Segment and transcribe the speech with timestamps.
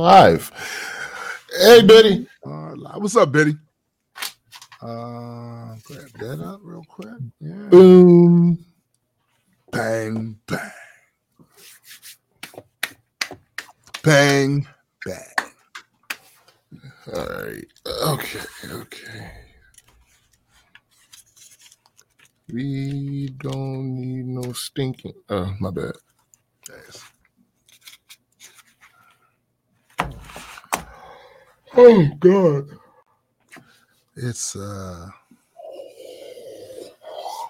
[0.00, 0.50] live.
[1.58, 2.26] Hey, Betty.
[2.44, 3.54] Uh, what's up, Betty?
[4.80, 7.08] Uh, grab that up real quick.
[7.38, 7.68] Yeah.
[7.68, 8.64] Boom.
[9.70, 10.70] Bang, bang.
[14.02, 14.66] Bang,
[15.04, 15.34] bang.
[17.14, 17.66] All right.
[18.08, 18.40] Okay.
[18.70, 19.30] Okay.
[22.50, 25.12] We don't need no stinking.
[25.28, 25.92] Oh, my bad.
[26.68, 27.09] Yes.
[31.76, 32.68] Oh God.
[34.16, 35.08] It's uh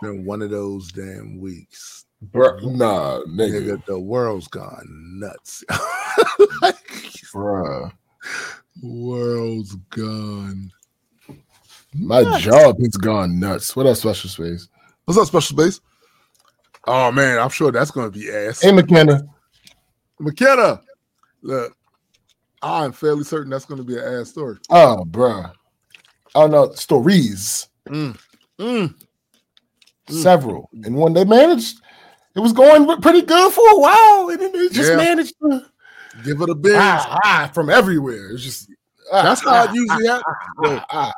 [0.02, 2.06] been one of those damn weeks.
[2.33, 3.62] Bruh, nah, nigga.
[3.62, 4.87] Nigga, the world's gone
[5.19, 5.64] nuts.
[7.33, 7.92] Bruh.
[8.83, 10.70] world's gone.
[11.95, 12.42] My Nuts.
[12.42, 13.75] job has gone nuts.
[13.75, 14.69] What else, Special Space?
[15.05, 15.80] What's up, special space?
[16.87, 18.61] Oh man, I'm sure that's gonna be ass.
[18.62, 19.23] Hey, McKenna.
[20.19, 20.80] McKenna,
[21.42, 21.77] look,
[22.62, 24.59] I'm fairly certain that's gonna be an ass story.
[24.70, 25.52] Oh, bruh.
[26.34, 26.72] Oh, no.
[26.72, 27.69] Stories.
[27.89, 28.19] Mm.
[28.61, 28.94] Mm.
[30.08, 30.12] Mm.
[30.22, 30.69] Several.
[30.84, 31.81] And when they managed,
[32.36, 34.28] it was going pretty good for a while.
[34.31, 34.97] And then they just Yeah.
[34.97, 35.64] managed to
[36.25, 36.77] Give it a binge.
[36.77, 38.31] ah, ah, from everywhere.
[38.33, 38.70] It's just
[39.12, 40.25] ah, That's how it ah, usually happens.
[40.27, 41.12] ah, Look, ah,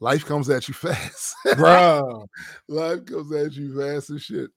[0.00, 1.34] life comes at you fast.
[1.46, 2.26] bruh.
[2.68, 4.50] life comes at you fast and shit.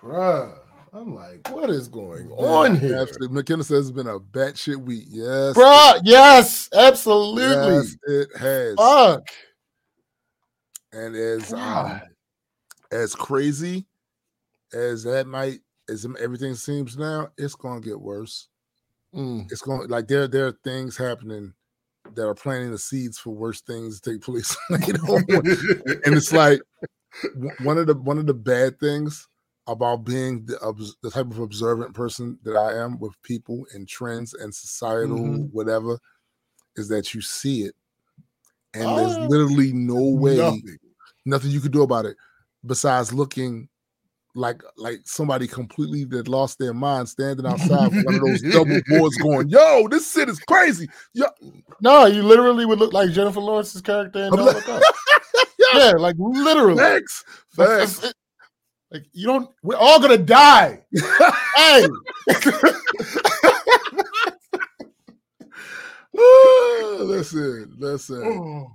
[0.00, 0.56] Bruh.
[0.92, 2.98] I'm like, what is going on here?
[2.98, 3.34] Absolutely.
[3.34, 5.04] McKenna says it's been a batshit week.
[5.08, 5.56] Yes.
[5.56, 7.44] Bruh, yes, absolutely.
[7.44, 8.74] Yes, it has.
[8.76, 9.28] Fuck.
[10.92, 12.00] And as um,
[12.90, 13.86] as crazy
[14.72, 18.48] as that might as everything seems now, it's gonna get worse.
[19.14, 19.50] Mm.
[19.50, 21.52] It's going like there there are things happening
[22.14, 24.56] that are planting the seeds for worse things to take place.
[24.86, 25.16] you know?
[25.16, 26.60] and it's like
[27.62, 29.26] one of the one of the bad things
[29.68, 30.56] about being the,
[31.02, 35.50] the type of observant person that I am with people and trends and societal Mhm.
[35.52, 35.98] whatever
[36.76, 37.74] is that you see it
[38.74, 40.78] and Oh, there's literally no way Nothing.
[41.26, 42.16] nothing you could do about it
[42.64, 43.68] besides looking
[44.34, 49.16] like like somebody completely that lost their mind standing outside one of those double boards
[49.18, 51.26] going yo this shit is crazy yo
[51.80, 54.82] No, you literally would look like Jennifer Lawrence's character in Don't like- Look Up.
[55.74, 56.78] Yeah, like literally.
[56.78, 57.24] facts
[57.56, 58.16] That's- facts that's it.
[58.90, 59.50] Like you don't.
[59.62, 60.84] We're all gonna die.
[61.56, 61.86] hey,
[66.98, 68.70] listen listen Oh.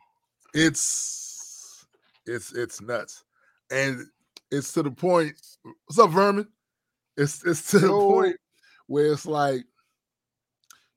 [0.53, 1.85] it's
[2.25, 3.24] it's it's nuts
[3.72, 4.06] and
[4.51, 5.34] it's to the point
[5.85, 6.47] what's up vermin
[7.18, 8.09] it's it's to the Yo.
[8.12, 8.35] point
[8.88, 9.66] where it's like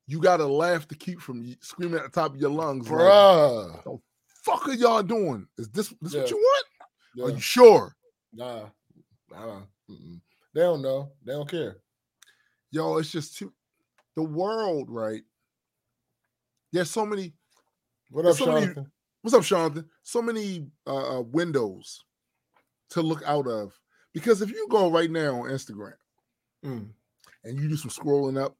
[0.07, 4.01] you gotta laugh to keep from screaming at the top of your lungs like, bruh.
[4.45, 6.21] fuck are y'all doing is this this Yeah.
[6.21, 6.67] what you want
[7.31, 7.95] are you sure
[8.33, 8.67] Nah,
[9.31, 9.63] nah.
[9.91, 10.21] mm-mm.
[10.55, 11.13] They don't know.
[11.25, 11.77] They don't care.
[12.71, 13.53] yo it's just too
[14.17, 15.23] the world right
[16.73, 17.33] there's so many
[18.11, 18.75] What up, so many-
[19.23, 22.03] what's up Jonathan so many uh uh, windows
[22.91, 23.73] to look out of
[24.15, 25.95] because if you go right now on Instagram
[26.65, 26.89] Mm,
[27.45, 28.57] and you do some scrolling up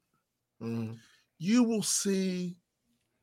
[0.61, 0.95] mm.
[1.39, 2.57] you will see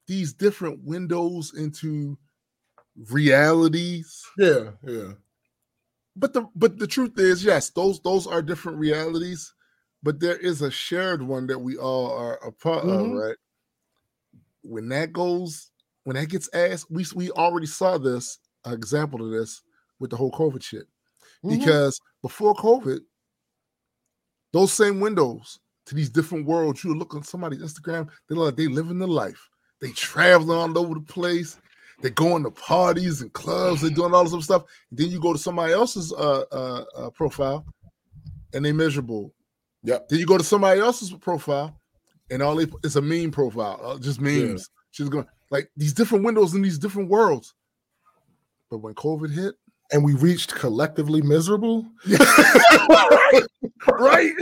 [0.07, 2.19] these different windows into
[3.11, 5.13] realities Yeah, yeah.
[6.17, 9.53] But the but the truth is yes those those are different realities
[10.03, 13.01] but there is a shared one that we all are a part Mhm.
[13.01, 13.37] of right
[14.63, 15.71] when that goes
[16.05, 19.63] when that gets asked we we already saw this an example of this
[19.99, 20.87] with the whole covid shit
[21.45, 21.59] Mhm.
[21.59, 23.01] because before covid
[24.53, 28.57] those same windows to these different worlds you look on somebody's instagram they look like
[28.57, 29.51] they living the life
[29.81, 31.59] they traveling all over the place
[32.01, 35.33] they're going to parties and clubs they're doing all this other stuff then you go
[35.33, 37.65] to somebody else's uh, uh, uh profile
[38.53, 39.33] and they're miserable
[39.87, 40.09] Yep.
[40.09, 41.79] then you go to somebody else's profile
[42.31, 46.25] and all they it's a meme profile uh, just memes she's going like these different
[46.25, 47.55] windows in these different worlds
[48.71, 49.55] but when covid hit
[49.93, 51.87] and we reached collectively miserable.
[52.09, 53.43] right,
[53.89, 54.33] right,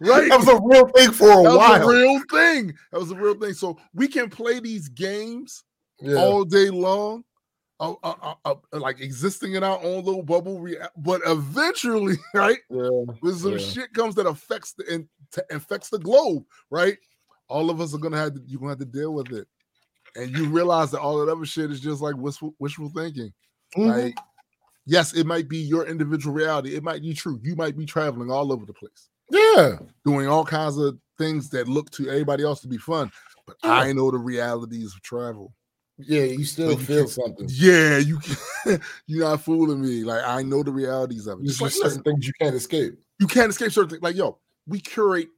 [0.00, 0.28] right.
[0.28, 1.88] That was a real thing for a That was while.
[1.88, 2.74] a real thing.
[2.92, 3.52] That was a real thing.
[3.54, 5.64] So we can play these games
[6.00, 6.16] yeah.
[6.16, 7.24] all day long,
[7.80, 10.60] uh, uh, uh, uh, like existing in our own little bubble.
[10.60, 12.88] Rea- but eventually, right, yeah.
[13.20, 13.58] when some Yeah.
[13.58, 16.96] shit comes that affects the in, to, infects the globe, right?
[17.48, 18.40] All of us are gonna have to.
[18.46, 19.46] You're gonna have to deal with it,
[20.16, 23.32] and you realize that all that other shit is just like wishful, wishful thinking.
[23.76, 23.86] Mhm.
[24.04, 24.18] Like,
[24.86, 26.74] yes, it might be your individual reality.
[26.74, 27.38] It might be true.
[27.42, 29.78] You might be traveling all over the place, Yeah.
[30.04, 33.10] doing all kinds of things that look to everybody else to be fun.
[33.46, 33.72] But Yeah.
[33.72, 35.54] I know the realities of travel.
[35.98, 37.48] Yeah, you still feel something.
[37.50, 38.18] Yeah, you
[38.64, 40.04] can, you're not fooling me.
[40.04, 41.44] Like I know the realities of it.
[41.44, 42.94] There's Just like, certain things you can't escape.
[43.18, 44.02] you can't escape certain things.
[44.02, 45.28] Like yo, we curate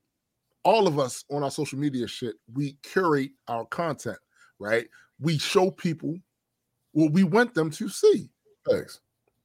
[0.64, 4.18] all of us on our social media shit, we curate our content,
[4.58, 4.86] right?
[5.18, 6.16] We show people
[6.92, 8.28] what we want them to see.
[8.68, 9.00] Thanks.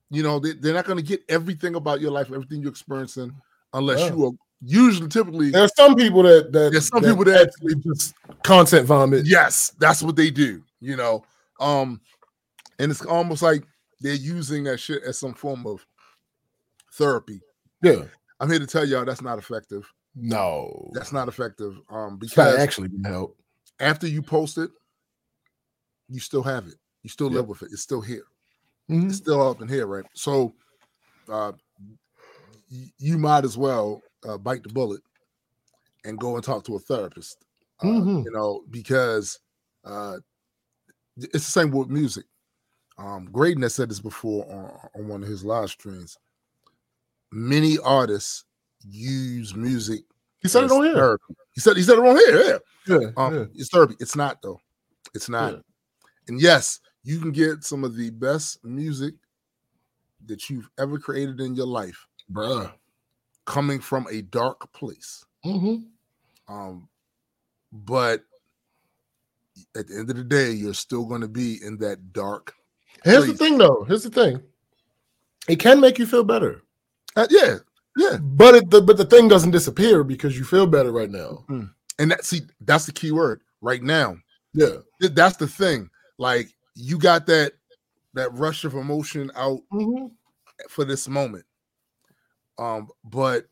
[0.10, 3.32] You know, they, they're not going to get everything about your life, everything you're experiencing,
[3.74, 4.10] unless Yeah.
[4.14, 4.32] you are
[4.66, 5.52] usually typically.
[5.52, 8.14] There's some people that that There's some people that- actually just
[8.44, 9.26] content vomit.
[9.26, 10.64] Yes, that's what they do.
[10.82, 11.24] You know,
[11.60, 12.02] um,
[12.80, 13.64] and it's almost like
[14.02, 15.86] they're using that shit as some form of
[16.94, 17.42] therapy.
[17.82, 18.04] Yeah.
[18.40, 19.92] I'm here to tell y'all that's not effective.
[20.16, 20.90] No.
[20.94, 21.78] That's not effective.
[21.90, 23.38] Um, because actually gonna help.
[23.80, 24.70] after you post it,
[26.10, 26.76] you still have it.
[27.04, 27.36] You still Yep.
[27.36, 27.70] live with it.
[27.72, 28.24] It's still here.
[28.90, 29.08] Mhm.
[29.08, 30.06] It's still up in here, right?
[30.14, 30.54] So,
[31.30, 31.54] uh,
[32.72, 35.02] y- you might as well uh, bite the bullet
[36.04, 37.46] and go and talk to a therapist.
[37.82, 38.26] Uh, Mhm.
[38.26, 39.40] You know, because
[39.84, 40.18] uh,
[41.18, 42.26] it's the same with music.
[42.98, 46.18] Um, Graydon has said this before on, on one of his live streams.
[47.32, 48.46] Many artists
[48.88, 50.02] use music.
[50.42, 50.94] He said it on here.
[50.96, 51.36] therapy.
[51.54, 52.44] He said he said it on here.
[52.88, 52.98] Yeah.
[53.00, 53.08] Yeah.
[53.18, 53.46] Um, yeah.
[53.56, 53.96] It's therapy.
[54.00, 54.62] It's not though.
[55.14, 55.54] It's not.
[55.54, 55.60] Yeah.
[56.28, 59.16] And yes, you can get some of the best music
[60.28, 62.72] that you've ever created in your life Bruh.
[63.46, 65.24] Coming from a dark place.
[65.44, 65.76] hmm
[66.48, 66.88] Um,
[67.72, 68.22] but
[69.76, 72.54] at the end of the day, you're still going to be in that dark.
[73.04, 73.38] Here's Please.
[73.38, 73.84] the thing, though.
[73.88, 74.42] Here's the thing.
[75.48, 76.64] It can make you feel better,
[77.16, 77.58] Uh, yeah,
[77.98, 78.18] yeah.
[78.20, 81.46] but it the, but the thing doesn't disappear because you feel better right now.
[82.00, 84.18] And that see, that's the key word right now.
[84.54, 84.78] Yeah.
[85.00, 85.90] Th- That's the thing.
[86.18, 87.54] Like you got that
[88.16, 90.08] that rush of emotion out hmm
[90.70, 91.46] for this moment.
[92.58, 93.46] Um, but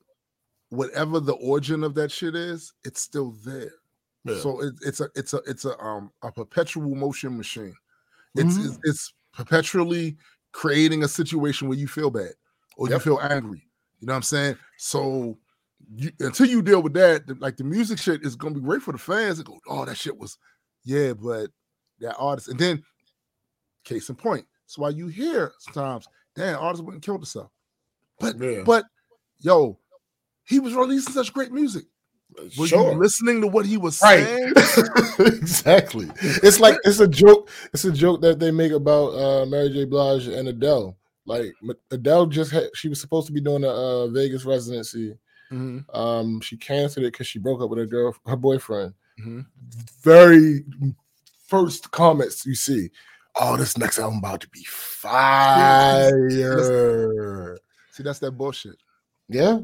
[0.70, 3.72] whatever the origin of that shit is, it's still there.
[4.26, 4.40] Yeah.
[4.40, 7.76] So it, it's a it's a it's a um a perpetual motion machine.
[8.36, 8.66] It's Mhm.
[8.70, 10.18] it's, it's perpetually
[10.54, 12.32] creating a situation where you feel bad
[12.78, 13.68] or you feel angry.
[14.00, 14.58] You know what I'm saying?
[14.78, 15.38] So
[15.96, 18.82] you, until you deal with that, the- like the music shit is gonna be great
[18.82, 19.38] for the fans.
[19.38, 20.38] They go, oh, that shit was,
[20.84, 21.50] yeah, but
[22.00, 22.84] that artist, and then
[23.84, 27.52] case in point, that's why you hear sometimes, damn, artists wouldn't kill themselves.
[28.20, 28.64] But Yeah.
[28.66, 28.86] but
[29.44, 29.78] yo,
[30.46, 31.86] he was releasing such great music.
[32.58, 32.92] Were sure.
[32.94, 34.26] you listening to what he was Right.
[34.26, 34.54] saying?
[35.20, 36.10] exactly.
[36.20, 37.50] It's like it's a joke.
[37.74, 39.86] It's a joke that they make about uh, Mary J.
[39.86, 40.98] Blige and Adele.
[41.28, 41.54] Like
[41.92, 45.16] Adele just had, she was supposed to be doing a uh, Vegas residency.
[45.52, 48.96] Mhm, Um, she canceled it because she broke up with her girl, her boyfriend.
[49.24, 49.46] mhm.
[50.02, 50.66] Very
[51.48, 52.90] first comments you see.
[53.40, 56.10] Oh, this next album about to be fire.
[57.92, 58.76] See, that's that bullshit.
[59.34, 59.60] Yeah,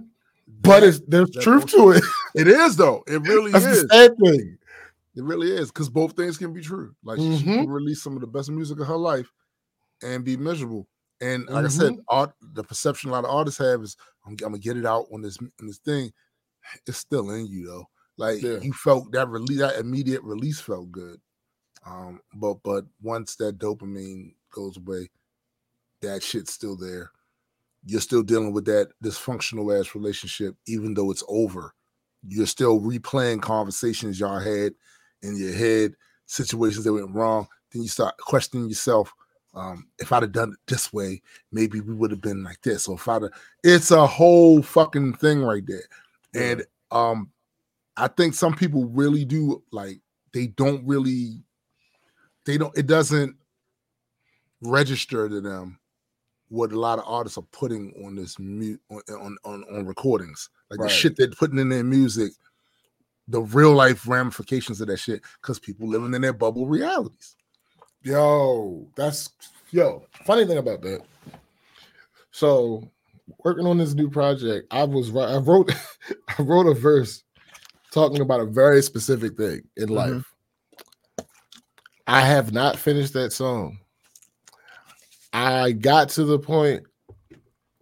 [0.61, 2.03] but it's there's That truth to it.
[2.35, 3.03] It is though.
[3.07, 3.83] It really That's is.
[3.83, 4.57] the sad thing.
[5.15, 6.93] It really is because both things can be true.
[7.03, 7.43] Like she Mhm.
[7.43, 9.31] can release some of the best music of her life
[10.03, 10.87] and be miserable.
[11.21, 12.01] And like I said, Mm-hmm.
[12.07, 15.07] art the perception a lot of artists have is I'm, I'm gonna get it out
[15.11, 16.13] on this on this thing.
[16.85, 17.85] It's still in you though.
[18.17, 18.59] Like Yeah.
[18.59, 21.19] you felt that release, that immediate release felt good.
[21.85, 25.09] Um, but but once that dopamine goes away,
[26.01, 27.11] that shit's still there.
[27.85, 31.73] You're still dealing with that dysfunctional ass relationship, even though it's over.
[32.27, 34.73] You're still replaying conversations y'all had
[35.21, 35.93] in your head,
[36.25, 37.47] situations that went wrong.
[37.71, 39.13] Then you start questioning yourself.
[39.55, 41.21] Um, if I'd have done it this way,
[41.51, 42.87] maybe we would have been like this.
[42.87, 43.31] Or if I'd have,
[43.63, 45.87] it's a whole fucking thing right there.
[46.35, 47.31] And um,
[47.97, 49.99] I think some people really do like
[50.33, 51.43] they don't really,
[52.45, 52.77] they don't.
[52.77, 53.35] It doesn't
[54.61, 55.78] register to them
[56.49, 60.49] what a lot of artists are putting on this mute on, on on on recordings,
[60.69, 60.89] like Right.
[60.89, 62.33] the shit they're putting in their music,
[63.27, 67.35] the real life ramifications of that shit, because people living in their bubble realities.
[68.01, 69.29] Yo, that's
[69.71, 70.05] yo.
[70.25, 71.01] Funny thing about that.
[72.31, 72.89] So,
[73.43, 75.71] working on this new project, I was I wrote
[76.37, 77.23] I wrote a verse
[77.91, 79.95] talking about a very specific thing in Mhm.
[79.95, 80.33] life.
[82.07, 83.79] I have not finished that song.
[85.33, 86.83] I got to the point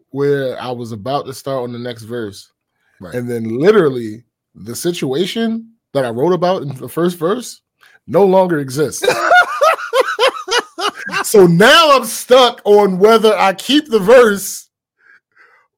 [0.10, 2.52] where I was about to start on the next verse.
[3.00, 3.14] Right.
[3.14, 4.24] And then literally
[4.56, 7.62] the situation that I wrote about in the first verse
[8.08, 9.08] no longer exists.
[11.24, 14.70] so now I'm stuck on whether I keep the verse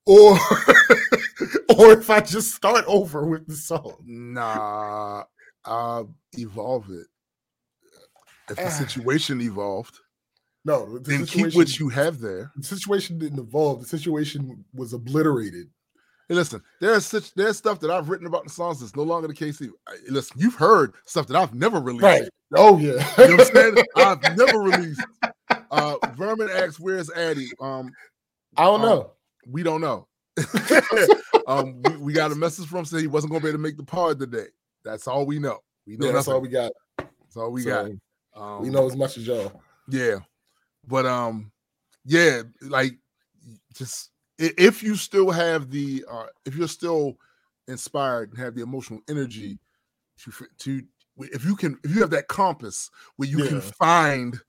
[0.05, 0.33] or
[1.77, 3.97] or if I just start over with the song.
[4.05, 5.23] Nah,
[5.65, 6.03] uh,
[6.37, 7.07] evolve it.
[8.49, 8.69] If the Ah.
[8.69, 9.95] situation evolved,
[10.65, 12.51] No, the then keep what you have there.
[12.55, 13.81] the situation didn't evolve.
[13.81, 15.67] The situation was obliterated.
[16.27, 19.27] Hey, listen, there's such there's stuff that I've written about in songs that's no longer
[19.27, 19.61] the case.
[19.61, 22.03] I- Listen, you've heard stuff that I've never released.
[22.03, 22.29] Right.
[22.55, 23.03] Oh yeah.
[23.17, 23.85] You know what I'm saying?
[23.95, 25.01] I've never released.
[25.71, 27.49] Uh Vermin asks, where's Addy?
[27.61, 27.91] Um,
[28.57, 29.11] I don't Um, know.
[29.47, 30.07] we don't know.
[31.47, 33.61] um, we, we got a message from him saying he wasn't gonna be able to
[33.63, 34.47] make the pod today.
[34.83, 35.59] That's all we know.
[35.87, 36.71] We know Yeah, that's all we got.
[36.97, 37.69] That's all we So,
[38.35, 38.41] got.
[38.41, 39.61] Um, we know as much as y'all.
[39.89, 40.19] Yeah.
[40.89, 41.51] But um
[42.03, 42.93] yeah, like
[43.73, 47.17] just if you still have the uh if you're still
[47.67, 49.59] inspired and have the emotional energy
[50.23, 50.81] to to
[51.19, 54.39] if you can if you have that compass where you can find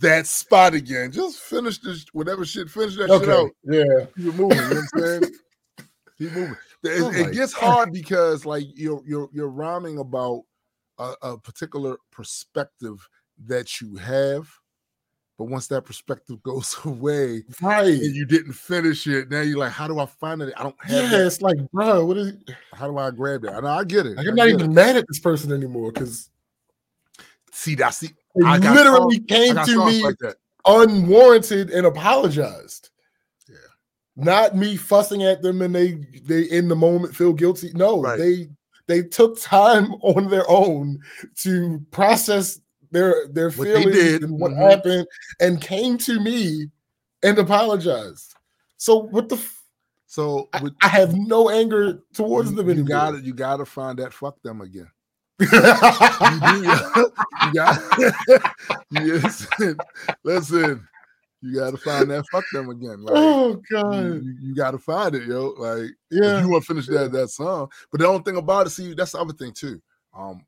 [0.00, 3.50] that spot again, just finish this whatever shit, finish that shit out.
[3.64, 4.06] Yeah.
[4.16, 5.34] you're moving, you know what I'm saying?
[6.18, 6.56] Keep moving.
[6.84, 7.60] It, Oh it gets God.
[7.74, 10.42] hard because like you're you're you're rhyming about
[10.98, 13.08] a, a particular perspective
[13.46, 14.48] that you have,
[15.38, 17.86] but once that perspective goes away Right.
[17.88, 20.52] and you didn't finish it, now you're like, how do I find it?
[20.56, 21.26] I don't have Yeah, that.
[21.26, 22.32] it's like, bro, what is
[22.72, 23.62] How do I grab that?
[23.62, 24.16] know I get it.
[24.16, 24.74] like I I'm not even it.
[24.74, 26.30] mad at this person anymore because
[27.52, 27.94] see that.
[27.94, 28.10] See,
[28.44, 30.16] I literally I came to me like
[30.66, 32.90] unwarranted and apologized.
[33.48, 33.54] Yeah.
[34.16, 35.92] Not me fussing at them and they
[36.24, 37.72] they in the moment feel guilty.
[37.74, 38.18] No, Right.
[38.18, 38.48] they
[38.88, 40.98] they took time on their own
[41.38, 44.70] to process their their What they feelings and what Mhm.
[44.70, 45.06] happened
[45.40, 46.70] and came to me
[47.22, 48.34] and apologized.
[48.76, 49.64] So what the f-
[50.06, 53.98] So I, with, I have no anger towards you, them you gotta you gotta find
[53.98, 54.90] that fuck them again.
[55.40, 57.10] You do.
[57.46, 57.80] you got
[58.90, 59.46] yes.
[60.24, 60.88] Listen,
[61.42, 63.02] you gotta find that fuck them again.
[63.02, 63.94] Like, oh god.
[64.04, 65.54] you, you gotta find it, yo.
[65.58, 66.38] Like Yeah.
[66.38, 67.68] if you want to finish that that song.
[67.90, 69.80] But the only thing about it, see, that's the other thing too.
[70.16, 70.44] Um,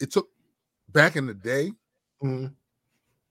[0.00, 0.28] it took
[0.94, 1.72] back in the day,
[2.22, 2.54] Mhm.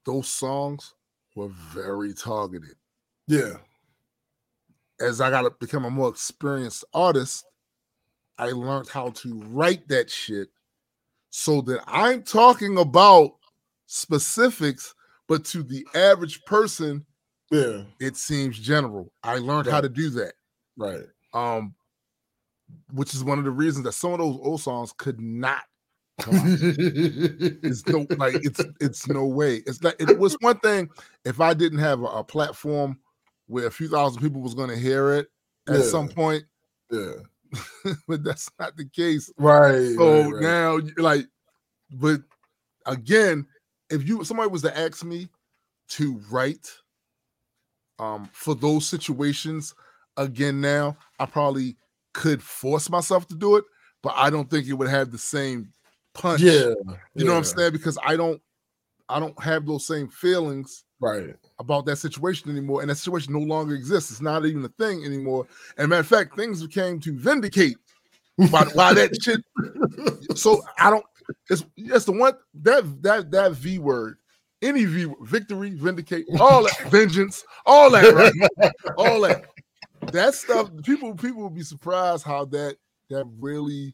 [0.06, 0.94] those songs
[1.36, 2.78] were very targeted.
[3.26, 3.58] Yeah.
[5.00, 7.46] As I got to become a more experienced artist,
[8.38, 10.52] I learned how to write that shit
[11.32, 13.40] so that I'm talking about
[13.88, 14.94] specifics,
[15.28, 17.06] but to the average person,
[17.50, 17.86] Yeah.
[18.00, 19.12] it seems general.
[19.24, 20.36] I learned how to do that.
[20.78, 21.08] Right.
[21.34, 21.76] um
[22.92, 25.64] which is one of the reasons that some of those old songs could not.
[26.20, 30.90] It's no like it's it's no way it's like it was one thing
[31.26, 32.98] if i didn't have a, a platform
[33.48, 35.28] where a few thousand people was going to hear it
[35.68, 35.82] at Yeah.
[35.82, 36.44] some point
[36.92, 37.14] yeah.
[38.08, 39.96] but that's not the case Right.
[39.98, 40.42] so right, right.
[40.42, 41.26] now like
[41.92, 42.22] but
[42.86, 43.46] again
[43.90, 45.28] if you somebody was to ask me
[45.90, 46.70] to write
[48.00, 49.74] um for those situations
[50.18, 51.76] again now i probably
[52.14, 53.66] could force myself to do it
[54.04, 55.72] but i don't think it would have the same
[56.14, 56.74] punch yeah.
[57.16, 58.42] you know what i'm saying because i don't
[59.10, 61.36] i don't have those same feelings Right.
[61.60, 65.04] about that situation anymore and that situation no longer exists it's not even a thing
[65.04, 65.46] anymore
[65.78, 67.76] and matter of fact things came to vindicate
[68.38, 69.42] why, why that shit
[70.36, 71.06] so I don't.
[71.50, 74.18] It's it's the one that that that V word.
[74.62, 78.72] Any V victory, vindicate, all that vengeance, all that, right?
[78.98, 79.46] all that.
[80.12, 80.70] That stuff.
[80.84, 82.78] People people will be surprised how that
[83.10, 83.94] that really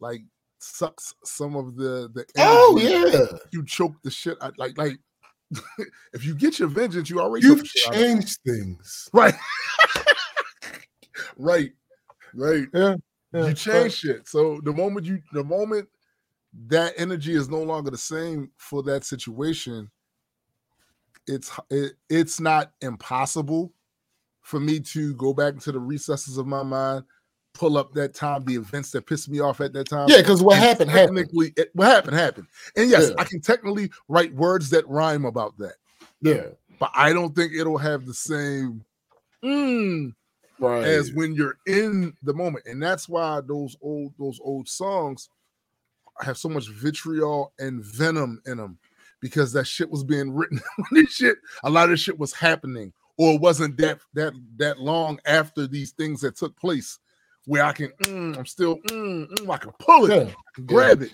[0.00, 0.22] like
[0.64, 2.24] sucks some of the the.
[2.38, 3.38] Oh yeah.
[3.52, 4.58] you choke the shit out.
[4.58, 4.98] Like like
[6.12, 8.04] if you get your vengeance, you already You've the shit out of it.
[8.04, 9.08] changed things.
[9.12, 9.34] right,
[11.36, 11.72] right,
[12.34, 12.66] right.
[12.72, 12.96] Yeah.
[13.32, 14.28] you change shit.
[14.28, 15.88] So the moment you the moment
[16.68, 19.90] that energy is no longer the same for that situation,
[21.26, 23.72] it's it, it's not impossible
[24.40, 27.04] for me to go back into the recesses of my mind,
[27.54, 30.08] pull up that time, the events that pissed me off at that time.
[30.08, 31.16] Yeah, because what happened happened.
[31.16, 32.48] Technically, it, what happened happened.
[32.76, 33.14] And yes, Yeah.
[33.18, 35.74] I can technically write words that rhyme about that,
[36.20, 36.46] Yeah.
[36.78, 38.84] but I don't think it'll have the same.
[39.42, 40.12] mm,
[40.60, 40.84] Right.
[40.84, 45.28] as when you're in the moment and that's why those old those old songs
[46.20, 48.78] have so much vitriol and venom in them
[49.20, 52.32] because that shit was being written when this shit a lot of this shit was
[52.32, 57.00] happening or it wasn't that that that long after these things that took place
[57.46, 60.62] where I can mm, I'm still mm, mm, I can pull it yeah.
[60.64, 61.12] grab it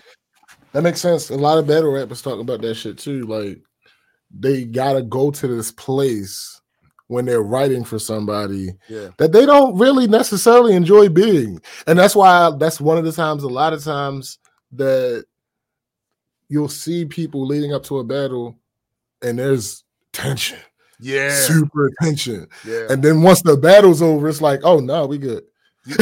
[0.72, 1.30] That makes sense.
[1.30, 3.26] A lot of battle rappers talking about that shit too.
[3.26, 3.60] Like
[4.32, 6.60] they gotta go to this place
[7.08, 11.60] when they're writing for somebody yeah that they don't really necessarily enjoy being.
[11.86, 14.38] And that's why that's one of the times, a lot of times
[14.72, 15.24] that
[16.48, 18.56] you'll see people leading up to a battle
[19.22, 19.82] and there's
[20.12, 20.58] tension,
[21.00, 22.46] yeah super tension.
[22.64, 25.42] yeah And then once the battle's over, it's like, oh no, we good.
[25.86, 25.96] Know,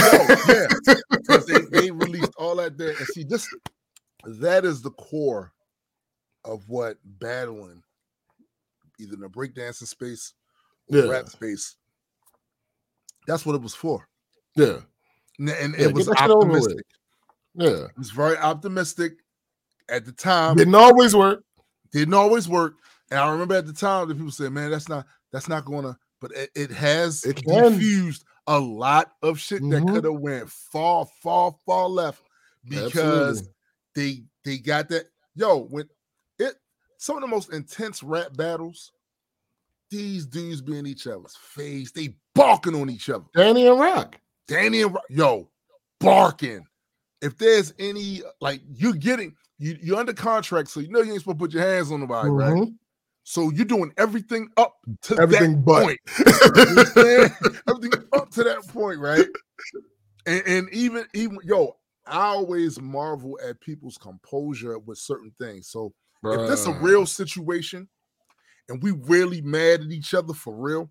[0.48, 0.66] yeah,
[1.10, 2.90] because they, they released all that there.
[2.90, 3.46] And see, this
[4.24, 5.52] that is the core
[6.44, 7.82] of what battling,
[8.98, 10.34] either in the breakdancing space
[10.90, 11.10] or Yeah.
[11.10, 11.76] rap space.
[13.26, 14.08] That's what it was for.
[14.56, 14.78] Yeah.
[15.38, 16.56] And, and Yeah, it was get that shit over with.
[16.62, 16.86] optimistic.
[17.54, 17.84] Yeah.
[17.84, 19.12] It was very optimistic
[19.88, 20.56] at the time.
[20.56, 21.44] Didn't always work.
[21.92, 22.74] didn't always work.
[23.10, 25.96] And I remember at the time that people said, "Man, that's not that's not gonna."
[26.20, 27.72] But it, it has It can.
[27.72, 29.94] diffused a lot of shit that Mhm.
[29.94, 32.22] could have went far, far, far left
[32.68, 33.54] because Absolutely.
[33.94, 35.06] they they got that.
[35.36, 35.88] Yo, when
[36.38, 36.54] it
[36.96, 38.90] some of the most intense rap battles,
[39.90, 43.24] these dudes be in each other's face, they barking on each other.
[43.34, 44.18] Danny and Rock.
[44.46, 45.50] Danny and Ro- yo,
[46.00, 46.66] barking.
[47.20, 51.20] If there's any like you getting you you're under contract, so you know you ain't
[51.20, 52.68] supposed to put your hands on nobody, right?
[53.28, 55.82] So you're doing everything up to Everything that but.
[55.82, 55.98] point.
[56.66, 57.30] You know what I'm saying?
[57.68, 59.26] everything up to that point, right?
[60.26, 65.68] And, and even even yo, I always marvel at people's composure with certain things.
[65.68, 65.92] So
[66.24, 67.86] if this a real situation
[68.70, 70.90] and we really mad at each other for real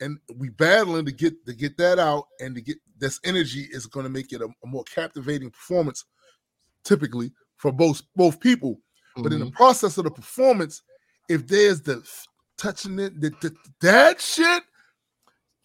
[0.00, 3.86] and we battling to get to get that out and to get this energy is
[3.86, 6.04] going to make it a, a more captivating performance
[6.82, 8.80] typically for both both people
[9.22, 9.52] but in the Mhm.
[9.52, 10.82] process of the performance
[11.28, 12.02] if there's the
[12.58, 14.62] touching it that that- that shit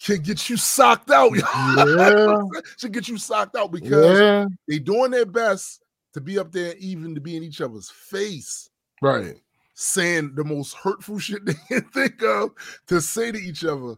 [0.04, 2.38] can get you socked out Yeah.
[2.78, 6.74] should get you socked out because yeah, they doing their best to be up there
[6.80, 8.70] even to be in each other's face
[9.02, 9.36] right.
[9.76, 12.50] saying the most hurtful shit they can think of
[12.88, 13.96] to say to each other.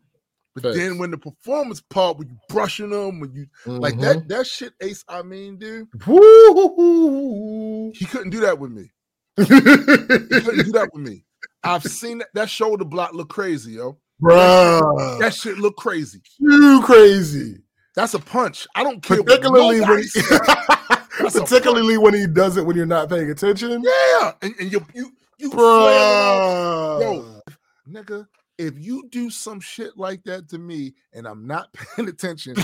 [0.55, 0.77] But Facts.
[0.77, 4.01] then when the performance part, when you brushing them, when you like Mhm.
[4.01, 7.91] that, that shit, Ace, I mean, dude, Woo!
[7.95, 8.91] he couldn't do that with me.
[9.37, 11.25] He couldn't do that with me.
[11.63, 13.97] I've seen that, that shoulder block look crazy, yo.
[14.21, 16.21] Bruh, That shit look crazy.
[16.39, 17.59] you crazy.
[17.95, 18.67] That's a punch.
[18.75, 19.17] I don't care.
[19.17, 20.03] what Particularly when.
[21.19, 23.83] That's particularly when he does it when you're not paying attention.
[23.83, 25.49] yeah, and, and you you you.
[25.51, 26.99] Bruh.
[27.01, 27.41] Yo,
[27.89, 32.55] nigga, if you do some shit like that to me and I'm not paying attention,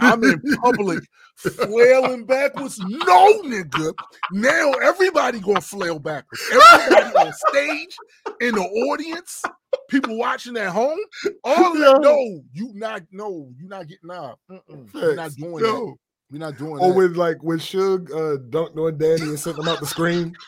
[0.00, 1.00] I'm in public
[1.36, 3.92] flailing backwards, no nigga.
[4.32, 6.42] Now everybody gonna flail backwards.
[6.52, 7.96] Everybody on stage,
[8.40, 9.42] in the audience,
[9.90, 10.98] people watching at home.
[11.44, 11.84] All of Yeah.
[11.92, 14.38] that, no, you not, no, you not getting out.
[14.48, 15.60] You're not doing that.
[15.66, 15.94] Yo.
[16.30, 16.94] We're not doing Or that.
[16.96, 20.34] when like when Suge uh, dunked on Danny and sent him out the screen.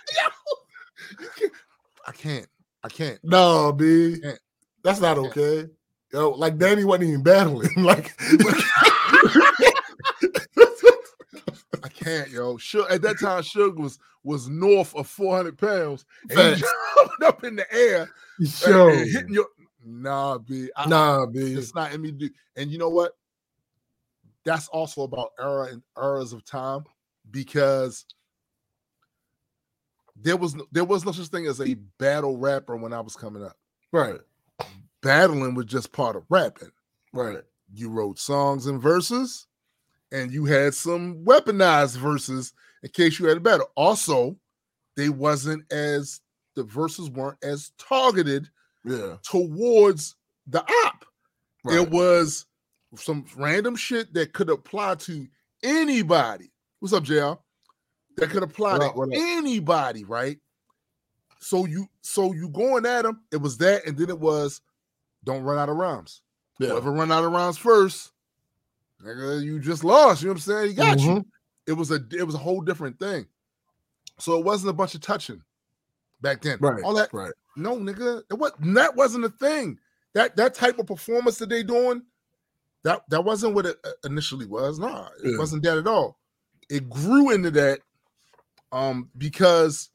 [1.36, 1.52] Can't-
[2.06, 2.46] I can't.
[2.82, 3.18] I can't.
[3.22, 4.16] No, B.
[4.22, 4.32] Yeah.
[4.86, 5.66] That's not okay.
[6.12, 7.68] Yo, like Danny wasn't even battling.
[7.76, 8.14] like
[11.82, 12.56] I can't, yo.
[12.56, 16.04] Suge, at that time, Suge was was north of 400 pounds.
[16.30, 16.62] And
[17.24, 18.90] up in the air Yo.
[18.90, 19.48] and hitting your
[19.84, 20.70] nah, B.
[20.76, 21.40] I- Nah, B.
[21.54, 22.12] It's not in me.
[22.12, 23.16] to do- And you know what?
[24.44, 26.84] That's also about era and eras of time
[27.32, 28.04] because
[30.14, 33.16] there was no, there was no such thing as a battle rapper when I was
[33.16, 33.56] coming up.
[33.90, 34.20] Right.
[35.06, 36.72] Battling was just part of rapping.
[37.12, 37.38] Right.
[37.72, 39.46] You wrote songs and verses,
[40.10, 43.70] and you had some weaponized verses in case you had a battle.
[43.76, 44.36] Also,
[44.96, 46.20] they wasn't as
[46.56, 48.48] the verses weren't as targeted
[48.84, 49.18] Yeah.
[49.22, 50.16] towards
[50.48, 51.04] the op.
[51.64, 51.78] Right.
[51.78, 52.46] It was
[52.96, 55.28] some random shit that could apply to
[55.62, 56.50] anybody.
[56.80, 57.38] What's up, JL?
[58.16, 59.08] That could apply What to up?
[59.12, 60.40] anybody, right?
[61.38, 64.60] So you so you going at them, it was that, and then it was
[65.26, 66.22] don't run out of rhymes.
[66.58, 66.68] yeah.
[66.70, 68.12] Whoever run out of rhymes first,
[69.04, 70.22] nigga, you just lost.
[70.22, 70.68] You know what I'm saying?
[70.68, 71.08] He got you.
[71.10, 71.24] Mhm.
[71.66, 73.26] It was a it was a whole different thing.
[74.18, 75.42] So it wasn't a bunch of touching
[76.22, 76.56] back then.
[76.60, 76.82] Right.
[76.82, 77.32] All that Right.
[77.56, 79.78] no, nigga, it was, that wasn't a thing.
[80.14, 82.02] That that type of performance that they doing,
[82.84, 84.78] that that wasn't what it uh, initially was.
[84.78, 85.38] Nah, it Yeah.
[85.38, 86.18] wasn't that at all.
[86.70, 87.80] It grew into that,
[88.72, 89.90] um, because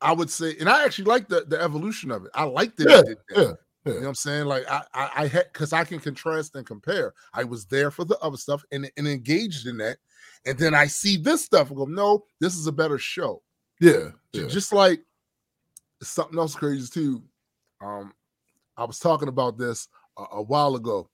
[0.00, 2.30] I would say, and I actually like the the evolution of it.
[2.34, 2.88] I liked it.
[2.90, 3.36] Yeah, it did that.
[3.48, 3.52] yeah,
[3.86, 3.92] yeah.
[3.92, 4.46] You know what I'm saying?
[4.46, 7.14] Like I I, I had because I can contrast and compare.
[7.32, 9.98] I was there for the other stuff and, and engaged in that,
[10.44, 13.42] and then I see this stuff and go, no, this is a better show.
[13.80, 14.10] Yeah.
[14.32, 14.46] Yeah.
[14.48, 15.02] Just like
[16.02, 17.22] something else crazy too.
[17.80, 18.12] Um,
[18.76, 21.08] I was talking about this a, a while ago.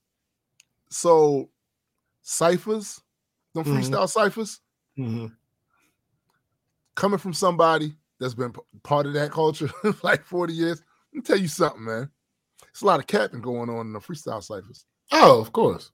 [0.89, 1.49] So
[2.21, 3.01] ciphers,
[3.53, 3.73] them Mhm.
[3.89, 4.59] freestyle ciphers,
[4.97, 5.31] Mhm.
[6.95, 9.69] coming from somebody that's been p- part of that culture
[10.03, 10.81] like 40 years.
[11.11, 12.09] Let me tell you something, man.
[12.73, 14.85] It's a lot of capping going on in the freestyle ciphers.
[15.11, 15.91] Oh, of course.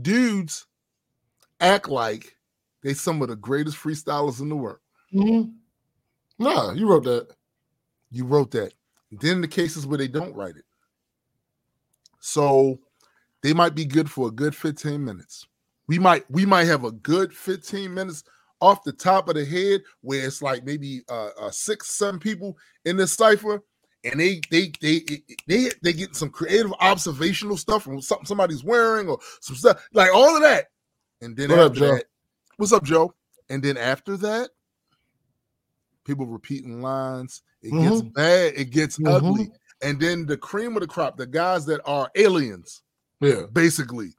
[0.00, 0.66] Dudes
[1.60, 2.36] act like
[2.82, 4.78] they some of the greatest freestylers in the world.
[5.12, 5.54] Mhm.
[6.38, 7.34] Nah, you wrote that.
[8.12, 8.74] You wrote that.
[9.10, 10.64] Then the cases where they don't write it.
[12.20, 12.78] So
[13.42, 15.46] they might be good for a good 15 minutes.
[15.88, 18.22] We might we might have a good 15 minutes
[18.60, 22.56] off the top of the head where it's like maybe uh, uh six, seven people
[22.84, 23.62] in this cipher,
[24.04, 25.00] and they they they
[25.46, 30.10] they they get some creative observational stuff from something somebody's wearing or some stuff like
[30.14, 30.66] all of that.
[31.20, 31.94] And then What up, after Joe?
[31.96, 32.04] that,
[32.56, 33.14] what's up, Joe?
[33.50, 34.50] And then after that,
[36.04, 37.42] people repeating lines.
[37.62, 38.54] It gets bad.
[38.56, 39.14] It gets Mhm.
[39.16, 39.50] ugly.
[39.82, 42.82] And then the cream of the crop, the guys that are aliens,
[43.20, 43.46] Yeah.
[43.52, 44.14] basically,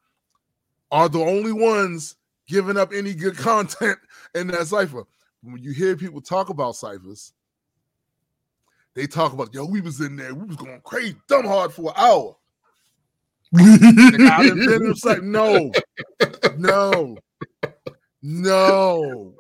[0.92, 2.16] are the only ones
[2.48, 3.98] giving up any good content
[4.36, 5.04] in that cipher.
[5.42, 7.34] When you hear people talk about ciphers,
[8.96, 11.92] they talk about yo, we was in there, we was going crazy, dumb hard for
[11.92, 12.36] an hour.
[13.54, 13.78] I
[14.48, 15.72] done been like, no,
[16.58, 17.18] no,
[18.22, 19.34] no.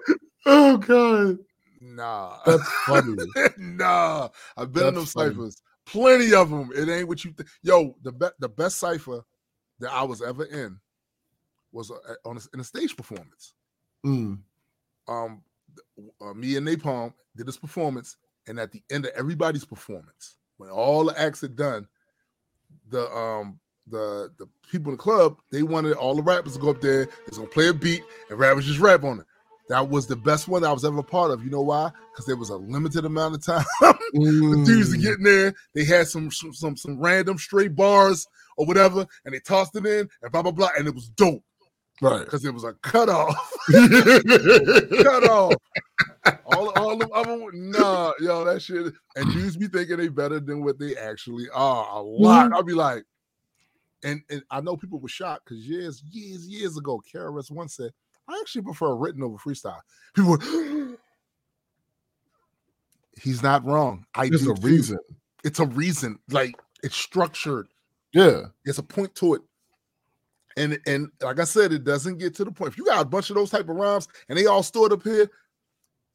[0.45, 1.37] Oh god,
[1.81, 3.17] Nah, that's funny.
[3.57, 4.29] nah.
[4.55, 5.31] I've been in them That's funny.
[5.31, 6.69] ciphers, plenty of them.
[6.75, 7.49] It ain't what you think.
[7.63, 9.21] Yo, the be- the best cipher
[9.79, 10.79] that I was ever in
[11.71, 13.53] was uh, on a, in a stage performance.
[14.05, 14.39] Mm.
[15.07, 15.41] Um,
[16.21, 20.69] uh, me and Napalm did this performance, and at the end of everybody's performance, when
[20.69, 21.87] all the acts are done,
[22.89, 26.69] the um the the people in the club they wanted all the rappers to go
[26.69, 27.05] up there.
[27.05, 29.25] They're gonna play a beat, and rappers just rap on it.
[29.69, 31.43] That was the best one I was ever a part of.
[31.45, 31.91] You know why?
[32.11, 33.65] Because there was a limited amount of time.
[33.81, 35.01] the dudes are Mm.
[35.01, 35.53] getting there.
[35.73, 38.27] They had some some some, some random straight bars
[38.57, 41.43] or whatever, and they tossed it in and blah blah blah, and it was dope
[42.01, 42.25] right.
[42.25, 43.35] because it was a cutoff.
[43.71, 45.53] cut off.
[46.45, 48.93] All, all them other nah, yo, that shit.
[49.15, 51.87] And dudes be thinking they better than what they actually are.
[51.97, 52.45] A lot.
[52.45, 52.53] Mm-hmm.
[52.53, 53.03] I'll be like,
[54.03, 57.91] and, and I know people were shocked because years, years, years ago, KRS-One said,
[58.27, 59.79] I actually prefer written over freestyle.
[60.15, 60.97] People were,
[63.21, 64.05] he's not wrong.
[64.15, 64.67] I There's do a too.
[64.67, 64.99] reason.
[65.43, 66.19] It's a reason.
[66.29, 67.67] Like it's structured.
[68.13, 68.41] Yeah.
[68.65, 69.41] There's a point to it.
[70.57, 72.73] And and like I said, it doesn't get to the point.
[72.73, 75.03] If you got a bunch of those type of rhymes and they all stored up
[75.03, 75.29] here,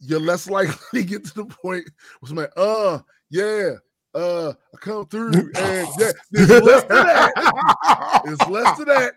[0.01, 1.89] you're less likely to get to the point
[2.21, 2.99] where somebody, uh,
[3.31, 3.73] yeah,
[4.15, 8.23] uh, I come through and yeah, there's less to that.
[8.25, 9.13] There's less to that.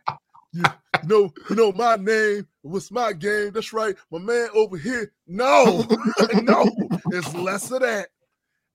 [0.52, 0.64] You,
[1.04, 2.48] you know, you know my name.
[2.62, 3.52] What's my game?
[3.52, 3.96] That's right.
[4.12, 5.12] My man over here.
[5.28, 5.86] No,
[6.42, 6.66] no,
[7.12, 8.10] it's less of that.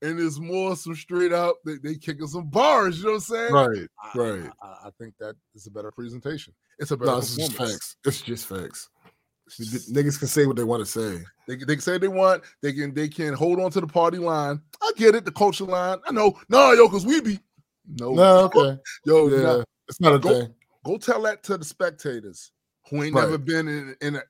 [0.04, 3.20] And it's more some straight up, they, they kicking some bars, you know what I'm
[3.20, 3.52] saying?
[3.52, 3.88] right.
[4.02, 4.50] I- Right.
[4.62, 6.52] I, I think that is a better presentation.
[6.78, 7.96] It's a better No, it's just facts.
[8.04, 8.90] It's just facts.
[9.60, 11.22] Niggas can say what they want to say.
[11.46, 12.44] They, they can say they want.
[12.62, 14.60] They can they can hold on to the party line.
[14.82, 15.98] I get it, the culture line.
[16.06, 16.38] I know.
[16.48, 17.38] No, yo, because we be
[17.86, 18.80] no, No, okay.
[19.04, 19.42] yo, Yeah.
[19.42, 19.64] nah.
[19.88, 20.54] It's not a Go- thing.
[20.84, 22.52] Go tell that to the spectators
[22.88, 23.22] who ain't Right.
[23.24, 24.22] never been in in a.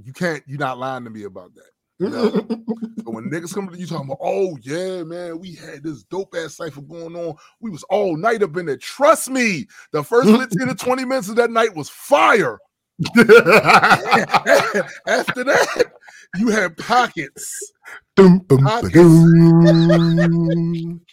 [0.00, 0.42] You can't.
[0.46, 1.70] You're not lying to me about that.
[1.98, 2.30] No.
[2.30, 6.34] But when niggas come to you talking about, oh yeah, man, we had this dope
[6.36, 7.36] ass cipher going on.
[7.60, 8.76] We was all night up in there.
[8.76, 12.58] Trust me, the first 15 to 20 minutes of that night was fire.
[13.16, 13.24] After
[15.44, 15.92] that,
[16.36, 17.72] you had pockets.
[18.14, 18.96] Dum, bum, Pockets.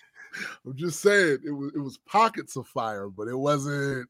[0.66, 4.08] I'm just saying it was it was pockets of fire, but it wasn't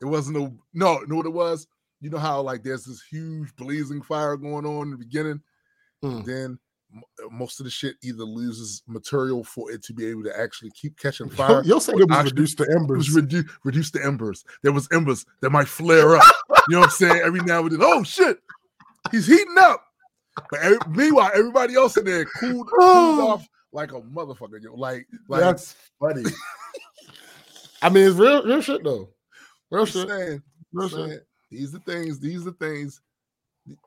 [0.00, 1.66] it wasn't no no, you know what it was?
[2.00, 5.40] You know how like there's this huge blazing fire going on in the beginning,
[6.02, 6.24] Mm.
[6.24, 6.58] then
[6.94, 10.70] uh, most of the shit either loses material for it to be able to actually
[10.72, 11.62] keep catching fire.
[11.64, 13.08] You'll say it was reduced to embers.
[13.14, 14.44] redu- reduce the embers.
[14.62, 16.24] There was embers that might flare up.
[16.68, 17.22] you know what I'm saying?
[17.24, 18.38] Every now and then, oh shit,
[19.10, 19.84] he's heating up.
[20.50, 24.62] But every, meanwhile, everybody else in there cooled, cooled off like a motherfucker.
[24.62, 26.24] Yo, like, like That's funny.
[27.82, 29.08] I mean, it's real, real shit though.
[29.70, 30.08] Real shit.
[30.08, 31.26] saying, Real shit.
[31.50, 32.20] these are things.
[32.20, 33.00] These are things.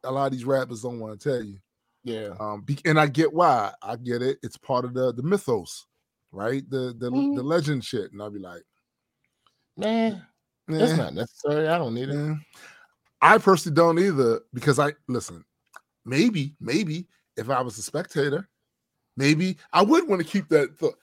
[0.04, 1.58] A lot of these rappers don't want to tell you.
[2.06, 2.36] Yeah.
[2.40, 3.74] Um, be, and I get why.
[3.82, 4.38] I get it.
[4.44, 5.88] It's part of the the mythos,
[6.32, 6.64] right?
[6.70, 7.36] The the Mhm.
[7.36, 8.12] the legend shit.
[8.14, 8.64] And I'll be like,
[9.76, 10.26] Man,
[10.68, 11.68] that's "Eh, not necessary.
[11.68, 12.16] I don't need it.
[12.16, 12.36] eh."
[13.22, 15.44] I personally don't either because I listen.
[16.06, 18.48] Maybe, maybe if I was a spectator,
[19.18, 20.78] maybe I would want to keep that.
[20.78, 21.00] Thought.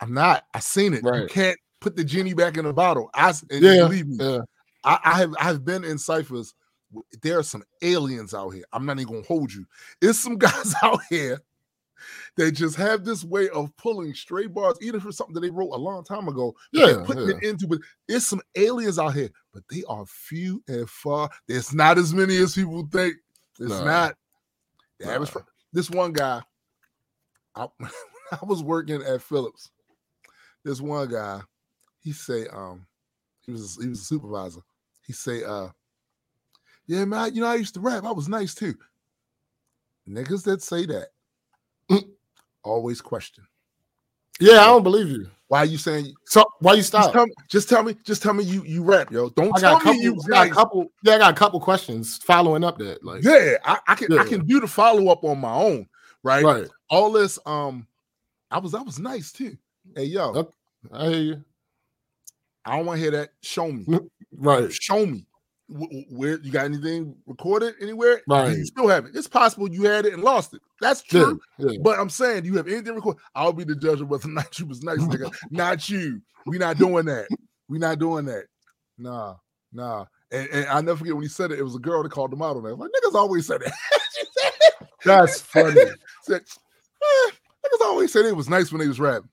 [0.00, 0.44] I'm not.
[0.54, 1.04] I seen it.
[1.04, 3.10] You can't put the genie back in the bottle.
[3.14, 4.40] I Yeah, believe me, Yeah.
[4.82, 6.52] I, I have I've been in ciphers.
[7.22, 8.64] There are some aliens out here.
[8.72, 9.66] I'm not even gonna hold you.
[10.00, 11.40] It's some guys out here
[12.36, 15.72] that just have this way of pulling stray bars, even for something that they wrote
[15.72, 16.54] a long time ago.
[16.72, 17.36] Yeah, putting yeah.
[17.36, 17.80] it into it.
[18.08, 21.30] There's some aliens out here, but they are few and far.
[21.46, 23.16] There's not as many as people think.
[23.58, 23.84] It's Nah.
[23.84, 24.16] not.
[24.98, 25.12] The Nah.
[25.12, 25.30] average.
[25.72, 26.42] This one guy,
[27.54, 27.68] I,
[28.32, 29.70] I was working at Phillips.
[30.64, 31.40] This one guy,
[32.00, 32.86] he say, um,
[33.42, 34.60] he was he was a supervisor.
[35.02, 35.68] He say, uh,
[36.90, 38.02] yeah, man, you know, I used to rap.
[38.02, 38.74] I was nice too.
[40.08, 41.10] Niggas that say that
[42.64, 43.46] always question.
[44.40, 45.28] Yeah, I don't believe you.
[45.46, 47.12] Why are you saying So why you just stop?
[47.12, 49.28] tell, me, just tell me, just tell me you you rap, yo.
[49.30, 49.92] Don't I tell couple.
[49.92, 50.92] me you I got a couple.
[51.04, 53.04] Yeah, I got a couple questions following up that.
[53.04, 55.86] Like, Yeah, I, I can I can do the follow up on my own,
[56.24, 56.44] right?
[56.44, 56.68] right.
[56.88, 57.86] All this, um,
[58.50, 59.56] I was I was nice too.
[59.94, 60.50] Hey yo, Okay.
[60.92, 61.44] I hear you.
[62.64, 63.28] I don't want to hear that.
[63.42, 63.86] Show me,
[64.32, 64.72] Right.
[64.72, 65.24] show me.
[65.70, 68.20] Wh- wh- Where you got anything recorded anywhere?
[68.28, 68.56] Right.
[68.56, 69.12] you still have it?
[69.14, 70.60] It's possible you had it and lost it.
[70.80, 71.40] That's true.
[71.58, 71.78] yeah.
[71.82, 73.20] But I'm saying, do you have anything recorded?
[73.34, 75.32] I'll be the judge of whether or not you was nice, nigga.
[75.50, 76.20] not you.
[76.46, 77.28] We not doing that.
[77.68, 78.46] We not doing that.
[78.98, 79.36] Nah,
[79.72, 80.06] nah.
[80.32, 81.58] And, and I never forget when he said it.
[81.58, 82.74] It was a girl that called him out on that.
[82.76, 83.72] Like niggas always said that.
[85.04, 85.74] That's funny.
[86.22, 87.30] said, eh,
[87.64, 89.28] niggas always said it was nice when they was rapping.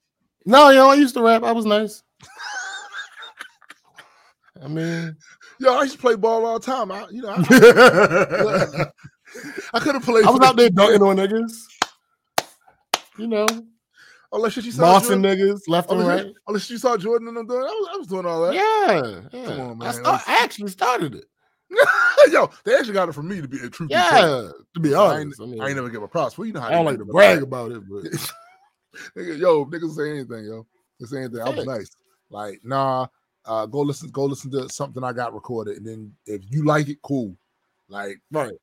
[0.45, 1.43] no, yo, I used to rap.
[1.43, 2.03] I was nice.
[4.63, 5.15] I mean,
[5.59, 6.91] Yo, I used to play ball all the time.
[6.91, 7.35] I, you know, I,
[9.73, 10.25] I I could have played.
[10.25, 11.53] I was out there dunking on niggas.
[13.17, 16.25] You know, oh, Unless you saw bossing Jordan, niggas left oh, and right.
[16.25, 17.61] you, oh, unless you saw Jordan and them doing.
[17.61, 18.53] I was, I was doing all that.
[18.53, 19.45] Yeah, yeah.
[19.45, 19.93] Come on, I, man.
[19.93, 21.25] start, I actually started it.
[22.31, 23.87] Yo, they actually got it from me to be a true.
[23.89, 25.41] Yeah, to be I ain't, honest.
[25.41, 26.37] I, mean, I ain't never give a props.
[26.37, 28.03] Well, you know how I don't like to brag about it, but
[29.15, 30.65] Nigga, yo, niggas say anything, yo.
[30.99, 31.41] They say anything.
[31.41, 31.91] I was nice.
[32.29, 33.07] Like, nah,
[33.47, 36.89] uh, go listen, go listen to something I got recorded, and then if you like
[36.89, 37.35] it, cool.
[37.89, 38.53] Like, right.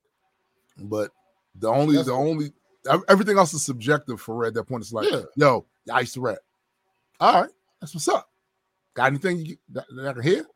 [0.78, 1.10] but
[1.56, 2.52] the only, That's- the only,
[3.08, 4.54] everything else is subjective for Red.
[4.54, 5.22] That point, it's like, Yeah.
[5.36, 6.38] yo, I used to rap.
[7.20, 8.28] All right, that's what's up.
[8.94, 10.46] Got anything you, that, that I can hear?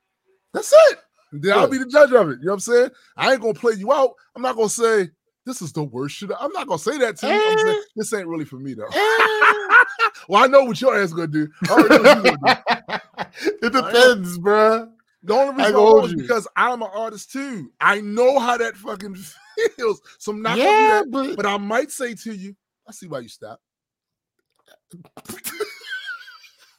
[0.52, 0.98] That's it.
[1.32, 2.38] Then I'll be the judge of it.
[2.40, 2.90] You know what I'm saying?
[3.16, 4.14] I ain't gonna play you out.
[4.34, 5.10] I'm not gonna say
[5.48, 6.30] this is the worst shit.
[6.38, 7.32] I'm not gonna say that to you.
[7.32, 7.82] I'm saying, Eh.
[7.96, 8.84] this ain't really for me though.
[8.84, 8.88] Eh.
[10.28, 11.48] well, I know what your ass gonna do.
[11.68, 13.48] I know what gonna do.
[13.66, 14.90] it depends, bruh.
[15.24, 17.72] The only reason I ain't gonna hold is because I'm an artist too.
[17.80, 19.16] I know how that fucking
[19.76, 20.00] feels.
[20.18, 21.36] So I'm not yeah, gonna do that.
[21.36, 22.54] but, But I might say to you,
[22.86, 23.62] I see why you stopped.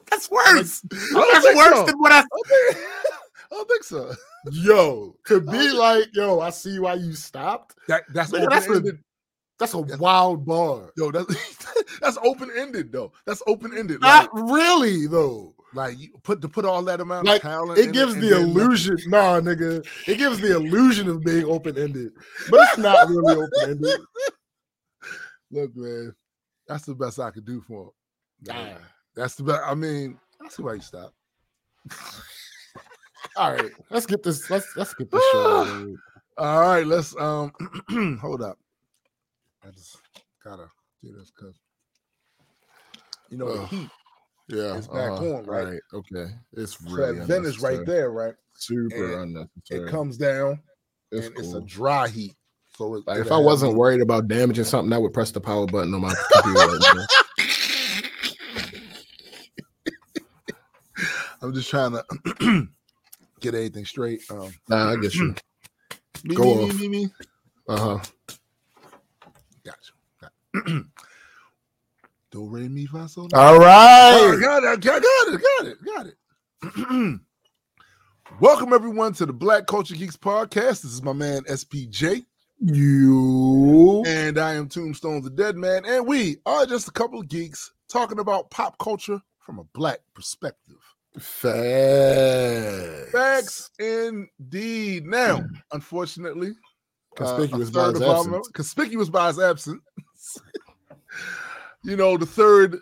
[0.09, 0.81] that's worse.
[0.81, 1.85] don't That's worse so.
[1.85, 2.19] than what I.
[2.19, 4.13] I don't think, I don't think so.
[4.51, 7.75] Yo, to be don't- like, yo, I see why you stopped.
[7.87, 8.99] That that's Nigga, that's open-ended.
[9.59, 9.95] That's a Yeah.
[9.97, 10.91] wild bar.
[10.95, 11.27] Yo, that's
[12.01, 13.11] that's open ended though.
[13.25, 13.99] That's open ended.
[14.01, 15.53] Not really though.
[15.73, 17.77] like you put to put all that amount Like, of talent.
[17.77, 18.49] It gives the then nothing.
[18.49, 18.97] illusion.
[19.07, 19.85] Nah, nigga.
[20.07, 22.11] It gives the illusion of being open ended,
[22.49, 23.99] but it's not really open ended.
[25.51, 26.15] Look, man,
[26.67, 27.91] that's the best I could do for
[28.47, 28.77] him.
[29.15, 29.61] That's the best.
[29.65, 31.13] I mean, I see why you stopped.
[33.35, 34.49] All right, let's get this.
[34.49, 35.95] Let's let's get this show.
[36.37, 37.51] All right, let's um
[38.21, 38.57] hold up.
[39.65, 39.97] I just
[40.43, 40.67] gotta
[41.03, 41.59] do this because
[43.29, 43.89] you know the heat.
[44.47, 45.79] Yeah, It's back uh-huh, on, right?
[45.93, 48.33] Okay, it's So really that vent is right there, right?
[48.55, 49.87] Super and unnecessary.
[49.87, 50.59] It comes down
[51.11, 52.35] it's and it's a dry heat.
[52.75, 55.67] So it, Like if I wasn't worried about damaging something, I would press the power
[55.67, 56.67] button on my computer.
[56.67, 57.07] right.
[61.41, 62.67] I'm just trying to
[63.39, 64.21] get anything straight.
[64.29, 65.33] Um, Nah, I get you.
[66.23, 66.79] me, Go me, off.
[66.79, 67.11] me, me, me.
[67.67, 67.99] Uh huh.
[69.63, 69.93] Gotcha.
[70.21, 70.83] Got-
[72.31, 73.27] Do re mi fa sol.
[73.31, 73.39] la.
[73.39, 73.65] All Oh.
[73.65, 74.81] I got it.
[74.81, 75.41] Got it.
[75.41, 75.77] Got it.
[75.85, 76.07] Got
[77.15, 77.19] it.
[78.39, 80.81] Welcome everyone to the Black Culture Geeks podcast.
[80.83, 82.25] This is my man SPJ,
[82.59, 84.03] You.
[84.05, 87.71] and I am Tombstone the Dead Man, and we are just a couple of geeks
[87.89, 90.77] talking about pop culture from a black perspective.
[91.19, 92.98] Facts.
[93.11, 95.05] Facts indeed.
[95.05, 99.81] Now, unfortunately, uh, Conspicuous by his our conspicuous by his absence.
[101.83, 102.79] you know, the third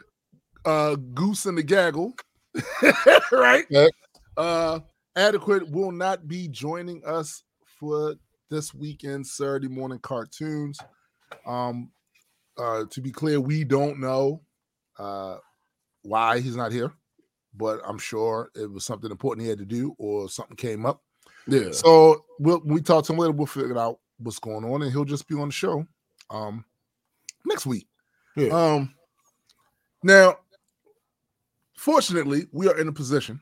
[0.66, 2.13] uh goose in the gaggle,
[3.32, 3.66] right?
[4.36, 4.80] Uh
[5.16, 7.44] adequate will not be joining us
[7.80, 8.16] for
[8.50, 10.78] this weekend Saturday morning cartoons.
[11.46, 11.92] Um
[12.58, 14.42] uh to be clear, we don't know
[15.00, 15.38] uh
[16.04, 16.92] why he's not here,
[17.58, 21.02] but I'm sure it was something important he had to do or something came up.
[21.48, 21.72] Yeah.
[21.72, 23.32] So we'll we talk to him later.
[23.32, 25.86] We'll figure out what's going on, and he'll just be on the show
[26.30, 26.65] um
[27.46, 27.88] next week.
[28.36, 28.50] Yeah.
[28.50, 28.93] Um
[30.04, 30.38] now,
[31.76, 33.41] fortunately, we are in a position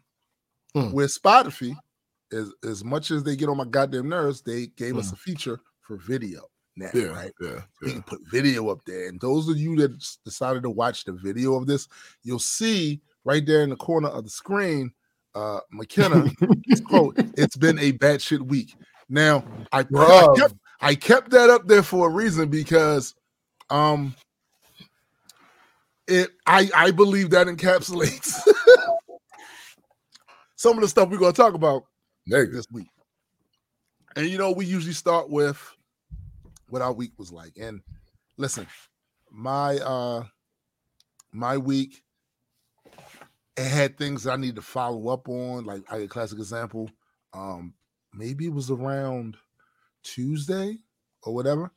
[0.74, 0.92] Hmm.
[0.92, 1.76] where Spotify,
[2.32, 5.14] as as much as they get on my goddamn nerves, they gave us Hmm.
[5.16, 6.42] a feature for video
[6.76, 7.06] now, Yeah.
[7.06, 7.34] right?
[7.40, 7.64] Yeah.
[7.82, 9.08] We can put video up there.
[9.08, 11.88] And those of you that decided to watch the video of this,
[12.24, 14.92] you'll see right there in the corner of the screen,
[15.34, 16.26] uh McKenna
[16.86, 18.76] quote, it's been a batshit week.
[19.10, 23.14] Now, I, I kept I kept that up there for a reason because
[23.70, 24.16] um
[26.08, 28.36] it I I believe that encapsulates
[30.56, 31.84] some of the stuff we're gonna talk about
[32.30, 32.52] Nigga.
[32.52, 32.88] this week.
[34.16, 35.60] And you know, we usually start with
[36.70, 37.58] what our week was like.
[37.60, 37.82] And
[38.38, 38.68] listen,
[39.32, 40.24] my uh
[41.32, 42.02] my week
[43.58, 45.66] it had things that I need to follow up on.
[45.66, 46.90] Like I a classic example.
[47.34, 47.76] Um,
[48.14, 49.38] maybe it was around
[50.04, 50.80] Tuesday
[51.24, 51.72] or whatever.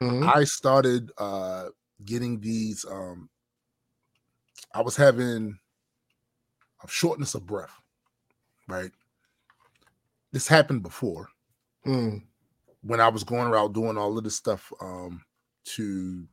[0.00, 0.34] Mhm.
[0.34, 1.70] I started uh
[2.04, 3.30] getting these um
[4.74, 5.58] I was having
[6.82, 7.80] a shortness of breath,
[8.68, 8.92] right?
[10.30, 11.30] This happened before
[11.86, 12.26] Mm.
[12.82, 15.24] when I was going around doing all of this stuff um
[15.64, 16.28] to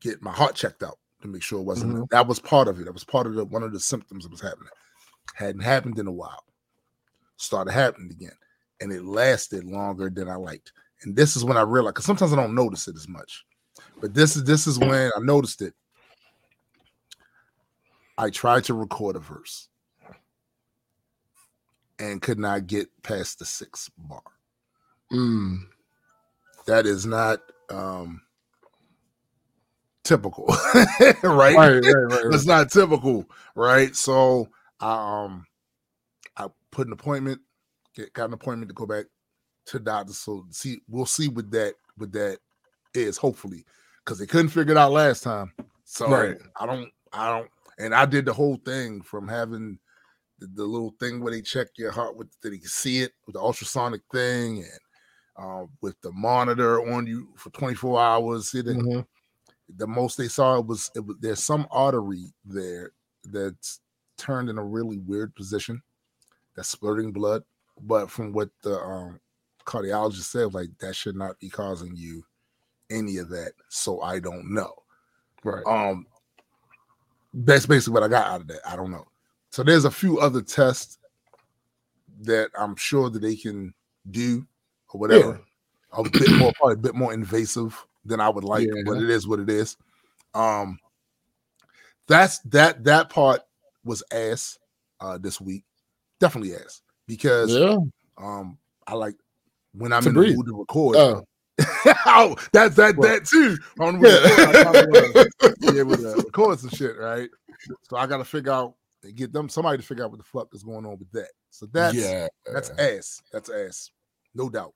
[0.00, 2.84] get my heart checked out to make sure it wasn't that was part of it.
[2.84, 4.68] That was part of the one of the symptoms that was happening.
[5.34, 6.44] Hadn't happened in a while.
[7.36, 8.32] Started happening again.
[8.80, 10.72] and it lasted longer than I liked.
[11.02, 13.44] And this is when I realized because sometimes I don't notice it as much,
[14.00, 15.74] but this is this is when I noticed it.
[18.16, 19.68] I tried to record a verse
[22.00, 24.22] and could not get past the sixth bar.
[25.12, 25.58] Mm.
[26.66, 28.22] That is not um
[30.08, 30.46] typical,
[31.22, 31.54] right?
[31.54, 32.24] Right, right, right.
[32.30, 33.94] That's not typical, right?
[33.94, 34.48] So
[34.80, 35.46] I um
[36.36, 37.40] I put an appointment,
[37.94, 39.06] get, got an appointment to go back
[39.66, 40.12] to doctor.
[40.14, 42.38] So see, we'll see what that what that
[42.94, 43.64] is, hopefully,
[44.04, 45.52] because they couldn't figure it out last time.
[45.84, 46.36] So Right.
[46.58, 49.78] I don't, I don't, and I did the whole thing from having
[50.38, 53.12] the, the little thing where they check your heart with that you can see it
[53.26, 54.80] with the ultrasonic thing and
[55.38, 58.52] uh, with the monitor on you for 24 hours.
[58.52, 59.06] Mhm.
[59.76, 62.92] The most they saw was, it was there's some artery there
[63.24, 63.80] that's
[64.16, 65.82] turned in a really weird position
[66.56, 67.42] that's splurting blood.
[67.80, 69.20] But from what the um,
[69.64, 72.24] cardiologist said, like that should not be causing you
[72.90, 73.52] any of that.
[73.68, 74.74] So I don't know.
[75.44, 75.64] Right.
[75.66, 76.06] Um,
[77.32, 78.60] that's basically what I got out of that.
[78.66, 79.06] I don't know.
[79.50, 80.98] So there's a few other tests
[82.22, 83.72] that I'm sure that they can
[84.10, 84.46] do
[84.88, 85.40] or whatever.
[85.92, 88.82] A bit more, probably a bit more invasive than I would like, Yeah.
[88.84, 89.76] but it is what it is.
[90.34, 90.78] Um,
[92.06, 93.40] that's that that part
[93.84, 94.58] was ass
[95.00, 95.64] uh this week,
[96.20, 97.76] definitely ass because Yeah.
[98.16, 99.14] um I like
[99.72, 100.30] when I'm To in breathe.
[100.32, 100.96] the mood to record.
[100.96, 101.24] Oh.
[102.06, 103.58] oh, that's that Well, that too.
[103.80, 104.18] On yeah.
[104.18, 104.86] record, I kinda
[105.42, 107.28] wanna be able to record some shit, right?
[107.90, 110.24] So I got to figure out and get them somebody to figure out what the
[110.24, 111.30] fuck is going on with that.
[111.50, 112.28] So that's yeah.
[112.52, 113.20] that's ass.
[113.32, 113.90] That's ass,
[114.34, 114.72] no doubt.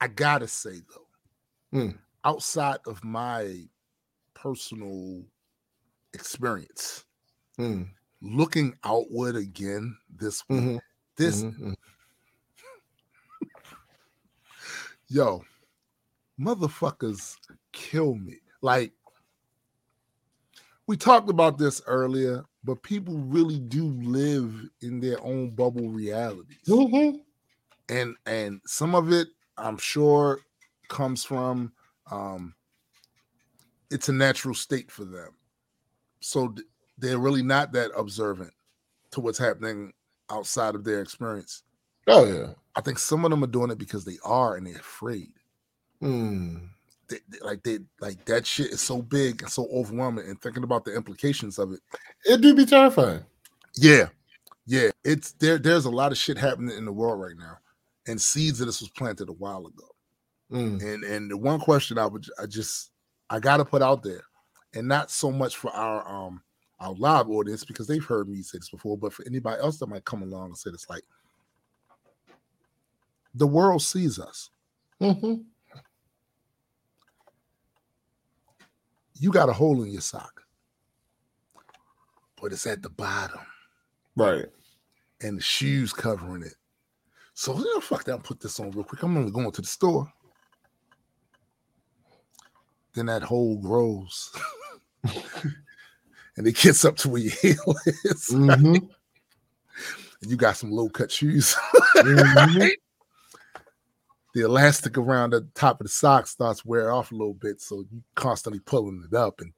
[0.00, 1.06] I gotta say though,
[1.72, 1.96] Hmm.
[2.24, 3.68] outside of my
[4.34, 5.24] personal
[6.14, 7.04] experience,
[7.58, 7.96] Mm.
[8.20, 10.80] looking outward again this week, Mhm.
[11.16, 11.56] this Mhm.
[11.58, 11.76] Mhm.
[15.08, 15.44] yo,
[16.40, 17.36] motherfuckers
[17.72, 18.38] kill me.
[18.62, 18.94] Like
[20.86, 26.58] we talked about this earlier, but people really do live in their own bubble realities.
[26.66, 27.26] Mhm.
[27.88, 30.40] And and some of it I'm sure
[30.88, 31.72] comes from
[32.10, 32.54] um
[33.90, 35.30] it's a natural state for them.
[36.20, 36.66] So th-
[36.98, 38.52] they're really not that observant
[39.12, 39.92] to what's happening
[40.30, 41.62] outside of their experience.
[42.08, 42.48] Oh yeah.
[42.74, 45.30] I think some of them are doing it because they are and they're afraid.
[46.02, 46.68] Mm.
[47.08, 50.62] they, they- like they like that shit is so big and so overwhelming and thinking
[50.64, 51.80] about the implications of it
[52.26, 53.24] It do be terrifying.
[53.76, 54.08] yeah
[54.66, 57.56] yeah it's there there's a lot of shit happening in the world right now
[58.06, 59.88] and seeds of this was planted a while ago
[60.52, 60.80] Mm.
[60.80, 62.92] and and the one question i would i just
[63.30, 64.22] i gotta put out there
[64.74, 66.40] and not so much for our um
[66.78, 69.88] our live audience because they've heard me say this before but for anybody else that
[69.88, 71.02] might come along and say this like
[73.34, 74.50] the world sees us
[75.00, 75.44] Mhm.
[79.18, 80.42] you got a hole in your sock
[82.40, 83.40] but it's at the bottom
[84.14, 84.46] Right.
[85.22, 86.54] and the shoes covering it.
[87.38, 89.02] So you know, fuck that, I'll put this on real quick.
[89.02, 90.10] I'm only going to the store.
[92.94, 94.32] Then that hole grows.
[96.38, 98.30] and it gets up to where your heel is.
[98.32, 98.88] Mhm.
[100.22, 101.54] And you got some low cut shoes.
[101.96, 102.58] Mhm.
[102.58, 102.78] right?
[104.32, 107.60] The elastic around the top of the sock starts wear off a little bit.
[107.60, 109.52] So you constantly pulling it up and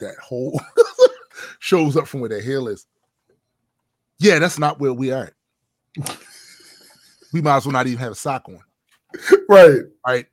[0.00, 0.60] that hole
[1.58, 2.86] shows up from where the heel is.
[4.18, 5.32] Yeah, that's not where we are.
[7.34, 8.60] We might as well not even have a sock on,
[9.48, 9.80] Right.
[10.06, 10.26] right?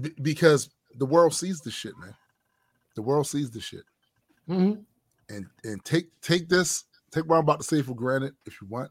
[0.00, 2.14] Be- because the world sees the shit, man.
[2.96, 3.84] The world sees the shit.
[4.48, 4.84] Mhm.
[5.28, 8.66] And and take take this, take what I'm about to say for granted if you
[8.66, 8.90] want.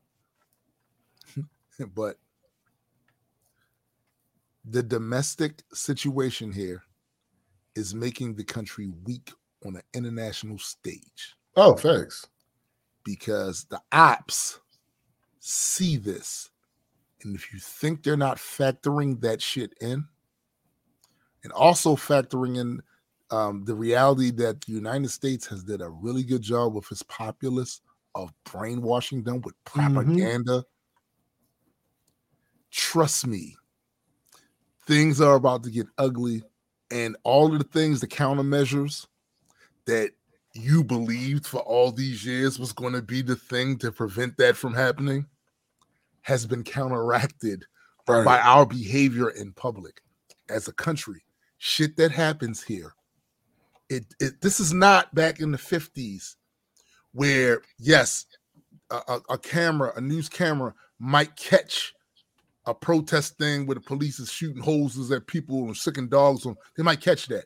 [1.93, 2.17] but
[4.63, 6.83] the domestic situation here
[7.75, 9.31] is making the country weak
[9.65, 11.35] on an international stage.
[11.57, 12.25] Oh, thanks.
[13.03, 14.59] because the ops
[15.39, 16.51] see this.
[17.23, 20.05] And if you think they're not factoring that shit in,
[21.43, 22.81] and also factoring in
[23.31, 27.03] um, the reality that the United States has did a really good job with its
[27.03, 27.81] populace
[28.15, 30.63] of brainwashing them with propaganda.
[32.71, 33.55] Trust me,
[34.87, 36.43] things are about to get ugly,
[36.91, 39.07] and all of the things, the countermeasures
[39.85, 40.11] that
[40.53, 44.57] you believed for all these years was going to be the thing to prevent that
[44.57, 45.25] from happening
[46.29, 47.65] has been counteracted
[48.07, 48.25] Right.
[48.25, 50.01] by our behavior in public
[50.49, 51.23] as a country.
[51.59, 52.93] Shit that happens here.
[53.89, 56.35] It, it this is not back in the 50s
[57.11, 58.25] where yes,
[58.89, 61.93] a, a, a camera, a news camera, might catch
[62.65, 66.55] a protest thing where the police is shooting hoses at people and sicking dogs on.
[66.77, 67.45] They might catch that.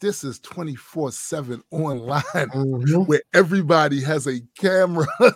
[0.00, 3.06] This is 24 7 online Mhm.
[3.06, 5.06] where everybody has a camera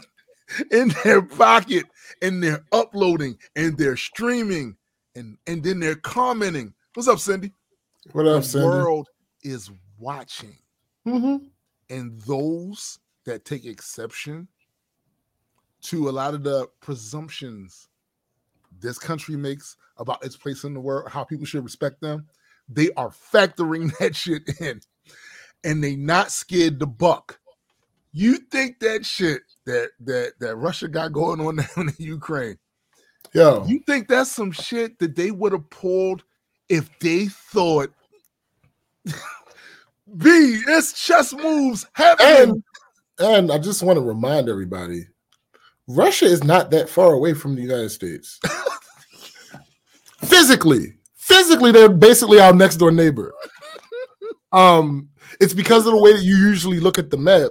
[0.70, 1.84] in their pocket
[2.22, 4.76] and they're uploading and they're streaming
[5.14, 6.74] and, and then they're commenting.
[6.94, 7.52] What's up, Cindy?
[8.12, 8.66] What up, the Cindy?
[8.66, 9.08] world
[9.42, 10.56] is watching.
[11.06, 11.48] Mhm.
[11.90, 14.48] And those that take exception
[15.82, 17.88] to a lot of the presumptions
[18.80, 22.26] this country makes about its place in the world, how people should respect them,
[22.68, 24.80] they are factoring that shit in.
[25.62, 27.38] And they not scared to buck.
[28.16, 32.56] You think that shit that that that Russia got going on down in Ukraine,
[33.32, 36.22] Yo, you think that's some shit that they would have pulled
[36.68, 37.92] if they thought
[40.16, 42.50] B, it's chess moves happening.
[42.52, 42.64] and
[43.18, 45.08] and I just want to remind everybody,
[45.88, 48.38] Russia is not that far away from the United States.
[50.24, 53.34] physically, physically, they're basically our next door neighbor.
[54.52, 55.08] Um,
[55.40, 57.50] it's because of the way that you usually look at the map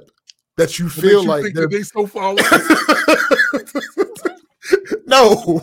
[0.58, 2.44] that you feel you like that they so far away.
[5.06, 5.62] no.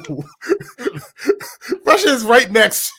[1.84, 2.93] Russia is right next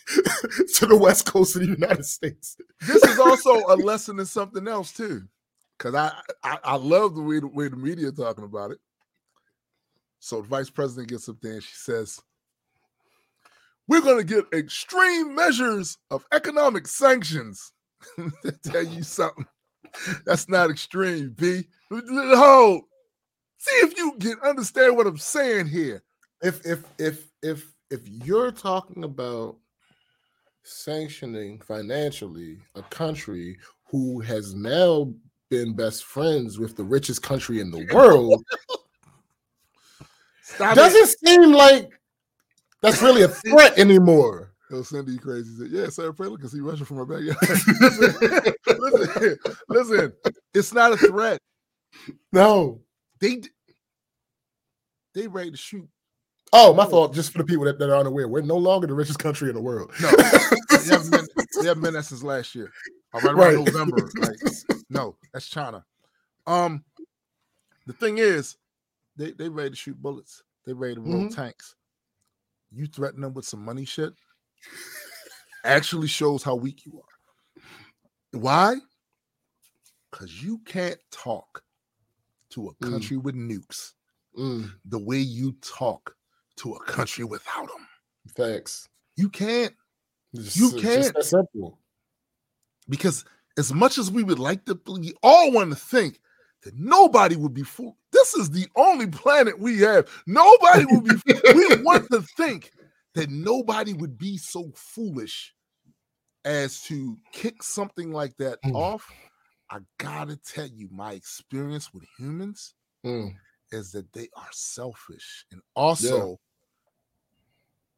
[0.75, 2.57] to the west coast of the United States.
[2.81, 5.23] this is also a lesson in something else too,
[5.77, 6.11] because I,
[6.43, 8.79] I I love the way the way the media are talking about it.
[10.19, 12.19] So the vice president gets up there and she says,
[13.87, 17.73] "We're going to get extreme measures of economic sanctions."
[18.17, 19.45] to tell you something,
[20.25, 21.63] that's not extreme, B.
[21.91, 22.83] Hold.
[23.57, 26.01] See if you can understand what I'm saying here.
[26.41, 29.57] if if if if if you're talking about
[30.63, 33.57] sanctioning financially a country
[33.89, 35.13] who has now
[35.49, 38.43] been best friends with the richest country in the world
[40.43, 40.75] Stop it.
[40.75, 41.89] doesn't seem like
[42.81, 45.51] that's really a threat anymore Yo, Cindy crazy.
[45.51, 47.37] He said, yeah, Sarah Palin can see Russia from her backyard.
[47.81, 50.13] listen, listen, listen,
[50.53, 51.39] it's not a threat.
[52.31, 52.79] no
[53.19, 53.41] They
[55.13, 55.87] they ready to shoot.
[56.53, 58.93] oh my fault just for the people that, that are unaware we're no longer the
[58.93, 61.27] richest country in the world No, they haven't been,
[61.59, 62.71] they haven't been that since last year.
[63.13, 63.65] All right, around Right.
[63.65, 64.09] November.
[64.17, 64.37] Like,
[64.89, 65.83] no, that's China.
[66.47, 66.85] Um,
[67.85, 68.55] the thing is,
[69.17, 70.43] they they ready to shoot bullets.
[70.65, 71.35] They ready to roll Mhm.
[71.35, 71.75] tanks.
[72.71, 74.13] You threaten them with some money shit.
[75.63, 78.39] Actually shows how weak you are.
[78.39, 78.75] Why?
[80.09, 81.63] Because you can't talk
[82.51, 82.91] to a Mm.
[82.91, 83.93] country with nukes
[84.37, 86.15] Mm, the way you talk
[86.57, 87.87] to a country without them.
[88.35, 88.87] facts
[89.17, 89.73] You can't.
[90.33, 91.13] It's You can't.
[91.15, 91.77] just simple
[92.87, 93.25] because
[93.57, 96.19] as much as we would like to, we all want to think
[96.63, 97.95] that nobody would be fooled.
[98.11, 100.07] This is the only planet we have.
[100.27, 101.11] Nobody would be.
[101.55, 102.71] we want to think
[103.13, 105.53] that nobody would be so foolish
[106.45, 108.75] as to kick something like that Mm.
[108.75, 109.11] off.
[109.69, 113.35] I gotta tell you, my experience with humans Mm,
[113.71, 116.39] is that they are selfish, and also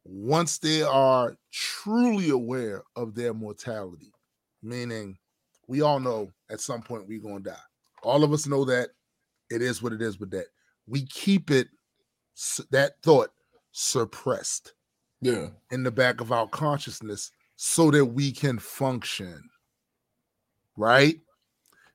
[0.04, 4.12] once they are truly aware of their mortality,
[4.62, 5.18] meaning
[5.66, 7.56] we all know at some point we're to die.
[8.02, 8.90] All of us know that
[9.50, 10.46] it is what it is with that.
[10.86, 11.68] We keep it,
[12.70, 13.32] that thought
[13.72, 14.74] suppressed
[15.24, 19.48] yeah in the back of our consciousness so that we can function.
[20.76, 21.20] Right?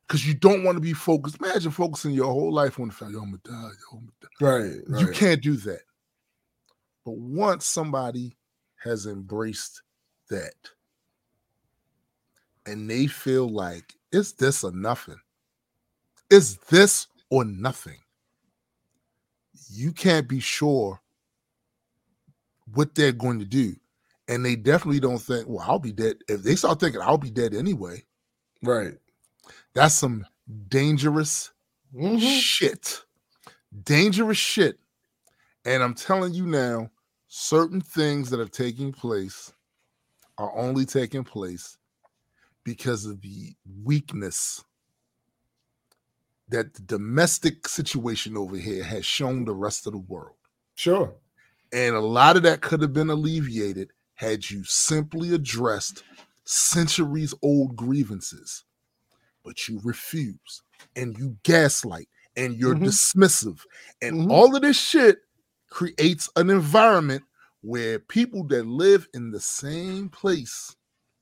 [0.07, 1.37] Because you don't want to be focused.
[1.39, 4.09] Imagine focusing your whole life on the fact, yo, I'm gonna die, yo, I'm
[4.39, 4.89] gonna die.
[4.95, 5.81] right, You can't do that.
[7.05, 8.35] But once somebody
[8.83, 9.83] has embraced
[10.29, 10.55] that
[12.65, 15.19] and they feel like it's this or nothing,
[16.31, 17.99] it's this or nothing,
[19.69, 20.99] you can't be sure
[22.73, 23.75] what they're going to do.
[24.27, 26.17] And they definitely don't think, well, I'll be dead.
[26.27, 28.03] If they start thinking, I'll be dead anyway,
[28.63, 28.95] right
[29.73, 30.25] that's some
[30.67, 31.51] dangerous
[31.93, 32.41] Mhm.
[32.41, 33.03] shit.
[33.83, 34.79] Dangerous shit.
[35.65, 36.91] And I'm telling you now,
[37.27, 39.53] certain things that are taking place
[40.37, 41.77] are only taking place
[42.63, 44.63] because of the weakness
[46.47, 50.35] that the domestic situation over here has shown the rest of the world.
[50.75, 51.13] sure
[51.71, 56.03] And a lot of that could have been alleviated had you simply addressed
[56.45, 58.65] centuries old grievances.
[59.43, 60.63] But you refuse
[60.95, 62.83] and you gaslight and you're Mhm.
[62.85, 63.65] dismissive.
[64.01, 64.31] And Mhm.
[64.31, 65.19] all of this shit
[65.69, 67.23] creates an environment
[67.61, 70.75] where people that live in the same place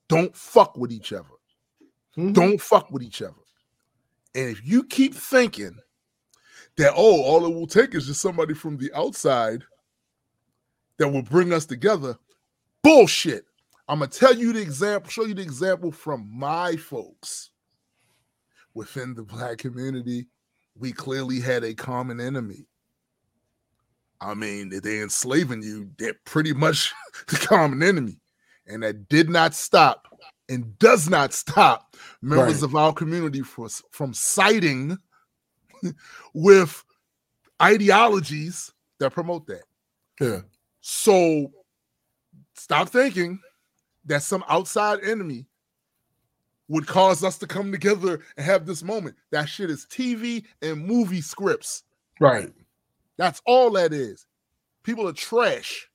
[0.07, 1.29] don't fuck with each other
[2.17, 2.33] Mhm.
[2.33, 3.33] don't fuck with each other.
[4.35, 5.77] And if you keep thinking
[6.77, 9.63] that oh, all it will take is just somebody from the outside
[10.97, 12.17] that will bring us together.
[12.83, 13.45] Bullshit.
[13.87, 17.51] I'm gonna tell you the example, show you the example from my folks
[18.73, 20.27] within the black community.
[20.77, 22.67] We clearly had a common enemy.
[24.19, 26.93] I mean, they're enslaving you, they're pretty much
[27.27, 28.19] the common enemy.
[28.67, 30.07] And that did not stop
[30.49, 32.63] and does not stop members Right.
[32.63, 34.97] of our community for, from siding
[36.33, 36.83] with
[37.61, 39.63] ideologies that promote that.
[40.19, 40.39] Yeah.
[40.89, 41.51] So
[42.55, 43.41] stop thinking
[44.05, 45.45] that some outside enemy
[46.69, 49.17] would cause us to come together and have this moment.
[49.31, 51.83] That shit is TV and movie scripts.
[52.21, 52.53] Right.
[53.17, 54.27] That's all that is.
[54.83, 55.89] People are trash,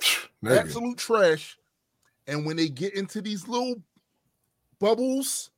[0.44, 0.58] Nigga.
[0.58, 1.56] absolute trash.
[2.26, 3.76] And when they get into these little
[4.80, 5.52] bubbles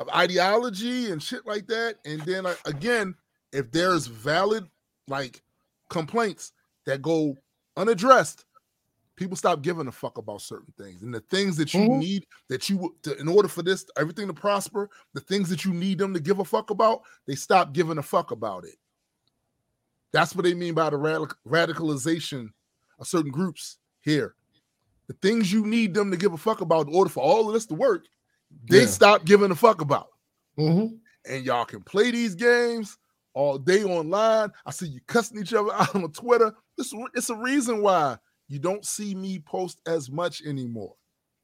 [0.00, 3.14] of ideology and shit like that, and then again,
[3.52, 4.68] if there's valid
[5.06, 5.40] like
[5.88, 6.52] complaints
[6.84, 7.36] that go
[7.76, 8.44] unaddressed,
[9.16, 11.02] people stop giving a fuck about certain things.
[11.02, 11.98] And the things that you Mhm.
[11.98, 15.72] need that you to, in order for this everything to prosper, the things that you
[15.72, 18.76] need them to give a fuck about, they stop giving a fuck about it.
[20.12, 22.50] That's what they mean by the radic- radicalization
[22.98, 24.34] of certain groups here.
[25.08, 27.54] The things you need them to give a fuck about in order for all of
[27.54, 28.06] this to work,
[28.68, 28.86] they Yeah.
[28.86, 30.08] stop giving a fuck about.
[30.58, 30.98] Mhm.
[31.26, 32.98] And y'all can play these games
[33.34, 34.50] all day online.
[34.64, 36.54] I see you cussing each other out on Twitter.
[36.78, 38.18] It's, it's a reason why
[38.48, 40.94] you don't see me post as much anymore.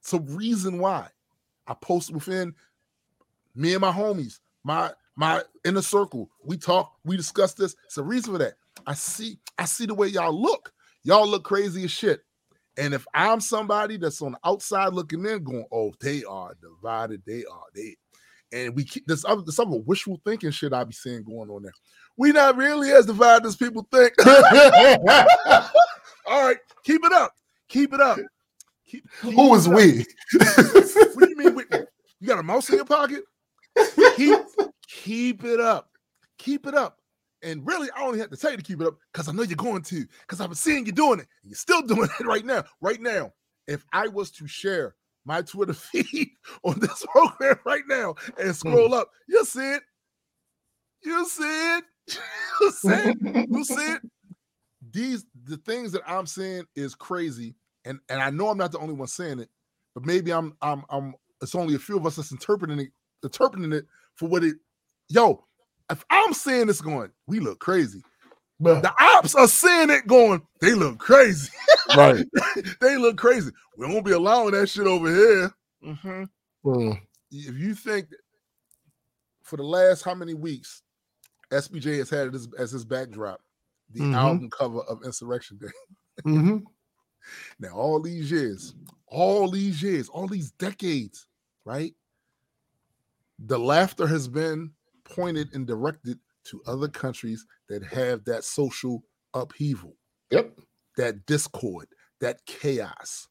[0.01, 1.09] It's a reason why
[1.66, 2.55] I post within
[3.55, 6.30] me and my homies, my my inner circle.
[6.43, 7.76] We talk, we discuss this.
[7.85, 8.55] It's a reason for that.
[8.87, 10.72] I see, I see the way y'all look.
[11.05, 12.22] Y'all look crazy as shit.
[12.78, 17.22] And if I'm somebody that's on the outside looking in, going, "Oh, they are divided.
[17.26, 17.97] They are they,"
[18.53, 21.63] and we keep this other some other wishful thinking shit I be seeing going on
[21.63, 21.73] there.
[22.17, 24.13] We not really as divided as people think.
[26.27, 27.33] All right, keep it up.
[27.69, 28.19] Keep it up.
[28.87, 30.05] Keep, keep Who is we?
[30.35, 31.55] What do you mean?
[31.55, 31.65] we-
[32.21, 33.25] you got a mouse in your pocket?
[34.17, 34.41] Keep,
[34.87, 35.91] keep it up.
[36.39, 36.99] Keep it up.
[37.43, 39.43] And really, I only have to tell you to keep it up because I know
[39.43, 41.27] you're going to, because I've been seeing you doing it.
[41.43, 42.63] You're still doing it right now.
[42.81, 43.33] Right now,
[43.67, 44.95] if I was to share
[45.25, 46.31] my Twitter feed
[46.62, 48.53] on this program right now and hmm.
[48.53, 49.83] scroll up, you'll see it.
[51.05, 51.85] You'll see it.
[52.61, 53.47] You'll see it.
[53.49, 54.03] You'll see it.
[54.91, 57.55] These the things that I'm saying is crazy,
[57.85, 59.49] and and I know I'm not the only one saying it,
[59.95, 61.14] but maybe I'm I'm I'm.
[61.41, 62.91] It's only a few of us that's interpreting it,
[63.23, 64.57] interpreting it for what it.
[65.09, 65.45] Yo,
[65.91, 68.03] if I'm saying this, going, we look crazy.
[68.59, 71.51] But The ops are seeing it, going, they look crazy.
[71.97, 72.24] Right.
[72.80, 73.51] they look crazy.
[73.76, 75.51] We won't be allowing that shit over here.
[75.85, 76.28] Mhm.
[76.64, 77.01] Mm.
[77.30, 78.09] If you think
[79.43, 80.83] for the last how many weeks,
[81.51, 83.41] SBJ has had it as, as his backdrop,
[83.91, 84.14] the Mhm.
[84.14, 85.68] album cover of Insurrection Day.
[86.26, 86.64] Mhm.
[87.59, 88.74] Now, all these years,
[89.07, 91.26] all these years, all these decades,
[91.64, 91.95] right?
[93.39, 94.72] The laughter has been
[95.05, 99.03] pointed and directed to other countries that have that social
[99.35, 99.97] upheaval,
[100.30, 100.59] Yep.
[100.97, 101.88] That discord,
[102.20, 103.28] that chaos.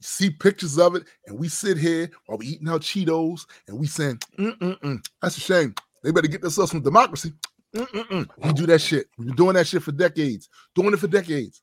[0.00, 3.78] You see pictures of it, and we sit here while we eating our Cheetos and
[3.78, 5.74] we saying, Mm-mm-mm, that's a shame.
[6.04, 7.32] They better get themselves some democracy.
[7.74, 8.28] Mm-mm-mm.
[8.38, 9.08] We do that shit.
[9.18, 11.62] We've been doing that shit for decades, doing it for decades.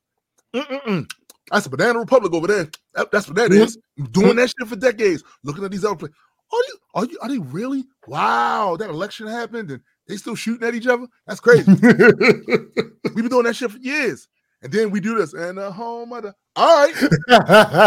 [0.54, 1.10] Mm-mm-mm.
[1.50, 2.68] That's a banana republic over there.
[2.94, 3.78] That- that's what that is.
[4.10, 5.22] Doing that shit for decades.
[5.42, 6.16] Looking at these other places.
[6.52, 6.76] Are you?
[6.94, 7.18] Are you?
[7.22, 7.84] Are they really?
[8.06, 11.06] Wow, that election happened and they still shooting at each other.
[11.26, 11.64] That's crazy.
[11.72, 14.28] We've been doing that shit for years,
[14.62, 15.32] and then we do this.
[15.34, 16.34] And the home of the.
[16.56, 16.94] All right,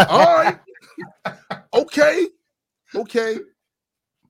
[0.08, 0.58] all right,
[1.74, 2.26] okay,
[2.94, 3.38] okay.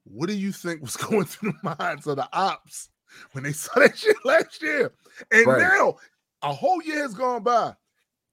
[0.05, 2.89] What do you think was going through the minds of the ops
[3.33, 4.93] when they saw that shit last year?
[5.31, 5.61] And Right.
[5.61, 5.97] now
[6.43, 7.75] a whole year has gone by.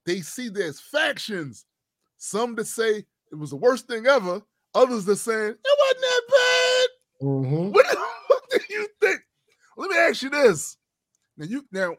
[0.06, 1.66] They see there's factions.
[2.18, 4.42] Some that say it was the worst thing ever.
[4.74, 6.88] Others that saying it wasn't that bad.
[7.28, 7.72] Mhm.
[7.74, 7.86] What,
[8.28, 9.20] what do you think?
[9.76, 10.78] Let me ask you this.
[11.38, 11.96] Now you now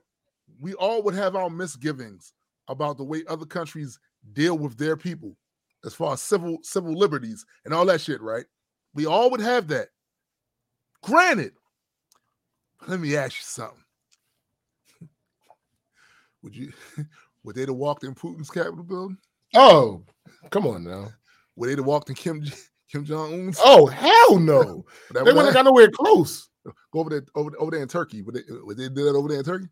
[0.61, 2.33] we all would have our misgivings
[2.69, 3.99] about the way other countries
[4.33, 5.37] deal with their people
[5.85, 8.45] as far as civil civil liberties and all that shit, right?
[8.95, 9.89] We all would have that.
[11.03, 11.53] Granted,
[12.87, 13.79] let me ask you something.
[16.43, 16.73] Would you
[17.45, 19.19] would they have walked in Putin's Capitol building?
[19.55, 20.03] Oh,
[20.51, 21.09] come on now.
[21.57, 22.45] Would they have walked in Kim
[22.93, 23.59] Kim Jong Un's?
[23.65, 24.85] Oh, hell no.
[25.13, 26.49] They would wouldn't have have- got nowhere close.
[26.93, 28.23] go over there over, over there in Turkey.
[28.23, 29.67] Would they, would they do that over there in Turkey?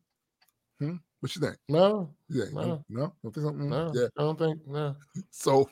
[0.80, 0.96] Hmm?
[1.20, 1.56] What you think?
[1.68, 2.84] No, Yeah, No.
[2.88, 3.68] no, don't think something.
[3.70, 3.92] no.
[3.94, 4.06] Yeah.
[4.18, 4.96] I don't think no.
[5.30, 5.70] So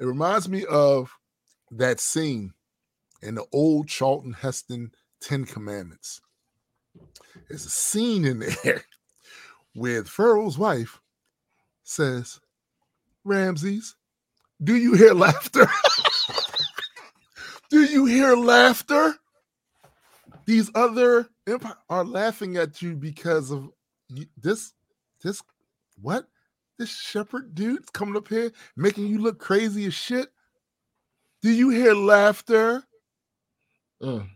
[0.00, 1.12] it reminds me of
[1.72, 2.52] that scene
[3.22, 6.20] in the old Charlton Heston Ten Commandments
[7.48, 8.82] There's a scene in there
[9.74, 11.00] with Pharaoh's wife
[11.84, 12.40] says,
[13.24, 13.96] Ramses,
[14.64, 15.66] do you hear laughter?
[17.70, 19.14] do you hear laughter?
[20.46, 23.68] These other empire are laughing at you because of
[24.10, 24.72] you, this,
[25.22, 25.42] this,
[26.00, 26.26] what?
[26.78, 30.28] This shepherd dude's coming up here making you look crazy as shit.
[31.42, 32.82] Do you hear laughter?
[34.02, 34.28] Mm.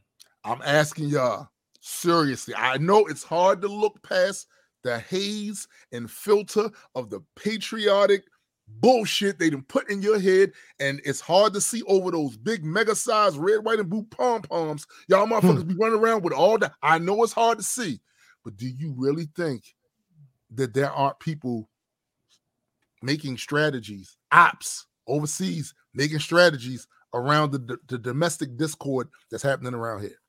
[0.45, 1.49] I'm asking y'all
[1.81, 2.55] seriously.
[2.55, 4.47] I know it's hard to look past
[4.83, 8.25] the haze and filter of the patriotic
[8.67, 12.65] bullshit they done put in your head, and it's hard to see over those big
[12.65, 14.87] mega sized red, white, and blue pom poms.
[15.09, 16.73] Y'all motherfuckers be running around with all that.
[16.83, 18.01] I know it's hard to see,
[18.45, 19.75] but do you really think
[20.55, 21.69] that there aren't people
[23.03, 30.21] making strategies, ops overseas, making strategies around the, the, domestic discord that's happening around here?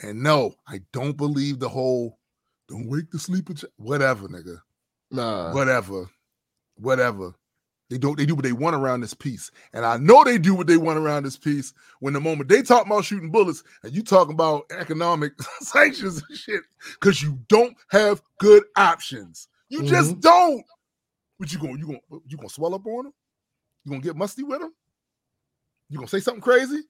[0.00, 2.18] And no, I don't believe the whole
[2.68, 4.60] don't wake the sleeper, ch-" whatever, nigga
[5.10, 5.52] Nah.
[5.52, 6.08] whatever,
[6.76, 7.34] whatever.
[7.90, 8.16] They don't.
[8.16, 10.76] They do what they want around this piece, and I know they do what they
[10.76, 11.74] want around this piece.
[11.98, 16.38] When the moment they talk about shooting bullets, and you talking about economic sanctions and
[16.38, 16.62] shit,
[17.00, 19.48] because you don't have good options.
[19.68, 19.88] You mm-hmm.
[19.88, 20.64] just don't.
[21.38, 21.78] What you going?
[21.78, 22.00] You going?
[22.28, 23.14] You gonna swell up on them?
[23.84, 24.72] You gonna get musty with them?
[25.88, 26.82] You gonna say something crazy?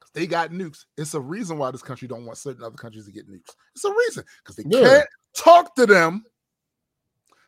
[0.00, 0.86] 'Cause they got nukes.
[0.96, 3.54] It's a reason why this country don't want certain other countries to get nukes.
[3.74, 4.88] It's a reason because they Yeah.
[4.88, 6.24] can't talk to them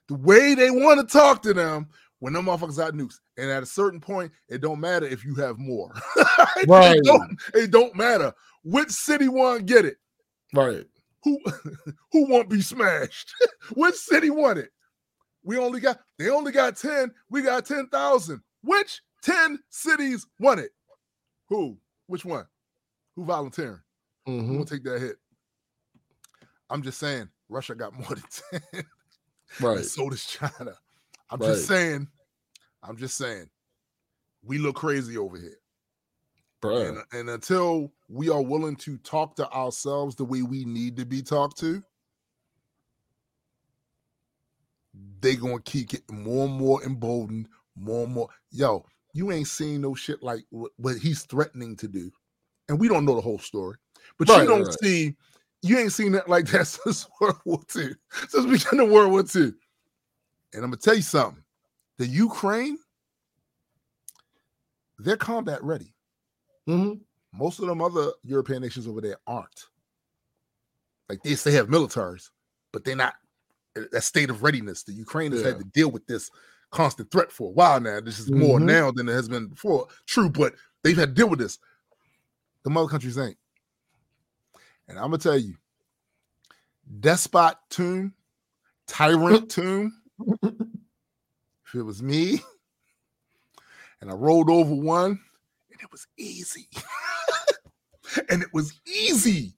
[0.08, 1.88] the way they want to talk to them
[2.20, 3.16] when them motherfuckers got nukes.
[3.36, 5.92] And at a certain point, it don't matter if you have more.
[6.16, 7.00] it, Right.
[7.04, 8.32] don't, it don't matter
[8.64, 9.96] which city want to get it.
[10.54, 10.84] Right.
[11.24, 11.38] Who
[12.12, 13.32] who won't be smashed?
[13.74, 14.70] which city want it?
[15.44, 17.12] We only got they only got 10.
[17.30, 18.40] We got 10,000.
[18.62, 20.70] Which 10 cities want it?
[21.48, 21.78] Who?
[22.06, 22.46] Which one?
[23.16, 23.80] Who volunteering?
[24.26, 24.52] Who Mhm.
[24.54, 25.16] gonna take that hit?
[26.70, 28.24] I'm just saying, Russia got more than
[28.72, 28.84] 10.
[29.60, 29.76] Right.
[29.78, 30.74] and so does China.
[31.30, 31.48] I'm Right.
[31.48, 32.08] just saying,
[32.82, 33.50] I'm just saying,
[34.42, 35.58] we look crazy over here.
[36.62, 36.88] Bruh.
[36.88, 41.04] And, and until we are willing to talk to ourselves the way we need to
[41.04, 41.82] be talked to,
[45.20, 48.28] they're gonna keep getting more and more emboldened, more and more.
[48.50, 52.10] Yo, you ain't seen no shit like what, he's threatening to do,
[52.68, 53.76] and we don't know the whole story.
[54.18, 55.16] But Right, you don't right, see,
[55.62, 57.90] you ain't seen that like that since World War II,
[58.28, 59.52] since we beginning of World War II.
[60.52, 61.42] And I'm gonna tell you something:
[61.98, 62.78] the Ukraine,
[64.98, 65.94] they're combat ready.
[66.68, 67.00] Mhm.
[67.32, 69.66] Most of them other European nations over there aren't.
[71.08, 72.30] Like they say have militaries,
[72.72, 73.14] but they're not
[73.76, 74.82] at that state of readiness.
[74.82, 76.30] The Ukraine has had to deal with this
[76.70, 78.00] constant threat for a while now.
[78.00, 78.64] This is more Mhm.
[78.64, 79.88] now than it has been before.
[80.06, 81.58] True, but they've had to deal with this.
[82.64, 83.38] The mother countries ain't.
[84.88, 85.56] And I'm gonna tell you,
[87.00, 88.14] despot tomb,
[88.86, 90.02] tyrant tomb.
[91.66, 92.40] If it was me,
[94.00, 95.20] and I rolled over one,
[95.70, 96.68] and it was easy.
[98.30, 99.54] and it was easy.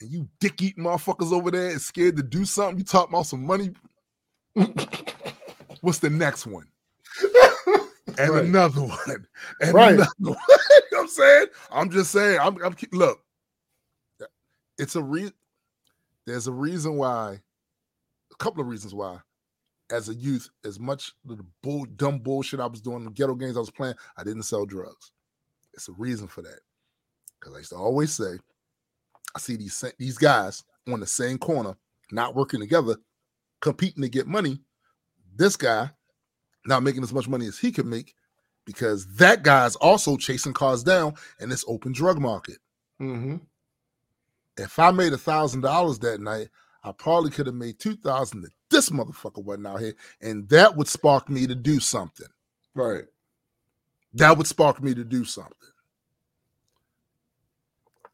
[0.00, 2.78] And you dick eating motherfuckers over there is scared to do something.
[2.78, 3.70] You talk about some money.
[5.80, 6.66] What's the next one?
[8.18, 8.44] And Right.
[8.44, 9.26] another one.
[9.60, 9.94] And Right.
[9.94, 10.36] another one.
[10.48, 11.46] you know I'm saying?
[11.70, 12.38] I'm just saying.
[12.40, 13.20] I'm, I'm look.
[14.78, 15.30] It's a re
[16.26, 17.40] there's a reason why,
[18.42, 19.18] couple of reasons why,
[19.90, 23.56] as a youth, as much the bull, dumb bullshit I was doing, the ghetto games
[23.56, 25.12] I was playing, I didn't sell drugs.
[25.74, 26.60] It's a reason for that.
[27.38, 28.38] Because I used to always say,
[29.34, 31.76] I see these these guys on the same corner,
[32.10, 32.96] not working together,
[33.60, 34.60] competing to get money.
[35.34, 35.90] This guy
[36.66, 38.14] not making as much money as he could make
[38.64, 42.58] because that guy's also chasing cars down in this open drug market.
[43.00, 43.40] Mhm.
[44.56, 46.48] If I made a thousand dollars that night,
[46.84, 50.76] I probably could have made two thousand if this motherfucker wasn't out here, and that
[50.76, 52.26] would spark me to do something.
[52.74, 53.04] Right.
[54.14, 55.54] That would spark me to do something.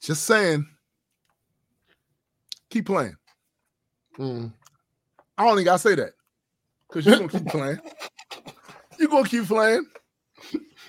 [0.01, 0.67] Just saying.
[2.71, 3.17] Keep playing.
[4.19, 4.53] Mm.
[5.39, 6.13] I only gotta say that
[6.89, 7.79] because you're gonna keep playing.
[8.99, 9.87] You're gonna keep playing.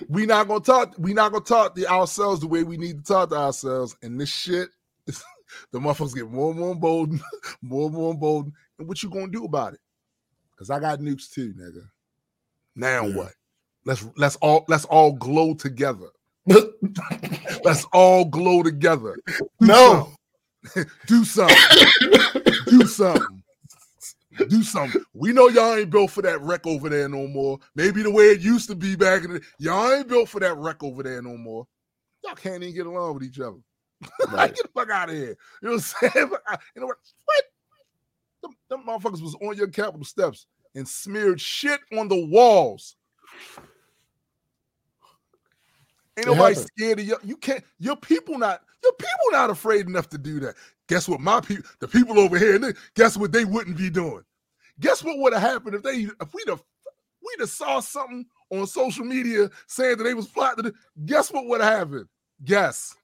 [0.08, 0.94] We not gonna talk.
[0.98, 3.96] We not gonna talk to ourselves the way we need to talk to ourselves.
[4.02, 4.68] And this shit,
[5.72, 7.20] the motherfuckers get more and more emboldened,
[7.62, 8.54] more and more emboldened.
[8.78, 9.80] And what you gonna do about it?
[10.52, 11.82] Because I got nukes too, nigga.
[12.76, 13.16] Now Yeah.
[13.16, 13.32] what?
[13.84, 16.08] Let's let's all let's all glow together.
[17.64, 19.16] Let's all glow together.
[19.26, 20.12] Do no.
[20.74, 20.90] something.
[21.06, 21.56] do something.
[22.66, 23.42] do something.
[24.48, 25.02] Do something.
[25.12, 27.58] We know y'all ain't built for that wreck over there no more.
[27.76, 30.56] Maybe the way it used to be back in the y'all ain't built for that
[30.56, 31.66] wreck over there no more.
[32.24, 33.58] Y'all can't even get along with each other.
[34.32, 34.54] Right.
[34.54, 35.36] get the fuck out of here.
[35.62, 36.30] You know what I'm saying?
[36.46, 36.96] I- you know what?
[37.24, 37.44] What?
[38.42, 42.96] Them, them motherfuckers was on your Capitol steps and smeared shit on the walls.
[46.16, 46.70] Ain't It nobody happened.
[46.76, 47.16] scared of you.
[47.22, 47.64] You can't.
[47.78, 48.62] Your people not.
[48.82, 50.54] Your people not afraid enough to do that.
[50.88, 51.20] Guess what?
[51.20, 54.22] My people, the people over here, they- guess what they wouldn't be doing.
[54.80, 56.62] Guess what would have happened if they if we'd have
[57.22, 60.72] we'd have saw something on social media saying that they was plotting.
[61.04, 62.06] Guess what would have happened?
[62.44, 62.94] Guess.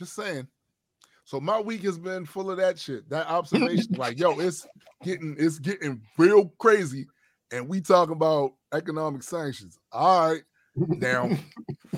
[0.00, 0.48] Just saying.
[1.24, 3.08] So my week has been full of that shit.
[3.10, 4.66] That observation, like, yo, it's
[5.04, 7.06] getting it's getting real crazy.
[7.52, 9.78] And we talking about economic sanctions.
[9.92, 10.42] All right.
[10.74, 11.28] Now,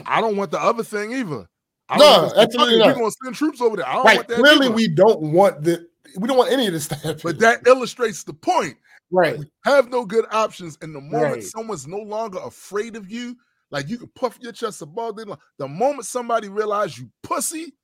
[0.05, 1.46] I don't want the other thing either.
[1.88, 2.88] I No, absolutely not.
[2.88, 3.86] We're gonna send troops over there.
[3.86, 4.16] I don't Right.
[4.16, 4.38] want that.
[4.40, 4.74] Clearly, either.
[4.74, 5.86] we don't want the.
[6.18, 7.20] We don't want any of this to happen.
[7.22, 8.76] but that illustrates the point.
[9.12, 9.38] right.
[9.38, 10.76] We have no good options.
[10.82, 11.42] And the moment Right.
[11.44, 13.36] someone's no longer afraid of you,
[13.70, 15.36] like you can puff your chest above them.
[15.59, 17.74] The moment somebody realizes you pussy,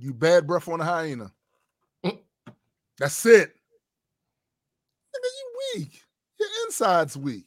[0.00, 1.30] you bad breath on a hyena.
[2.98, 3.50] That's it.
[5.10, 6.02] Nigga, you weak.
[6.38, 7.46] Your inside's weak.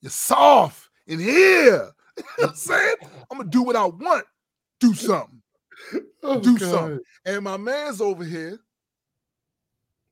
[0.00, 1.90] You're soft in here.
[2.16, 2.94] You know what I'm saying?
[3.28, 4.24] I'm gonna do what I want.
[4.78, 5.42] Do something.
[6.22, 6.70] Oh, do God.
[6.70, 7.00] something.
[7.26, 8.58] And my man's over here.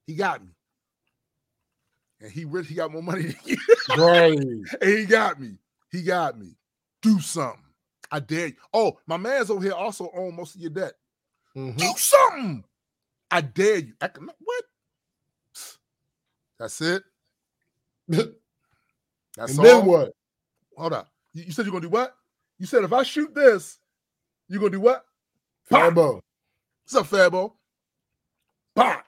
[0.07, 0.49] He got me.
[2.21, 3.57] And he really he got more money than you.
[3.97, 4.37] Right.
[4.37, 5.55] and he got me.
[5.93, 6.57] He got me.
[7.03, 7.63] Do something.
[8.11, 8.55] I dare you.
[8.75, 10.95] Oh, my man's over here also own most of your debt.
[11.57, 11.77] Mhm.
[11.77, 12.65] Do something.
[13.31, 13.95] I dare you.
[14.01, 14.65] I can- what?
[16.59, 17.03] That's it.
[18.09, 18.33] That's
[19.51, 19.65] and all.
[19.65, 20.13] then what?
[20.77, 21.09] Hold up.
[21.33, 22.15] You, you said you're gonna do what?
[22.59, 23.79] You said if I shoot this,
[24.49, 25.05] you're gonna do what?
[25.71, 26.21] Fabo.
[26.85, 27.55] What's up, Fabo?
[28.75, 29.05] Pop.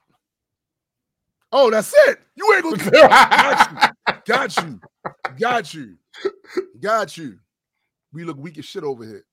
[1.51, 2.19] Oh, that's it.
[2.35, 2.91] You ain't gonna
[4.25, 4.79] got you.
[5.37, 5.97] Got you.
[6.79, 7.39] Got you.
[8.13, 9.25] We look weak as shit over here.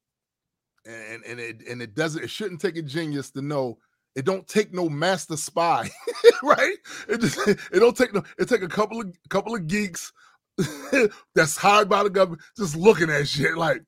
[0.84, 3.78] And and it and it doesn't it shouldn't take a genius to know
[4.14, 5.88] it don't take no master spy,
[6.42, 6.76] right?
[7.08, 10.12] It just it don't take no it take a couple of couple of geeks
[11.34, 13.82] that's hired by the government just looking at shit like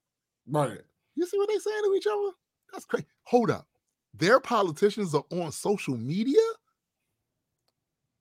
[0.48, 0.78] right.
[1.14, 2.30] you see what they saying to each other?
[2.72, 3.06] That's crazy.
[3.24, 3.66] Hold up.
[4.16, 6.40] Their politicians are on social media?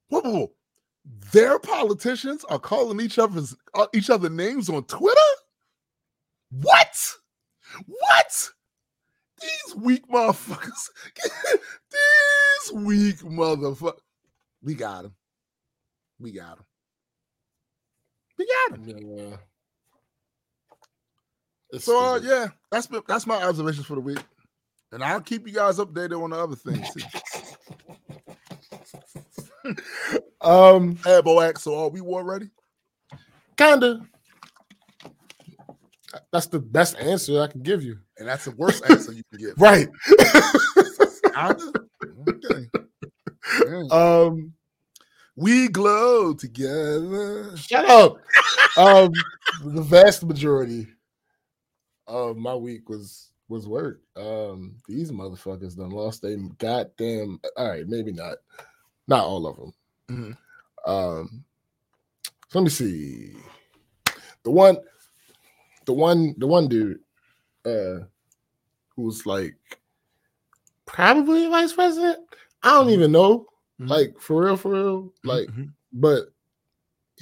[0.09, 0.51] Whoa, whoa, whoa.
[1.31, 5.19] Their politicians are calling each other's uh, each other names on Twitter?
[6.51, 6.97] What?
[7.87, 8.49] What?
[9.43, 10.89] These weak motherfuckers.
[11.91, 13.99] These weak motherfuckers.
[14.61, 15.13] We got him.
[16.19, 16.65] We got him.
[18.37, 19.05] We got him.
[19.17, 19.37] Yeah.
[21.71, 24.19] It's So uh, yeah, that's been, that's my observations for the week,
[24.91, 26.95] and I'll keep you guys updated on the other things.
[30.41, 32.49] Um, hey, Boac, so are we war ready?
[33.55, 34.01] kinda.
[36.31, 37.99] That's the best answer I can give you.
[38.17, 39.57] And that's the worst answer you can get.
[39.57, 39.87] Right.
[42.29, 42.69] Okay.
[43.91, 44.53] Um,
[45.35, 47.55] We glow together.
[47.57, 48.17] shut up.
[48.77, 49.11] um,
[49.63, 50.87] the vast majority
[52.07, 54.01] of my week was was work.
[54.15, 57.39] Um, these motherfuckers done lost their goddamn.
[57.57, 58.37] All right, maybe not,
[59.07, 59.73] not all of them.
[60.09, 60.37] Mhm.
[60.85, 61.43] Um,
[62.49, 63.35] so let me see.
[64.43, 64.77] The one,
[65.85, 66.99] the one, the one dude,
[67.65, 68.05] uh,
[68.95, 69.55] who was like
[70.85, 72.19] probably vice president.
[72.61, 73.47] I don't even know,
[73.79, 73.89] Mhm.
[73.89, 75.73] like for real, for real, like, Mhm.
[75.93, 76.33] but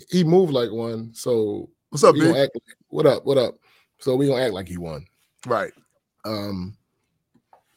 [0.10, 1.14] he moved like one.
[1.14, 2.44] So What's up, we gonna big?
[2.44, 2.58] act,
[2.90, 3.26] what up?
[3.26, 3.60] What up?
[4.00, 5.06] So we gonna act like he won.
[5.46, 5.74] Right.
[6.26, 6.78] Um,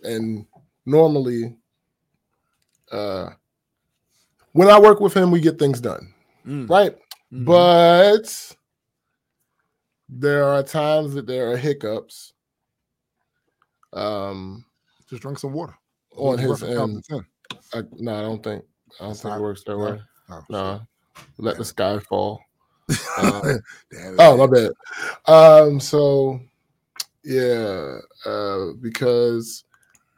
[0.03, 0.47] and
[0.87, 1.57] normally,
[2.93, 3.31] uh,
[4.53, 6.13] when I work with him, we get things done,
[6.47, 6.69] Mm.
[6.69, 6.97] right?
[7.33, 7.45] Mhm.
[7.47, 8.57] But
[10.09, 12.34] there are times that there are hiccups.
[13.95, 14.65] Um,
[15.09, 15.75] just drink some water.
[16.17, 17.25] on his end, 10.
[17.75, 18.65] I, no, I don't think
[19.01, 19.85] I don't It's think not- it works that no?
[19.85, 20.01] way.
[20.51, 20.81] No,
[21.39, 21.59] let Yeah.
[21.59, 22.41] the sky fall.
[23.19, 23.61] Um.
[24.19, 24.71] Oh, my bad.
[25.27, 26.39] Um, so
[27.25, 29.65] yeah, uh, because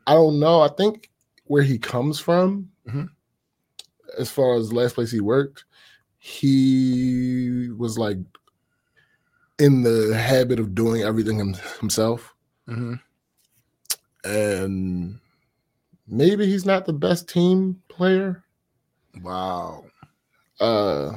[0.07, 0.61] I don't know.
[0.62, 1.11] I think
[1.45, 3.09] where he comes from, Mhm.
[4.18, 5.64] as far as the last place he worked,
[6.18, 8.18] he was like
[9.59, 12.35] in the habit of doing everything him, himself,
[12.68, 13.01] Mhm.
[14.27, 15.18] And
[16.07, 18.43] maybe he's not the best team player.
[19.22, 19.85] Wow.
[20.61, 21.12] uh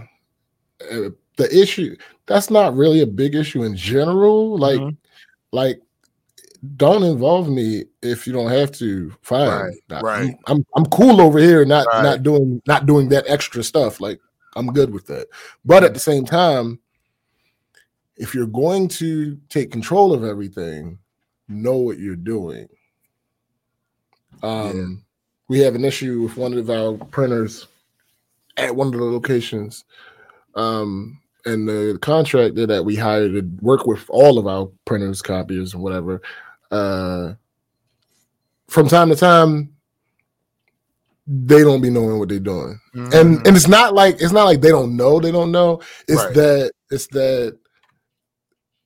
[0.92, 1.96] uh, the issue
[2.26, 4.98] that's not really a big issue in general like Mhm.
[5.52, 5.82] like
[6.78, 10.36] don't involve me if you don't have to fine Right, right.
[10.48, 12.04] I'm, I'm i'm cool over here not Right.
[12.04, 14.20] not doing not doing that extra stuff like
[14.56, 15.28] i'm good with that
[15.66, 16.80] but at the same time
[18.18, 21.00] if you're going to take control of everything,
[21.48, 22.68] know what you're doing.
[24.44, 25.04] Um,
[25.48, 27.68] we have an issue with one of our printers
[28.58, 29.86] at one of the locations.
[30.56, 35.74] Um, and the contractor that we hired to work with all of our printers, copiers,
[35.74, 36.22] and whatever,
[36.72, 37.34] uh,
[38.68, 39.74] from time to time,
[41.26, 43.14] they don't be knowing what they're doing, Mhm.
[43.14, 45.80] and and it's not like it's not like they don't know they don't know.
[46.08, 46.34] It's Right.
[46.34, 47.58] that it's that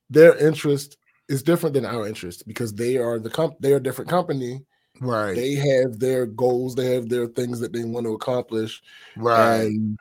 [0.10, 0.98] their interest
[1.30, 4.66] is different than our interest because they are the comp they are a different company.
[5.00, 8.82] Right, They have their goals, they have their things that they want to accomplish,
[9.18, 9.98] right, and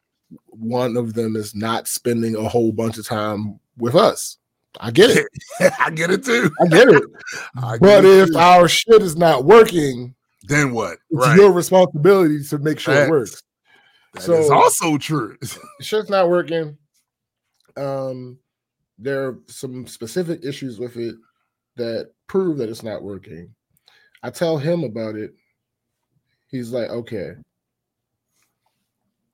[0.47, 4.39] one of them is not spending a whole bunch of time with us.
[4.81, 5.27] I get it.
[5.79, 6.51] I get it too.
[6.61, 7.03] I get it.
[7.57, 8.39] I get but it if too.
[8.39, 10.15] our shit is not working,
[10.45, 10.93] then what?
[10.95, 13.07] it's Right, your responsibility to make sure Facts.
[13.09, 13.43] it works.
[14.15, 15.37] That so- is also true.
[15.81, 16.77] Shit's not working.
[17.77, 18.39] Um,
[18.99, 21.17] there are some specific issues with it
[21.77, 23.55] that prove that it's not working.
[24.23, 25.35] I tell him about it.
[26.49, 27.33] He's like, okay.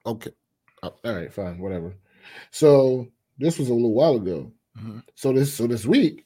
[0.07, 0.30] Okay.
[0.82, 1.93] Uh, All right, fine, whatever.
[2.51, 3.09] So
[3.39, 4.51] this was a little while ago.
[4.78, 5.03] Mhm.
[5.14, 6.24] So this so this week,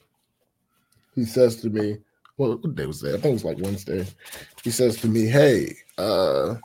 [1.15, 1.97] he says to me,
[2.37, 3.09] well, what day was that?
[3.15, 4.05] I think it was like Wednesday.
[4.63, 6.55] He says to me, Hey, uh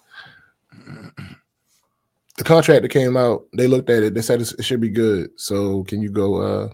[2.36, 5.30] the contract that came out, they looked at it, they said it should be good.
[5.36, 6.68] So can you go uh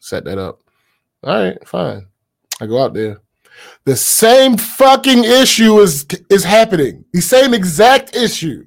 [0.00, 0.60] set that up?
[1.22, 2.06] All right, fine.
[2.60, 3.18] I go out there.
[3.84, 7.04] The same fucking issue is is happening.
[7.12, 8.64] The same exact issue.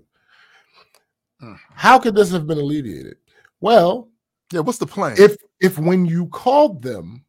[1.41, 1.57] Mm.
[1.73, 3.17] How could this have been alleviated?
[3.61, 4.09] Well,
[4.51, 5.15] Yeah, what's the plan?
[5.17, 7.25] if if when you called them,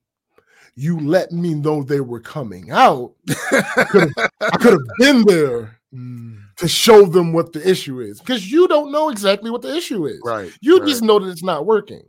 [0.74, 6.66] you let me know they were coming out, I could have been there Mm, to
[6.68, 10.20] show them what the issue is because you don't know exactly what the issue is.
[10.24, 12.02] right, You right, just know that it's not working.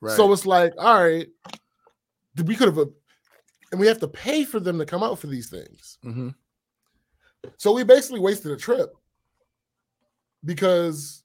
[0.00, 0.16] right.
[0.16, 1.26] So it's like, all right,
[2.44, 2.88] we could have,
[3.76, 5.98] and we have to pay for them to come out for these things.
[6.02, 6.34] Mhm.
[7.58, 8.90] So we basically wasted a trip
[10.46, 11.22] because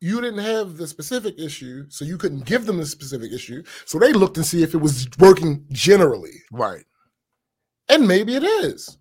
[0.00, 3.62] you didn't have the specific issue, so you couldn't give them the specific issue.
[3.86, 6.84] So they looked and see if it was working generally, right,
[7.88, 8.98] and maybe it is.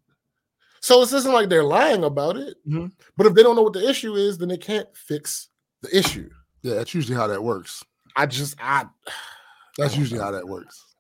[0.80, 2.56] So this isn't like they're lying about it.
[2.66, 2.94] Mhm.
[3.18, 5.50] But if they don't know what the issue is, then they can't fix
[5.82, 6.30] the issue.
[6.64, 7.84] yeah, that's usually how that works.
[8.16, 8.86] I just I
[9.78, 10.91] That's usually how that works.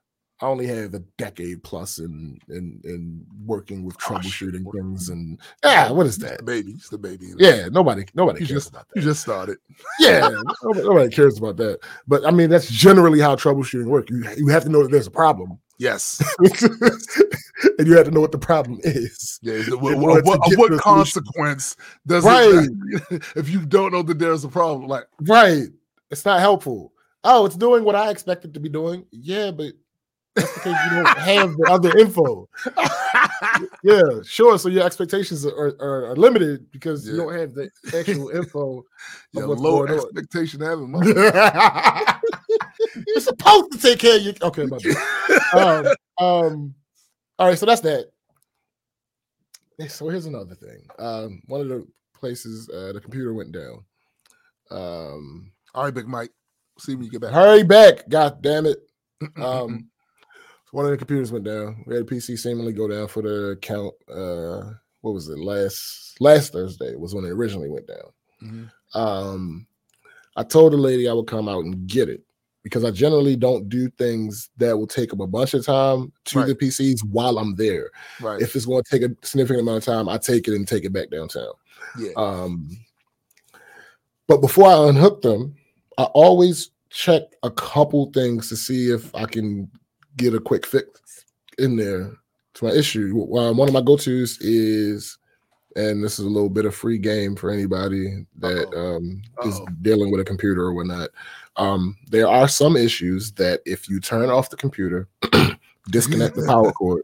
[0.41, 5.39] I only have a decade plus in in in working with Oh, troubleshooting things and
[5.63, 6.37] yeah, what is It's that?
[6.39, 6.71] the baby.
[6.71, 7.33] It's the baby.
[7.37, 9.07] Yeah, nobody nobody You cares just- about You that.
[9.07, 9.57] just started.
[9.99, 10.29] Yeah,
[10.63, 11.79] nobody, nobody cares about that.
[12.07, 14.09] But I mean, that's generally how troubleshooting works.
[14.09, 16.21] You you have to know that there's a problem, Yes.
[17.77, 19.39] and you have to know what the problem is.
[19.41, 19.61] Yeah.
[19.75, 20.79] What, what, what to a solution.
[20.79, 21.75] consequence
[22.07, 22.67] does Right.
[23.11, 24.87] it if you don't know that there's a problem?
[24.87, 25.67] Like, Right?
[26.09, 26.93] It's not helpful.
[27.23, 29.05] Oh, it's doing what I expect it to be doing.
[29.11, 29.73] Yeah, but
[30.35, 32.49] that's because you don't have the other info.
[33.83, 34.57] Yeah, sure.
[34.59, 38.83] So your expectations are, are, are limited because you don't have the actual info.
[39.33, 40.93] yeah, what's low expectation having
[43.07, 44.65] You're supposed to take care of your okay.
[44.65, 45.85] My bad.
[46.19, 46.75] um, um,
[47.39, 48.11] all right, so that's that.
[49.89, 50.85] So here's another thing.
[50.99, 53.83] Um, one of the places uh, the computer went down.
[54.69, 56.31] Um, All right, Big Mike.
[56.79, 57.31] See when you get back.
[57.31, 58.07] hurry back!
[58.09, 58.77] God damn it!
[59.37, 59.87] Um,
[60.71, 61.83] one of the computers went down.
[61.85, 63.93] We had a PC seemingly go down for the count.
[64.09, 65.37] Uh, what was it?
[65.39, 68.11] Last last Thursday was when it originally went down.
[68.43, 68.71] Mhm.
[68.93, 69.67] Um,
[70.35, 72.23] I told the lady I would come out and get it
[72.63, 76.39] because I generally don't do things that will take up a bunch of time to
[76.39, 76.47] Right.
[76.47, 77.89] the PCs while I'm there.
[78.21, 78.39] Right.
[78.41, 80.85] If it's going to take a significant amount of time, I take it and take
[80.85, 81.53] it back downtown.
[81.99, 82.11] yeah.
[82.15, 82.69] Um,
[84.27, 85.55] but before I unhook them,
[85.97, 89.69] I always check a couple things to see if I can
[90.17, 91.25] get a quick fix
[91.57, 92.11] in there
[92.55, 93.27] to my issue.
[93.37, 95.17] Um, one of my go-tos is,
[95.75, 98.97] and this is a little bit of free game for anybody that Uh-oh.
[98.97, 99.65] um, Uh-oh.
[99.81, 101.09] dealing with a computer or whatnot.
[101.57, 105.07] Um, there are some issues that if you turn off the computer,
[105.89, 107.03] disconnect the power cord,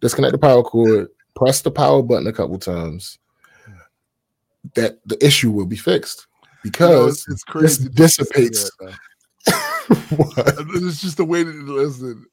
[0.00, 3.18] disconnect the power cord, press the power button a couple times,
[4.74, 6.26] that the issue will be fixed
[6.64, 8.70] You know, because it's, it's this dissipates.
[8.78, 8.96] What?
[10.74, 12.26] it's just the way that listen.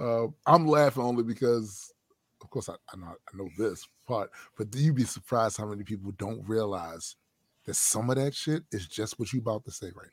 [0.00, 1.92] Uh, I'm laughing only because,
[2.40, 5.66] of course, I, I know I know this part, but do you be surprised how
[5.66, 7.16] many people don't realize
[7.66, 10.08] that some of that shit is just what you about to say right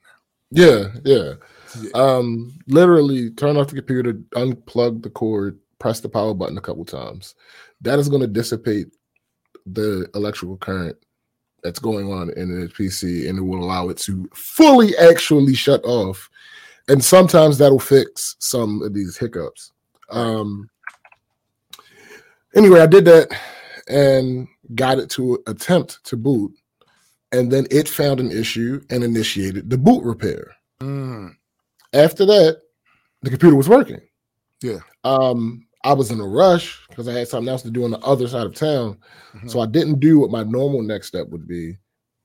[0.49, 1.33] yeah, yeah.
[1.81, 1.89] Yeah.
[1.93, 6.85] Um, literally turn off the computer, unplug the cord, press the power button a couple
[6.85, 7.35] times.
[7.81, 8.87] That is going to dissipate
[9.65, 10.95] the electrical current
[11.63, 15.83] that's going on in the PC, and it will allow it to fully actually shut
[15.83, 16.29] off.
[16.89, 19.73] and sometimes that'll fix some of these hiccups.
[20.09, 20.69] Um,
[22.55, 23.29] anyway, I did that
[23.87, 26.51] and got it to attempt to boot,
[27.31, 30.55] and then it found an issue and initiated the boot repair.
[30.79, 31.35] Mm.
[31.93, 32.61] After that,
[33.21, 34.01] the computer was working.
[34.61, 34.79] Yeah.
[35.03, 37.99] Um, I was in a rush because I had something else to do on the
[37.99, 38.97] other side of town.
[39.33, 39.49] Mhm.
[39.49, 41.77] So I didn't do what my normal next step would be,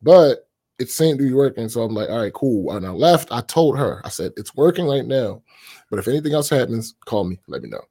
[0.03, 1.69] but it seemed to be working.
[1.69, 2.75] So I'm like, all right, cool.
[2.75, 3.31] And I left.
[3.31, 5.43] I told her, I said, it's working right now.
[5.93, 7.83] But if anything else happens, call me, let me know.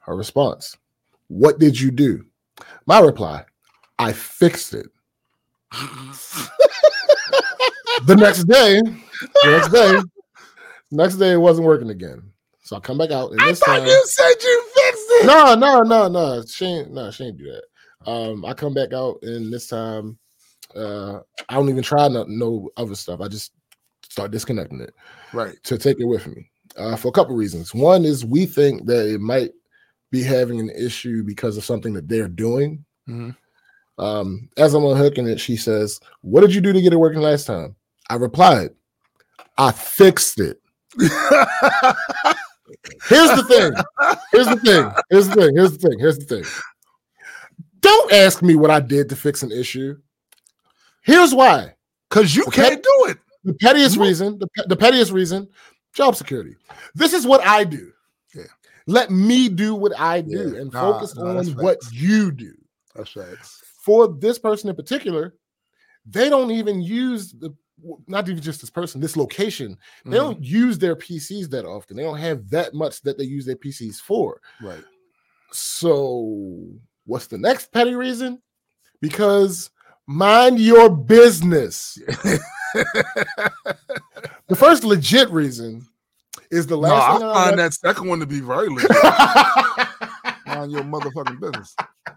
[0.00, 0.76] Her response,
[1.28, 2.26] what did you do?
[2.84, 3.44] My reply,
[3.96, 4.88] I fixed it.
[8.06, 9.94] the next day, the next day,
[10.90, 12.24] next day it wasn't working again.
[12.64, 15.26] So I come back out and I this thought time, you said you fixed it.
[15.26, 16.42] no, no, no, no.
[16.44, 18.10] She ain't no, she ain't do that.
[18.10, 20.18] Um, I come back out and this time
[20.74, 23.20] uh I don't even try no, no other stuff.
[23.20, 23.52] I just
[24.08, 24.92] start disconnecting it
[25.32, 25.54] Right.
[25.62, 26.50] to take it with me.
[26.76, 27.74] Uh for a couple reasons.
[27.74, 29.50] One is we think that it might
[30.10, 32.84] be having an issue because of something that they're doing.
[33.08, 33.36] Mhm.
[33.98, 37.20] Um, as I'm unhooking it, she says, What did you do to get it working
[37.20, 37.76] last time?
[38.08, 38.70] I replied,
[39.58, 40.60] I fixed it.
[43.08, 43.72] Here's the thing.
[44.32, 44.90] Here's the thing.
[45.10, 45.54] Here's the thing.
[45.56, 45.98] Here's the thing.
[45.98, 46.44] Here's the thing.
[47.80, 49.96] Don't ask me what I did to fix an issue.
[51.02, 51.74] Here's why.
[52.08, 52.70] Because you Okay.
[52.70, 53.18] can't do it.
[53.44, 55.48] The pettiest reason, the, pe- the pettiest reason,
[55.94, 56.56] job security.
[56.94, 57.92] This is what I do.
[58.34, 58.44] Yeah.
[58.86, 60.60] Let me do what I do Yeah.
[60.60, 62.52] and Nah, focus nah, on what you do.
[62.94, 63.36] That's right.
[63.84, 65.34] For this person in particular,
[66.06, 67.54] they don't even use the
[68.06, 69.74] not even just this person, this location.
[70.04, 70.20] They Mhm.
[70.20, 71.96] don't use their PCs that often.
[71.96, 74.38] They don't have that much that they use their PCs for.
[74.62, 74.84] Right.
[75.52, 76.66] So,
[77.06, 78.42] what's the next petty reason?
[79.00, 79.70] Because
[80.06, 81.98] mind your business.
[84.48, 85.86] The first legit reason
[86.50, 88.90] is the no, last I thing I find that second one to be very legit.
[90.46, 91.74] Mind your motherfucking business.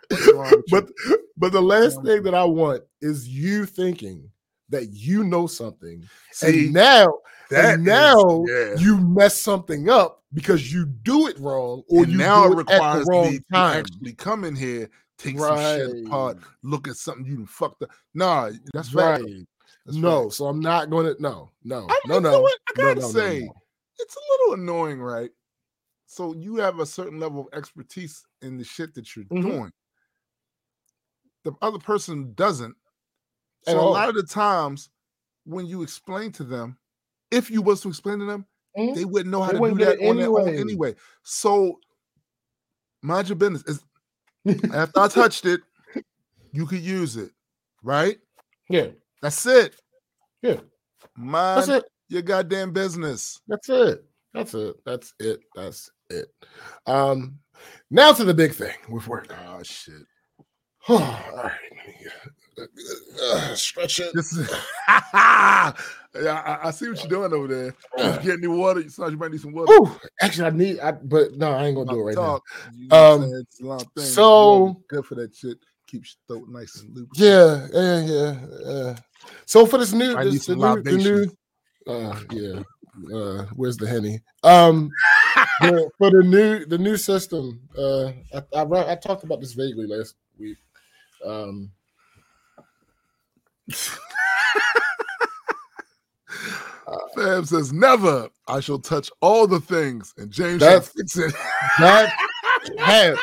[0.10, 0.64] With you?
[0.72, 0.90] but
[1.38, 4.30] but the last thing that I want is you thinking
[4.70, 7.14] that you know something, See, and now
[7.52, 8.76] that and is- now yeah.
[8.78, 12.62] you mess something up because you do it wrong or and you now do it
[12.68, 13.80] it at requires the wrong me to time.
[13.80, 14.90] actually come in here,
[15.20, 17.92] take some shit apart, look at something you fucked up.
[18.16, 19.22] Nah, that's right.
[19.22, 19.46] right.
[19.86, 20.32] That's no, right.
[20.32, 21.22] so I'm not going to.
[21.22, 22.42] No, no, I no, mean, you know no.
[22.42, 22.60] what?
[22.70, 23.54] I no, gotta no, no, say, no.
[24.00, 25.30] it's a little annoying, right?
[26.06, 29.42] So you have a certain level of expertise in the shit that you're Mhm.
[29.42, 29.72] doing.
[31.44, 32.76] The other person doesn't.
[33.64, 34.90] So a lot of the times
[35.46, 36.78] when you explain to them,
[37.32, 38.46] if you was to explain to them,
[38.78, 38.96] Mhm.
[38.96, 40.58] they wouldn't know how They to do that get it their own anyway.
[40.58, 40.96] anyway.
[41.24, 41.80] So
[43.02, 43.62] mind your business.
[43.64, 43.84] It's-
[44.74, 45.62] after I touched it,
[46.52, 47.32] you could use it,
[47.82, 48.20] right?
[48.70, 48.92] Yeah,
[49.24, 49.76] That's it.
[50.42, 50.58] yeah.
[51.18, 51.84] Mind That's it.
[52.10, 53.40] your goddamn business.
[53.48, 54.04] That's it.
[54.34, 54.76] That's it.
[54.86, 55.40] That's it.
[55.56, 56.28] That's it.
[56.86, 57.40] Um,
[57.90, 59.34] now to the big thing with work.
[59.48, 59.94] Oh shit.
[60.90, 61.52] All right.
[63.24, 64.14] uh, stretch it.
[64.14, 64.50] This is
[64.90, 65.72] yeah,
[66.14, 67.76] I, I see what you're doing over there.
[67.98, 68.82] Uh, Get any water.
[68.82, 69.72] You sound you might need some water.
[69.72, 69.90] Ooh,
[70.22, 70.80] actually, I need.
[70.82, 72.22] I but no, I ain't gonna do it right now.
[72.22, 72.44] Talk.
[72.76, 73.34] You I'm Um.
[73.36, 74.04] It's a long thing.
[74.06, 75.58] so- good for that shit.
[75.94, 77.22] Keeps your throat nice and lubricated.
[77.22, 78.68] Yeah, yeah, yeah.
[78.68, 78.96] Uh,
[79.46, 82.64] so for this new, I need this, the new, the new, uh, yeah.
[83.16, 84.20] Uh, where's the henny?
[84.42, 84.90] Um,
[85.60, 87.62] for, for the new, the new system.
[87.78, 90.58] Uh, I, I I talked about this vaguely last week.
[91.24, 91.70] Um,
[97.16, 98.30] Fab says, never.
[98.48, 101.36] I shall touch all the things, and James That's- shall fix it.
[101.78, 102.12] that
[102.80, 103.18] Fab,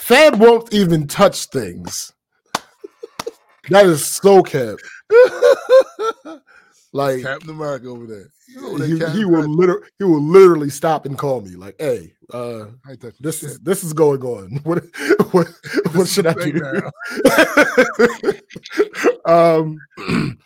[0.00, 2.12] Fab won't even touch things.
[3.68, 4.78] That is so cap.
[6.92, 8.30] Like Captain America over there.
[8.48, 11.50] You know over there, he, he will literally he will literally stop and call me
[11.50, 14.58] like, "Hey, uh, I ain't touching this is this is going on.
[14.64, 14.84] What
[15.30, 15.46] what
[15.92, 16.82] what should I do?"
[19.24, 19.78] um,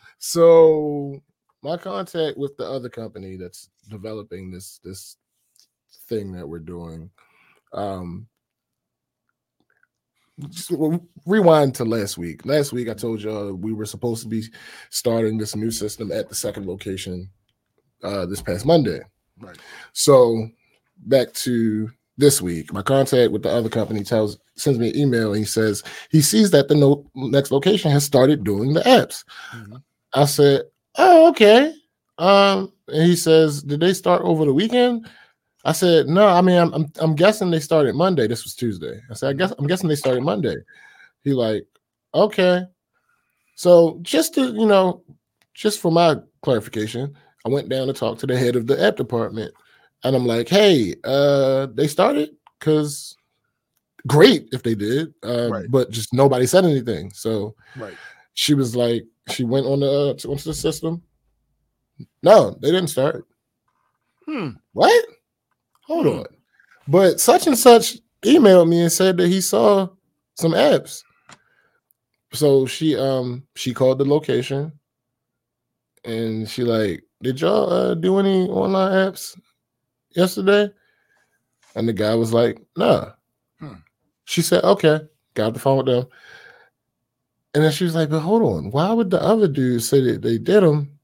[0.19, 1.23] so
[1.63, 5.17] my contact with the other company that's developing this this
[6.11, 7.11] thing that we're doing,
[7.73, 8.27] um,
[10.51, 10.73] just
[11.27, 12.45] rewind to last week.
[12.45, 14.43] Last week, I told y'all we were supposed to be
[14.91, 17.31] starting this new system at the second location
[18.03, 19.01] uh, this past Monday.
[19.39, 19.57] Right.
[19.93, 20.49] So
[21.07, 25.31] back to this week, my contact with the other company tells sends me an email
[25.31, 29.25] and he says he sees that the no, next location has started doing the apps.
[29.53, 29.83] Mhm.
[30.13, 30.63] I said,
[30.97, 31.75] "Oh, okay."
[32.19, 35.09] Um, and he says, "Did they start over the weekend?"
[35.65, 36.27] I said, "No.
[36.27, 38.27] I mean, I'm I'm, I'm guessing they started Monday.
[38.27, 40.57] This was Tuesday." I said, "I guess I'm guessing they started Monday."
[41.23, 41.67] He like,
[42.15, 42.63] "Okay."
[43.57, 45.03] So just to you know,
[45.55, 47.15] just for my clarification,
[47.47, 49.53] I went down to talk to the head of the app department,
[50.03, 53.17] and I'm like, "Hey, uh, they started because
[54.07, 55.67] great if they did, uh, Right.
[55.71, 57.97] but just nobody said anything." So Right.
[58.35, 61.03] she was like, she went on the uh, onto the system.
[62.23, 63.27] No, they didn't start.
[64.27, 64.51] Hmm.
[64.73, 65.05] What?
[65.87, 66.19] Hold Hmm.
[66.21, 66.27] on.
[66.89, 69.89] But such and such emailed me and said that he saw
[70.35, 71.03] some apps.
[72.33, 74.73] So she um she called the location
[76.05, 79.39] and she like, did y'all uh, do any online apps
[80.15, 80.71] yesterday?
[81.77, 83.13] And the guy was like, nah.
[83.61, 83.75] Hmm.
[84.25, 85.01] She said, okay,
[85.35, 86.07] got the phone with them.
[87.55, 90.23] And then she was like, but hold on, why would the other dude say that
[90.23, 90.99] they did them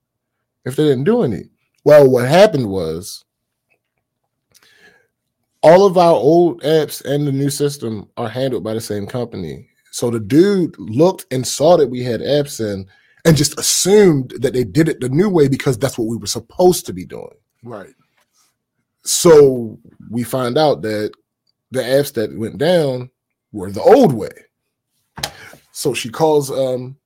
[0.65, 1.45] if they didn't do any?
[1.85, 3.25] Well, what happened was
[5.63, 9.69] all of our old apps and the new system are handled by the same company.
[9.91, 12.87] So the dude looked and saw that we had apps in
[13.25, 16.27] and just assumed that they did it the new way because that's what we were
[16.27, 17.35] supposed to be doing.
[17.63, 17.95] Right.
[19.03, 19.79] So
[20.11, 21.13] we find out that
[21.71, 23.11] the apps that went down
[23.53, 24.31] were the old way.
[25.73, 26.97] So she calls um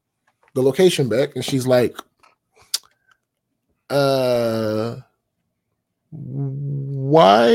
[0.55, 1.97] the location back and she's like,
[3.91, 4.97] uh
[6.11, 7.51] why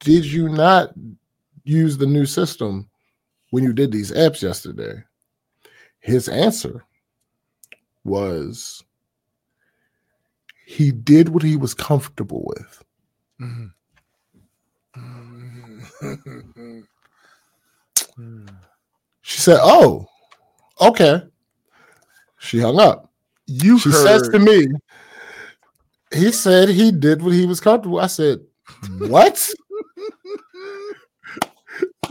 [0.00, 0.90] did you not
[1.64, 2.88] use the new system
[3.50, 5.02] when you did these apps yesterday?
[6.00, 6.84] His answer
[8.04, 8.82] was
[10.66, 12.84] he did what he was comfortable with.
[13.40, 13.72] Mhm.
[19.22, 20.06] She said, "Oh,
[20.80, 21.22] okay."
[22.38, 23.10] She hung up.
[23.46, 24.68] you She heard says to me,
[26.12, 28.40] "He said he did what he was comfortable." I said,
[28.98, 29.38] "What?"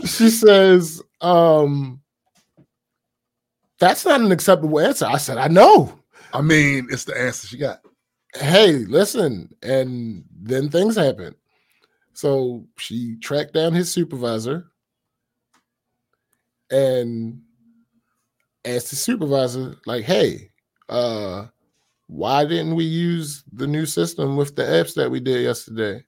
[0.08, 2.00] She says, "Um,
[3.78, 5.98] that's not an acceptable answer." I said, "I know."
[6.32, 7.80] I mean, it's the answer she got.
[8.34, 11.34] Hey, listen, and then things happen.
[12.12, 14.66] So she tracked down his supervisor
[16.70, 17.40] and
[18.64, 20.50] asked the supervisor, like, hey,
[20.88, 21.46] uh,
[22.08, 26.04] why didn't we use the new system with the apps that we did yesterday?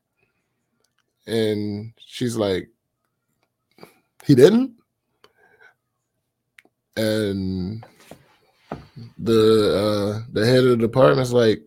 [1.27, 2.69] And she's like,
[4.25, 4.77] he didn't.
[6.97, 7.85] And
[9.18, 11.62] the uh the head of the department's like,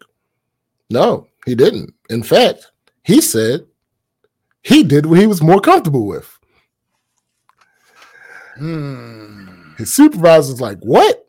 [0.90, 1.94] no, he didn't.
[2.10, 2.72] In fact,
[3.04, 3.66] he said
[4.62, 6.30] he did what he was more comfortable with.
[8.56, 9.74] Hmm.
[9.78, 11.28] His supervisor's like, what?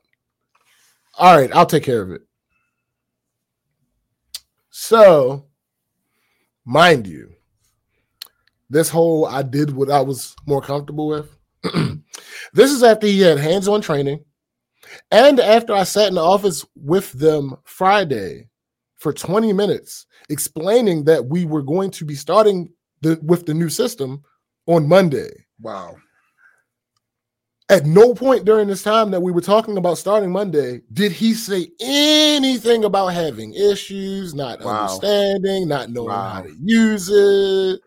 [1.17, 2.23] All right, I'll take care of it.
[4.71, 5.47] So,
[6.65, 7.34] mind you,
[8.75, 11.39] this whole I did what I was more comfortable with.
[12.53, 14.23] this is after he had hands on training
[15.13, 18.49] and after I sat in the office with them Friday
[18.97, 22.69] for 20 minutes explaining that we were going to be starting
[23.01, 24.23] the, with the new system
[24.67, 25.31] on Monday.
[25.61, 25.95] Wow.
[27.69, 31.33] At no point during this time that we were talking about starting Monday did he
[31.33, 34.83] say anything about having issues, not Wow.
[34.83, 37.81] understanding, not knowing how to use it.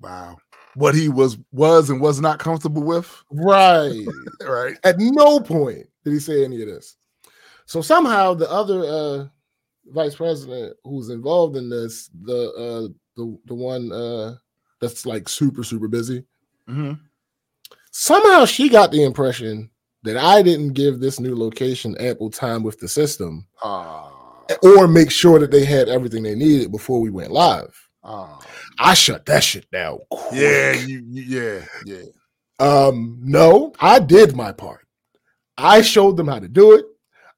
[0.00, 0.36] Wow.
[0.74, 3.10] What he was was and was not comfortable with.
[3.30, 4.04] Right.
[4.46, 4.76] Right.
[4.84, 6.96] At no point did he say any of this.
[7.64, 9.26] So somehow the other uh,
[9.86, 14.34] vice president who's involved in this, the uh, the the one uh,
[14.80, 16.24] that's like super super busy,
[16.68, 16.92] Mm-hmm.
[17.90, 19.70] somehow she got the impression
[20.02, 24.12] that I didn't give this new location ample time with the system Ah.
[24.62, 27.74] or make sure that they had everything they needed before we went live.
[28.06, 28.38] Ah.
[28.78, 29.98] I shut that shit down.
[30.32, 30.74] Yeah.
[30.74, 30.88] quick.
[30.88, 31.22] You, you.
[31.22, 31.64] Yeah.
[31.84, 32.02] Yeah.
[32.58, 34.86] Um, no, I did my part.
[35.58, 36.84] I showed them how to do it.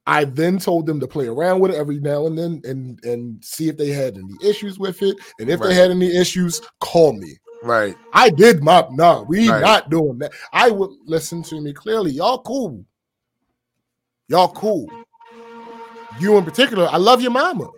[0.06, 3.44] I then told them to play around with it every now and then and and
[3.44, 5.16] see if they had any issues with it.
[5.38, 5.68] And if Right.
[5.68, 7.36] they had any issues, call me.
[7.62, 7.96] Right.
[8.12, 9.60] I did my no, we Right.
[9.60, 10.32] not doing that.
[10.52, 12.12] I would listen to me clearly.
[12.12, 12.84] Y'all cool.
[14.28, 14.88] Y'all cool.
[16.20, 17.68] You in particular, I love your mama.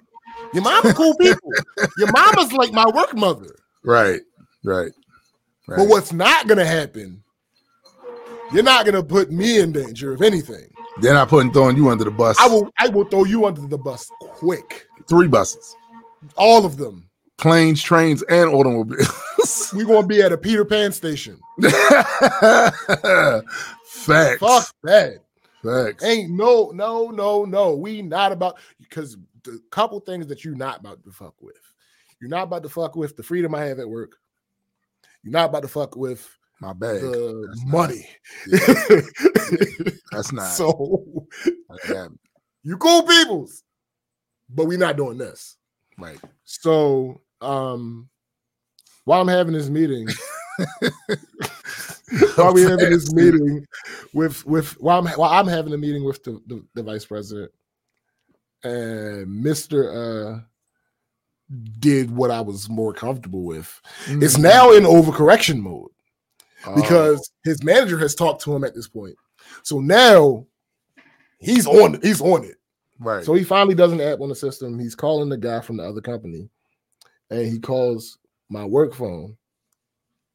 [0.52, 1.50] Your mama's cool people.
[1.98, 3.54] Your mama's like my work mother.
[3.84, 4.20] Right.
[4.64, 4.92] Right.
[5.66, 5.76] Right.
[5.76, 7.22] But what's not gonna happen?
[8.52, 10.68] You're not gonna put me in danger of anything.
[11.00, 12.36] They're not putting throwing you under the bus.
[12.40, 14.86] I will I will throw you under the bus quick.
[15.08, 15.74] Three buses,
[16.36, 17.08] All of them.
[17.38, 19.72] planes, trains, and automobiles.
[19.74, 21.38] We're gonna be at a Peter Pan station.
[21.62, 22.76] Facts.
[24.40, 25.18] Fuck that.
[25.62, 26.04] Facts.
[26.04, 27.74] Ain't no, no, no, no.
[27.74, 31.56] We not about because the couple things that you're not about to fuck with.
[32.20, 34.16] You're not about to fuck with the freedom I have at work.
[35.22, 36.28] You're not about to fuck with
[36.60, 37.00] My bag.
[37.00, 38.08] the That's not- money.
[40.12, 40.50] That's not.
[40.52, 41.26] so
[41.88, 42.08] Yeah.
[42.62, 43.62] you cool peoples,
[44.48, 45.56] but we're not doing this.
[45.98, 46.18] Right.
[46.44, 48.08] So um
[49.04, 50.06] while I'm having this meeting,
[52.36, 53.66] while we having this meeting
[54.12, 57.50] with with while I'm while I'm having a meeting with the, the, the vice president
[58.62, 60.36] and Mr.
[60.38, 60.40] uh
[61.80, 63.80] did what I was more comfortable with.
[64.06, 64.42] It's Mhm.
[64.42, 65.90] now in overcorrection mode
[66.64, 69.16] Oh, because his manager has talked to him at this point.
[69.64, 70.46] So now
[71.38, 72.56] he's on he's on it.
[73.00, 73.24] right.
[73.24, 74.78] So he finally does an app on the system.
[74.78, 76.48] He's calling the guy from the other company,
[77.30, 78.18] and he calls
[78.48, 79.36] my work phone.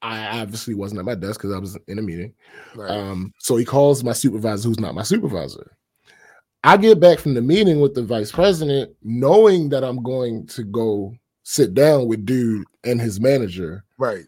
[0.01, 2.33] I obviously wasn't at my desk because I was in a meeting.
[2.75, 2.91] right.
[2.91, 5.77] Um, so he calls my supervisor, who's not my supervisor.
[6.65, 10.63] I get back from the meeting with the vice president, knowing that I'm going to
[10.63, 14.25] go sit down with dude and his manager, right.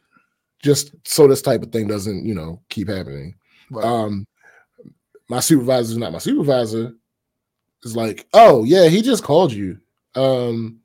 [0.62, 3.36] just so this type of thing doesn't, you know, keep happening.
[3.72, 3.84] Right.
[3.84, 4.28] Um,
[5.30, 6.94] my supervisor is not my supervisor.
[7.84, 9.80] Is like, oh yeah, he just called you.
[10.14, 10.80] Um,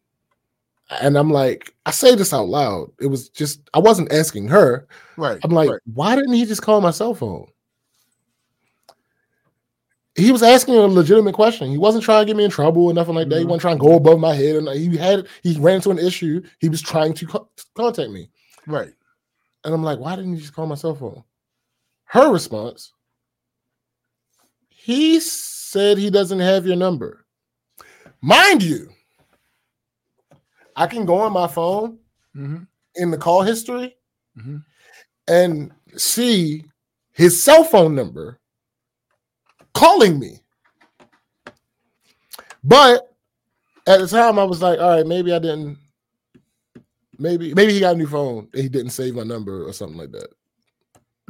[1.00, 2.90] and I'm like, I say this out loud.
[2.98, 4.86] It was just I wasn't asking her.
[5.18, 5.38] right.
[5.44, 5.80] I'm like, right.
[5.92, 7.46] why didn't he just call my cell phone?
[10.14, 11.70] He was asking a legitimate question.
[11.70, 13.38] He wasn't trying to get me in trouble or nothing like that.
[13.38, 13.48] He Mhm.
[13.48, 14.56] wasn't trying to go above my head.
[14.56, 16.42] And he had he ran into an issue.
[16.60, 18.30] He was trying to co- contact me.
[18.66, 18.92] right.
[19.64, 21.22] And I'm like, why didn't you just call my cell phone?
[22.04, 22.92] Her response,
[24.68, 27.24] he said he doesn't have your number.
[28.20, 28.90] Mind you,
[30.76, 31.98] I can go on my phone
[32.36, 32.66] Mhm.
[32.96, 33.96] in the call history
[34.36, 34.64] Mhm.
[35.28, 36.64] and see
[37.12, 38.40] his cell phone number
[39.74, 40.40] calling me.
[42.64, 43.12] But
[43.86, 45.78] at the time, I was like, all right, maybe I didn't.
[47.18, 49.98] Maybe maybe he got a new phone and he didn't save my number or something
[49.98, 50.28] like that.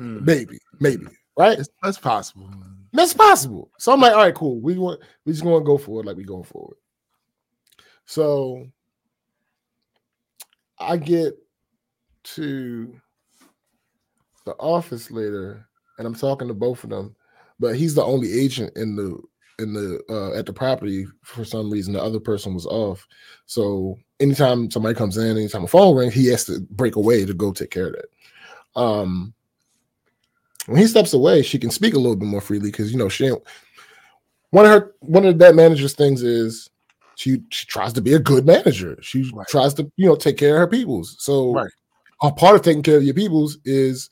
[0.01, 0.25] Mm.
[0.25, 1.07] Maybe, maybe,
[1.37, 1.59] right?
[1.59, 2.49] It's, that's possible.
[2.93, 3.71] That's possible.
[3.79, 4.61] So I'm like, all right, cool.
[4.61, 6.77] We want we just going to go forward like we going forward.
[8.05, 8.67] So
[10.79, 11.35] I get
[12.25, 13.01] to
[14.45, 15.67] the office later
[15.99, 17.15] and I'm talking to both of them,
[17.63, 19.19] but he's the only agent in the
[19.59, 21.93] in the uh at the property for some reason.
[21.95, 23.07] The other person was off.
[23.47, 27.33] So anytime somebody comes in, anytime a phone rings, he has to break away to
[27.35, 28.81] go take care of that.
[28.81, 29.33] Um
[30.67, 33.09] when he steps away, she can speak a little bit more freely because you know
[33.09, 33.43] she ain't-
[34.51, 36.69] one of her one of that manager's things is
[37.15, 38.97] she she tries to be a good manager.
[39.03, 39.47] She Right.
[39.49, 41.17] tries to you know take care of her peoples.
[41.21, 41.71] So Right.
[42.23, 44.09] a part of taking care of your peoples is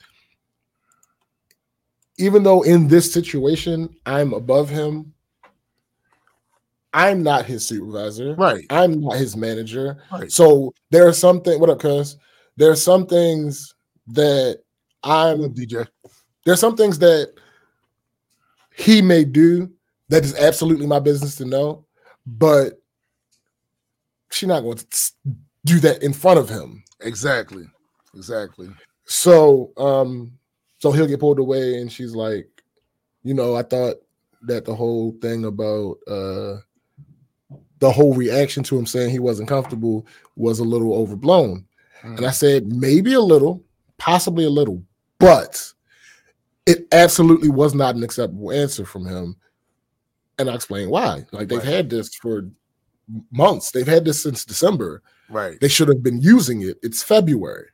[2.21, 5.15] even though in this situation I'm above him,
[6.93, 8.35] I'm not his supervisor.
[8.35, 8.65] Right.
[8.71, 10.03] I'm not his manager.
[10.13, 10.31] Right.
[10.31, 11.59] So there are some things.
[11.59, 12.17] What up, cuz?
[12.57, 13.75] There are some things
[14.09, 14.59] that
[15.03, 15.87] I I'm a DJ.
[16.45, 17.33] there's some things that
[18.77, 19.71] he may do
[20.09, 21.85] that is absolutely my business to know,
[22.27, 22.81] but
[24.31, 24.87] she's not going to
[25.65, 26.83] do that in front of him.
[27.01, 27.65] Exactly.
[28.15, 28.69] Exactly.
[29.05, 30.33] So, um,
[30.81, 32.48] so he'll get pulled away, and she's like,
[33.23, 33.97] you know, I thought
[34.43, 36.57] that the whole thing about uh
[37.78, 41.65] the whole reaction to him saying he wasn't comfortable was a little overblown.
[42.02, 43.62] And I said, maybe a little,
[43.98, 44.82] possibly a little,
[45.19, 45.73] but
[46.66, 49.36] it absolutely was not an acceptable answer from him.
[50.39, 51.24] And I explained why.
[51.32, 51.66] Like they've Right.
[51.66, 52.48] had this for
[53.31, 53.70] months.
[53.70, 55.02] They've had this since December.
[55.28, 55.59] Right.
[55.61, 56.78] They should have been using it.
[56.82, 57.69] It's February.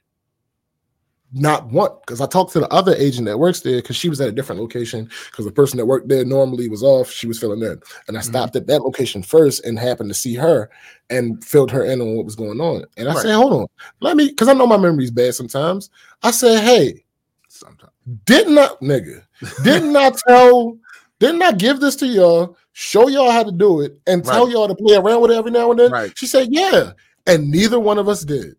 [1.32, 4.20] Not one, because I talked to the other agent that works there because she was
[4.20, 7.10] at a different location because the person that worked there normally was off.
[7.10, 7.80] She was filling in.
[8.06, 8.24] And I Mhm.
[8.24, 10.70] stopped at that location first and happened to see her
[11.10, 12.84] and filled her in on what was going on.
[12.96, 13.22] And I Right.
[13.22, 13.66] said, hold on,
[14.00, 15.90] let me, because I know my memory's bad sometimes.
[16.22, 17.04] I said, hey,
[17.48, 17.92] Sometimes.
[18.24, 19.22] didn't I, nigga,
[19.62, 20.78] didn't I tell,
[21.18, 24.68] didn't I give this to y'all, show y'all how to do it, and tell y'all
[24.68, 25.90] to play around with it every now and then?
[25.90, 26.12] Right.
[26.16, 26.92] She said, yeah.
[27.26, 28.54] And neither one of us did.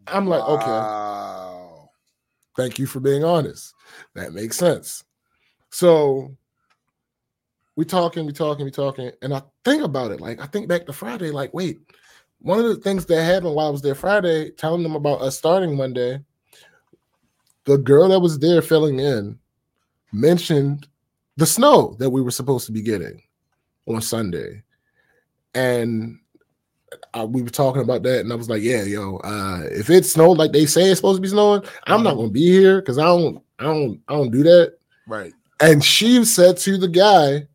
[0.08, 1.86] I'm like, okay,
[2.56, 3.74] thank you for being honest.
[4.16, 5.04] That makes sense.
[5.70, 6.36] So
[7.76, 10.20] we talking, we talking, we talking, and I think about it.
[10.20, 11.30] Like I think back to Friday.
[11.30, 11.80] Like, wait,
[12.40, 15.38] one of the things that happened while I was there Friday, telling them about us
[15.38, 16.20] starting Monday,
[17.66, 19.38] the girl that was there filling in
[20.12, 20.88] mentioned
[21.36, 23.22] the snow that we were supposed to be getting
[23.86, 24.64] on Sunday,
[25.58, 26.20] and
[27.14, 30.06] I, we were talking about that, and I was like, "Yeah, yo, uh, if it
[30.06, 32.98] snowed like they say it's supposed to be snowing, I'm not gonna be here because
[32.98, 34.78] I don't, I don't, I don't do that."
[35.08, 35.34] Right.
[35.60, 37.48] And she said to the guy,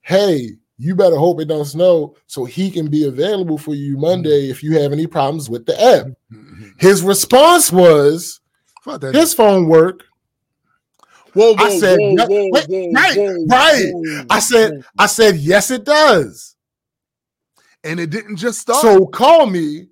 [0.00, 4.48] Hey, you better hope it don't snow so he can be available for you Monday
[4.48, 6.06] if you have any problems with the app.
[6.32, 6.80] Mhm.
[6.80, 8.40] His response was
[8.86, 9.14] that.
[9.14, 10.04] his phone worked.
[11.34, 13.90] Whoa, I said, whoa, whoa, wait, whoa, right, whoa, right.
[13.92, 14.82] whoa, I said, whoa.
[14.98, 16.56] I said, yes, it does.
[17.84, 18.82] And it didn't just start.
[18.82, 19.88] So call me.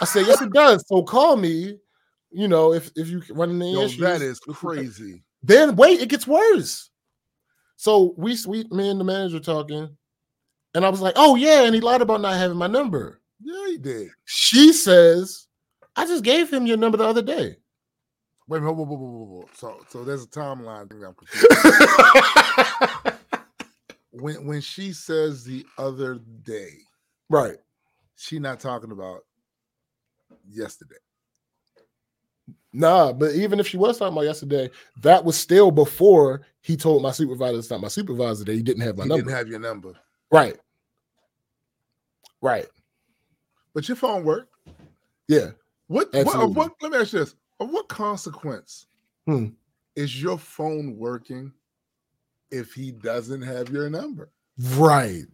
[0.00, 0.84] I said, yes, it does.
[0.86, 1.78] So call me.
[2.30, 5.22] You know, if if you run into Yo, issues, that is crazy.
[5.42, 6.90] then wait, it gets worse.
[7.76, 9.94] So we, we, me and the manager talking,
[10.74, 13.20] and I was like, oh yeah, and he lied about not having my number.
[13.42, 14.08] Yeah, he did.
[14.24, 15.46] She says,
[15.94, 17.56] I just gave him your number the other day.
[18.48, 18.62] Wait.
[18.62, 19.48] Whoa, whoa, whoa, whoa, whoa.
[19.54, 21.46] So, so there's a timeline thing I'm confused.
[24.12, 26.78] when when she says the other day,
[27.32, 27.56] right.
[28.16, 29.20] she not talking about
[30.48, 30.96] yesterday.
[32.72, 34.70] Nah, but even if she was talking about yesterday,
[35.02, 38.82] that was still before he told my supervisor, it's not my supervisor, that he didn't
[38.82, 39.24] have my He number.
[39.24, 39.94] didn't have your number,
[40.30, 40.56] right.
[42.40, 42.66] Right.
[43.74, 44.52] but your phone worked.
[45.28, 45.50] Yeah.
[45.88, 46.08] What?
[46.12, 46.72] What, what?
[46.80, 48.86] Let me ask you this: Of what consequence
[49.26, 49.48] Hmm.
[49.96, 51.52] is your phone working
[52.50, 54.30] if he doesn't have your number?
[54.74, 55.26] Right.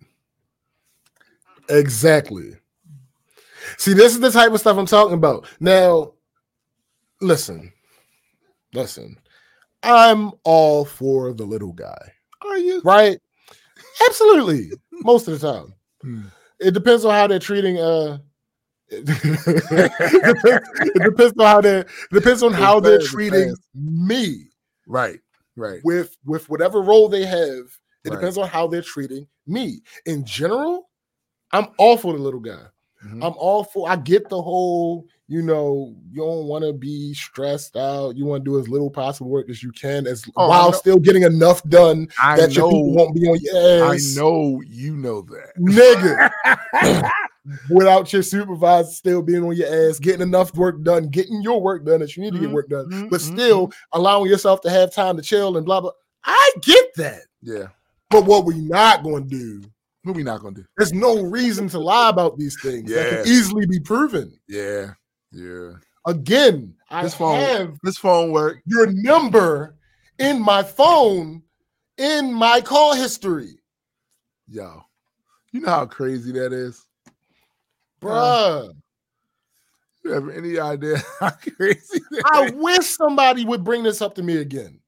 [1.69, 2.53] Exactly.
[3.77, 5.47] See, this is the type of stuff I'm talking about.
[5.61, 6.15] Now,
[7.21, 7.73] listen,
[8.73, 9.19] listen.
[9.83, 12.13] I'm all for the little guy,
[12.47, 12.81] Are you?
[12.85, 13.19] right?
[14.09, 14.71] Absolutely.
[15.05, 15.75] Most of the time.
[16.03, 16.23] Hmm.
[16.61, 18.19] It depends on how they're treating uh
[18.91, 24.47] it depends, it depends on how they're depends on how they're treating me
[24.87, 25.21] Right.
[25.57, 25.81] Right.
[25.85, 27.59] with with whatever role they have.
[28.05, 28.13] It Right.
[28.17, 29.83] depends on how they're treating me.
[30.07, 30.88] In general,
[31.53, 32.65] I'm all for the little guy.
[33.05, 33.25] Mhm.
[33.25, 33.89] I'm all for.
[33.89, 35.07] I get the whole.
[35.31, 38.17] You know, you don't want to be stressed out.
[38.17, 40.99] You want to do as little possible work as you can, as Oh, while still
[40.99, 44.17] getting enough done I that your people won't be on your ass.
[44.17, 45.53] I know you know that.
[45.59, 46.31] nigga.
[47.69, 51.85] Without your supervisor still being on your ass, getting enough work done, getting your work
[51.85, 54.61] done that you need to get Mhm, work done, mhm, but mhm, still allowing yourself
[54.63, 55.93] to have time to chill and blah blah.
[56.25, 57.23] I get that.
[57.43, 57.69] Yeah.
[58.11, 59.63] But what we not going to do,
[60.09, 60.65] What we not gonna do?
[60.79, 64.33] there's no reason to lie about these things that can easily be proven.
[64.49, 64.93] Yeah.
[65.31, 65.73] Yeah.
[66.07, 68.63] Again, I This phone- have This phone work.
[68.65, 69.77] your number
[70.19, 71.43] in my phone
[71.99, 73.61] in my call history,
[74.49, 74.83] Yo.
[75.53, 76.83] You know how crazy that is?
[78.01, 78.71] bruh.
[78.71, 78.73] Uh,
[80.05, 82.53] you have any idea how crazy that I is?
[82.53, 84.81] wish somebody would bring this up to me again.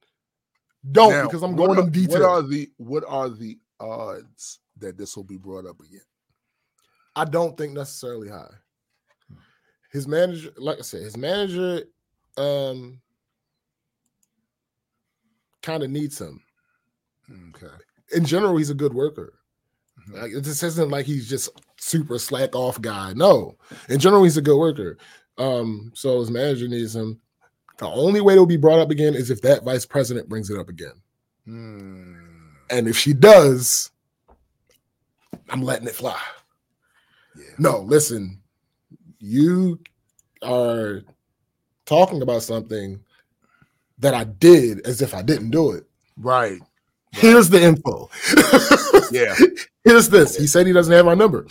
[0.92, 2.20] Don't Now, because I'm going are- in detail.
[2.20, 6.00] What are the what are the odds that this will be brought up again?
[7.16, 8.52] I don't think necessarily high.
[9.92, 11.84] His manager, like I said, his manager
[12.36, 13.00] um
[15.62, 16.40] kind of needs him.
[17.54, 17.74] Okay.
[18.12, 19.34] In general, he's a good worker.
[20.08, 20.22] Mhm.
[20.22, 23.12] Like, it just isn't like he's just super slack off guy.
[23.14, 23.56] No,
[23.88, 24.96] in general, he's a good worker.
[25.38, 27.20] Um, so his manager needs him.
[27.78, 30.58] The only way it'll be brought up again is if that vice president brings it
[30.58, 31.00] up again.
[31.46, 32.14] Hmm.
[32.68, 33.90] And if she does,
[35.50, 36.20] I'm letting it fly.
[37.36, 37.44] Yeah.
[37.58, 38.40] No, listen,
[39.18, 39.80] you
[40.42, 41.02] are
[41.86, 43.00] talking about something
[43.98, 45.84] that I did as if I didn't do it.
[46.16, 46.60] Right.
[47.12, 48.08] Here's the info.
[49.12, 49.34] Yeah.
[49.82, 50.36] Here's this.
[50.36, 51.44] He said he doesn't have our number.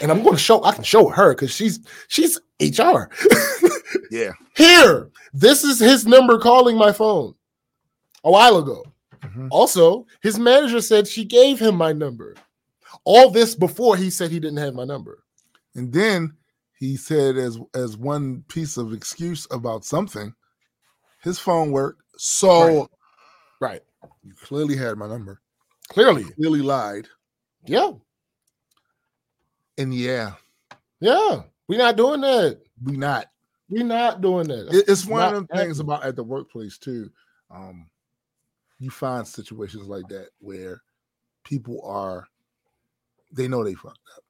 [0.00, 1.78] And I'm going to show, I can show her because she's
[2.08, 3.10] she's HR.
[4.10, 4.30] Yeah.
[4.56, 7.34] Here, this is his number calling my phone
[8.24, 8.84] a while ago.
[9.20, 9.48] Mhm.
[9.50, 12.34] Also, his manager said she gave him my number.
[13.04, 15.22] All this before he said he didn't have my number.
[15.74, 16.36] And then
[16.78, 20.34] he said as as one piece of excuse about something,
[21.22, 22.02] his phone worked.
[22.16, 22.88] So
[23.60, 23.82] Right.
[24.22, 25.40] you clearly had my number.
[25.88, 26.24] Clearly.
[26.24, 27.08] Clearly lied.
[27.66, 27.92] Yeah.
[29.78, 30.34] And yeah,
[31.00, 31.42] Yeah.
[31.68, 32.60] We're not doing that.
[32.82, 33.26] we not.
[33.68, 34.74] We're not doing that.
[34.74, 35.80] It- it's one of them things happening.
[35.82, 37.10] about at the workplace too.
[37.50, 37.88] Um,
[38.80, 40.82] you find situations like that where
[41.44, 42.26] people are
[43.32, 44.24] they know they fucked up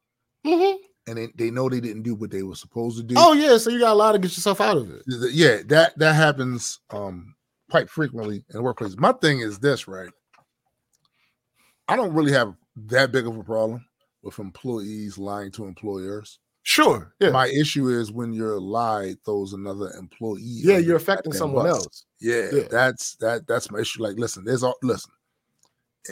[0.46, 0.76] Mhm.
[1.06, 3.14] and they, they know they didn't do what they were supposed to do.
[3.18, 3.56] Oh, yeah.
[3.58, 5.02] So you got a lot to get yourself out of it.
[5.08, 7.34] Th- th- yeah, that that happens um
[7.70, 8.96] quite frequently in the workplace.
[8.96, 10.10] My thing is this, right?
[11.88, 12.54] I don't really have
[12.86, 13.84] that big of a problem
[14.22, 16.38] with employees lying to employers.
[16.62, 17.14] Sure.
[17.20, 17.30] Yeah.
[17.30, 20.42] My issue is when your lie throws another employee.
[20.42, 21.76] yeah, you're affecting someone bus.
[21.84, 22.04] else.
[22.20, 22.62] Yeah, Yeah.
[22.70, 24.02] that's that that's my issue.
[24.02, 25.10] Like, listen, there's all listen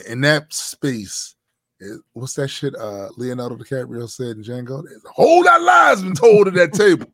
[0.07, 1.35] in that space.
[1.81, 2.75] It- what's that shit?
[2.75, 4.83] Uh, Leonardo DiCaprio said in Django.
[4.85, 7.07] There's a whole lot of lies been told at that table.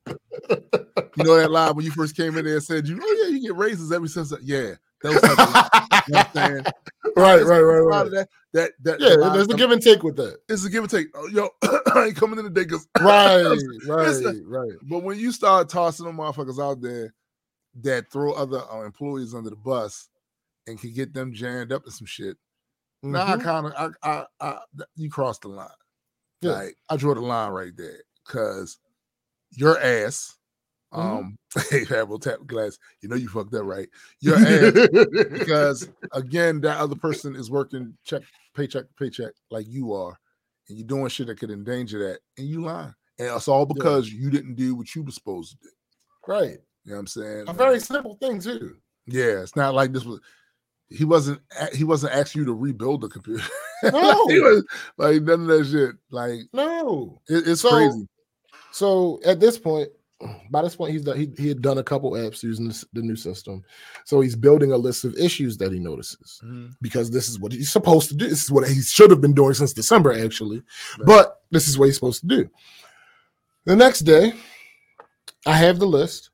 [1.16, 3.34] you know that lie when you first came in there and said, "You, oh yeah,
[3.34, 4.72] you get raises every since." Yeah,
[5.02, 5.54] those type of, you
[6.14, 6.64] know what I'm saying?
[7.16, 8.10] right, right, right, right.
[8.10, 10.38] That that that Yeah, there's a give and take with that.
[10.48, 11.08] It's a give and take.
[11.14, 11.48] Oh, yo,
[11.94, 14.72] I ain't coming in today because Right, right, right.
[14.82, 17.14] But when you start tossing them motherfuckers out there
[17.82, 20.08] that throw other uh, employees under the bus,
[20.66, 22.36] and can get them jammed up in some shit.
[23.04, 23.72] Now I kind of
[24.02, 24.58] I, I I
[24.96, 25.68] you crossed the line.
[26.40, 26.52] Yeah.
[26.52, 28.78] Like I draw the line right there because
[29.50, 30.36] your ass.
[30.92, 30.98] Mhm.
[31.18, 31.38] Um,
[31.70, 32.78] hey, Pablo tap glass.
[33.00, 33.88] You know you fucked up, right?
[34.20, 34.88] Your ass
[35.32, 38.22] because again, that other person is working check
[38.54, 40.16] paycheck paycheck like you are,
[40.68, 44.10] and you're doing shit that could endanger that, and you lying, and it's all because
[44.12, 45.70] you didn't do what you were supposed to do.
[46.28, 46.58] right.
[46.84, 47.44] You know what I'm saying?
[47.48, 48.76] A very simple thing too.
[49.06, 49.40] yeah.
[49.40, 50.20] It's not like this was.
[50.90, 51.40] He wasn't.
[51.74, 53.44] He wasn't asking you to rebuild the computer.
[53.82, 54.26] No.
[54.28, 54.64] he was
[54.96, 55.96] like none of that shit.
[56.10, 57.20] Like No.
[57.28, 58.08] it- it's So- crazy.
[58.72, 59.90] So at this point,
[60.50, 63.02] by this point, he's done, he, he had done a couple apps using this, the
[63.02, 63.62] new system.
[64.06, 66.40] So he's building a list of issues that he notices
[66.80, 68.26] because this is what he's supposed to do.
[68.26, 70.62] This is what he should have been doing since December, actually.
[70.98, 71.06] Right.
[71.06, 72.48] But this is what he's supposed to do.
[73.66, 74.32] The next day,
[75.46, 76.30] I have the list.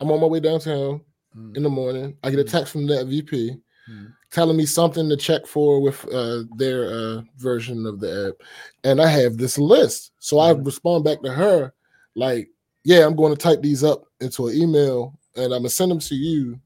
[0.00, 1.00] I'm on my way downtown
[1.36, 1.56] Mhm.
[1.56, 2.16] in the morning.
[2.22, 3.56] I get a text from that VP
[3.88, 4.12] Mhm.
[4.30, 8.46] telling me something to check for with uh, their uh, version of the app,
[8.84, 10.12] and I have this list.
[10.18, 10.66] So I Mhm.
[10.66, 11.72] respond back to her
[12.16, 12.50] like,
[12.84, 16.00] "Yeah, I'm going to type these up into an email, and I'm gonna send them
[16.00, 16.60] to you,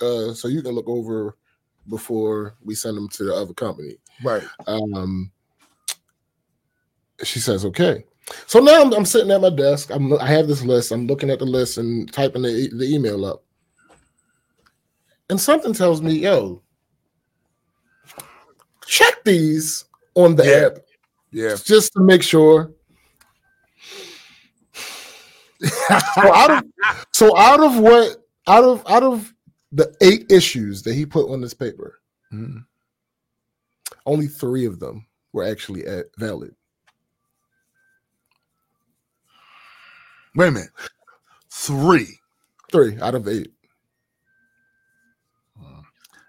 [0.00, 1.36] uh, so you can look over
[1.88, 4.44] before we send them to the other company." Right.
[4.66, 5.30] Um,
[7.22, 8.04] she says, "Okay."
[8.46, 9.90] So now I'm, I'm sitting at my desk.
[9.90, 10.92] I'm I have this list.
[10.92, 13.42] I'm looking at the list and typing the, the email up,
[15.30, 16.60] and something tells me, "Yo,
[18.86, 19.84] check these
[20.14, 20.66] on the Yeah.
[20.66, 20.78] app
[21.30, 21.56] Yeah.
[21.62, 22.72] just to make sure."
[25.62, 26.64] so out of
[27.12, 29.32] so out of what out of out of
[29.72, 32.00] the eight issues that he put on this paper,
[32.32, 32.64] Mhm.
[34.04, 36.54] only three of them were actually at valid.
[40.34, 40.70] Wait a minute.
[41.50, 42.20] Three.
[42.70, 43.52] Three out of eight.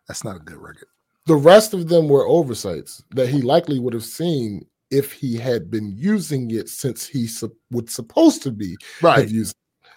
[0.07, 0.87] That's not a good record.
[1.27, 5.69] The rest of them were oversights that he likely would have seen if he had
[5.69, 9.29] been using it since he sup- was supposed to be Right.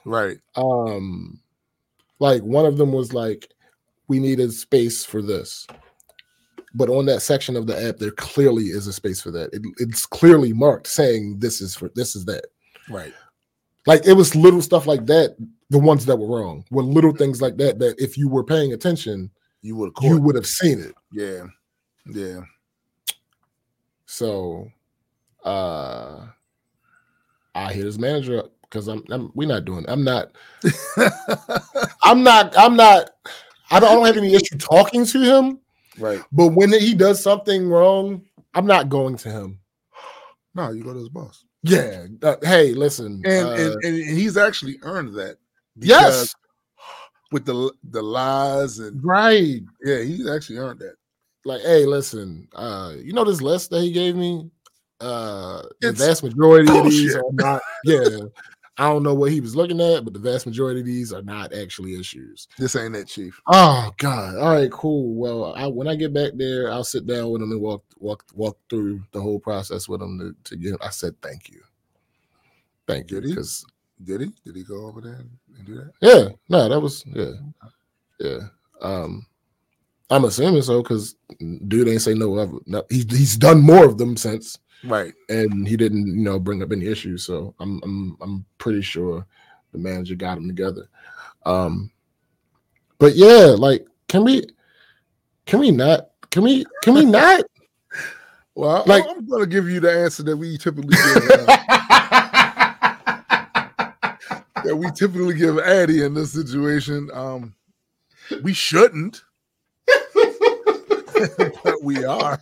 [0.04, 0.38] Right.
[0.56, 1.40] Um,
[2.18, 3.48] like one of them was like,
[4.08, 5.66] "We needed space for this,"
[6.74, 9.52] but on that section of the app, there clearly is a space for that.
[9.52, 12.46] It, it's clearly marked saying this is for this is that.
[12.88, 13.14] Right.
[13.86, 15.36] Like it was little stuff like that.
[15.70, 17.78] The ones that were wrong were little things like that.
[17.78, 19.30] That if you were paying attention,
[19.62, 20.94] You would have you would have seen it.
[21.12, 21.44] Yeah.
[22.06, 22.40] Yeah.
[24.06, 24.70] So
[25.44, 26.26] uh
[27.54, 30.32] I hit his manager up because I'm, I'm we're not doing I'm not
[32.02, 33.10] I'm not I'm not
[33.70, 35.60] I don't, I don't have any issue talking to him,
[35.98, 36.20] right.
[36.32, 38.24] but when he does something wrong,
[38.54, 39.60] I'm not going to him.
[40.54, 41.44] No, you go to his boss.
[41.62, 42.06] Yeah.
[42.22, 43.22] uh, hey, listen.
[43.24, 45.36] And, uh, and and he's actually earned that.
[45.76, 46.34] yes,
[47.32, 49.60] With the the lies and right.
[49.84, 50.96] yeah, he's actually earned that.
[51.44, 54.50] Like, hey, listen, uh, you know this list that he gave me?
[55.00, 58.18] Uh the It's vast majority of these are not, yeah.
[58.80, 61.20] I don't know what he was looking at, but the vast majority of these are
[61.20, 62.48] not actually issues.
[62.58, 63.38] This ain't that, Chief.
[63.46, 64.36] Oh God!
[64.36, 65.14] All right, cool.
[65.14, 68.24] Well, I, when I get back there, I'll sit down with him and walk walk
[68.34, 70.82] walk through the whole process with him to, to get.
[70.82, 71.60] I said thank you,
[72.86, 73.34] thank you, Did he?
[73.34, 73.66] because
[74.02, 74.32] Did he?
[74.46, 75.24] Did he go over there
[75.60, 75.90] and, do that?
[76.00, 77.32] yeah, no, that was yeah,
[78.18, 78.38] yeah.
[78.82, 79.26] Um,
[80.10, 81.14] I'm assuming so because
[81.68, 82.36] dude ain't say no.
[82.38, 82.58] Ever.
[82.66, 85.14] No, he he's done more of them since, Right.
[85.28, 87.24] and he didn't you know bring up any issues.
[87.24, 89.24] So I'm I'm I'm pretty sure
[89.72, 90.88] the manager got him together.
[91.46, 91.90] Um,
[92.98, 94.46] but yeah, like can we
[95.46, 97.44] can we not can we can we not
[98.56, 101.48] Well, Like- I'm gonna give you the answer that we typically give.
[104.64, 107.10] that we typically give Addy in this situation.
[107.12, 107.54] Um,
[108.42, 109.22] we shouldn't,
[111.36, 112.38] but we are.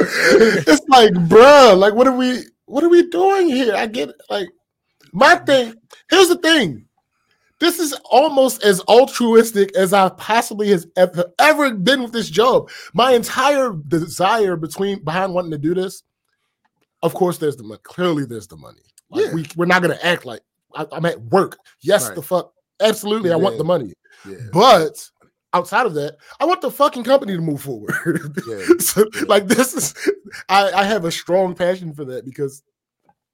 [0.00, 3.74] it's like, bruh, like what are we what are we doing here?
[3.74, 4.48] I get like
[5.12, 5.74] my thing.
[6.10, 6.84] Here's the thing.
[7.60, 12.70] This is almost as altruistic as I possibly has ever, ever been with this job.
[12.94, 16.04] My entire desire between behind wanting to do this,
[17.02, 17.78] of course, there's the.
[17.82, 18.82] Clearly, there's the money.
[19.10, 19.34] Like, Yeah.
[19.34, 20.40] we, we're not gonna act like
[20.74, 21.58] I, am at work.
[21.80, 22.14] Yes, Right.
[22.14, 23.94] the fuck, absolutely, I want the money.
[24.26, 25.10] Yeah, But
[25.54, 27.92] outside of that, I want the fucking company to move forward.
[28.46, 29.94] yeah, so, like this is
[30.48, 32.62] I, I have a strong passion for that because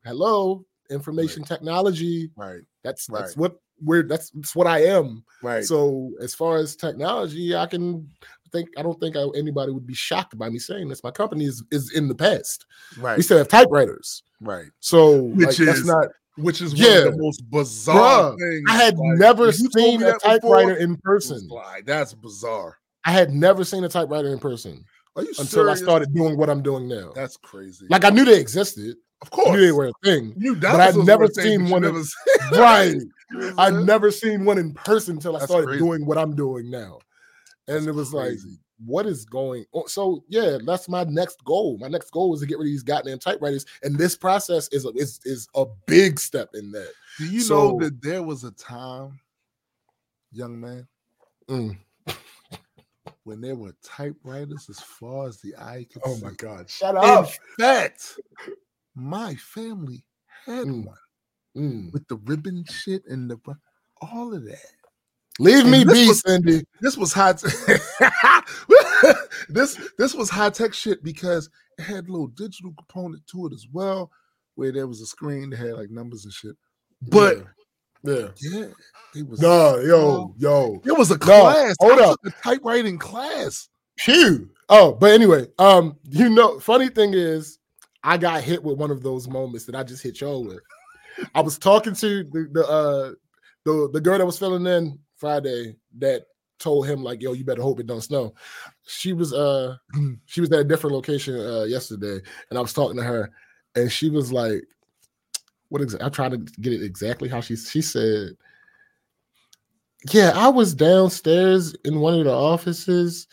[0.05, 5.64] hello information technology right, that's that's what we're that's, that's what i am right.
[5.64, 8.06] so as far as technology i can
[8.52, 11.46] think i don't think I, anybody would be shocked by me saying this my company
[11.46, 12.66] is is in the past
[12.98, 14.66] right, we still have typewriters right.
[14.80, 16.06] so Which like, that's is- not
[16.36, 16.98] which is one Yeah.
[17.06, 18.64] of the most bizarre Bruh, things.
[18.68, 21.46] I had Like, never if you told seen a that before, typewriter in person.
[21.48, 22.76] Like, that's bizarre.
[23.04, 24.84] I had never seen a typewriter in person
[25.14, 25.80] until serious?
[25.80, 27.12] I started doing what I'm doing now.
[27.14, 27.86] That's crazy.
[27.88, 28.96] Like I knew they existed.
[29.22, 30.34] of I course, knew they were a thing.
[30.36, 31.94] You but I'd never were a thing, seen one in-
[32.52, 32.94] Right.
[32.96, 35.78] You know what I'm I'd never seen one in person until I That's started crazy.
[35.84, 36.98] doing what I'm doing now.
[37.68, 38.58] And That's it was like, crazy.
[38.84, 39.86] What is going on?
[39.88, 41.78] So yeah, that's my next goal.
[41.78, 43.66] My next goal is to get rid of these goddamn typewriters.
[43.82, 46.92] And this process is a, is, is a big step in that.
[47.18, 49.20] Do you So- know that there was a time,
[50.32, 50.88] young man,
[51.48, 51.78] Mm.
[53.24, 56.24] when there were typewriters as far as the eye could Oh see?
[56.24, 56.68] my God.
[56.70, 57.26] Shut up!
[57.26, 58.18] In fact,
[58.94, 60.05] my family
[60.46, 60.86] had Mm.
[60.86, 60.98] one
[61.56, 61.92] Mm.
[61.92, 63.38] with the ribbon shit and the
[64.02, 64.72] all of that.
[65.40, 66.65] Leave And me be, was- Cindy.
[66.81, 67.32] This was high.
[67.32, 67.48] T-
[69.48, 71.48] this this was high tech shit because
[71.78, 74.11] it had a little digital component to it as well,
[74.55, 76.56] where there was a screen that had like numbers and shit.
[77.02, 77.44] But
[78.05, 78.28] yeah.
[78.40, 78.66] yeah,
[79.15, 80.81] it was No, yo, yo.
[80.85, 81.74] It was a class.
[81.81, 82.19] hold I up.
[82.24, 83.69] a typewriting class.
[83.98, 84.51] Phew.
[84.69, 87.59] Oh, but anyway, um, you know, funny thing is,
[88.02, 90.61] I got hit with one of those moments that I just hit y'all with.
[91.35, 93.12] I was talking to the the uh
[93.65, 96.26] the, the girl that was filling in Friday that
[96.59, 98.34] told him like, yo, you better hope it don't snow.
[98.86, 99.76] She was uh
[100.26, 102.20] she was at a different location uh yesterday,
[102.51, 103.30] and I was talking to her,
[103.74, 104.62] and she was like,
[105.70, 106.05] what exactly?
[106.05, 108.36] I'm trying to get it exactly how she she said.
[110.10, 113.26] Yeah, I was downstairs in one of the offices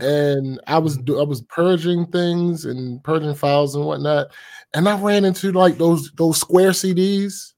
[0.00, 4.28] and I was I was purging things and purging files and whatnot,
[4.74, 7.52] and I ran into like those those square CDs,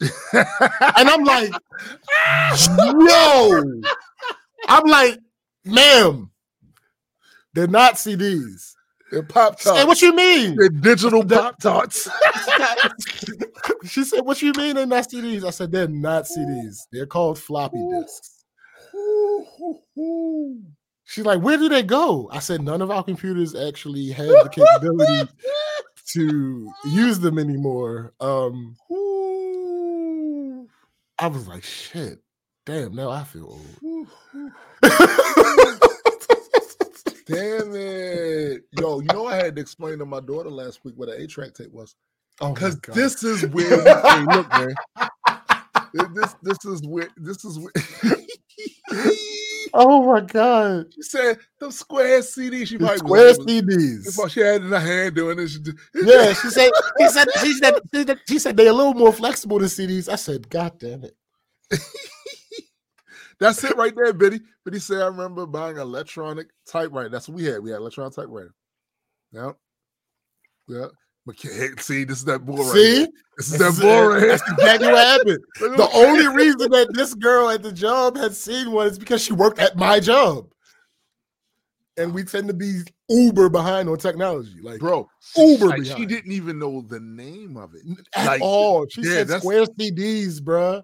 [0.00, 1.50] and I'm like,
[2.78, 3.62] yo,
[4.68, 5.18] I'm like,
[5.64, 6.30] ma'am,
[7.54, 8.72] they're not CDs.
[9.10, 9.86] They're pop Hey, tarts.
[9.86, 10.56] what you mean?
[10.56, 12.08] They're digital pop tarts.
[13.84, 16.76] she said, "What you mean they're not CDs?" I said, "They're not CDs.
[16.90, 18.44] They're called floppy disks."
[21.04, 24.48] She's like, "Where do they go?" I said, "None of our computers actually have the
[24.50, 25.30] capability
[26.14, 28.76] to use them anymore." Um,
[31.18, 32.20] I was like, "Shit,
[32.66, 34.08] damn!" Now I feel old.
[37.26, 38.62] Damn it.
[38.78, 41.54] Yo, you know I had to explain to my daughter last week what an 8-track
[41.54, 41.96] tape was.
[42.40, 44.74] oh, Because this is where say, look, man.
[46.14, 47.72] This this is where this is where
[49.74, 52.68] oh my god, she said the square CDs.
[52.68, 54.30] She probably square was, CDs.
[54.30, 55.58] She had in her hand doing this.
[55.94, 59.12] Yeah, she said, she said, she said, she said, she said they're a little more
[59.12, 60.08] flexible than CDs.
[60.08, 61.16] I said, God damn it.
[63.38, 64.40] That's it right there, Biddy.
[64.64, 67.10] Biddy said, I remember buying an electronic typewriter.
[67.10, 67.62] That's what we had.
[67.62, 68.54] We had electronic typewriter.
[69.32, 69.56] Yep.
[70.68, 70.90] Yep.
[71.26, 71.38] But
[71.80, 72.96] see, this is that bull right See?
[72.98, 73.08] here.
[73.36, 74.28] This is that bull right here.
[74.28, 75.38] That's exactly what happened.
[75.76, 79.32] The only reason that this girl at the job had seen one is because she
[79.32, 80.48] worked at my job.
[81.98, 84.60] And we tend to be uber behind on technology.
[84.62, 87.82] Like bro, Uber like, she didn't even know the name of it.
[88.14, 88.86] at like, all.
[88.88, 90.82] She yeah, said that's- square CDs, bruh.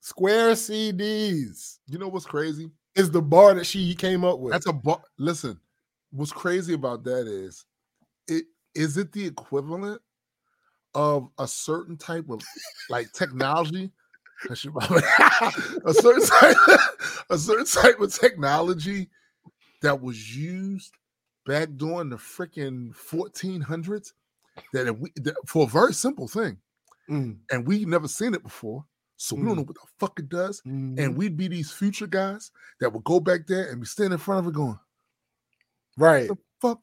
[0.00, 2.70] Square CDs You know what's crazy?
[2.94, 4.52] is the bar that she came up with.
[4.52, 5.00] That's a bar.
[5.18, 5.58] Listen,
[6.12, 7.64] what's crazy about that is,
[8.74, 10.00] is it the equivalent
[10.94, 12.42] of a certain type of
[12.90, 13.90] like technology?
[14.50, 15.02] I should probably-
[15.86, 16.56] a certain type,
[17.30, 19.08] a certain type of technology
[19.82, 20.92] that was used
[21.46, 24.12] back during the freaking 1400s.
[24.72, 26.58] That, if we, that for a very simple thing,
[27.10, 28.82] Mm, and we never seen it before,
[29.18, 29.56] so we don't Mm.
[29.56, 30.62] know what the fuck it does.
[30.62, 30.98] mhm.
[30.98, 34.18] And we'd be these future guys that would go back there and be standing in
[34.18, 34.78] front of it going,
[35.98, 36.30] right.
[36.62, 36.80] fuck.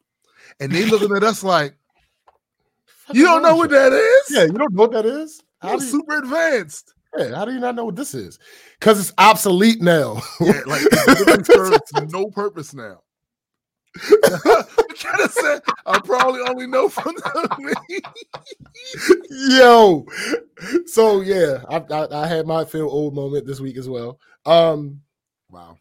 [0.60, 1.76] And they looking at us like,
[3.14, 4.36] you don't know what that is?
[4.36, 5.42] Yeah, you don't know what that is.
[5.60, 6.94] How You're you, super advanced.
[7.18, 8.40] yeah, how do you not know what this is?
[8.80, 10.22] Because it's obsolete now.
[10.40, 13.02] Yeah, like it serves no purpose now.
[14.22, 17.76] Kind of said, I probably only know from the
[19.30, 20.06] Yo,
[20.86, 24.20] so yeah, I, I I had my feel old moment this week as well.
[24.46, 25.02] Um,
[25.50, 25.78] Wow.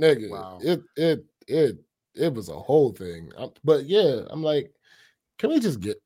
[0.00, 0.58] nigga, Wow.
[0.62, 1.78] it it it
[2.14, 3.30] it was a whole thing.
[3.36, 4.72] Um, but yeah, I'm like,
[5.38, 6.00] can we just get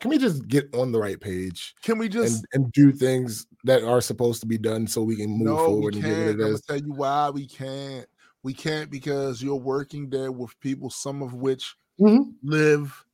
[0.00, 3.46] can we just get on the right page Can we just and and do things
[3.64, 6.16] that are supposed to be done so we can move no, forward we and get
[6.16, 6.28] can't.
[6.30, 8.06] I'm gonna tell you why we can't.
[8.42, 12.32] We can't because you're working there with people, some of which Mhm.
[12.42, 13.04] live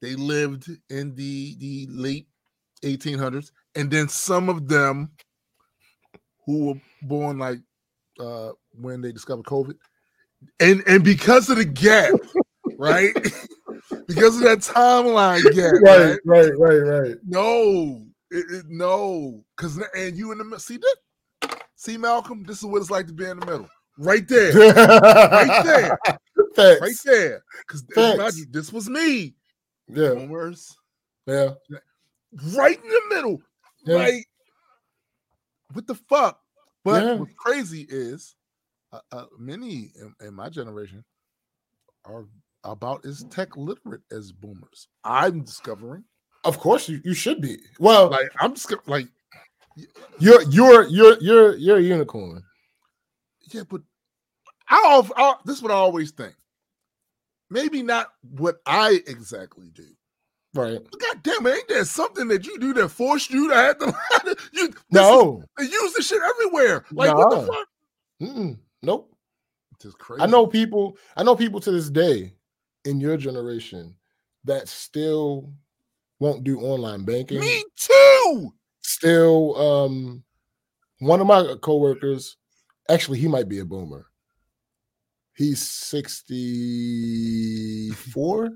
[0.00, 2.26] they lived in the the late
[2.82, 5.10] 1800s and then some of them
[6.46, 7.58] who were born like
[8.18, 9.74] uh when they discovered covid
[10.60, 12.14] and and because of the gap
[12.78, 13.12] right
[14.14, 17.16] because of that timeline gap right, right, right, right.
[17.24, 20.60] no It, it, no, because and you in the middle.
[20.60, 21.60] See that?
[21.74, 23.68] See Malcolm, this is what it's like to be in the middle,
[23.98, 25.98] right there, right there,
[26.54, 26.80] Facts.
[26.80, 27.44] right there.
[27.66, 27.84] Because
[28.52, 29.34] this was me.
[29.88, 30.76] Yeah, Boomers,
[31.26, 31.50] yeah,
[32.54, 33.38] right in the middle.
[33.84, 33.96] yeah.
[33.96, 34.24] Like,
[35.72, 36.40] what the fuck?
[36.84, 37.14] But Yeah.
[37.14, 38.36] what's crazy is,
[38.92, 41.04] uh, uh, many in, in my generation
[42.04, 42.26] are
[42.64, 43.30] about as mm.
[43.30, 44.88] tech literate as boomers.
[45.04, 46.04] I'm discovering.
[46.44, 47.58] Of course, you, you should be.
[47.78, 49.08] Well, Like, I'm just like,
[50.18, 52.42] you're you're you're you're you're a unicorn.
[53.52, 53.82] yeah, but
[54.68, 56.34] I, this is what I always think.
[57.50, 59.86] Maybe not what I exactly do.
[60.54, 60.78] Right.
[60.90, 63.78] But God damn it, ain't there something that you do that forced you to have
[63.78, 63.86] to
[64.52, 65.42] you this is- No.
[65.56, 66.84] they use this shit everywhere.
[66.92, 67.68] Like what the fuck?
[68.22, 68.58] Mm-mm.
[68.82, 69.14] Nope.
[69.82, 70.22] It's crazy.
[70.22, 70.96] I know people.
[71.16, 72.34] I know people to this day
[72.84, 73.94] in your generation
[74.44, 75.52] that still
[76.18, 77.40] won't do online banking.
[77.40, 78.52] Me too.
[78.82, 80.22] Still, um,
[81.00, 82.36] one of my coworkers.
[82.88, 84.06] Actually, he might be a boomer.
[85.34, 85.62] He's
[87.20, 88.50] sixty-four.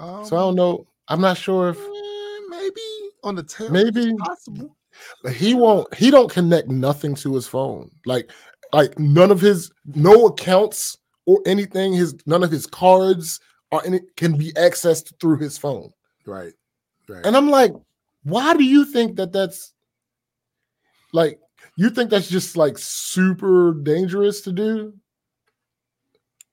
[0.00, 0.86] Um, So I don't know.
[1.08, 2.80] I'm not sure if eh, maybe
[3.22, 3.70] on the tail.
[3.70, 4.76] maybe possible.
[5.22, 8.30] But he won't he don't connect nothing to his phone like
[8.72, 13.40] like none of his no accounts or anything his none of his cards
[13.70, 15.92] or any can be accessed through his phone.
[16.26, 16.52] Right.
[17.06, 17.26] Right.
[17.26, 17.74] and i'm like
[18.22, 19.74] why do you think that that's
[21.12, 21.38] like
[21.76, 24.94] you think that's just like super dangerous to do?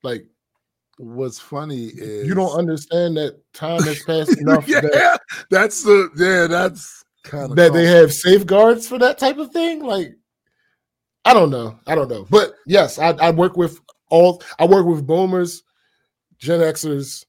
[0.04, 0.28] Like
[0.98, 6.10] What's funny is you don't understand that time has passed enough yeah, that, that's the
[6.16, 9.84] yeah, that's kind of that they have safeguards for that type of thing?
[9.84, 10.14] Like
[11.26, 11.80] i don't know.
[11.88, 12.28] I don't know.
[12.30, 13.80] But yes i, I work with
[14.12, 15.64] all i work with boomers
[16.38, 17.26] gen xers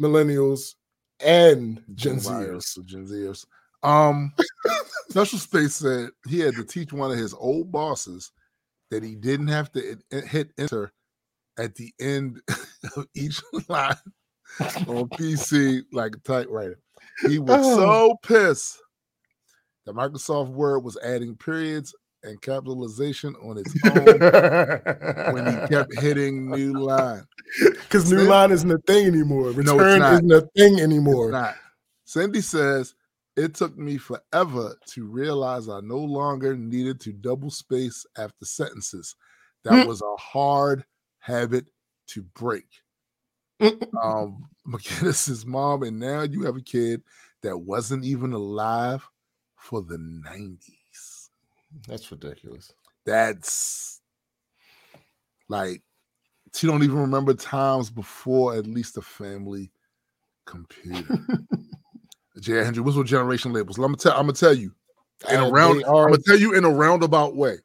[0.00, 0.74] millennials
[1.20, 3.46] and gen zers Gen Zers.
[3.82, 4.34] Um,
[5.08, 8.32] Special Space said he had to teach one of his old bosses
[8.90, 10.92] that he didn't have to hit enter
[11.58, 12.40] at the end
[12.96, 13.94] of each line
[14.60, 16.78] on PC like a typewriter.
[17.26, 17.76] He was Oh.
[17.78, 18.78] so pissed
[19.86, 21.94] that Microsoft Word was adding periods
[22.26, 27.24] and capitalization on its own when he kept hitting new line.
[27.62, 30.12] because new line isn't a thing anymore it's return not.
[30.14, 31.54] isn't a thing It's anymore not.
[32.04, 32.94] Cindy says
[33.36, 39.14] it took me forever to realize I no longer needed to double space after sentences.
[39.64, 39.88] That Hmm.
[39.88, 40.84] was a hard
[41.18, 41.66] habit
[42.08, 42.66] to break.
[43.60, 47.02] Um, McGinnis's mom, and now you have a kid
[47.42, 49.08] that wasn't even alive
[49.56, 50.75] for the 90s.
[51.86, 52.72] That's ridiculous
[53.04, 54.00] That's
[55.48, 55.82] like
[56.54, 59.70] she don't even remember times before at least a family
[60.46, 61.18] computer.
[62.40, 62.64] J.
[62.64, 63.78] Hendry, what's with generation labels?
[63.78, 64.12] I'm gonna tell.
[64.12, 64.72] I'm gonna tell you
[65.30, 65.80] in a Uh, round.
[65.80, 67.56] they I'm gonna tell you in a roundabout way.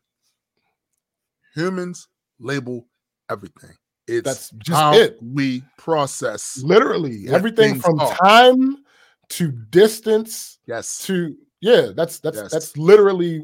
[1.56, 2.08] Humans
[2.40, 2.88] label
[3.30, 3.72] everything.
[4.08, 6.62] It's that's just how it we process.
[6.64, 8.16] literally everything from are.
[8.16, 8.78] time
[9.30, 11.00] to distance Yes.
[11.06, 12.52] to yeah that's that's Yes.
[12.52, 13.40] that's literally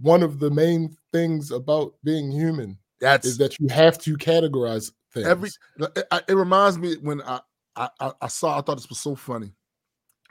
[0.00, 4.92] one of the main things about being human That's is that you have to categorize
[5.12, 7.40] things every it, it- reminds me when I,
[7.76, 9.52] I I I saw I thought this was so funny.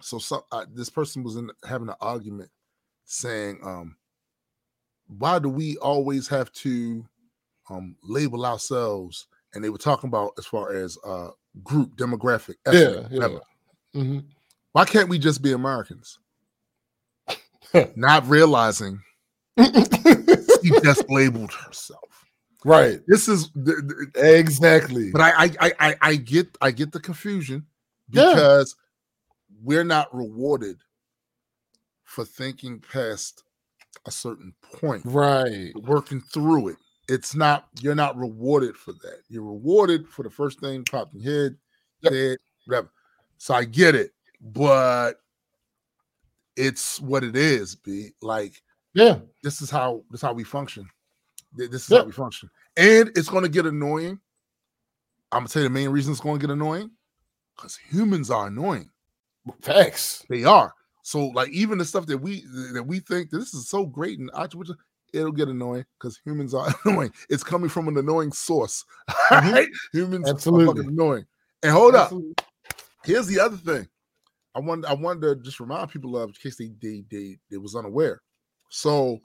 [0.02, 2.50] So, so uh, this person was in having an argument
[3.06, 3.96] saying, um,
[5.08, 7.06] why do we always have to
[7.70, 9.28] um label ourselves?
[9.54, 11.30] And they were talking about as far as uh
[11.64, 12.56] group demographic.
[12.66, 13.18] yeah, ethnic, yeah.
[13.18, 13.42] whatever.
[13.96, 14.26] Mhm.
[14.74, 16.20] Why can't we just be Americans?
[17.96, 19.00] Not realizing
[19.58, 22.26] she just labeled herself.
[22.66, 23.50] right This is
[24.16, 27.66] exactly but I, I I I get I get the confusion
[28.10, 28.34] Yeah.
[28.34, 28.76] because
[29.64, 30.78] we're not rewarded
[32.04, 33.44] for thinking past
[34.06, 36.78] a certain point, right working through it.
[37.08, 39.22] It's not you're not rewarded for that.
[39.30, 41.58] You're rewarded for the first thing popped in your head,
[42.02, 42.14] Yep.
[42.14, 42.92] head, whatever.
[43.38, 44.12] So I get it,
[44.42, 45.20] but
[46.56, 47.76] it's what it is.
[47.76, 48.62] Be like
[48.94, 50.88] yeah this is how this is how we function.
[51.56, 52.00] This is Yeah.
[52.00, 54.20] how we function, and it's going to get annoying.
[55.32, 56.92] I'm gonna tell you the main reason it's going to get annoying
[57.56, 58.90] because humans are annoying.
[59.62, 60.74] facts They are.
[61.04, 64.30] So like even the stuff that we that we think this is so great and
[65.14, 67.12] it'll get annoying because humans are annoying.
[67.30, 68.84] It's coming from an annoying source.
[69.32, 69.54] Mhm.
[69.54, 69.70] Right?
[69.94, 70.66] Humans are Absolutely.
[70.84, 71.26] fucking annoying.
[71.64, 72.12] And hold up,
[73.04, 73.88] here's the other thing.
[74.56, 77.58] I wanted I wanted to just remind people of in case they they they, they
[77.58, 78.22] was unaware.
[78.70, 79.20] So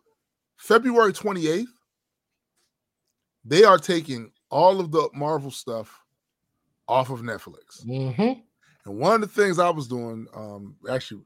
[0.57, 1.67] February 28th,
[3.45, 6.05] they are taking all of the Marvel stuff
[6.89, 7.85] off of Netflix.
[7.87, 8.43] Mhm.
[8.85, 11.23] And one of the things I was doing, um, actually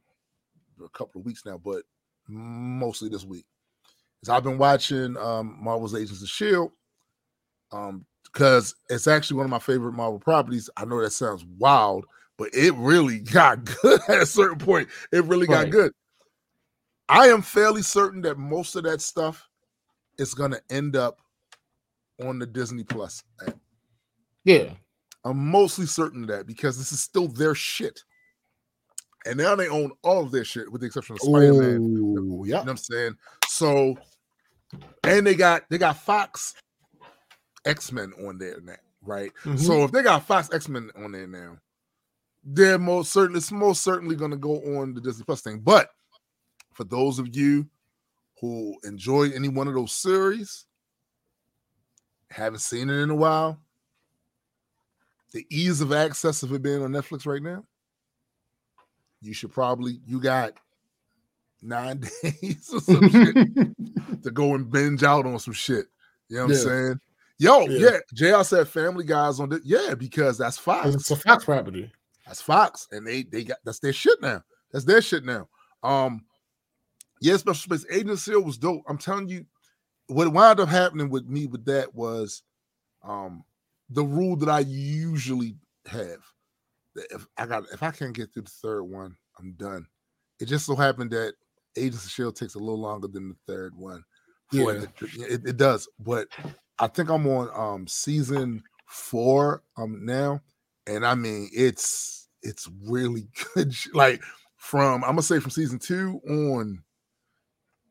[0.85, 1.83] a couple of weeks now, but
[2.29, 3.47] mostly this week.
[4.23, 6.73] Is I've been watching um, Marvel's Agents of Shield,
[7.73, 10.69] um, because it's actually one of my favorite Marvel properties.
[10.77, 12.07] I know that sounds wild,
[12.39, 14.89] but it really got good at a certain point.
[15.13, 15.71] It really got Right.
[15.71, 15.93] good.
[17.09, 19.47] I am fairly certain that most of that stuff
[20.19, 21.21] is going to end up
[22.25, 23.57] on the Disney Plus app.
[24.45, 24.71] Yeah.
[25.25, 28.03] I'm mostly certain of that because this is still their shit.
[29.27, 31.77] And now they own all of their shit with the exception of Spider-Man.
[31.83, 32.57] Ooh, You yeah.
[32.57, 33.17] know what I'm saying?
[33.49, 33.97] So,
[35.05, 36.55] and they got they got Fox
[37.65, 39.33] X-Men on there now, right?
[39.45, 39.59] Mhm.
[39.59, 41.57] So if they got Fox X-Men on there now,
[42.45, 45.61] they're most certainly it's most certainly gonna go on the Disney Plus thing.
[45.61, 45.89] But
[46.73, 47.67] for those of you
[48.41, 50.67] who enjoy any one of those series,
[52.31, 53.59] haven't seen it in a while,
[55.33, 57.65] the ease of access of it being on Netflix right now,
[59.21, 60.53] you should probably you got
[61.63, 63.35] nine days or some shit
[64.23, 65.87] to go and binge out on some shit.
[66.29, 66.59] You know what Yeah.
[66.59, 67.01] I'm saying?
[67.39, 67.99] Yo, Yeah.
[68.15, 68.37] yeah.
[68.39, 70.95] JR said Family Guys on the yeah, because that's Fox.
[70.95, 71.91] it's a Fox property.
[72.27, 74.43] That's Fox, and they they got that's their shit now.
[74.73, 75.49] That's their shit now.
[75.83, 76.25] Um,
[77.21, 78.83] yeah, Special Space Agent Seal was dope.
[78.89, 79.47] I'm telling you,
[80.07, 82.43] what wound up happening with me with that was,
[83.03, 83.45] um,
[83.91, 85.57] the rule that I usually
[85.87, 86.21] have.
[86.95, 89.87] That if I got if I can't get through the third one, I'm done.
[90.41, 91.35] It just so happened that
[91.77, 94.05] Agents of Shield takes a little longer than the third one.
[94.53, 95.27] it Yeah.
[95.27, 96.29] it, it does, but
[96.79, 100.41] I think I'm on um season four um now,
[100.87, 103.75] and I mean it's it's really good.
[103.93, 104.23] Like
[104.57, 106.83] from I'm gonna say from season two on,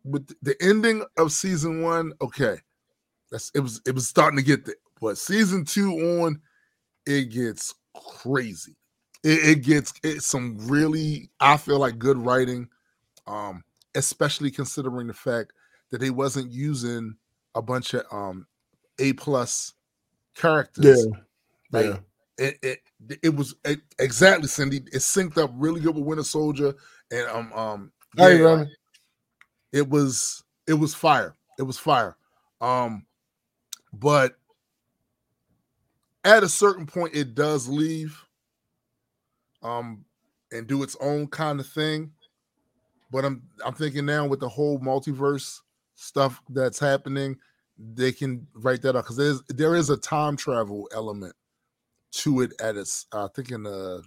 [0.04, 2.58] with the ending of season one, okay,
[3.32, 5.92] that's it was it was starting to get there, but season two
[6.22, 6.42] on,
[7.06, 8.76] it gets crazy.
[9.24, 12.70] It, it gets it's some really I feel like good writing,
[13.28, 13.64] um,
[13.96, 15.54] especially considering the fact
[15.92, 17.16] that they wasn't using
[17.56, 18.48] a bunch of um
[19.00, 19.74] A plus
[20.36, 21.06] characters.
[21.72, 21.98] Like, yeah.
[22.44, 24.78] It, it it was it, exactly Cindy.
[24.78, 26.74] It synced up really good with Winter Soldier
[27.12, 28.76] and um um Hey, yeah, Ronnie.
[29.72, 31.36] it was it was fire.
[31.58, 32.18] It was fire.
[32.60, 33.06] Um
[33.94, 34.36] but
[36.26, 38.20] at a certain point it does leave
[39.62, 40.04] um
[40.52, 42.12] and do its own kind of thing.
[43.10, 45.62] But I'm I'm thinking now with the whole multiverse
[45.96, 47.38] stuff that's happening,
[47.78, 51.36] they can write that up because there's there is a time travel element
[52.14, 54.04] to it at its I think in the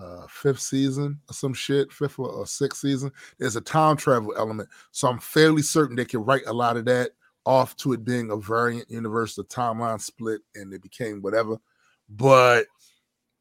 [0.00, 3.12] uh fifth season or some shit, fifth or, or sixth season.
[3.38, 4.68] There's a time travel element.
[4.90, 7.12] So I'm fairly certain they can write a lot of that
[7.46, 11.58] off to it being a variant universe, the timeline split, and it became whatever.
[12.08, 12.66] But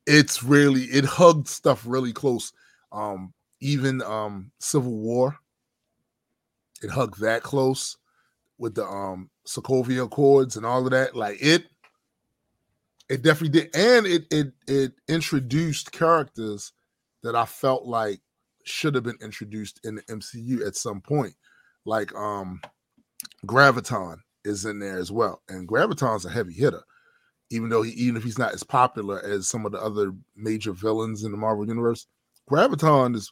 [0.06, 2.54] it's really it hugged stuff really close.
[2.92, 5.38] Um, even um Civil War,
[6.84, 7.98] it hugged that close
[8.60, 11.16] with the um Sokovia Accords and all of that.
[11.16, 11.66] Like it,
[13.10, 16.74] it definitely did, and it it it introduced characters
[17.24, 18.20] that I felt like
[18.66, 21.34] should have been introduced in the MCU at some point.
[21.86, 22.62] Like um
[23.46, 26.84] Graviton is in there as well, and Graviton's a heavy hitter
[27.54, 30.74] even though he, even if he's not as popular as some of the other major
[30.74, 32.08] villains in the Marvel universe,
[32.50, 33.32] Graviton is.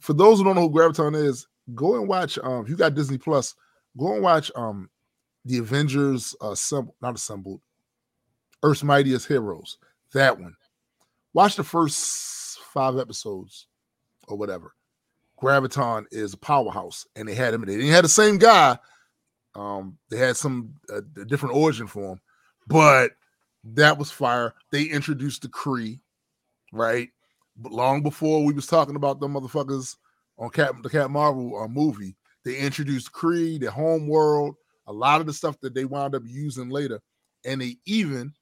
[0.00, 2.38] For those who don't know who Graviton is, go and watch.
[2.42, 3.54] Um, if you got Disney Plus,
[3.98, 4.88] go and watch um,
[5.44, 7.60] the Avengers uh, assembled, not assembled,
[8.62, 9.78] Earth's Mightiest Heroes.
[10.12, 10.56] That one.
[11.32, 13.66] Watch the first five episodes
[14.28, 14.74] or whatever.
[15.40, 17.62] Graviton is a powerhouse, and they had him.
[17.62, 18.78] They didn't have the same guy.
[19.54, 22.20] Um, they had some uh, a different origin for him,
[22.66, 23.12] but
[23.64, 24.54] that was fire.
[24.70, 26.00] They introduced the Kree,
[26.72, 27.08] right?
[27.56, 29.96] But long before we was talking about them motherfuckers
[30.38, 34.56] on Cap the Cap Marvel uh, movie, they introduced Kree, the home world,
[34.86, 37.00] a lot of the stuff that they wound up using later,
[37.44, 38.32] and they even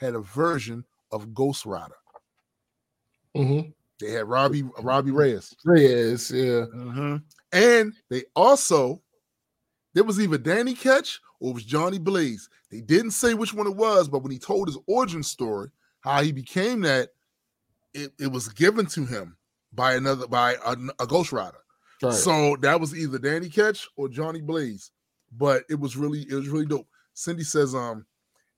[0.00, 1.94] had a version of Ghost Rider.
[3.36, 3.70] Mm-hmm.
[4.00, 6.64] They had Robbie Robbie Reyes, Yes, yeah.
[7.52, 9.02] and they also
[9.94, 12.48] there was either Danny Ketch or it was Johnny Blaze.
[12.70, 15.68] They didn't say which one it was, but when he told his origin story,
[16.00, 17.10] how he became that,
[17.92, 19.36] it, it was given to him
[19.72, 21.58] by another by a, a Ghost Rider.
[22.02, 22.14] Right.
[22.14, 24.90] So that was either Danny Ketch or Johnny Blaze.
[25.36, 26.88] But it was really it was really dope.
[27.14, 28.06] Cindy says, um,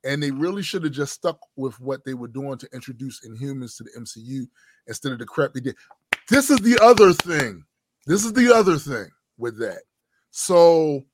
[0.05, 3.77] and they really should have just stuck with what they were doing to introduce Inhumans
[3.77, 4.47] to the MCU
[4.87, 5.77] instead of the crap they did.
[6.29, 7.65] This is the other thing.
[8.07, 9.09] This is the other thing
[9.39, 9.83] with that.
[10.31, 11.05] So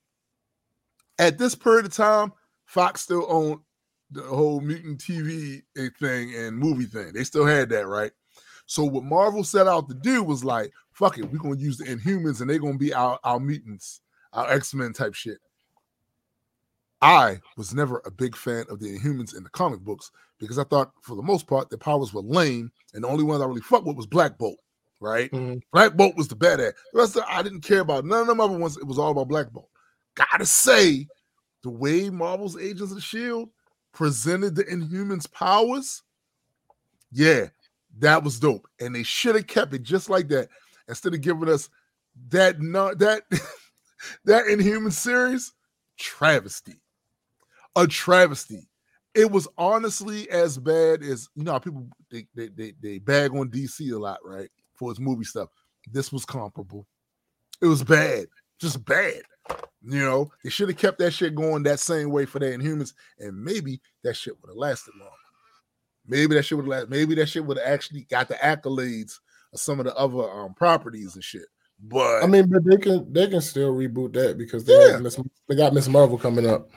[1.19, 2.33] at this period of time,
[2.65, 3.61] Fox still owned
[4.11, 5.63] the whole mutant TV
[5.99, 7.13] thing and movie thing.
[7.13, 8.13] They still had that, right?
[8.67, 11.85] So what Marvel set out to do was like, fuck it, we're gonna use the
[11.85, 14.01] Inhumans and they're gonna be our, our mutants,
[14.33, 15.39] our X-Men type shit.
[17.01, 20.65] I was never a big fan of the Inhumans in the comic books because I
[20.65, 23.61] thought, for the most part, their powers were lame, and the only one I really
[23.61, 24.59] fucked with was Black Bolt.
[25.01, 25.63] Right, Mhm.
[25.73, 26.73] Black Bolt was the badass.
[26.93, 28.77] The rest of I didn't care about none of them other ones.
[28.77, 29.71] It was all about Black Bolt.
[30.17, 31.07] Gotta say,
[31.63, 33.51] the way Marvel's Agents of Shield
[33.93, 36.03] presented the Inhumans' powers,
[37.13, 37.47] yeah,
[38.01, 38.67] that was dope.
[38.81, 40.49] And they should have kept it just like that
[40.89, 41.69] instead of giving us
[42.31, 43.23] that not that
[44.25, 45.53] that Inhuman series
[45.97, 46.81] travesty,
[47.79, 48.69] a travesty.
[49.15, 51.59] It was honestly as bad as you know.
[51.59, 55.49] People they they they, they bag on DC a lot, right, for its movie stuff.
[55.91, 56.87] This was comparable.
[57.61, 58.27] It was bad,
[58.61, 59.23] just bad.
[59.83, 62.93] You know, they should have kept that shit going that same way for the Inhumans,
[63.19, 65.15] and maybe that shit would have lasted longer.
[66.07, 66.91] Maybe that shit would have lasted.
[66.91, 69.19] Maybe that shit would have actually got the accolades
[69.53, 71.47] of some of the other um properties and shit.
[71.81, 75.01] But I mean, but they can they can still reboot that because they Yeah.
[75.01, 75.17] have
[75.49, 76.69] they got Miss Marvel coming up,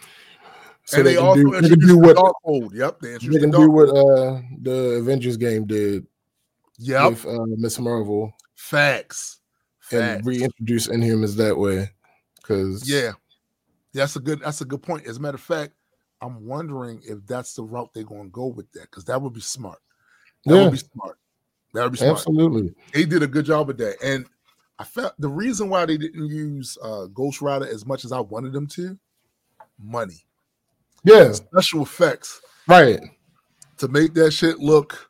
[0.91, 2.73] so and they, they, also do, they can introduced do what.
[2.73, 6.05] Yep, they they can the do what uh the Avengers game did
[6.79, 9.39] Yep, with uh, Miss Marvel facts.
[9.91, 10.25] and Facts.
[10.27, 11.91] reintroduce Inhumans that way.
[12.35, 13.11] Because Yeah,
[13.93, 14.41] that's a good.
[14.41, 15.07] That's a good point.
[15.07, 15.73] As a matter of fact,
[16.21, 19.33] I'm wondering if that's the route they're going to go with that because that would
[19.33, 19.79] be smart.
[20.45, 20.63] That Yeah.
[20.63, 21.17] would be smart.
[21.73, 22.17] That would be smart.
[22.17, 24.25] absolutely, They did a good job with that, and
[24.77, 28.19] I felt the reason why they didn't use uh, Ghost Rider as much as I
[28.19, 28.97] wanted them to,
[29.79, 30.25] money,
[31.03, 32.99] yeah, special effects right.
[33.77, 35.09] to make that shit look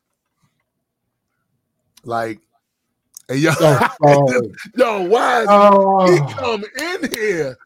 [2.03, 2.39] like.
[3.27, 4.41] Hey, yo, Oh, oh,
[4.75, 7.57] yo, why is he oh, come in here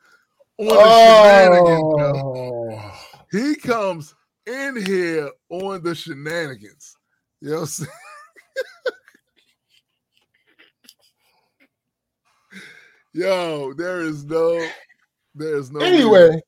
[0.57, 0.85] on the
[1.55, 2.13] shenanigans, yo?
[2.15, 2.91] oh.
[3.31, 4.15] He comes
[4.45, 6.97] in here on the shenanigans.
[7.41, 7.89] You know what I'm saying?
[13.13, 14.67] Yo, there is no,
[15.33, 15.79] there is no.
[15.79, 16.41] Anyway,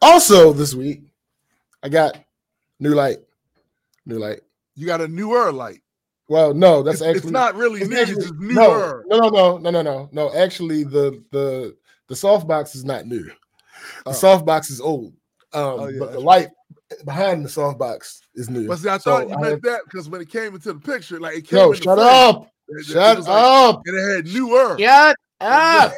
[0.00, 1.02] also this week,
[1.82, 2.18] I got
[2.80, 3.18] new light,
[4.06, 4.40] new light.
[4.74, 5.80] you got a newer light.
[6.28, 9.04] Well, no, that's It's, actually it's not really it's new, it's actually- just no, newer.
[9.08, 10.32] no, no, no, no, no, no, no.
[10.34, 11.76] Actually, the the
[12.08, 13.24] the soft box is not new.
[13.24, 13.32] The
[14.06, 14.12] Oh.
[14.12, 15.12] soft box is old.
[15.52, 16.48] Um, Oh, yeah, but the that's light
[17.04, 18.66] behind the soft box is new.
[18.68, 20.72] But see, I So thought you I meant have- that because when it came into
[20.72, 21.58] the picture, like it came.
[21.58, 22.42] Yo, in the shut frame, up!
[22.68, 23.82] it- it Shut like- up!
[23.86, 24.78] and it had newer.
[24.78, 25.92] Shut up!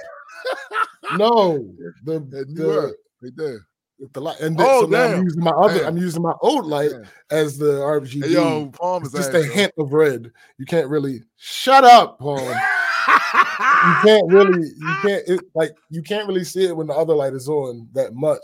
[1.16, 1.58] no,
[2.04, 3.66] the It the, newer right there.
[4.12, 5.78] The light, and then, Oh, so now I'm using my other.
[5.80, 5.86] Damn.
[5.88, 7.04] I'm using my old light Damn.
[7.30, 8.24] as the RGB.
[8.24, 10.30] Hey, yo, Palm is just a hint of red.
[10.58, 12.38] You can't really shut up, Paul.
[12.44, 12.54] you
[14.04, 17.34] can't really you can't it, like you can't really see it when the other light
[17.34, 18.40] is on that much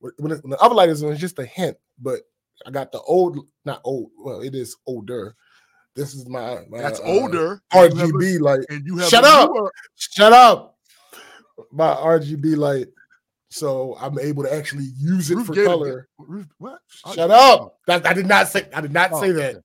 [0.00, 2.20] when, it- when the other light is on it's just a hint but
[2.66, 5.34] i got the old not old well it is older
[5.96, 7.62] this is my, my That's uh, older.
[7.72, 9.50] rgb light and you have Shut up!
[9.54, 10.76] newer- shut up
[11.70, 12.88] my rgb light
[13.52, 16.78] so i'm able to actually use it Ruth for Gator- color Ruth- What?
[17.04, 19.62] Oh, shut up that, i did not say i did not Oh, say that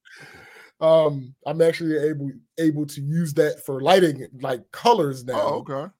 [0.82, 5.92] um i'm actually able able to use that for lighting like colors now Oh, okay.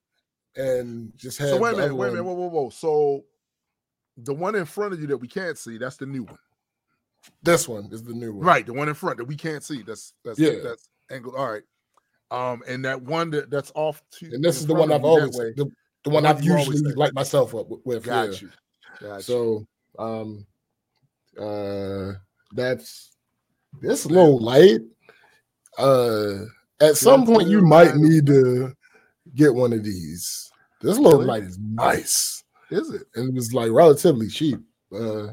[0.56, 2.68] and just have So wait a minute, wait a minute, whoa, whoa, whoa.
[2.70, 3.24] So
[4.18, 6.38] the one in front of you that we can't see, that's the new one.
[7.42, 8.44] This one is the new one.
[8.46, 9.82] Right, the one in front that we can't see.
[9.82, 10.60] That's that's Yeah.
[10.62, 11.36] that's angle.
[11.36, 11.62] All right.
[12.30, 15.30] Um, and that one that, that's off to And this is the one I've always
[15.36, 15.70] the,
[16.08, 18.04] the one I've usually light myself up with.
[18.04, 18.38] Got yeah.
[18.40, 18.50] you.
[19.00, 19.22] Got you.
[19.22, 19.66] So
[19.98, 20.46] um
[21.38, 22.12] uh
[22.52, 23.12] that's
[23.80, 24.80] this low light.
[25.76, 26.44] Uh
[26.80, 28.72] at some point you might need to
[29.34, 30.50] get one of these.
[30.80, 31.24] This low Really?
[31.26, 32.44] light is nice.
[32.70, 33.02] Is it?
[33.14, 34.60] And it was like relatively cheap.
[34.92, 35.28] Uh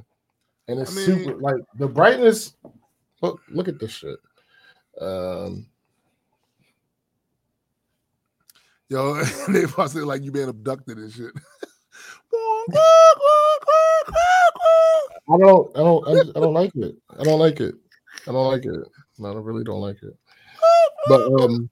[0.67, 2.55] and it's I mean- super like the brightness.
[3.21, 4.19] Look, look at this shit.
[4.99, 5.67] Um
[8.89, 9.15] Yo,
[9.49, 11.31] they possibly like you being abducted and shit.
[15.27, 16.95] I don't, I don't, I, I don't like it.
[17.17, 17.75] I don't like it.
[18.27, 18.87] I don't like it.
[19.17, 20.15] No, I really don't like it.
[21.07, 21.69] But um,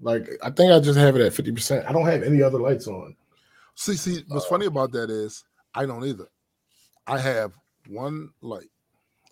[0.00, 1.86] like I think I just have it at fifty percent.
[1.88, 3.16] I don't have any other lights on.
[3.74, 6.28] see, see, what's funny about that is I don't either.
[7.06, 7.52] I have
[7.88, 8.70] one light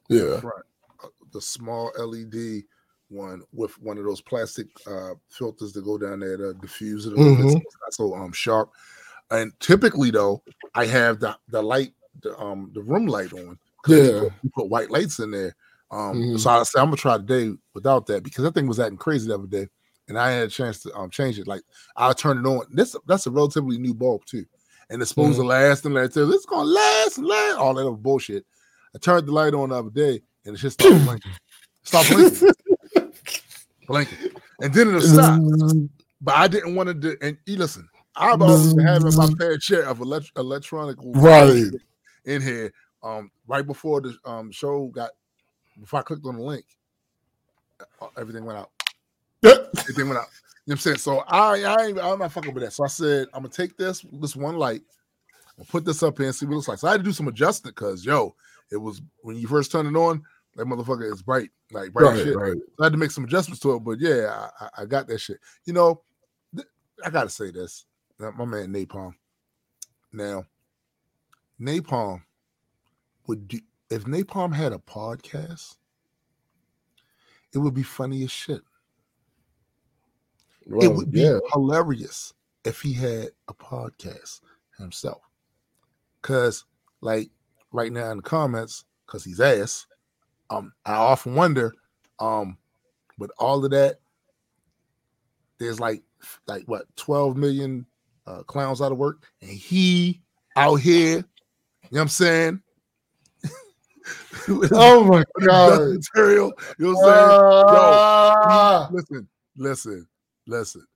[0.08, 0.64] Yeah, front,
[1.04, 2.64] uh, the small LED
[3.08, 7.12] one with one of those plastic uh, filters that go down there to diffuse it
[7.12, 7.62] a little bit, so Mhm.
[7.62, 8.70] it's not so um sharp.
[9.30, 10.42] And typically, though,
[10.74, 11.92] I have the the light,
[12.22, 13.58] the um the room light on.
[13.88, 14.20] Yeah.
[14.20, 15.54] put, put white lights in there.
[15.92, 16.40] Um, Mhm.
[16.40, 19.28] so I said I'm gonna try today without that because that thing was acting crazy
[19.28, 19.68] the other day,
[20.08, 21.46] and I had a chance to um change it.
[21.46, 21.62] Like
[21.96, 22.66] I turned it on.
[22.70, 24.44] This that's a relatively new bulb too,
[24.90, 26.16] and it's supposed to last and last.
[26.16, 27.56] It's gonna last and last.
[27.58, 28.44] All that other bullshit.
[28.94, 31.32] I turned the light on the other day, and it just stopped blinking.
[31.84, 32.50] Stop blinking.
[33.86, 35.40] Blanket, and then it'll stop.
[36.20, 37.16] But I didn't want to do.
[37.20, 41.64] And you listen, I've always been having my fair share of elect- electronic Right.
[42.24, 42.72] in here.
[43.02, 45.10] Um, right before the um show got,
[45.78, 46.64] before I clicked on the link,
[48.00, 48.70] uh, everything went out.
[49.44, 50.28] Everything went out.
[50.66, 50.96] You know what I'm saying?
[50.96, 52.72] So I, I ain't, I'm not fucking with that.
[52.72, 54.80] So I said, I'm gonna take this, this one light,
[55.58, 56.78] and put this up here and see what it looks like.
[56.78, 58.34] So I had to do some adjustment because yo,
[58.72, 60.22] it was when you first turned it on,
[60.56, 62.36] that motherfucker is bright, like bright right, shit.
[62.36, 62.54] right.
[62.54, 65.18] So I had to make some adjustments to it, but yeah, I, I- got that
[65.18, 65.38] shit.
[65.64, 66.02] You know,
[66.54, 66.66] th-
[67.04, 67.84] I gotta say this.
[68.18, 69.14] Uh, my man Napalm.
[70.12, 70.44] Now,
[71.60, 72.22] Napalm
[73.26, 73.58] would do
[73.90, 75.76] if Napalm had a podcast,
[77.52, 78.62] it would be funny as shit.
[80.80, 81.38] it would be yeah.
[81.52, 82.32] hilarious
[82.64, 84.40] if he had a podcast
[84.78, 85.22] himself.
[86.22, 86.64] Cause
[87.00, 87.30] like
[87.72, 89.86] right now in the comments, cause he's ass,
[90.50, 91.74] um, I often wonder,
[92.18, 92.56] um,
[93.18, 94.00] with all of that,
[95.58, 96.02] there's like
[96.46, 97.86] like what 12 million
[98.26, 100.20] uh, clowns out of work, and he
[100.56, 101.24] out here, you know
[101.90, 102.62] what I'm saying?
[104.48, 105.80] Oh my god.
[105.94, 107.40] material, you know what I'm saying?
[107.42, 108.88] Ah.
[108.92, 110.06] listen, listen,
[110.46, 110.86] listen.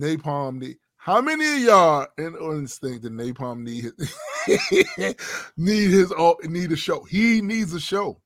[0.00, 0.76] Napalm need
[1.06, 5.14] how many of y'all in this thing that Napalm need his,
[5.56, 6.12] need his
[6.42, 7.04] need a show?
[7.04, 8.20] He needs a show.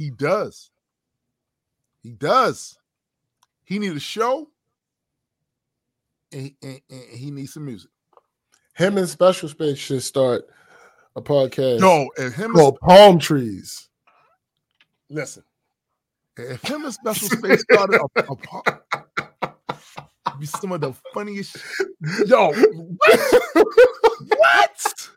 [0.00, 0.70] He does.
[2.02, 2.78] He does.
[3.64, 4.48] He need a show.
[6.32, 7.90] And, and- and he needs some music.
[8.74, 10.46] Him and Special Space should start
[11.16, 13.90] a podcast Yo, if him and, Palm Trees.
[15.10, 15.42] listen,
[16.38, 18.62] if him and Special Space started a, a, po-
[20.38, 21.58] be some of the funniest.
[22.24, 23.42] Yo, what?
[24.38, 25.08] what?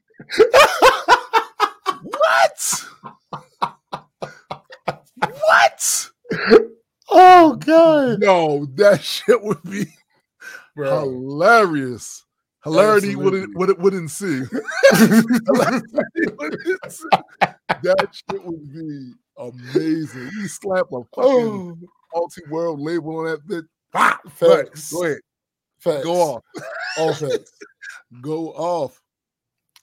[2.01, 2.85] What?
[5.47, 6.09] What?
[7.15, 8.21] Oh god.
[8.21, 9.85] No, that shit would be
[10.75, 11.01] Bro.
[11.01, 12.25] hilarious.
[12.63, 14.41] Hilarity wouldn't would wouldn't see.
[14.91, 15.83] Wouldn't
[16.89, 17.09] see.
[17.83, 20.31] That shit would be amazing.
[20.33, 21.77] You slap a fucking Oh,
[22.15, 23.65] multi-world label on that bit.
[23.93, 24.91] Ah, facts.
[24.91, 25.17] Go ahead.
[25.79, 26.03] Facts.
[26.05, 26.43] Go off.
[26.97, 27.51] All facts.
[28.21, 29.01] Go off.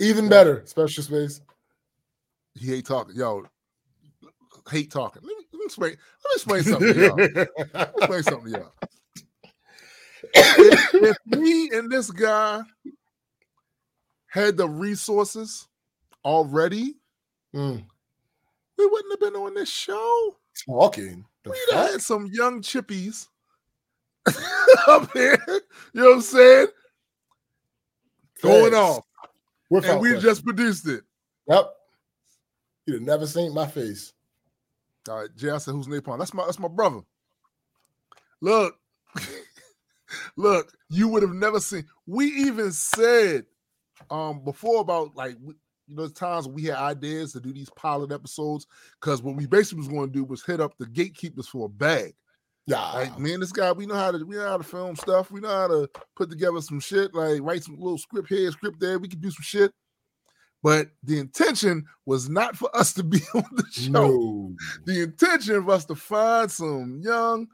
[0.01, 1.43] Even better, Special Space.
[2.55, 3.15] He hate talking.
[3.15, 3.45] Yo,
[4.70, 5.23] hate talking.
[5.23, 5.90] Let me explain.
[5.90, 5.98] Let
[6.28, 7.16] me explain something to y'all.
[7.16, 7.42] Let me
[7.97, 8.72] explain something to y'all.
[10.34, 12.60] if, if me and this guy
[14.26, 15.66] had the resources
[16.24, 16.94] already,
[17.52, 17.84] Mm.
[18.78, 20.36] we wouldn't have been on this show.
[20.66, 21.24] Talking.
[21.44, 21.90] We'd fuck?
[21.90, 23.26] had some young chippies
[24.86, 25.36] up here.
[25.48, 25.60] You
[25.94, 26.66] know what I'm saying?
[28.40, 29.05] Going off.
[29.72, 31.02] And we just produced it.
[31.48, 31.72] Yep.
[32.86, 34.12] You'd have never seen my face.
[35.09, 36.18] All right, Jay, I said, who's Napalm?
[36.18, 37.01] That's my that's my brother.
[38.40, 38.77] Look,
[40.36, 41.86] look, you would have never seen.
[42.06, 43.47] We even said
[44.10, 45.36] um before about like
[45.90, 48.66] you know, times we had ideas to do these pilot episodes
[49.01, 51.68] because what we basically was going to do was hit up the gatekeepers for a
[51.68, 52.14] bag.
[52.66, 52.93] Yeah.
[52.93, 55.32] Like, me and this guy, we know how to we know how to film stuff.
[55.32, 58.78] We know how to put together some shit, like write some little script here, script
[58.78, 58.98] there.
[58.98, 59.72] We can do some shit.
[60.62, 64.55] But the intention was not for us to be on the show no.
[64.85, 67.47] the intention us to find some young,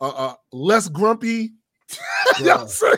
[0.00, 1.52] uh, uh less grumpy,
[2.38, 2.96] you know I'm saying?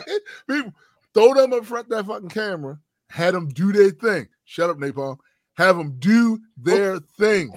[0.49, 0.73] People
[1.13, 2.79] throw them up front that fucking camera,
[3.09, 4.27] had them do their thing.
[4.45, 5.17] Shut up, Napalm.
[5.55, 7.51] Have them do their thing.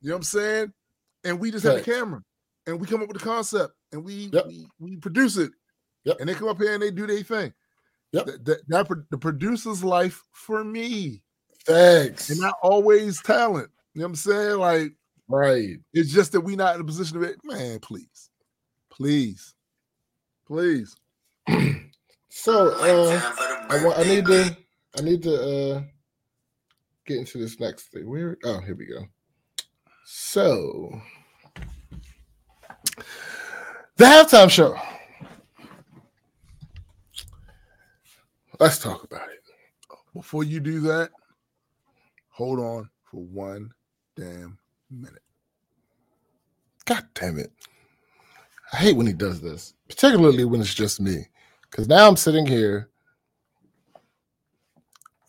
[0.00, 0.72] You know what I'm saying?
[1.24, 1.96] And we just have the Facts.
[1.96, 2.22] camera,
[2.66, 4.46] and we come up with the concept, and we Yep.
[4.46, 5.52] we, we produce it.
[6.04, 6.16] Yep.
[6.20, 7.52] And they come up here and they do their thing.
[8.12, 8.26] Yep.
[8.26, 11.21] That, that, that the producer's life for me,
[11.66, 12.30] Thanks.
[12.30, 13.70] and not always talent.
[13.94, 14.58] You know what I'm saying?
[14.58, 14.92] Like
[15.28, 15.76] right.
[15.92, 18.30] it's just that we not in a position to be, man, please,
[18.90, 19.54] please,
[20.46, 20.96] please.
[22.34, 23.20] So uh
[23.68, 24.56] I want I need to
[24.98, 25.82] I need to uh
[27.06, 28.08] get into this next thing.
[28.08, 29.04] Where oh here we go.
[30.06, 30.98] So
[33.96, 34.74] the halftime show.
[38.58, 39.44] Let's talk about it.
[40.14, 41.10] Before you do that,
[42.42, 43.70] hold on for one
[44.16, 44.58] damn
[44.90, 45.22] minute.
[46.84, 47.52] God damn it.
[48.72, 51.28] I hate when he does this, particularly when it's just me.
[51.70, 52.90] Because now I'm sitting here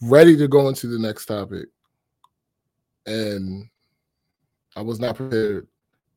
[0.02, 1.68] ready to go into the next topic.
[3.06, 3.70] And
[4.76, 5.68] I was not prepared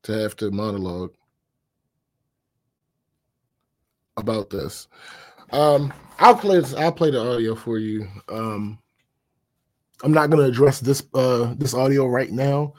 [0.03, 1.13] to have to monologue
[4.15, 4.87] about this.
[5.51, 8.07] Um, I'll play this, I'll play the audio for you.
[8.29, 8.79] Um
[10.03, 12.73] I'm not going to address this uh, this audio right now,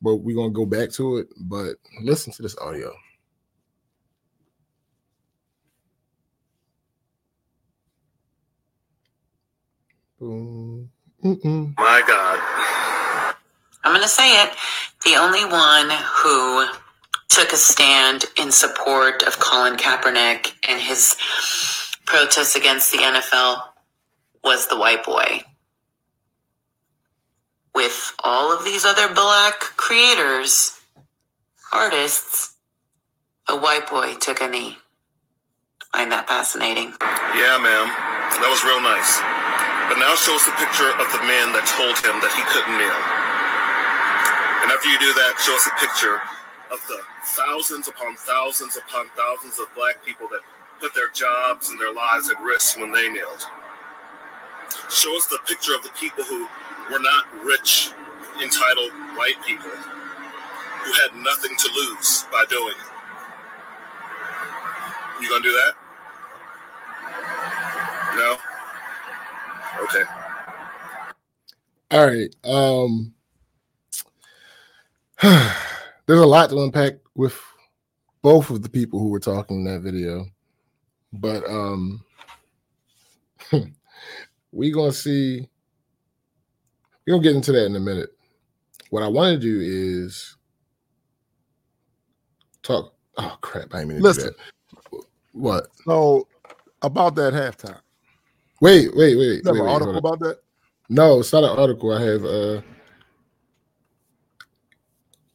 [0.00, 1.28] but we're going to go back to it.
[1.36, 2.92] But listen to this audio.
[10.18, 10.90] Boom!
[11.22, 13.36] My God.
[13.84, 14.50] I'm going to say it.
[15.04, 16.66] The only one who
[17.28, 21.16] took a stand in support of Colin Kaepernick and his
[22.06, 23.62] protests against the NFL
[24.44, 25.42] was the white boy.
[27.74, 30.78] With all of these other black creators,
[31.72, 32.54] artists,
[33.48, 34.76] a white boy took a knee.
[35.92, 36.92] Find that fascinating.
[37.36, 37.88] Yeah, ma'am.
[38.40, 39.20] That was real nice.
[39.88, 42.76] But now show us a picture of the man that told him that he couldn't
[42.80, 43.00] kneel.
[44.64, 46.16] And after you do that, show us a picture
[46.72, 47.00] of the
[47.36, 50.40] thousands upon thousands upon thousands of black people that
[50.80, 53.44] put their jobs and their lives at risk when they kneeled.
[54.88, 56.48] Show us the picture of the people who
[56.90, 57.90] were not rich,
[58.42, 62.92] entitled white people who had nothing to lose by doing it.
[65.22, 65.74] You gonna do that?
[68.16, 68.36] No?
[69.84, 70.02] Okay.
[71.90, 72.34] All right.
[72.44, 73.14] Um
[76.06, 77.40] there's a lot to unpack with
[78.22, 80.26] both of the people who were talking in that video.
[81.12, 82.04] But um
[84.52, 85.48] we gonna see
[87.06, 88.10] we're gonna get into that in a minute.
[88.90, 90.36] What I want to do is
[92.62, 92.94] talk.
[93.16, 93.74] Oh crap!
[93.74, 94.24] I didn't mean to Listen.
[94.24, 94.30] do
[94.92, 95.04] that.
[95.32, 95.66] What?
[95.84, 96.28] So
[96.82, 97.80] about that halftime.
[98.60, 99.18] Wait, wait, wait.
[99.18, 100.38] You wait, have wait, an article about that?
[100.88, 101.92] No, it's not an article.
[101.92, 102.24] I have.
[102.24, 102.60] uh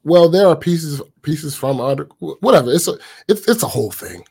[0.04, 2.38] Well, there are pieces pieces from article.
[2.42, 2.72] Whatever.
[2.72, 4.24] It's a it's it's a whole thing.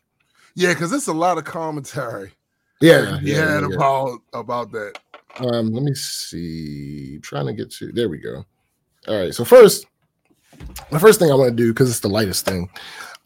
[0.54, 2.32] Yeah, because it's a lot of commentary.
[2.80, 3.76] Yeah, yeah, had yeah.
[3.76, 4.98] about about that.
[5.40, 7.18] Um, let me see.
[7.22, 8.44] trying to get to there we go.
[9.08, 9.34] All right.
[9.34, 9.86] So first,
[10.90, 12.68] the first thing I want to do, because it's the lightest thing,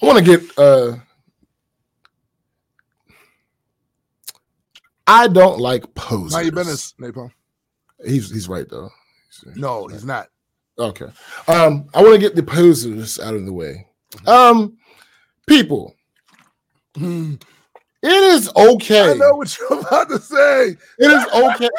[0.02, 0.96] I want to get uh
[5.06, 6.32] I don't like poses.
[6.34, 7.32] Now you business, Napalm.
[8.04, 8.90] He's he's right though.
[9.54, 10.28] No, he's not.
[10.78, 11.06] Okay.
[11.48, 13.86] Um, I want to get the posers out of the way.
[14.26, 14.76] Um,
[15.46, 15.94] people,
[16.96, 17.34] Hmm.
[18.02, 19.10] it is okay.
[19.12, 20.76] I know what you're about to say.
[20.98, 21.68] It is okay.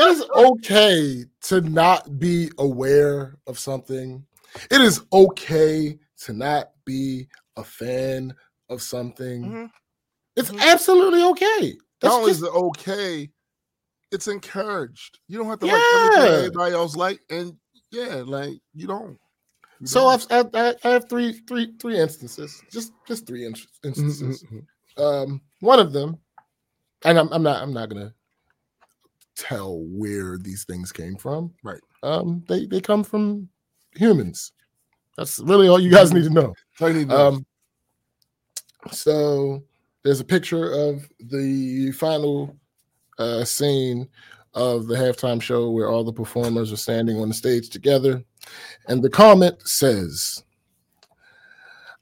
[0.00, 4.24] it is okay to not be aware of something.
[4.70, 8.34] It is okay to not be a fan
[8.68, 9.44] of something.
[9.44, 9.70] Mhm.
[10.36, 10.60] It's Mhm.
[10.60, 11.76] absolutely okay.
[12.00, 13.30] That's Not just okay,
[14.10, 15.18] it's encouraged.
[15.28, 15.74] You don't have to Yeah.
[15.74, 17.56] like everything everybody else like, and
[17.90, 19.18] yeah, like you don't.
[19.80, 20.32] You so don't.
[20.32, 22.62] I've, I, I have three, three, three instances.
[22.70, 23.54] Just, just three in-
[23.84, 24.44] instances.
[24.96, 26.18] Um, one of them,
[27.04, 28.14] and I'm, I'm not, I'm not gonna
[29.36, 31.52] tell where these things came from.
[31.62, 31.80] Right.
[32.02, 33.48] Um, they they come from
[33.94, 34.52] humans.
[35.16, 36.54] That's really all you guys need to know.
[36.76, 37.12] So you need.
[37.12, 37.44] Um,
[38.90, 39.62] so
[40.02, 42.56] there's a picture of the final
[43.18, 44.08] uh, scene
[44.54, 48.24] of the halftime show where all the performers are standing on the stage together,
[48.88, 50.42] and the comment says,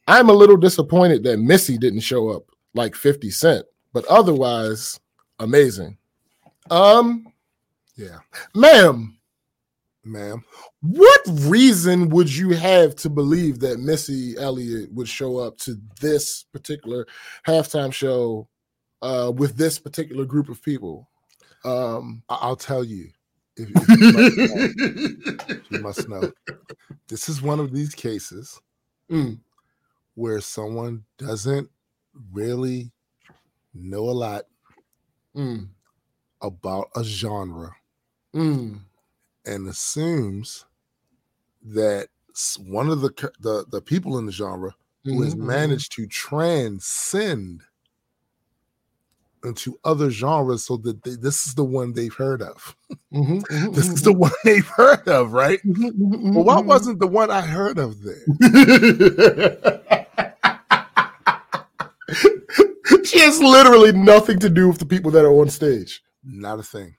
[0.07, 2.45] "I'm a little disappointed that Missy didn't show up
[2.75, 4.99] like 50 Cent, but otherwise
[5.41, 5.98] amazing."
[6.71, 7.33] Um,
[7.97, 8.19] yeah,
[8.55, 9.17] ma'am,
[10.05, 10.45] ma'am.
[10.81, 16.45] what reason would you have to believe that Missy Elliott would show up to this
[16.53, 17.07] particular
[17.47, 18.49] halftime show
[19.03, 21.09] uh, with this particular group of people?
[21.65, 23.11] Um, I- I'll tell you.
[23.57, 26.33] If, if you, must know, you must know.
[27.09, 28.61] This is one of these cases
[29.11, 29.39] Mm.
[30.15, 31.69] where someone doesn't
[32.33, 32.93] really
[33.75, 34.45] know a lot
[35.35, 35.67] mm,
[36.43, 37.77] about a genre
[38.35, 38.81] mm,
[39.47, 40.65] and assumes
[41.63, 42.09] that
[42.59, 43.11] one of the
[43.41, 44.75] the, the people in the genre
[45.11, 47.63] who has mhm, managed to transcend
[49.45, 52.77] into other genres so that they, this is the one they've heard of.
[53.13, 55.61] mhm, mhm, This is the one they've heard of, right?
[55.65, 56.67] mhm, mhm, Well, what mhm.
[56.67, 58.25] wasn't the one I heard of there?
[63.05, 66.03] she has literally nothing to do with the people that are on stage.
[66.25, 66.95] Not a thing.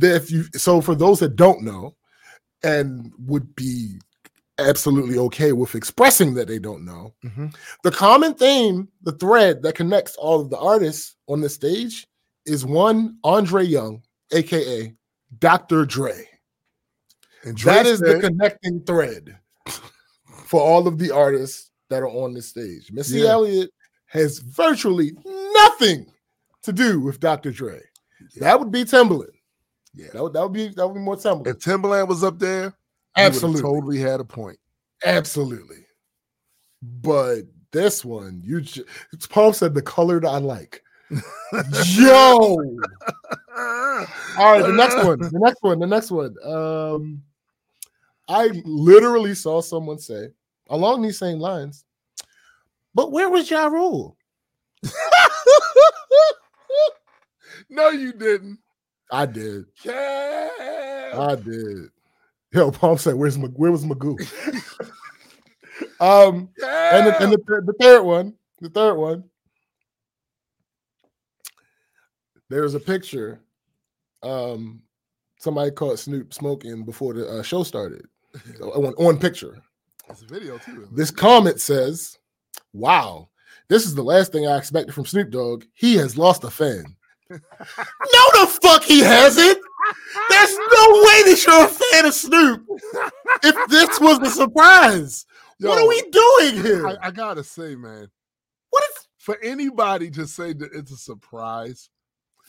[0.00, 1.94] if you so for those that don't know
[2.64, 3.98] and would be
[4.58, 7.54] absolutely okay with expressing that they don't know Mhm.
[7.82, 12.06] the common theme the thread that connects all of the artists on the stage
[12.46, 14.94] is one andre young aka
[15.38, 16.26] dr dre
[17.44, 19.38] And Dre that is the connecting thread
[20.46, 23.30] for all of the artists that are on the stage missy Yeah.
[23.30, 23.70] elliott
[24.06, 26.06] has virtually nothing
[26.62, 27.82] to do with dr dre
[28.40, 29.26] that would be Timbaland.
[29.94, 30.08] yeah.
[30.12, 31.46] that would, that would be that would be more Timbaland.
[31.48, 32.74] If Timbaland was up there,
[33.16, 34.58] Absolutely, totally had a point.
[35.04, 35.84] absolutely.
[36.82, 37.42] But
[37.72, 40.82] this one, you just Paul said the color that I like.
[41.94, 42.56] Yo, All
[44.38, 45.18] right, the next one.
[45.20, 45.78] The next one.
[45.78, 46.34] The next one.
[46.42, 47.22] Um,
[48.28, 50.28] I literally saw someone say
[50.70, 51.84] along these same lines,
[52.94, 54.16] but where was Ja Rule?
[57.72, 58.58] no, you didn't.
[59.10, 59.64] I did.
[59.82, 60.48] Yeah.
[61.14, 61.88] I did.
[62.52, 64.18] Yo, Palm said, "Where's Mag- where was Magoo?"
[66.00, 69.24] um, and the, and the, the third one, the third one,
[72.50, 73.40] there's a picture.
[74.22, 74.82] Um,
[75.38, 78.06] somebody caught Snoop smoking before the uh, show started.
[78.62, 79.62] on, on picture,
[80.08, 80.88] It's a video too.
[80.92, 82.18] this comment says,
[82.72, 83.28] "Wow,
[83.68, 85.64] this is the last thing I expected from Snoop Dogg.
[85.74, 86.96] He has lost a fan."
[87.32, 89.58] No, the fuck he hasn't.
[90.28, 92.64] There's no way that you're a fan of Snoop.
[93.42, 95.26] If this was a surprise,
[95.60, 96.86] what are we doing here?
[96.86, 98.08] I, I gotta say, man,
[98.70, 101.88] what is for anybody to say that it's a surprise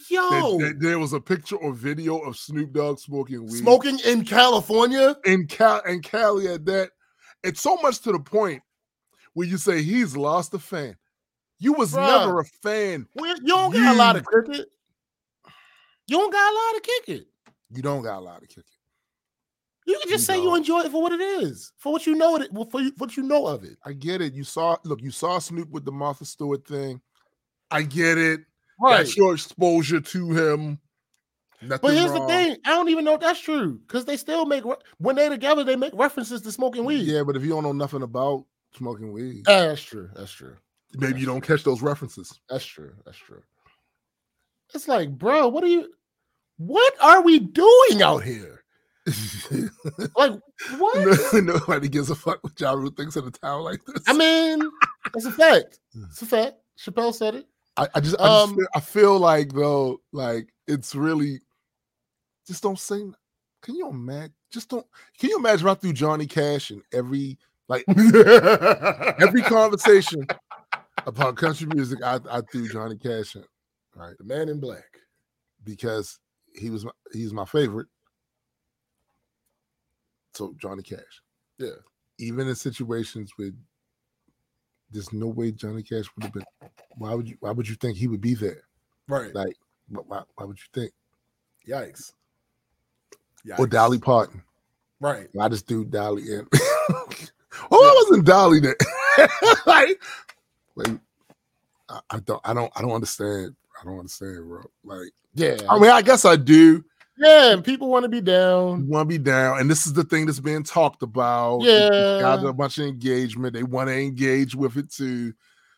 [0.10, 4.00] that, yo that there was a picture or video of Snoop Dogg smoking weed, smoking
[4.06, 5.16] in California?
[5.26, 6.92] in Cal and Cali at that,
[7.44, 8.62] it's so much to the point
[9.34, 10.96] where you say he's lost a fan.
[11.64, 12.06] You was Bruh.
[12.06, 13.08] never a fan.
[13.16, 14.68] You don't got a lot of cricket.
[16.08, 17.28] You don't got a lot of kick it.
[17.74, 18.64] You don't got a lot of kicking.
[19.86, 20.58] You can just You say you don't.
[20.58, 23.48] enjoy it for what it is, for what you know it, for what you know
[23.48, 23.78] of it.
[23.86, 24.34] I get it.
[24.34, 27.00] You saw look, you saw Snoop with the Martha Stewart thing.
[27.72, 28.42] I get it.
[28.82, 30.80] That's your exposure to him.
[31.62, 34.46] Nothing But here's the thing: I don't even know if that's true because they still
[34.46, 37.04] make re- when they're together, they make references to smoking weed.
[37.08, 38.44] Yeah, but if you don't know nothing about
[38.76, 40.10] smoking weed, Ah, that's true.
[40.14, 40.58] That's true.
[40.96, 42.40] Maybe you don't catch those references.
[42.50, 42.94] That's true.
[43.06, 43.42] That's true.
[44.74, 45.90] It's like, bro, what are you?
[46.58, 48.64] What are we doing out here?
[50.16, 50.40] Like,
[50.78, 51.34] what?
[51.44, 54.04] Nobody gives a fuck what Ja Rule thinks of a town like this.
[54.08, 54.62] I mean,
[55.16, 55.80] it's a fact.
[56.10, 56.56] It's a fact.
[56.80, 57.46] Chappelle said it.
[57.78, 61.42] I, I just, I, just Um, feel, I feel like though, like it's really
[62.48, 63.02] just don't say.
[63.62, 64.34] Can you imagine?
[64.52, 64.86] Just don't.
[65.20, 67.38] Can you imagine right through Johnny Cash and every
[67.68, 70.28] like every conversation
[71.06, 73.44] about country music, I, I threw Johnny Cash in,
[73.96, 74.16] right?
[74.18, 75.00] the man in black.
[75.64, 76.20] Because
[76.54, 77.88] he was my, he's my favorite.
[80.34, 81.22] So Johnny Cash,
[81.58, 81.70] Yeah.
[82.18, 83.56] even in situations with
[84.92, 86.44] there's no way Johnny Cash would have been.
[86.98, 87.36] Why would you?
[87.40, 88.62] Why would you think he would be there?
[89.08, 89.34] Right.
[89.34, 89.58] Like,
[89.90, 90.92] why, why, would you think?
[91.68, 92.14] Yikes.
[93.46, 93.60] Yikes.
[93.60, 94.44] Or Dolly Parton?
[95.00, 95.28] Right.
[95.40, 96.48] I just threw Dolly in.
[96.54, 97.08] oh,
[97.72, 98.76] I wasn't Dolly there.
[99.66, 100.00] like,
[100.76, 101.00] like
[101.90, 103.56] I, I don't, I don't, I don't understand.
[103.82, 104.64] I don't understand, bro.
[104.84, 105.58] Like, Yeah.
[105.70, 106.84] I mean, I guess I do.
[107.18, 107.52] yeah.
[107.52, 108.88] And people want to be down.
[108.88, 111.62] want to be down, and this is the thing that's being talked about.
[111.64, 113.54] Yeah, got a bunch of engagement.
[113.54, 115.34] They want to engage with it too.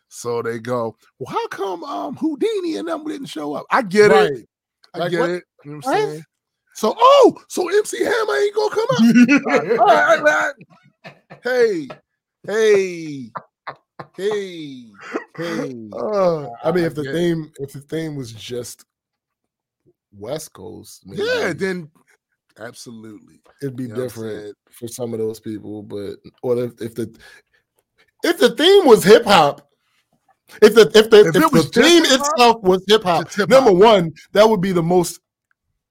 [0.08, 3.66] So they go, well, how come um Whodini and them didn't show up?
[3.70, 4.30] I get right.
[4.32, 4.48] it.
[4.94, 5.44] I Like, get what- it.
[5.64, 6.08] You know what I'm what?
[6.10, 6.24] saying?
[6.74, 9.80] So, oh, so MC Hammer ain't gonna come up.
[9.80, 10.54] All right, all right.
[11.42, 11.88] Hey,
[12.46, 13.30] hey,
[14.16, 14.84] hey,
[15.36, 15.88] hey.
[15.92, 18.84] Uh, I mean, if the theme, if the theme was just
[20.12, 21.90] West Coast, maybe Yeah, then
[22.58, 23.40] absolutely.
[23.62, 25.82] it'd be You know different for some of those people.
[25.82, 27.16] But or if, if the
[28.24, 29.68] if the theme was hip hop,
[30.62, 34.48] if the if the If if, the theme itself was hip hop, number one, that
[34.48, 35.20] would be the most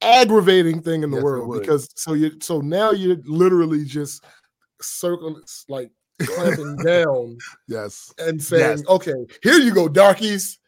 [0.02, 4.24] aggravating thing in the Yes, world because so you so now you're literally just
[4.82, 5.90] circling like
[6.22, 7.38] clamping down
[7.68, 8.14] Yes.
[8.18, 8.88] and saying, Yes.
[8.88, 9.14] okay,
[9.44, 10.60] here you go, darkies.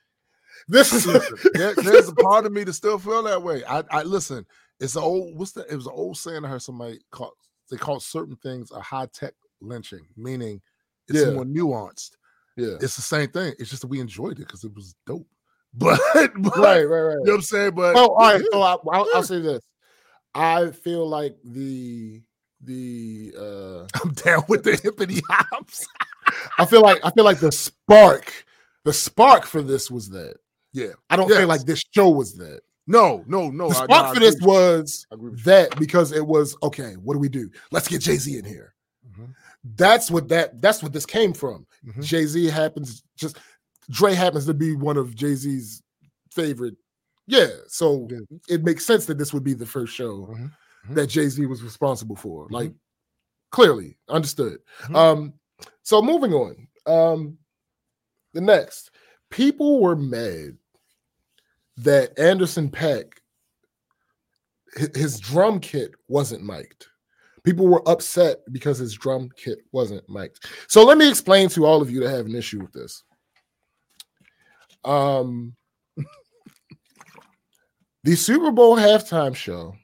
[0.67, 1.05] This is
[1.53, 3.63] there- there's a part of me that still feel that way.
[3.65, 4.45] I, I listen.
[4.79, 5.37] It's an old.
[5.37, 5.67] What's that?
[5.71, 7.33] It was an old saying I heard somebody call.
[7.71, 10.61] They call certain things a high tech lynching, meaning
[11.07, 11.31] it's Yeah.
[11.31, 12.11] more nuanced.
[12.57, 12.75] yeah.
[12.81, 13.53] It's the same thing.
[13.59, 15.27] It's just that we enjoyed it because it was dope.
[15.73, 15.99] But,
[16.37, 17.13] but Right, right, right.
[17.13, 17.71] you know what I'm saying.
[17.75, 18.41] But Well, all right.
[18.51, 19.07] So I, I'll.
[19.15, 19.61] I'll say this:
[20.35, 22.21] I feel like the
[22.61, 25.85] the uh I'm down with the hippity hops.
[26.59, 28.45] I feel like I feel like the spark,
[28.83, 30.35] the spark for this was that.
[30.73, 30.91] Yeah.
[31.09, 31.39] I don't Yes.
[31.39, 32.61] feel like this show was that.
[32.87, 33.69] No, no, no.
[33.69, 34.77] The I- spark no, I for this agree with you.
[34.81, 35.45] was I agree with you.
[35.45, 36.93] that because it was okay.
[36.93, 37.49] What do we do?
[37.71, 38.73] Let's get Jay Z in here.
[39.09, 39.33] Mhm,
[39.75, 40.61] That's what that.
[40.61, 41.65] That's what this came from.
[41.85, 42.03] mhm.
[42.03, 43.37] Jay Z happens just
[43.89, 45.81] Dre happens to be one of Jay Z's
[46.31, 46.75] favorite.
[47.27, 48.19] Yeah, so Yeah.
[48.49, 50.51] it makes sense that this would be the first show Mhm,
[50.89, 50.95] mhm.
[50.95, 52.47] that Jay Z was responsible for.
[52.47, 52.51] Mhm.
[52.51, 52.73] Like
[53.51, 54.59] clearly understood.
[54.83, 54.95] Mhm.
[54.95, 55.33] Um,
[55.83, 56.67] so moving on.
[56.85, 57.37] Um,
[58.33, 58.91] the next
[59.29, 60.57] people were mad
[61.77, 63.13] that Anderson .Paak
[64.77, 66.87] hi- his drum kit wasn't mic'd.
[67.43, 70.45] People were upset because his drum kit wasn't mic'd.
[70.67, 73.03] So let me explain to all of you that have an issue with this.
[74.83, 75.55] Um,
[78.03, 79.75] The Super Bowl halftime show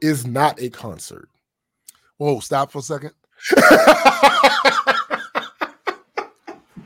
[0.00, 1.28] is not a concert.
[2.16, 3.12] Whoa, stop for a second.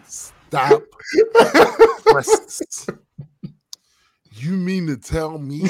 [0.06, 0.82] Stop.
[4.32, 5.62] You mean to tell me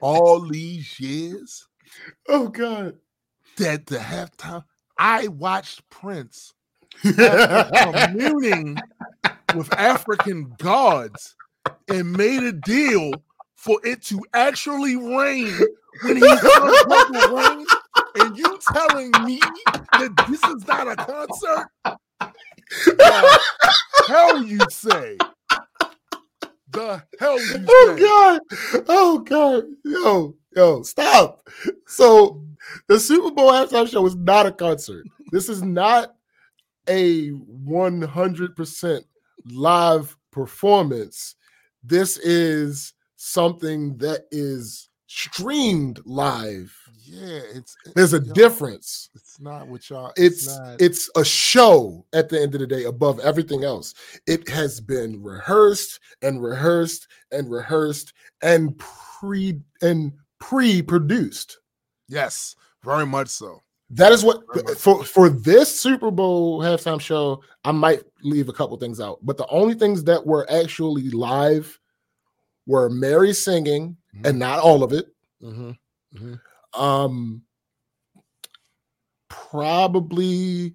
[0.00, 1.66] all these years
[2.28, 2.96] oh God.
[3.56, 4.64] that the halftime
[4.98, 6.54] I watched Prince
[7.02, 8.78] communing
[9.54, 11.34] with African gods
[11.88, 13.12] and made a deal
[13.62, 15.56] for it to actually rain
[16.02, 17.66] when he comes back to rain,
[18.16, 19.38] and you telling me
[19.92, 21.68] that this is not a concert?
[22.86, 23.40] The
[24.08, 25.16] hell you say?
[26.72, 28.02] The hell you oh, say?
[28.02, 28.40] Oh
[28.80, 28.84] God.
[28.88, 29.64] Oh God.
[29.84, 31.48] Yo, yo, stop.
[31.86, 32.42] So
[32.88, 35.06] the Super Bowl halftime show is not a concert.
[35.30, 36.16] This is not
[36.88, 39.00] a 100%
[39.52, 41.36] live performance.
[41.84, 46.76] This is something that is streamed live.
[47.04, 49.10] Yeah, it's There's a difference.
[49.14, 50.12] It's not what y'all.
[50.16, 53.94] It's not, it's a show at the end of the day above everything else.
[54.26, 58.12] It has been rehearsed and rehearsed and rehearsed
[58.42, 61.58] and pre and pre-produced.
[62.08, 63.60] yes, very much so.
[63.90, 64.42] That is what
[64.78, 67.42] for for this Super Bowl halftime show.
[67.64, 71.78] I might leave a couple things out, but the only things that were actually live
[72.66, 74.26] were Mary singing, Mhm.
[74.28, 75.06] and not all of it.
[75.42, 76.34] Mm-hmm.
[76.80, 77.42] Um,
[79.28, 80.74] probably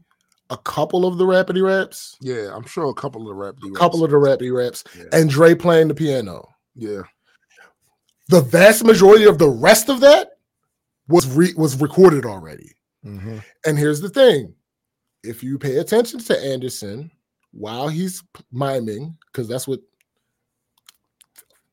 [0.50, 3.56] a couple of the rapidy raps, Yeah, I'm sure a couple of the rap.
[3.66, 5.06] a couple of the rapidy raps, Yeah.
[5.12, 6.48] and Dre playing the piano.
[6.76, 7.02] yeah.
[8.30, 10.40] The vast majority of the rest of that
[11.08, 12.76] was re- was recorded already.
[13.06, 13.38] Mm-hmm.
[13.66, 14.54] And here's the thing
[15.24, 17.10] if you pay attention to Anderson
[17.52, 19.80] while he's miming, because that's what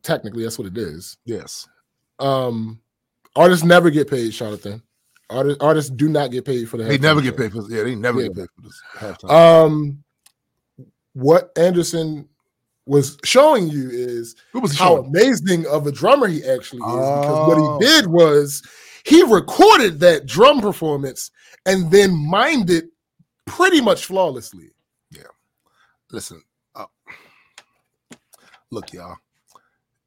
[0.04, 1.16] technically that's what it is.
[1.24, 1.66] Yes.
[2.20, 2.80] Um,
[3.34, 4.80] artists never get paid, Jonathan.
[5.30, 7.30] Artists artists do not get paid for the They never show.
[7.30, 7.68] get paid for.
[7.68, 8.28] Yeah, they never Yeah.
[8.28, 9.30] get paid for this halftime.
[9.30, 10.04] Um,
[11.14, 12.28] what Anderson
[12.86, 15.06] was showing you is was how showing?
[15.06, 16.86] amazing of a drummer he actually is.
[16.94, 17.78] Because what Oh.
[17.80, 18.62] he did was
[19.04, 21.30] he recorded that drum performance
[21.66, 22.90] and then mimed it
[23.46, 24.70] pretty much flawlessly.
[25.10, 25.22] Yeah.
[26.10, 26.42] Listen,
[26.74, 26.84] uh,
[28.70, 29.16] look, y'all.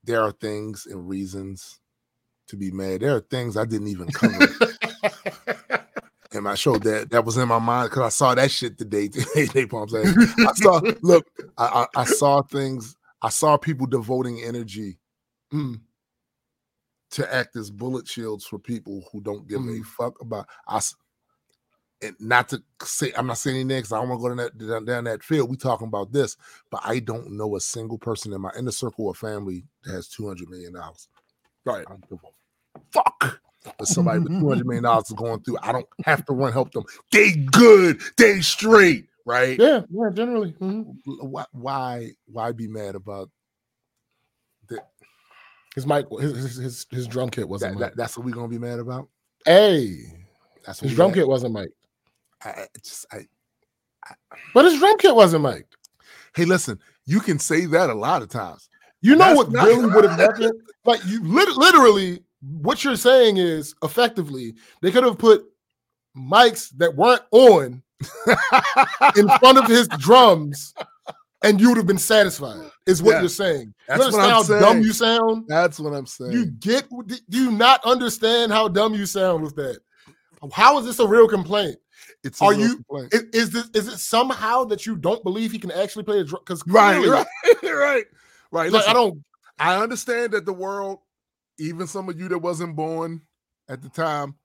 [0.07, 1.79] There are things and reasons
[2.47, 3.01] to be mad.
[3.01, 4.47] There are things I didn't even cover
[6.31, 9.07] in my show that that was in my mind because I saw that shit today.
[9.35, 10.81] Today, Palm saying I saw.
[11.01, 11.27] Look,
[11.57, 12.95] I, I I saw things.
[13.21, 14.97] I saw people devoting energy
[15.53, 15.79] Mm.
[17.11, 19.85] to act as bullet shields for people who don't give a Mm.
[19.85, 20.95] fuck about us.
[22.01, 24.37] And not to say, I'm not saying anything because I don't want to go down
[24.37, 25.49] that down, down that field.
[25.49, 26.37] We talking about this,
[26.69, 30.07] but I don't know a single person in my inner circle or family that has
[30.09, 31.07] 200 million dollars.
[31.65, 31.85] Right.
[31.87, 33.41] I don't give a fuck.
[33.79, 35.57] But somebody with 200 million dollars is going through.
[35.63, 36.83] I don't have to run help them.
[37.11, 37.99] They good.
[38.17, 39.07] They straight.
[39.25, 39.59] Right.
[39.59, 40.53] Yeah, yeah, generally.
[40.53, 40.95] mhm.
[41.05, 41.45] Why?
[41.51, 42.11] Why?
[42.27, 43.29] Why be mad about
[45.75, 47.89] His mic, his, his his drum kit wasn't that?
[47.91, 49.09] that that's what we gonna be mad about.
[49.45, 49.95] hey,
[50.65, 51.69] That's what his drum mad- kit wasn't mic.
[52.43, 53.25] I, I just I
[54.53, 55.75] But his drum kit wasn't mic'd.
[56.35, 58.69] Hey, listen, you can say that a lot of times.
[59.01, 60.53] You know That's what not- really would have happened?
[60.85, 65.45] Like you lit- literally, what you're saying is effectively they could have put
[66.15, 67.83] mics that weren't on
[69.15, 70.73] in front of his drums,
[71.43, 72.69] and you would have been satisfied.
[72.85, 73.19] Is what Yeah.
[73.21, 73.73] you're saying.
[73.87, 74.61] That's you what I'm how saying.
[74.61, 75.45] dumb you sound?
[75.47, 76.31] That's what I'm saying.
[76.31, 76.87] You get?
[77.07, 79.79] Do you not understand how dumb you sound with that?
[80.53, 81.77] How is this a real complaint?
[82.27, 83.13] It's are you- complaint.
[83.13, 86.23] Is, is this is it somehow that you don't believe he can actually play a
[86.23, 86.41] drum?
[86.45, 87.25] Because right, right,
[87.63, 88.05] right,
[88.51, 88.71] right.
[88.71, 89.23] Like, I don't.
[89.59, 90.99] I understand that the world,
[91.57, 93.21] even some of you that wasn't born
[93.69, 94.35] at the time,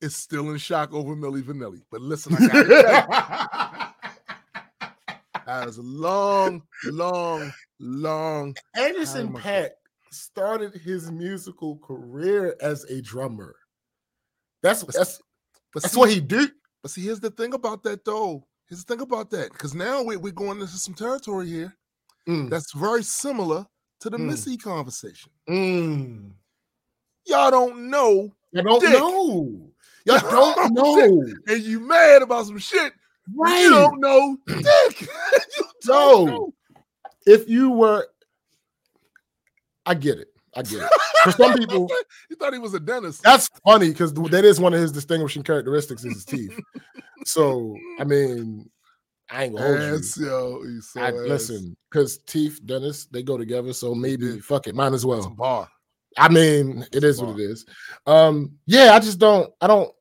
[0.00, 1.82] is still in shock over Milli Vanilli.
[1.90, 2.64] But listen, I tell
[5.46, 8.54] that was a long, long, long.
[8.76, 9.32] Anderson.
[9.32, 9.70] Paak
[10.10, 13.56] started his musical career as a drummer.
[14.62, 15.20] That's that's
[15.74, 16.52] that's what he did.
[16.86, 18.46] But see, here's the thing about that, though.
[18.68, 21.76] Here's the thing about that, because now we, we're going into some territory here
[22.28, 23.66] Mm, that's very similar
[23.98, 24.26] to the Mm.
[24.26, 25.32] Missy conversation.
[25.48, 26.30] mm.
[27.26, 28.92] Y'all don't know, You don't Dick.
[28.92, 29.68] know.
[30.06, 31.24] Y'all don't know.
[31.48, 32.92] and you mad about some shit.
[33.34, 33.62] Right.
[33.64, 35.00] You don't know, Dick.
[35.58, 36.24] you don't No.
[36.24, 36.54] know.
[37.26, 38.06] If you were,
[39.84, 40.28] I get it.
[40.56, 40.90] I get it.
[41.24, 41.88] For some people,
[42.30, 43.22] you thought he was a dentist.
[43.22, 46.58] that's funny because that is one of his distinguishing characteristics is his teeth.
[47.24, 48.70] So I mean,
[49.30, 50.26] I ain't gonna hold you.
[50.26, 51.14] Yo, so I, ass.
[51.14, 53.72] listen, because Teeth, Dennis, they go together.
[53.72, 54.44] So maybe did.
[54.44, 55.30] fuck it, might as It's a well.
[55.30, 55.68] bar.
[56.16, 57.30] I mean, it is Wow.
[57.32, 57.66] what it is.
[58.06, 59.92] Um, yeah, I just don't, I don't,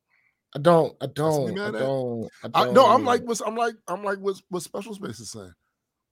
[0.56, 2.73] I don't, I don't, I don't, I I, don't.
[2.76, 5.53] no, I'm like, what's, I'm like, I'm like, what's, what Special Space is saying?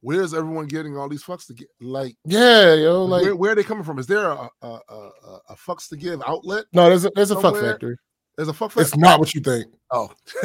[0.03, 1.69] Where's everyone getting all these fucks to get?
[1.79, 3.99] Like, yeah, yo, like, where, where are they coming from?
[3.99, 5.09] Is there a a, a,
[5.49, 6.65] a, fucks to give outlet?
[6.73, 7.95] no, there's a, there's a fuck factory.
[8.35, 9.67] There's a fuck It's not what you think.
[9.91, 10.11] Oh,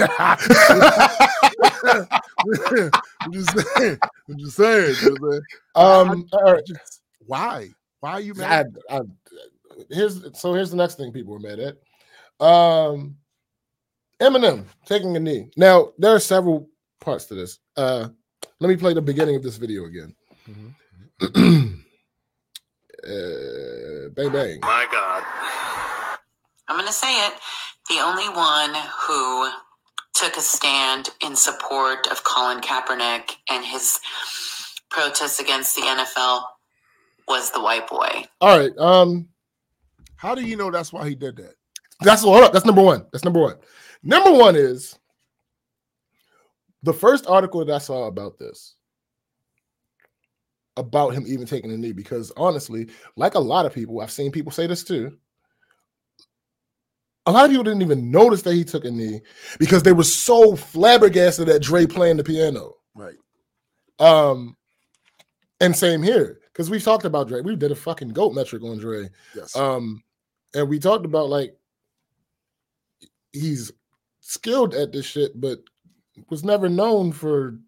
[3.20, 3.98] I'm just saying.
[4.28, 4.94] I'm just saying.
[5.02, 5.40] you know
[5.74, 6.60] what I'm saying?
[6.70, 6.76] um.
[7.26, 7.68] Why?
[7.98, 8.78] Why are you mad?
[8.88, 9.00] I, I,
[9.90, 11.76] here's so here's the next thing people were mad at.
[12.46, 13.16] Um,
[14.20, 15.50] Eminem taking a knee.
[15.56, 16.68] Now there are several
[17.00, 17.58] parts to this.
[17.76, 18.10] Uh,
[18.60, 20.14] let me play the beginning of this video again.
[20.48, 20.74] Mhm.
[23.06, 24.58] uh, bang bang.
[24.60, 25.22] My God.
[26.68, 27.32] I'm going to say it.
[27.88, 28.74] The only one
[29.06, 29.50] who
[30.14, 33.98] took a stand in support of Colin Kaepernick and his
[34.90, 36.42] protests against the NFL
[37.26, 38.24] was the white boy.
[38.40, 38.76] All right.
[38.78, 39.28] Um,
[40.16, 41.54] How do you know that's why he did that?
[42.02, 42.52] that's hold up.
[42.52, 43.06] That's number one.
[43.12, 43.56] That's number one.
[44.02, 44.98] Number one is
[46.88, 48.74] the first article that I saw about this,
[50.78, 54.32] about him even taking a knee, because honestly, like a lot of people, I've seen
[54.32, 55.18] people say this too.
[57.26, 59.20] A lot of people didn't even notice that he took a knee
[59.58, 62.76] because they were so flabbergasted at Dre playing the piano.
[62.94, 63.16] Right.
[63.98, 64.56] Um,
[65.60, 67.42] and same here because we've talked about Dre.
[67.42, 69.10] We did a fucking goat metric on Dre.
[69.36, 69.54] Yes.
[69.54, 70.02] Um,
[70.54, 71.54] and we talked about like
[73.32, 73.72] he's
[74.22, 75.58] skilled at this shit, but
[76.28, 77.58] was never known for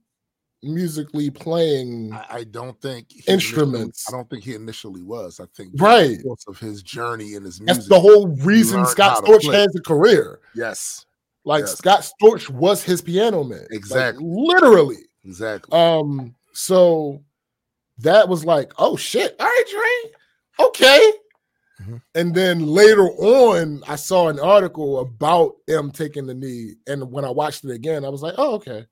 [0.62, 2.12] musically playing.
[2.12, 4.04] I, I don't think Instruments.
[4.08, 5.40] I don't think he initially was.
[5.40, 6.18] I think Right.
[6.46, 7.76] of his journey and his music.
[7.76, 10.40] That's the whole reason Scott Storch has a career.
[10.54, 11.06] yes,
[11.44, 11.78] Like Yes.
[11.78, 13.60] Scott Storch was his piano man.
[13.60, 14.24] Like, Exactly.
[14.26, 14.98] literally.
[15.24, 15.72] exactly.
[15.78, 17.22] Um, so
[17.98, 21.12] that was like, oh shit, all right, Dre, okay.
[21.80, 22.02] Mhm.
[22.14, 27.24] And then later on, I saw an article about him taking the knee, and when
[27.24, 28.86] I watched it again, I was like, oh, okay,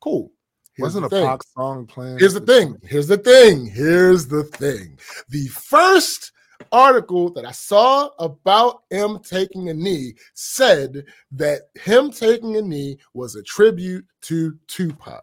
[0.00, 0.32] cool.
[0.74, 1.26] Here's Wasn't a thing.
[1.26, 2.18] Pac song playing?
[2.18, 2.78] Here's the thing.
[2.82, 3.66] Here's the thing.
[3.66, 4.98] Here's the thing.
[5.28, 6.32] The first
[6.72, 12.98] article that I saw about him taking a knee said that him taking a knee
[13.12, 15.22] was a tribute to Tupac.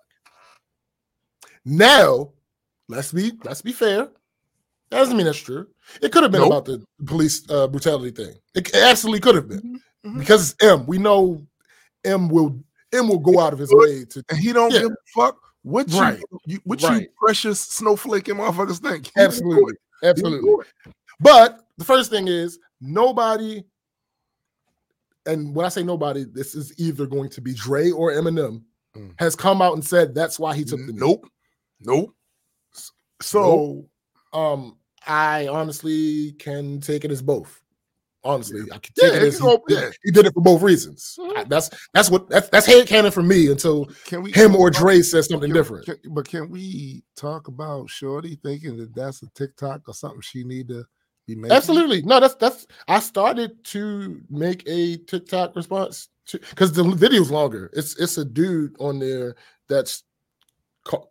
[1.65, 2.31] Now,
[2.87, 4.09] let's be let's be fair.
[4.89, 5.67] That doesn't mean that's true.
[6.01, 6.51] It could have been Nope.
[6.51, 8.35] about the police uh, brutality thing.
[8.55, 10.19] It it absolutely could have been Mhm.
[10.19, 10.85] because it's M.
[10.85, 11.45] We know
[12.03, 12.59] M will
[12.93, 14.81] M will go out of his way to And he don't Yeah.
[14.81, 16.23] give a fuck what you, Right.
[16.45, 17.03] you what Right.
[17.03, 19.05] you precious snowflake and motherfuckers think.
[19.07, 20.17] He will absolutely, it.
[20.17, 20.65] He will absolutely.
[21.19, 23.63] But the first thing is nobody,
[25.25, 28.63] and when I say nobody, this is either going to be Dre or Eminem,
[28.97, 29.13] Mm.
[29.19, 30.99] has come out and said that's why he took the knee.
[30.99, 31.25] Nope.
[31.79, 32.13] Nope.
[33.21, 33.87] So,
[34.33, 34.77] um,
[35.07, 37.61] I honestly can take it as both.
[38.23, 39.89] Honestly, I can take it it as he, yeah.
[40.03, 41.15] he did it for both reasons.
[41.19, 41.37] Mhm.
[41.37, 44.55] I- that's that's what that's that's head canon for me until Can we him can
[44.61, 45.85] or talk- Dre says something can- different.
[45.85, 50.43] can- but can we talk about Shorty thinking that that's a TikTok or something she
[50.43, 50.85] need to
[51.25, 51.55] be making?
[51.57, 52.03] Absolutely.
[52.03, 57.71] No, that's that's I started to make a TikTok response to because the video's longer.
[57.73, 59.35] It's it's a dude on there
[59.67, 60.03] that's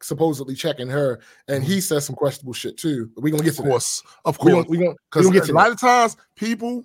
[0.02, 3.10] supposedly checking her, and he says some questionable shit too.
[3.16, 4.02] We're gonna get Of to course.
[4.24, 4.44] Of that.
[4.44, 4.66] We're course.
[4.66, 6.84] gonna, we gonna, Because a lot of times, people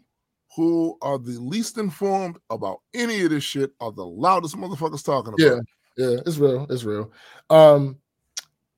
[0.55, 5.33] who are the least informed about any of this shit are the loudest motherfuckers talking
[5.33, 5.39] about.
[5.39, 5.59] Yeah.
[5.97, 6.67] Yeah, it's real.
[6.69, 7.11] It's real.
[7.49, 7.97] Um,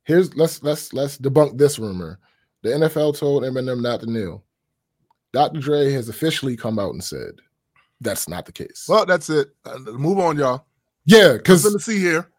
[0.03, 2.19] here's let's let's let's debunk this rumor.
[2.61, 4.43] The NFL told Eminem not to kneel.
[5.33, 5.59] Dr.
[5.59, 7.31] Dre has officially come out and said
[8.01, 8.85] that's not the case.
[8.87, 9.49] Well, that's it.
[9.65, 10.65] Uh, move on, y'all.
[11.05, 12.29] yeah, because to see here.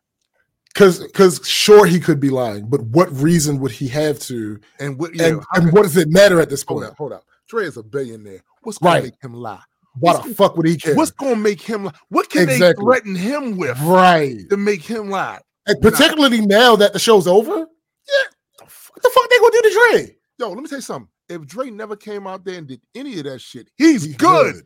[0.78, 4.60] Because because sure he could be lying, but what reason would he have to?
[4.78, 5.12] And what?
[5.12, 6.92] Yeah, and, and could- what does it matter at this hold point?
[6.92, 7.24] up, hold up.
[7.48, 8.42] Dre is a billionaire.
[8.62, 9.05] What's gonna Right.
[9.05, 9.62] make him lie?
[9.98, 10.94] Why the fuck would he care?
[10.94, 11.92] What's gonna make him lie?
[12.10, 14.48] What can they threaten him with right?
[14.50, 15.40] to make him lie?
[15.66, 17.56] And particularly now that the show's over.
[17.56, 18.28] Yeah.
[18.60, 20.16] What the fuck they gonna do to Dre?
[20.38, 21.09] Yo, let me tell you something.
[21.28, 24.62] If Dre never came out there and did any of that shit, he's, He's good.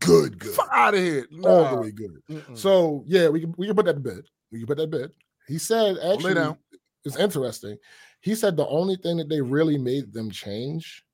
[0.00, 0.54] Good, good.
[0.54, 1.26] Fuck out of here.
[1.44, 2.20] All the way good.
[2.30, 2.58] Mm-mm.
[2.58, 4.24] So yeah, we can we can put that to bed.
[4.52, 5.10] We can put that to bed.
[5.46, 6.56] He said actually
[7.04, 7.76] it's interesting.
[8.20, 11.04] He said the only thing that they really made them change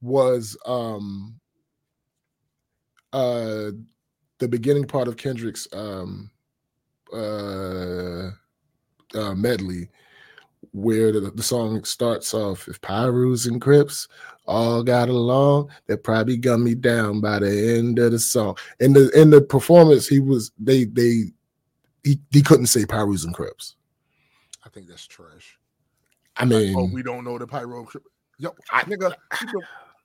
[0.00, 1.38] was um
[3.12, 3.70] uh
[4.38, 6.30] the beginning part of Kendrick's um
[7.12, 8.30] uh,
[9.14, 9.90] uh medley
[10.72, 14.08] where the, the song starts off if Pirus and Crips
[14.46, 18.56] all got along, they probably gun me down by the end of the song.
[18.80, 21.24] In the in the performance, he was they they
[22.04, 23.76] he, he couldn't say Pirus and Crips.
[24.64, 25.58] I think that's trash.
[26.36, 27.86] I mean, oh, we don't know the pyro.
[28.38, 29.12] Yo, I, nigga,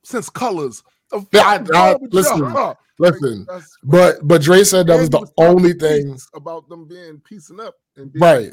[0.02, 2.74] since colors I- I- listen, huh?
[2.98, 3.44] listen.
[3.48, 6.18] That's- But but Dre said that was the he talking only thing.
[6.34, 8.52] about them being piecing up and being, Right.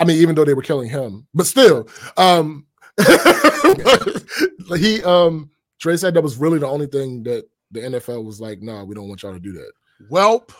[0.00, 2.66] I mean, even though they were killing him, but still, um,
[4.76, 8.60] he um Dre said that was really the only thing that the NFL was like,
[8.62, 9.70] nah, we don't want y'all to do that.
[10.10, 10.50] Welp.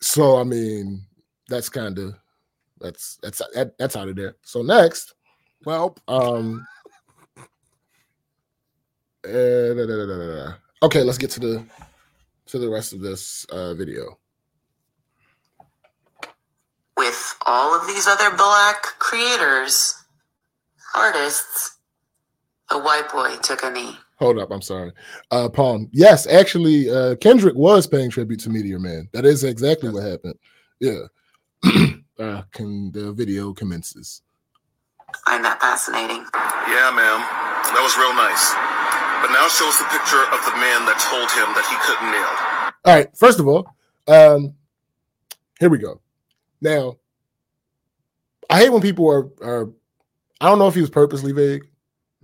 [0.00, 1.02] So I mean,
[1.50, 2.14] that's kind of
[2.80, 4.36] that's that's that, that's out of there.
[4.42, 5.12] So next,
[5.66, 6.66] well, um,
[9.26, 11.66] eh, da, da, da, okay, let's get to the
[12.46, 14.18] to the rest of this uh, video.
[16.96, 19.94] With all of these other black creators,
[20.94, 21.78] artists,
[22.70, 23.96] a white boy took a knee.
[24.18, 24.92] Hold up, I'm sorry.
[25.30, 25.88] Uh Palm.
[25.92, 29.08] Yes, actually, uh Kendrick was paying tribute to Meteor Man.
[29.12, 30.34] That is exactly what happened.
[30.78, 31.06] Yeah.
[32.18, 34.22] uh can the video commences.
[35.26, 36.22] Find that fascinating.
[36.70, 37.20] Yeah, ma'am.
[37.74, 38.54] That was real nice.
[39.20, 42.10] But now show us a picture of the man that told him that he couldn't
[42.10, 42.72] kneel.
[42.84, 43.68] All right, first of all,
[44.08, 44.54] um
[45.58, 46.00] here we go.
[46.62, 46.96] Now,
[48.48, 49.70] I hate when people are are
[50.40, 51.68] I don't know if he was purposely vague,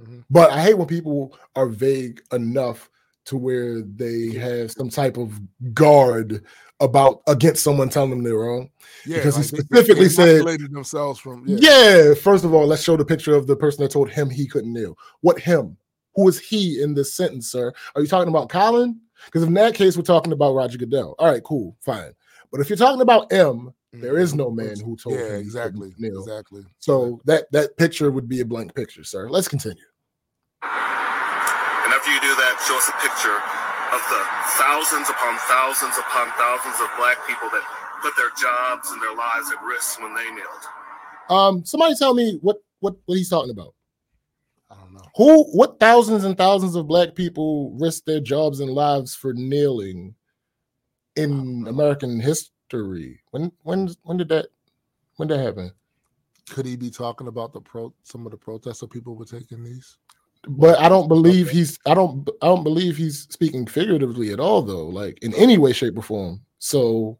[0.00, 0.24] Mhm.
[0.30, 2.88] but I hate when people are vague enough
[3.26, 5.38] to where they have some type of
[5.74, 6.42] guard
[6.80, 8.68] about against someone telling them they're wrong.
[9.06, 11.58] Yeah, Because he like they- specifically said- themselves from yeah.
[11.60, 12.14] Yeah.
[12.14, 14.72] First of all, let's show the picture of the person that told him he couldn't
[14.72, 14.96] kneel.
[15.22, 15.76] What him?
[16.14, 17.72] Who is he in this sentence, sir?
[17.94, 19.00] Are you talking about Colin?
[19.26, 21.14] Because in that case, we're talking about Roger Goodell.
[21.18, 22.12] All right, cool, fine.
[22.52, 25.24] But if you're talking about M, there is no man who told Mm-hmm.
[25.24, 25.92] Yeah, him he exactly.
[25.98, 26.62] Exactly.
[26.78, 29.28] So that that picture would be a blank picture, sir.
[29.30, 29.82] Let's continue.
[32.06, 33.36] And after you do that, show us a picture
[33.92, 34.22] of the
[34.58, 37.62] thousands upon thousands upon thousands of black people that
[38.02, 40.64] put their jobs and their lives at risk when they kneeled.
[41.28, 43.74] Um, somebody tell me what what what he's talking about.
[44.70, 45.02] I don't know.
[45.16, 50.14] Who what thousands and thousands of black people risked their jobs and lives for kneeling
[51.16, 53.20] in American history?
[53.30, 54.46] When when when did that
[55.16, 55.72] when did that happen?
[56.50, 59.64] Could he be talking about the pro some of the protests that people were taking
[59.64, 59.96] these?
[60.48, 61.56] But I don't believe Okay.
[61.58, 65.58] he's I don't I don't believe he's speaking figuratively at all though, like in any
[65.58, 66.40] way, shape, or form.
[66.58, 67.18] So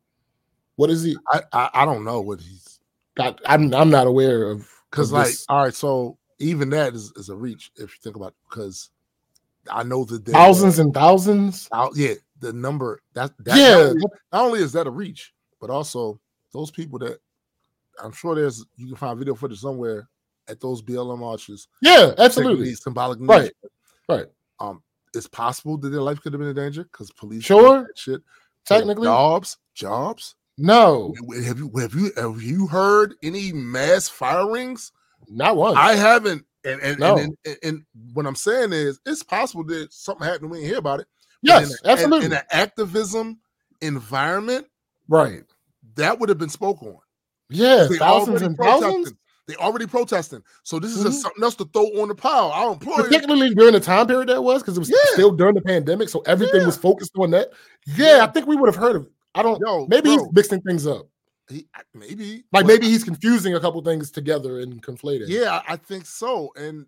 [0.76, 1.16] what is he?
[1.32, 2.78] I I, I don't know what he's
[3.18, 5.46] I, I'm I'm not aware of because like this.
[5.48, 8.90] all right, so even that is, is a reach if you think about because
[9.70, 11.68] I know that thousands and thousands.
[11.72, 14.00] out yeah the number that, that Yeah, not, only,
[14.32, 16.20] not only is that a reach but also
[16.52, 17.18] those people that
[18.02, 20.08] I'm sure there's you can find video footage somewhere
[20.48, 22.74] at those BLM marches Yeah, absolutely.
[22.74, 23.18] symbolic.
[23.20, 23.52] Right,
[24.08, 24.26] right.
[24.60, 24.82] Um,
[25.14, 27.88] it's possible that their life could have been in danger because police Sure.
[27.94, 28.22] shit.
[28.64, 30.34] Technically, jobs, jobs.
[30.58, 31.14] no,
[31.44, 34.92] Have you have you have you heard any mass firings?
[35.28, 35.76] not one.
[35.76, 36.44] I haven't.
[36.64, 37.16] And and, No.
[37.16, 40.50] and, and, and what I'm saying is, it's possible that something happened.
[40.50, 41.06] We didn't hear about it.
[41.42, 42.26] Yes, in a- absolutely.
[42.26, 43.38] In, in an activism
[43.80, 44.66] environment,
[45.08, 45.44] right.
[45.94, 46.98] that would have been spoken on.
[47.50, 49.12] Yeah, thousands and thousands.
[49.48, 50.42] They already protesting.
[50.64, 51.06] So this is Mhm.
[51.06, 52.50] just something else to throw on the pile.
[52.50, 53.06] Our employers.
[53.06, 54.96] Particularly during the time period that was, because it was Yeah.
[55.12, 56.66] still during the pandemic, so everything Yeah.
[56.66, 57.52] was focused on that.
[57.86, 58.24] Yeah.
[58.24, 59.06] I think we would have heard of.
[59.06, 59.12] It.
[59.36, 59.60] I don't.
[59.60, 59.86] know.
[59.88, 61.06] maybe bro, he's mixing things up.
[61.48, 65.26] he- maybe Like maybe he's confusing a couple things together and conflating.
[65.28, 66.50] Yeah, I I think so.
[66.56, 66.86] And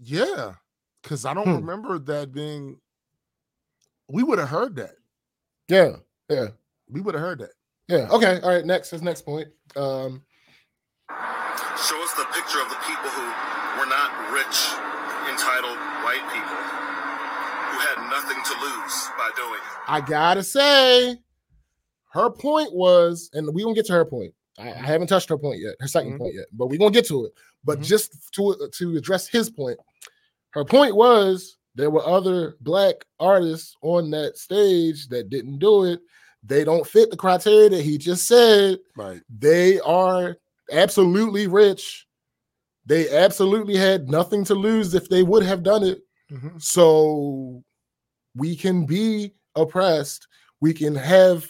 [0.00, 0.54] yeah,
[1.02, 1.56] because I don't Hmm.
[1.56, 2.80] remember that being.
[4.08, 4.94] We would have heard that.
[5.68, 5.96] yeah,
[6.30, 6.46] yeah,
[6.88, 7.50] We would have heard that.
[7.88, 8.08] yeah.
[8.10, 8.64] Okay, all right.
[8.64, 9.48] Next, his next point.
[9.76, 10.22] Um,
[11.86, 13.22] Show us the picture of the people who
[13.78, 14.58] were not rich,
[15.30, 16.58] entitled white people
[17.70, 19.78] who had nothing to lose by doing it.
[19.86, 21.16] I gotta say,
[22.12, 24.34] her point was, and we gonna get to her point.
[24.58, 26.18] I, I haven't touched her point yet, her 2nd Mhm.
[26.18, 27.32] point yet, but we're gonna get to it.
[27.62, 27.84] But Mhm.
[27.84, 29.78] just to to address his point,
[30.50, 36.00] her point was there were other black artists on that stage that didn't do it.
[36.42, 38.80] They don't fit the criteria that he just said.
[38.96, 39.22] Right.
[39.28, 40.36] They are
[40.72, 42.06] absolutely rich.
[42.86, 46.00] They absolutely had nothing to lose if they would have done it.
[46.30, 46.60] Mhm.
[46.62, 47.62] So
[48.34, 50.26] we can be oppressed.
[50.60, 51.48] We can have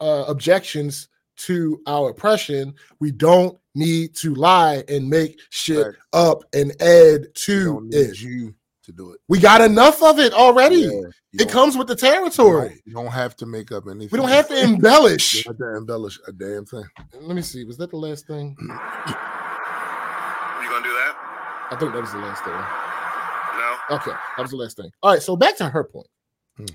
[0.00, 1.08] uh, objections
[1.38, 2.72] to our oppression.
[3.00, 5.94] We don't need to lie and make shit Right.
[6.12, 8.20] up and add to it.
[8.20, 8.54] you
[8.88, 9.20] to do it.
[9.28, 10.80] We got enough of it already.
[10.80, 12.82] Yeah, It comes with the you don't- territory.
[12.84, 14.08] You don't have to make up anything.
[14.10, 15.44] We don't have to You embellish.
[15.44, 16.84] don't have to embellish a damn thing.
[17.20, 17.64] Let me see.
[17.64, 18.56] Was that the last thing?
[20.60, 21.14] You gonna do that?
[21.70, 22.52] I think that was the last thing.
[22.52, 23.96] No?
[23.96, 24.90] Okay, that was the last thing.
[25.02, 26.08] All right, so back to her point.
[26.56, 26.66] Hmm.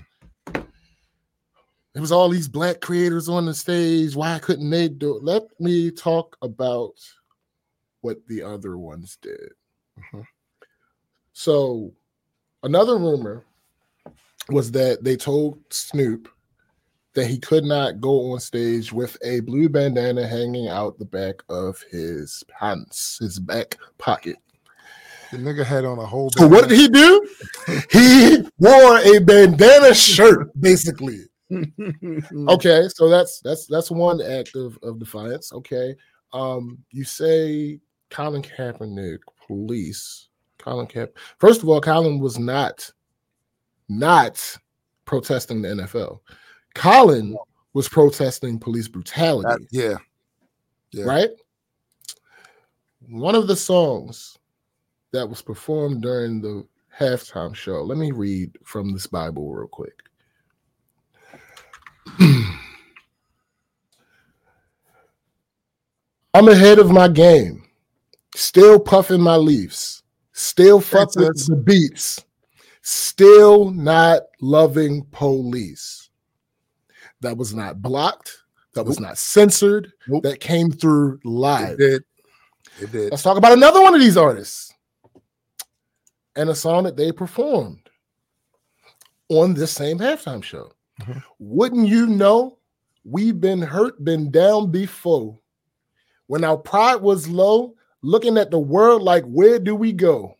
[1.95, 4.15] It was all these black creators on the stage.
[4.15, 5.23] Why couldn't they do it?
[5.23, 6.93] Let me talk about
[8.01, 9.51] what the other ones did.
[10.11, 10.25] Mhm.
[11.33, 11.93] So
[12.63, 13.45] another rumor
[14.49, 16.27] was that they told Snoop
[17.13, 21.35] that he could not go on stage with a blue bandana hanging out the back
[21.47, 24.37] of his pants, his back pocket.
[25.31, 26.29] The nigga had on a whole.
[26.31, 27.27] So what did he do?
[27.91, 31.21] He wore a bandana shirt, basically.
[32.49, 35.53] Okay, so that's that's that's one act of, of defiance.
[35.53, 35.95] Okay.
[36.33, 37.79] Um, you say
[38.09, 40.29] Colin Kaepernick, police.
[40.63, 41.09] Colin Kaep.
[41.39, 42.89] First of all, Colin was not
[43.89, 44.57] not
[45.03, 46.19] protesting the NFL.
[46.73, 47.35] Colin
[47.73, 49.97] was protesting police brutality, That- yeah.
[50.91, 51.03] yeah.
[51.03, 51.29] right?
[53.09, 54.37] One of the songs
[55.11, 56.65] that was performed during the
[56.97, 57.81] halftime show.
[57.83, 59.99] Let me read from this Bible real quick.
[66.33, 67.65] I'm ahead of my game,
[68.35, 70.02] still puffing my leaves,
[70.43, 71.47] still fucking sense.
[71.47, 72.23] the beats,
[72.81, 76.09] still not loving police.
[77.21, 78.37] That was not blocked.
[78.73, 79.93] That was not censored.
[80.07, 80.23] Nope.
[80.23, 81.77] That came through It live.
[81.77, 82.03] did.
[82.81, 83.11] It did.
[83.11, 84.73] Let's talk about another one of these artists
[86.35, 87.89] and a song that they performed
[89.29, 90.71] on this same halftime show.
[91.01, 91.23] Mhm.
[91.39, 92.57] Wouldn't you know
[93.05, 95.39] we've been hurt, been down before?
[96.27, 100.35] When our pride was low, looking at the world like, where do we go?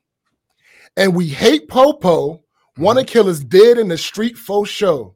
[0.95, 2.43] And we hate Popo,
[2.77, 3.11] want to mm-hmm.
[3.11, 5.15] kill us dead in the street for show.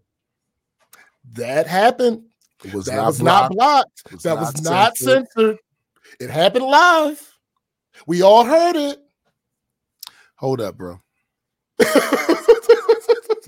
[1.33, 2.23] That happened.
[2.63, 3.41] It was that not was blocked.
[3.41, 4.11] not blocked.
[4.11, 5.27] Was That not was not censored.
[5.35, 5.57] censored.
[6.19, 7.37] It happened live.
[8.07, 8.99] We all heard it.
[10.37, 10.99] Hold up, bro.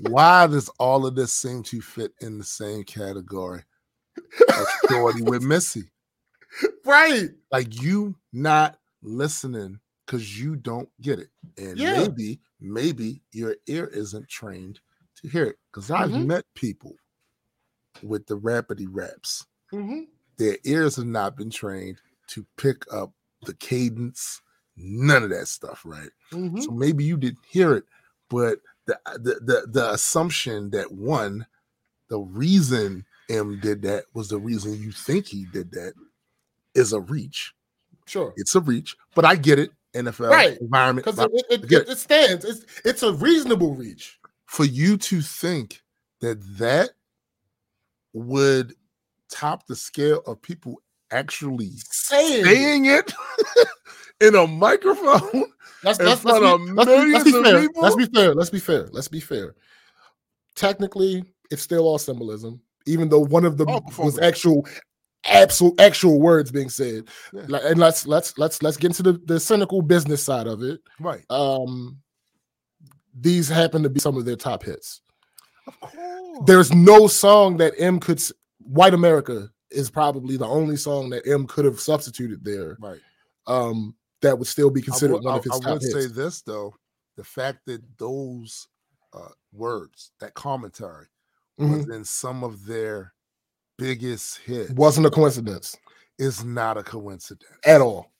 [0.08, 3.62] Why does all of this seem to fit in the same category
[4.48, 5.90] as Shorty with Missy?
[6.84, 7.30] right.
[7.50, 11.30] Like you not listening because you don't get it.
[11.58, 11.90] And Yeah.
[11.90, 14.80] maybe, maybe your ear isn't trained
[15.16, 15.58] to hear it.
[15.72, 16.16] Because I've Mhm.
[16.16, 16.96] met people
[18.02, 19.46] with the rapidy raps.
[19.72, 20.10] Mhm.
[20.38, 23.14] Their ears have not been trained to pick up
[23.46, 24.42] the cadence,
[24.76, 26.10] none of that stuff, right?
[26.32, 26.64] Mhm.
[26.64, 27.84] So maybe you didn't hear it,
[28.28, 31.46] but the the the, the assumption that one,
[32.08, 35.94] the reason M did that was the reason you think he did that
[36.74, 37.54] is a reach.
[38.10, 38.34] Sure.
[38.36, 39.70] It's a reach, but I get it.
[39.94, 40.58] NFL Right.
[40.60, 41.04] environment.
[41.04, 42.44] Because it, it, it, it stands.
[42.44, 44.18] It's it's a reasonable reach.
[44.46, 45.80] for you to think
[46.20, 46.90] that that
[48.12, 48.74] would
[49.30, 50.82] top the scale of people
[51.12, 52.44] actually Saying it.
[52.44, 53.12] saying it
[54.20, 55.44] in a microphone.
[55.84, 57.60] Let's, in let's, let's, front of be, let's, be, let's be fair.
[57.60, 57.82] people?
[57.82, 58.34] Let's be fair.
[58.34, 58.88] Let's be fair.
[58.92, 59.54] Let's be fair.
[60.56, 64.66] Technically, it's still all symbolism, even though one of them All was actual,
[65.24, 67.08] actual, actual words being said.
[67.32, 67.58] Yeah.
[67.64, 70.80] And let's let's let's let's get into the, the cynical business side of it.
[70.98, 71.24] Right.
[71.30, 71.98] Um,
[73.18, 75.00] these happen to be some of their top hits.
[75.66, 76.38] Of course.
[76.46, 78.22] There's no song that M could.
[78.58, 82.76] White America is probably the only song that M could have substituted there.
[82.80, 83.00] right.
[83.46, 85.94] Um, that would still be considered would, one I- of his I top would hits.
[85.94, 86.74] say this though:
[87.16, 88.68] the fact that those
[89.12, 91.06] uh, words, that commentary,
[91.58, 91.76] Mhm.
[91.86, 93.12] was in some of their
[93.80, 95.76] biggest hits, Wasn't a coincidence
[96.18, 98.12] It's not a coincidence at all.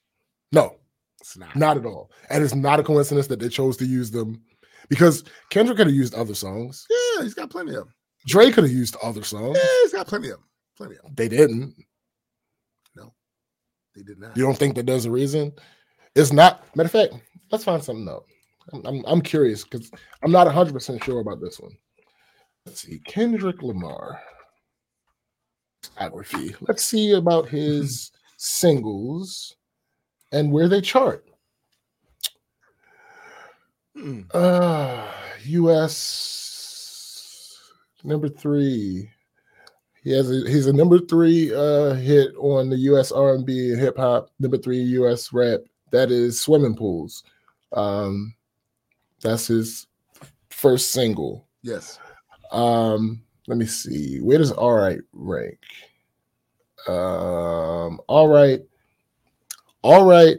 [0.53, 0.77] No,
[1.21, 1.55] It's not.
[1.55, 2.11] not at all.
[2.31, 4.43] And it's not a coincidence that they chose to use them
[4.89, 6.87] because Kendrick could have used other songs.
[6.91, 7.95] Yeah, he's got plenty of them.
[8.27, 9.57] Dre could have used other songs.
[9.61, 10.45] Yeah, he's got plenty of them.
[10.77, 11.13] Plenty of them.
[11.17, 11.75] They didn't.
[12.97, 13.15] No,
[13.95, 14.37] they did not.
[14.37, 15.53] You don't think that there's a reason?
[16.17, 16.65] It's not.
[16.75, 17.15] Matter of fact,
[17.53, 18.25] let's find something out.
[18.73, 19.91] I'm, I'm, I'm curious because
[20.23, 21.73] I'm not 100% sure about this one.
[22.67, 22.99] Let's see.
[23.07, 24.21] Kendrick Lamar.
[25.83, 26.55] Discography.
[26.61, 29.57] Let's see about his singles
[30.33, 31.27] and where they chart.
[33.97, 34.27] Mm.
[34.35, 35.07] Uh
[35.47, 36.39] US
[38.05, 39.11] number three.
[40.03, 43.97] He has a he's a number three uh hit on the US R&B and hip
[43.97, 45.61] hop, number three US rap.
[45.91, 47.25] That is swimming pools.
[47.73, 48.35] Um
[49.21, 49.87] that's his
[50.51, 51.47] first single.
[51.63, 51.99] Yes.
[52.53, 54.19] Um let me see.
[54.21, 55.59] Where does all right rank?
[56.87, 58.61] Um all right.
[59.83, 60.39] All right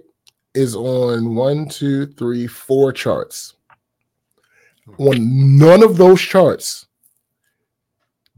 [0.53, 3.53] is on one, two, three, four charts.
[4.97, 6.87] On none of those charts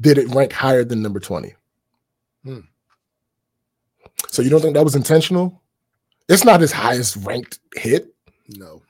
[0.01, 1.53] did it rank higher than number 20.
[2.43, 2.59] Hmm.
[4.29, 5.61] So you don't think that was intentional?
[6.27, 8.13] It's not his highest ranked hit.
[8.49, 8.81] No.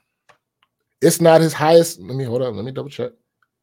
[1.00, 2.00] It's not his highest.
[2.00, 2.56] Let me hold on.
[2.56, 3.12] Let me double check.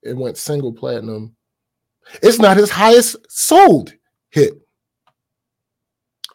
[0.03, 1.35] It went single platinum.
[2.21, 3.93] It's not his highest sold
[4.29, 4.53] hit.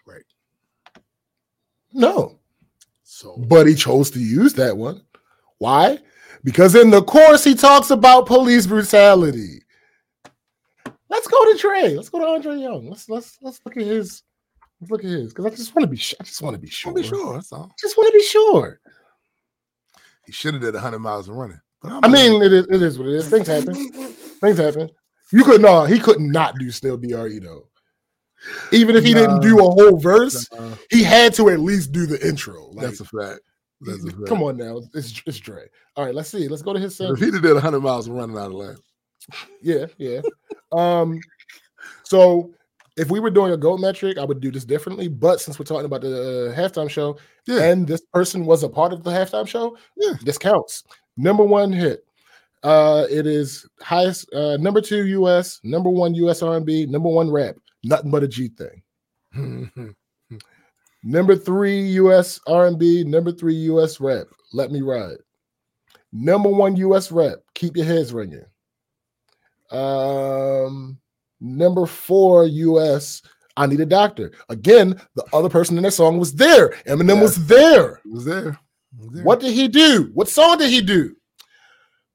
[0.06, 0.22] Right.
[1.92, 2.38] No.
[3.02, 5.02] So but he chose to use that one.
[5.58, 5.98] Why?
[6.44, 9.62] Because in the course he talks about police brutality.
[11.08, 11.94] Let's go to Dre.
[11.94, 12.88] Let's go to Andre Young.
[12.88, 14.22] Let's let's let's look at his.
[14.80, 15.96] Let's look at his because I just want to be.
[15.96, 16.16] Sure.
[16.20, 16.92] I just want to be sure.
[16.92, 17.34] Be sure.
[17.34, 17.72] That's all.
[17.78, 18.80] Just want to be sure.
[20.26, 21.60] He should have did 100 miles and running.
[21.84, 23.28] I mean, it is, it is what it is.
[23.28, 23.74] Things happen.
[24.40, 24.90] Things happen.
[25.32, 27.68] You could no, he could not do still DRE though.
[28.70, 32.06] Even if he didn't do a whole verse, uh, he had to at least do
[32.06, 32.68] the intro.
[32.72, 33.40] Like, that's a fact.
[33.80, 34.26] That's a fact.
[34.26, 35.66] come on now, it's it's Dre.
[35.96, 36.46] All right, let's see.
[36.48, 38.78] Let's go to his If he'd have did 100 miles and running out of land,
[39.62, 40.20] Yeah, yeah.
[40.72, 41.20] Um,
[42.04, 42.52] so
[42.96, 45.08] if we were doing a gold metric, I would do this differently.
[45.08, 48.68] But since we're talking about the uh, halftime show, yeah, and this person was a
[48.68, 50.14] part of the halftime show, Yeah.
[50.22, 50.84] this counts.
[51.16, 52.05] Number one hit.
[52.66, 57.54] Uh, it is highest uh, number two US, number one US R&B, number one rap.
[57.84, 58.82] Nothing but a G thing.
[61.04, 64.26] Number three US R&B, number three US rap.
[64.52, 65.18] Let me ride.
[66.12, 67.36] Number one US rap.
[67.54, 68.44] Keep your heads ringing.
[69.70, 70.98] Um,
[71.40, 73.22] number four US.
[73.56, 74.32] I need a doctor.
[74.48, 76.70] Again, the other person in that song was there.
[76.88, 77.22] Eminem Yeah.
[77.22, 78.00] was there.
[78.02, 78.58] He was there.
[78.98, 79.22] He was there.
[79.24, 80.10] What did he do?
[80.12, 81.14] What song did he do?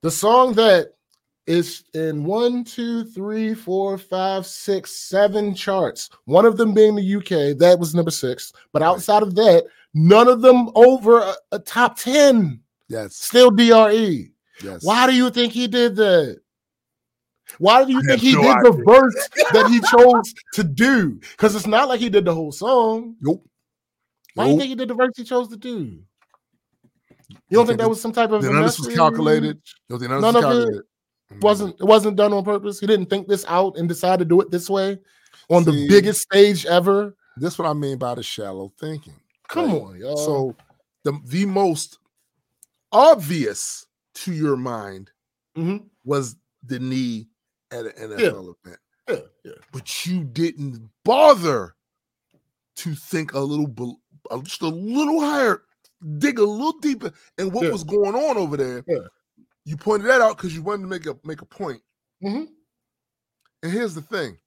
[0.01, 0.93] The song that
[1.47, 6.09] is in one, two, three, four, five, six, seven charts.
[6.25, 8.51] One of them being the UK, that was number six.
[8.73, 12.59] But outside of that, none of them over a, a top 10.
[12.87, 13.15] Yes.
[13.15, 14.31] Still DRE.
[14.63, 14.83] Yes.
[14.83, 16.39] Why do you think he did that?
[17.59, 18.71] Why do you I think he no did idea.
[18.71, 21.19] the verse that he chose to do?
[21.31, 23.15] Because it's not like he did the whole song.
[23.21, 23.45] Nope.
[24.35, 25.99] Why do you think he did the verse he chose to do?
[27.49, 29.57] You don't think that was some type of None of this was calculated.
[29.57, 30.81] You don't think none, None of of it was?
[31.33, 31.41] Mm.
[31.41, 32.79] wasn't it wasn't done on purpose.
[32.79, 34.99] He didn't think this out and decide to do it this way
[35.49, 37.15] on the biggest stage ever.
[37.37, 39.15] This what I mean by the shallow thinking.
[39.47, 39.81] Come Right.
[39.81, 40.17] on, y'all.
[40.17, 40.55] So
[41.03, 41.99] the the most
[42.91, 45.11] obvious to your mind
[45.57, 45.85] Mhm.
[46.03, 47.27] was the knee
[47.71, 48.79] at an NFL event,
[49.09, 49.51] yeah, yeah.
[49.71, 51.75] but you didn't bother
[52.75, 53.99] to think a little,
[54.43, 55.63] just a little higher,
[56.17, 57.71] dig a little deeper, and what Yeah.
[57.71, 58.83] was going on over there.
[58.87, 59.07] Yeah.
[59.65, 61.81] You pointed that out because you wanted to make a make a point.
[62.23, 62.47] Mhm.
[63.63, 64.37] And here's the thing: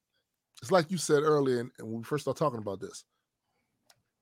[0.61, 3.05] it's like you said earlier, and, and when we first started talking about this.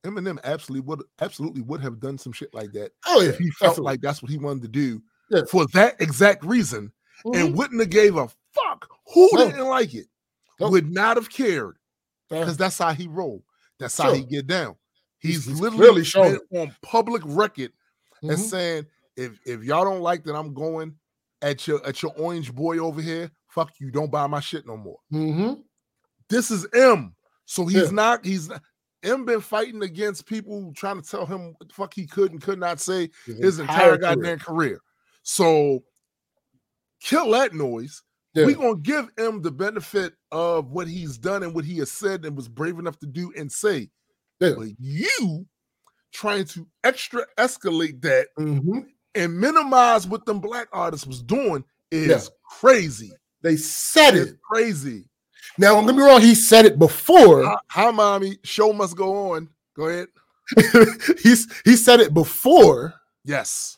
[0.06, 3.50] Eminem absolutely would absolutely would have done some shit like that Oh yeah, if he
[3.52, 3.92] felt absolutely.
[3.94, 5.44] like that's what he wanted to do Yeah.
[5.50, 6.92] for that exact reason
[7.26, 7.36] Mhm.
[7.38, 9.45] and wouldn't have gave a fuck who No.
[9.50, 10.08] didn't like it
[10.60, 10.72] Nope.
[10.72, 11.78] would not have cared
[12.30, 13.44] because that's how he rolled
[13.80, 14.76] that's how he get down
[15.24, 17.72] he's, He's- literally shown on public record
[18.22, 18.38] and Mhm.
[18.38, 18.85] saying
[19.18, 20.95] if if y'all don't like that i'm going
[21.42, 24.77] at your at your orange boy over here fuck you don't buy my shit no
[24.77, 25.64] more Mhm.
[26.30, 27.16] this is M.
[27.45, 27.90] So he's Yeah.
[27.92, 28.61] not, he's not,
[29.03, 32.58] M been fighting against people trying to tell him what fuck he could and could
[32.60, 33.98] not say his entire career.
[33.98, 34.80] goddamn career.
[35.24, 35.84] So
[37.02, 38.02] kill that noise.
[38.34, 38.45] Yeah.
[38.45, 42.26] We're gonna give him the benefit of what he's done and what he has said
[42.26, 43.92] and was brave enough to do and say.
[44.40, 44.53] Yeah.
[44.58, 45.45] But you
[46.12, 48.88] trying to extra escalate that Mhm.
[49.16, 52.20] and minimize what them black artists was doing is Yeah.
[52.60, 53.12] crazy.
[53.42, 54.42] They said It's it.
[54.42, 55.10] crazy.
[55.58, 56.22] Now, don't get me wrong.
[56.22, 57.44] He said it before.
[57.44, 58.38] Hi, hi, mommy.
[58.44, 59.50] Show must go on.
[59.76, 60.08] Go ahead.
[61.22, 63.78] He's he said it before, Yes.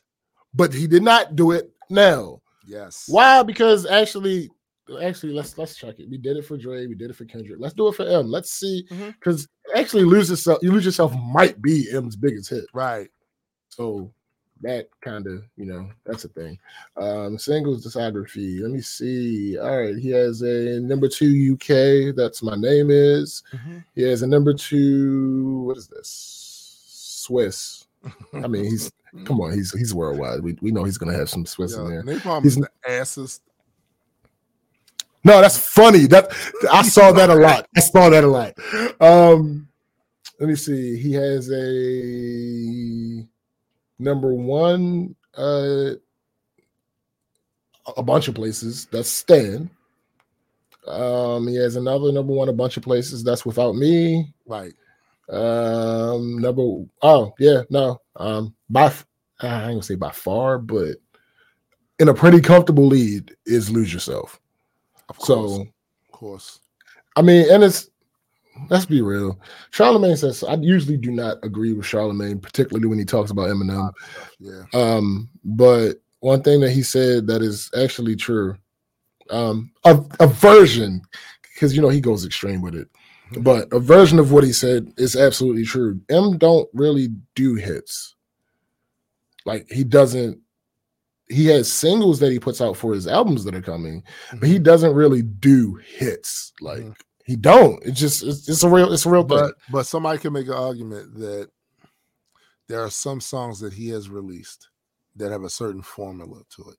[0.53, 2.41] but he did not do it now.
[2.67, 3.03] Yes.
[3.07, 3.43] Why?
[3.43, 4.49] Because actually,
[5.01, 6.09] actually, let's let's check it.
[6.09, 6.87] We did it for Dre.
[6.87, 7.59] We did it for Kendrick.
[7.59, 8.29] Let's do it for M.
[8.29, 8.85] Let's see.
[8.89, 10.59] Because actually, lose yourself.
[10.61, 12.65] You lose yourself might be M's biggest hit.
[12.73, 13.09] Right.
[13.69, 14.11] So
[14.61, 16.57] that kind of you know that's a thing.
[16.97, 18.61] Um, singles discography.
[18.61, 19.57] Let me see.
[19.57, 22.15] All right, he has a number two UK.
[22.15, 23.43] That's my name is.
[23.95, 25.63] He has a number two.
[25.65, 26.43] What is this?
[26.87, 27.87] Swiss.
[28.33, 28.91] I mean, he's
[29.25, 29.53] come on.
[29.53, 30.41] He's he's worldwide.
[30.41, 32.03] We we know he's gonna have some Swiss in there.
[32.03, 33.41] Napalm He's is the asses.
[35.25, 36.05] No, that's funny.
[36.05, 36.31] That
[36.71, 37.67] I saw that a lot.
[37.75, 38.53] I saw that a lot.
[39.01, 39.67] Um,
[40.39, 40.97] let me see.
[40.99, 43.27] He has a
[43.97, 45.95] number one, uh,
[47.97, 48.85] a bunch of places.
[48.91, 49.69] That's Stan.
[50.87, 53.23] Um, he has another number one, a bunch of places.
[53.23, 54.31] That's without me.
[54.45, 54.73] Right.
[55.27, 57.99] Um, number oh yeah, no.
[58.15, 58.93] Um, by
[59.41, 60.97] I ain't gonna say by far, but
[61.97, 64.39] in a pretty comfortable lead is lose yourself.
[65.09, 65.27] Of course.
[65.55, 66.59] So of course.
[67.15, 67.89] I mean, and it's
[68.69, 69.39] let's be real.
[69.71, 73.91] Charlemagne says I usually do not agree with Charlemagne, particularly when he talks about Eminem.
[74.39, 74.63] Yeah.
[74.73, 78.55] Um, but one thing that he said that is actually true,
[79.29, 81.01] um, a, a version,
[81.41, 82.87] because you know he goes extreme with it,
[83.39, 85.99] but a version of what he said is absolutely true.
[86.09, 88.15] M don't really do hits.
[89.45, 90.39] Like he doesn't.
[91.27, 94.45] He has singles that he puts out for his albums that are coming, but Mm-hmm.
[94.45, 96.53] he doesn't really do hits.
[96.61, 96.95] Like Mhm.
[97.25, 97.81] he don't.
[97.83, 99.37] It's just it's, it's a real it's a real thing.
[99.39, 101.49] But but somebody can make an argument that
[102.67, 104.69] there are some songs that he has released
[105.15, 106.77] that have a certain formula to it.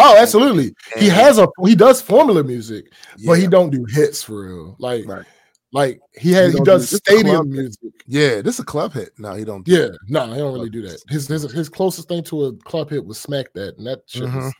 [0.00, 0.74] Oh, absolutely.
[0.98, 2.92] He And- has a he does formula music,
[3.24, 4.76] but he don't do hits for real.
[4.78, 5.24] Like Right.
[5.74, 7.92] Like he has he don't does do- stadium music.
[8.06, 9.10] yeah, this is a club hit.
[9.18, 9.64] No, he don't.
[9.66, 9.98] do Yeah, that.
[10.08, 10.98] no, he don't really do that.
[11.10, 14.22] His his his closest thing to a club hit was Smack That, and that shit
[14.22, 14.52] was Mhm.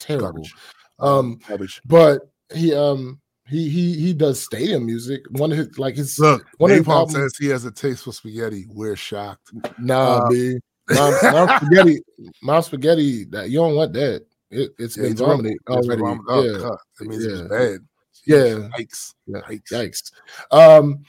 [0.00, 0.26] terrible.
[0.32, 0.54] Garbage.
[0.98, 1.80] Um, garbage.
[1.84, 5.22] but he um he he he does stadium music.
[5.30, 8.04] One of his like his Look, one of his albums- says he has a taste
[8.04, 8.66] for spaghetti.
[8.70, 9.52] We're shocked.
[9.78, 10.58] nah, uh, B.
[10.90, 12.00] Mom, mom spaghetti,
[12.42, 13.24] mom spaghetti.
[13.26, 14.24] That you don't want that.
[14.50, 16.02] It, it's Yeah, been vomited It's already.
[16.02, 16.24] wrong.
[16.28, 17.46] Oh, yeah, means it was yeah.
[17.48, 17.78] bad.
[18.26, 18.68] Yeah.
[18.78, 19.14] Yikes.
[19.26, 19.40] Yeah.
[19.48, 19.72] Yikes.
[19.72, 20.12] Yikes.
[20.50, 21.00] Um,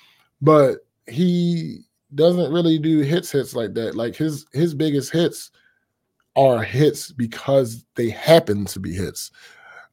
[0.41, 1.79] but he
[2.13, 3.95] doesn't really do hits hits like that.
[3.95, 5.51] Like his his biggest hits
[6.35, 9.31] are hits because they happen to be hits.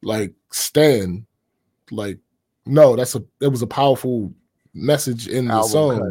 [0.01, 1.25] Like Stan,
[1.91, 2.19] like
[2.65, 4.33] no, that's a it was a powerful
[4.73, 5.99] message in the Album song.
[5.99, 6.09] cut.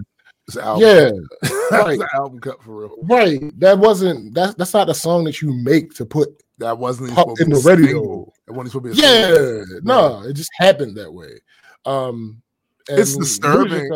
[0.49, 2.01] It's an album Yeah, right.
[2.15, 2.97] album cut for real.
[3.03, 3.61] right.
[3.61, 7.37] That wasn't that's that's not a song that you make to put That wasn't supposed
[7.39, 8.33] to in be the radio.
[8.47, 9.07] It wasn't supposed to be.
[9.07, 11.41] Yeah, no, it just happened that way.
[11.85, 12.41] Um,
[12.89, 13.91] It's disturbing.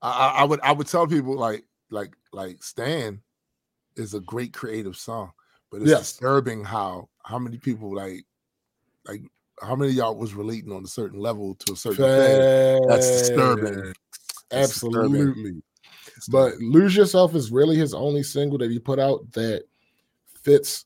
[0.00, 3.20] I, I- would I would tell people like like like Stan
[3.96, 5.32] is a great creative song,
[5.70, 6.00] but it's Yes.
[6.12, 8.24] disturbing how how many people like
[9.06, 9.22] like
[9.60, 12.88] how many of y'all was relating on a certain level to a certain thing.
[12.88, 13.74] That's disturbing.
[13.74, 13.98] Facts.
[14.50, 15.18] That's disturbing.
[15.28, 15.62] Absolutely.
[16.30, 19.64] But Lose Yourself is really his only single that he put out that
[20.42, 20.84] fits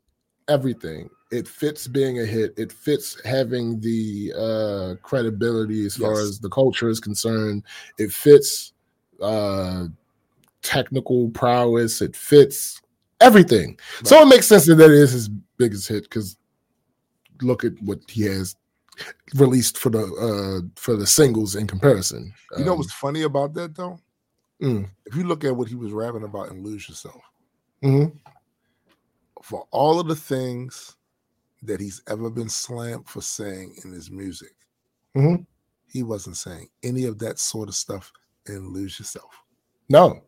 [0.48, 1.10] everything.
[1.32, 2.54] It fits being a hit.
[2.56, 7.64] It fits having the uh credibility as far as the culture is concerned.
[7.98, 8.72] It fits
[9.20, 9.86] uh
[10.62, 12.00] technical prowess.
[12.00, 12.80] It fits
[13.20, 13.78] everything.
[14.04, 16.36] So it makes sense that that is his biggest hit because
[17.42, 18.54] look at what he has
[19.34, 22.32] released for the uh for the singles in comparison.
[22.56, 23.98] you know Um, what's funny about that though?
[24.62, 24.88] Mm.
[25.04, 27.20] If you look at what he was rapping about and lose yourself,
[27.82, 28.12] mhm.
[29.46, 30.96] For all of the things
[31.62, 34.54] that he's ever been slammed for saying in his music,
[35.16, 35.46] Mhm.
[35.86, 38.12] he wasn't saying any of that sort of stuff
[38.46, 39.30] in lose yourself.
[39.88, 40.20] No,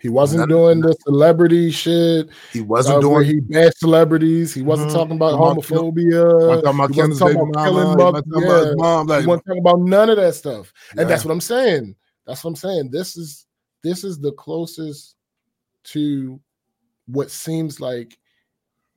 [0.00, 2.28] he wasn't None- doing the celebrity shit.
[2.52, 4.52] He wasn't uh, doing where he bashed celebrities.
[4.52, 4.94] He wasn't Mhm.
[4.94, 6.48] talking about Talking about kill- homophobia.
[6.48, 7.96] Wasn't talking about he wasn't talking about killing mama.
[7.96, 9.06] mob- Wasn't talking about his mom.
[9.06, 10.72] Like, he wasn't talking about none of that stuff.
[10.98, 11.94] And that's what I'm saying.
[12.26, 12.90] That's what I'm saying.
[12.90, 13.46] This is
[13.84, 15.14] this is the closest
[15.84, 16.40] to
[17.06, 18.18] what seems like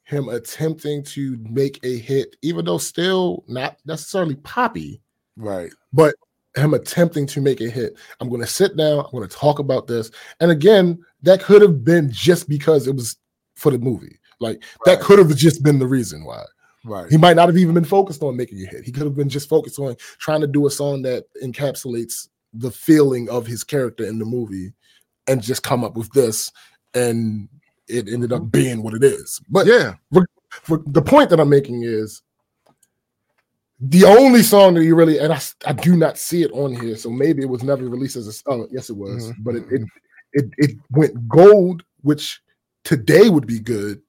[0.07, 5.01] him attempting to make a hit, even though still not necessarily poppy,
[5.35, 5.69] right.
[5.91, 6.15] but
[6.55, 7.97] him attempting to make a hit.
[8.21, 9.03] I'm going to sit down.
[9.03, 10.09] I'm going to talk about this.
[10.39, 13.17] And again, that could have been just because it was
[13.57, 14.17] for the movie.
[14.39, 16.43] Like that could have just been the reason why.
[16.85, 17.11] Right.
[17.11, 18.85] He might not have even been focused on making a hit.
[18.85, 22.71] He could have been just focused on trying to do a song that encapsulates the
[22.71, 24.71] feeling of his character in the movie
[25.27, 26.49] and just come up with this.
[26.93, 27.49] And
[27.88, 29.40] it ended up being what it is.
[29.49, 29.95] But yeah.
[30.64, 32.22] for the point that I'm making is
[33.80, 36.95] the only song that he really and I, I do not see it on here,
[36.98, 38.67] so maybe it was never released as a song.
[38.72, 39.82] Yes, it was, Mhm, but it, it
[40.33, 42.41] it it went gold, which
[42.83, 44.01] today would be good,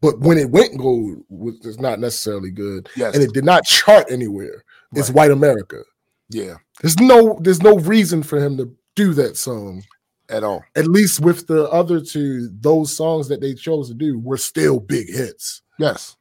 [0.00, 3.14] but when it went gold, was not necessarily good, Yes.
[3.14, 4.64] and it did not chart anywhere.
[4.94, 5.82] It's White America.
[6.30, 6.56] yeah.
[6.80, 9.84] There's no there's no reason for him to do that song.
[10.30, 10.64] At all.
[10.76, 14.78] At least with the other two, those songs that they chose to do were still
[14.78, 15.62] big hits.
[15.78, 16.16] Yes.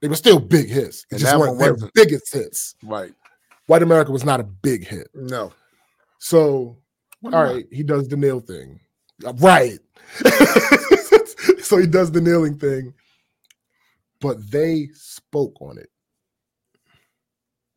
[0.00, 1.04] They were still big hits.
[1.04, 1.94] It And just weren't their wasn't.
[1.94, 2.74] biggest hits.
[2.82, 3.12] Right.
[3.66, 5.08] White America was not a big hit.
[5.14, 5.52] No.
[6.18, 6.76] So,
[7.20, 8.80] Why all right, he does the nail thing.
[9.22, 9.78] Right.
[11.62, 12.92] so he does the kneeling thing.
[14.20, 15.88] But they spoke on it.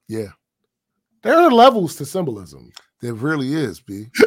[0.07, 0.29] Yeah.
[1.21, 2.71] There are levels to symbolism.
[3.05, 4.07] There really is, B.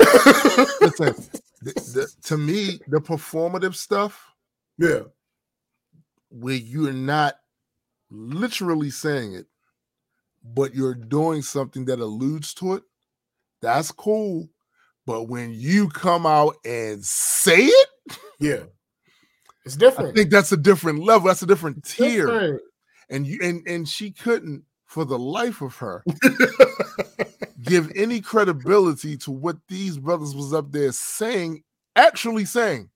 [0.81, 1.13] Listen,
[1.61, 4.33] the, the, to me, the performative stuff
[4.79, 5.01] yeah.
[6.29, 7.35] where you're not
[8.09, 9.47] literally saying it,
[10.45, 12.85] but you're doing something that alludes to it,
[13.61, 14.49] that's cool.
[15.05, 17.89] But when you come out and say it,
[18.39, 18.63] Yeah.
[19.65, 20.11] It's different.
[20.11, 21.27] I think that's a different level.
[21.27, 22.27] That's a different tier.
[22.27, 22.61] different.
[23.11, 26.05] And you and and she couldn't, for the life of her,
[27.69, 31.63] give any credibility to what these brothers was up there saying,
[31.97, 32.91] actually saying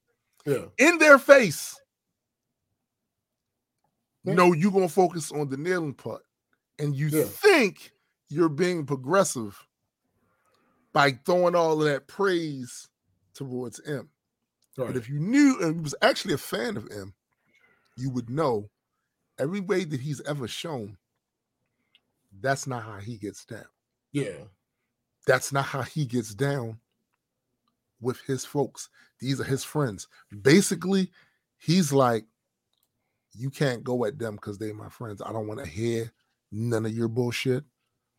[0.45, 0.65] yeah.
[0.77, 1.79] in their face.
[4.23, 4.35] Yeah.
[4.35, 6.23] No, you're gonna focus on the kneeling part,
[6.79, 7.25] and you Yeah.
[7.25, 7.91] think
[8.29, 9.57] you're being progressive
[10.93, 12.87] by throwing all of that praise
[13.33, 14.09] towards M.
[14.77, 14.87] Right.
[14.87, 17.13] But if you knew and was actually a fan of M,
[17.97, 18.69] you would know
[19.37, 20.97] every way that he's ever shown,
[22.41, 23.65] that's not how he gets down.
[24.11, 24.45] Yeah.
[25.25, 26.79] That's not how he gets down
[28.01, 28.89] with his folks.
[29.19, 30.07] These are his friends.
[30.41, 31.11] Basically,
[31.57, 32.25] he's like,
[33.33, 35.21] you can't go at them because they're my friends.
[35.21, 36.11] I don't want to hear
[36.51, 37.63] none of your bullshit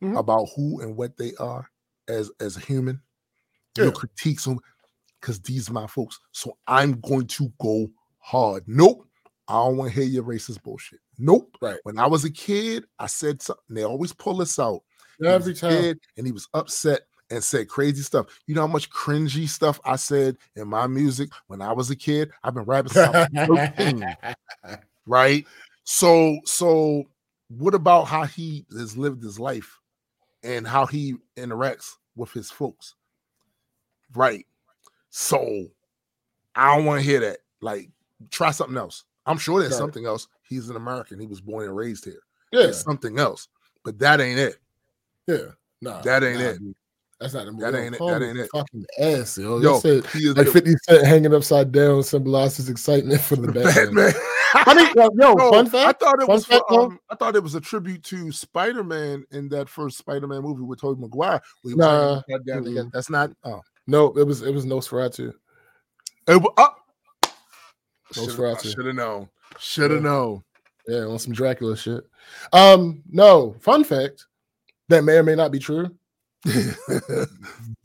[0.01, 0.17] Mhm.
[0.19, 1.69] about who and what they are
[2.07, 3.01] as as a human.
[3.77, 3.91] Your Yeah.
[3.93, 4.59] critiques them
[5.21, 6.19] because these are my folks.
[6.31, 8.67] So I'm going to go hard.
[8.67, 9.07] Nope.
[9.47, 10.99] I don't want to hear your racist bullshit.
[11.17, 11.55] Nope.
[11.61, 11.79] Right.
[11.83, 13.75] When I was a kid, I said something.
[13.75, 14.81] They always pull us out.
[15.23, 15.99] Every time.
[16.17, 18.27] and he was upset and said crazy stuff.
[18.47, 21.95] You know how much cringy stuff I said in my music when I was a
[21.95, 22.31] kid?
[22.43, 24.17] I've been rapping since I was 13,
[25.05, 25.45] right?
[25.83, 27.05] So, so
[27.49, 29.79] what about how he has lived his life
[30.43, 32.95] and how he interacts with his folks?
[34.13, 34.45] Right.
[35.09, 35.67] So
[36.55, 37.37] I don't want to hear that.
[37.61, 37.89] Like,
[38.31, 39.03] try something else.
[39.25, 39.77] I'm sure there's it.
[39.77, 40.27] something else.
[40.43, 41.19] He's an American.
[41.19, 42.21] He was born and raised here.
[42.51, 42.63] yeah.
[42.63, 43.47] There's something else,
[43.83, 44.57] but that ain't it.
[45.27, 45.37] Yeah.
[45.81, 46.59] Nah, That ain't nah, it.
[46.59, 46.75] dude.
[47.19, 47.63] That's not the movie.
[47.63, 47.99] That Yo, ain't it.
[47.99, 48.49] That ain't it.
[48.51, 49.59] Fucking ass, yo.
[49.59, 53.21] Yo, Yo, said, he is like the 50 Cent hanging upside down symbolized his excitement
[53.21, 53.73] for the Batman.
[53.95, 54.13] Batman.
[54.53, 56.45] I think, yo, yo, No, fun I thought it fun was.
[56.45, 60.27] fact, um, I thought it was a tribute to Spider Man in that first Spider
[60.27, 61.41] Man movie with Tobey Maguire.
[61.61, 62.89] where he was hanging Nah, again.
[62.93, 63.31] That's not.
[63.43, 65.33] Oh, No, it was it was Nosferatu.
[66.27, 66.69] it, wa- oh.
[68.13, 68.73] Nosferatu.
[68.75, 69.29] Should have known.
[69.59, 70.09] Should have Yeah.
[70.09, 70.43] known.
[70.87, 72.03] Yeah, on some Dracula shit.
[72.53, 74.25] Um, no, fun fact
[74.89, 75.89] that may or may not be true.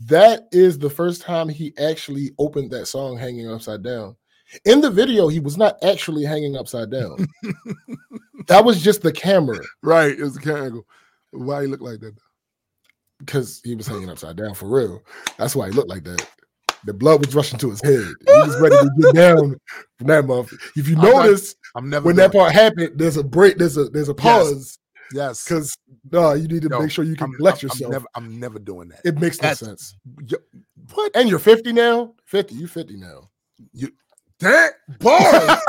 [0.07, 4.17] That is the first time he actually opened that song hanging upside down.
[4.65, 7.29] In the video, he was not actually hanging upside down.
[8.49, 10.87] that was just the camera right, it was the camera angle.
[11.31, 12.15] Why he looked like that?
[13.19, 15.03] because he was hanging upside down for real.
[15.37, 16.27] That's why he looked like that.
[16.87, 18.07] The blood was rushing to his head.
[18.27, 19.57] He was ready to get down
[19.99, 20.55] from that month.
[20.75, 23.77] If you I'm not- notice, I'm never when that part happened, there's a break, there's
[23.77, 24.79] a there's a pause
[25.13, 25.77] Yes, because
[26.11, 27.93] no, you need to No, make sure you can I'm, collect I'm- I'm yourself.
[27.93, 29.01] never, I'm never doing that.
[29.05, 29.97] it makes no sense.
[30.27, 30.39] Yo,
[30.95, 31.11] what?
[31.15, 32.15] And you're 50 now?
[32.25, 33.31] 50, you 50 now.
[33.73, 33.91] You
[34.41, 35.61] that bars,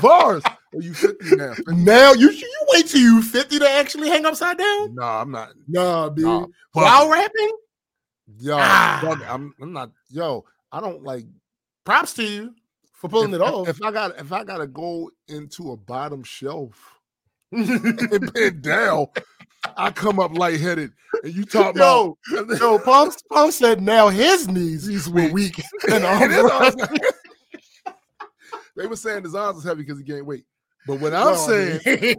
[0.02, 0.42] bars.
[0.44, 1.54] Are you 50 now?
[1.54, 1.74] 50?
[1.76, 4.94] Now you you wait till you 50 to actually hang upside down?
[4.94, 5.50] No, I'm not.
[5.68, 6.24] Nah, dude.
[6.24, 7.50] Nah, While rapping?
[8.40, 9.16] Yo, Ah.
[9.32, 9.90] I'm, I'm not.
[10.10, 11.24] Yo, I don't like
[11.84, 12.54] Props to you
[12.92, 13.68] for pulling if, it off.
[13.68, 16.95] If I got, if I gotta go into a bottom shelf
[17.52, 19.06] and bend down,
[19.76, 20.92] I come up lightheaded,
[21.22, 22.58] and you talk Yo, about.
[22.60, 25.62] Yo, Pump, Pump said now his knees were weak.
[25.90, 26.76] And arms
[28.76, 30.44] they were saying his arms was heavy because he gained weight.
[30.86, 31.80] But what I'm No, saying,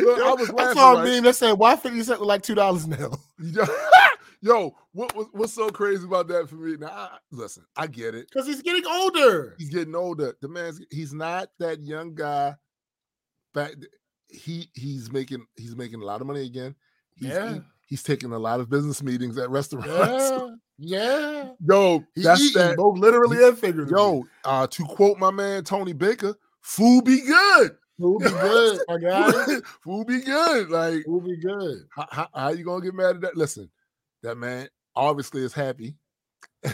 [0.00, 0.58] look, I was laughing.
[0.58, 1.04] I saw a right?
[1.04, 3.12] meme that said, why 50 Cent like $2 now?
[3.38, 3.64] Yo,
[4.42, 6.76] Yo, what, what what's so crazy about that for me?
[6.76, 8.28] Now, I, listen, I get it.
[8.28, 9.54] Because he's getting older.
[9.58, 10.34] He's getting older.
[10.40, 12.54] The man's he's not that young guy.
[13.56, 13.72] Back
[14.28, 16.74] he he's making he's making a lot of money again.
[17.14, 17.54] He's, Yeah.
[17.54, 19.88] he- he's taking a lot of business meetings at restaurants.
[19.88, 20.48] Yeah.
[20.78, 21.48] Yeah.
[21.66, 22.76] Yo, He's that's eating, that.
[22.76, 23.98] both literally and figuratively.
[23.98, 27.76] Yo, uh, to quote my man Tony Baker, food be good.
[27.98, 29.32] We'll be good, my guy.
[29.82, 30.68] food be good.
[30.68, 31.86] Like, We'll be good.
[31.96, 33.36] how, how, how you gonna get mad at that?
[33.38, 33.70] Listen,
[34.22, 35.96] that man obviously is happy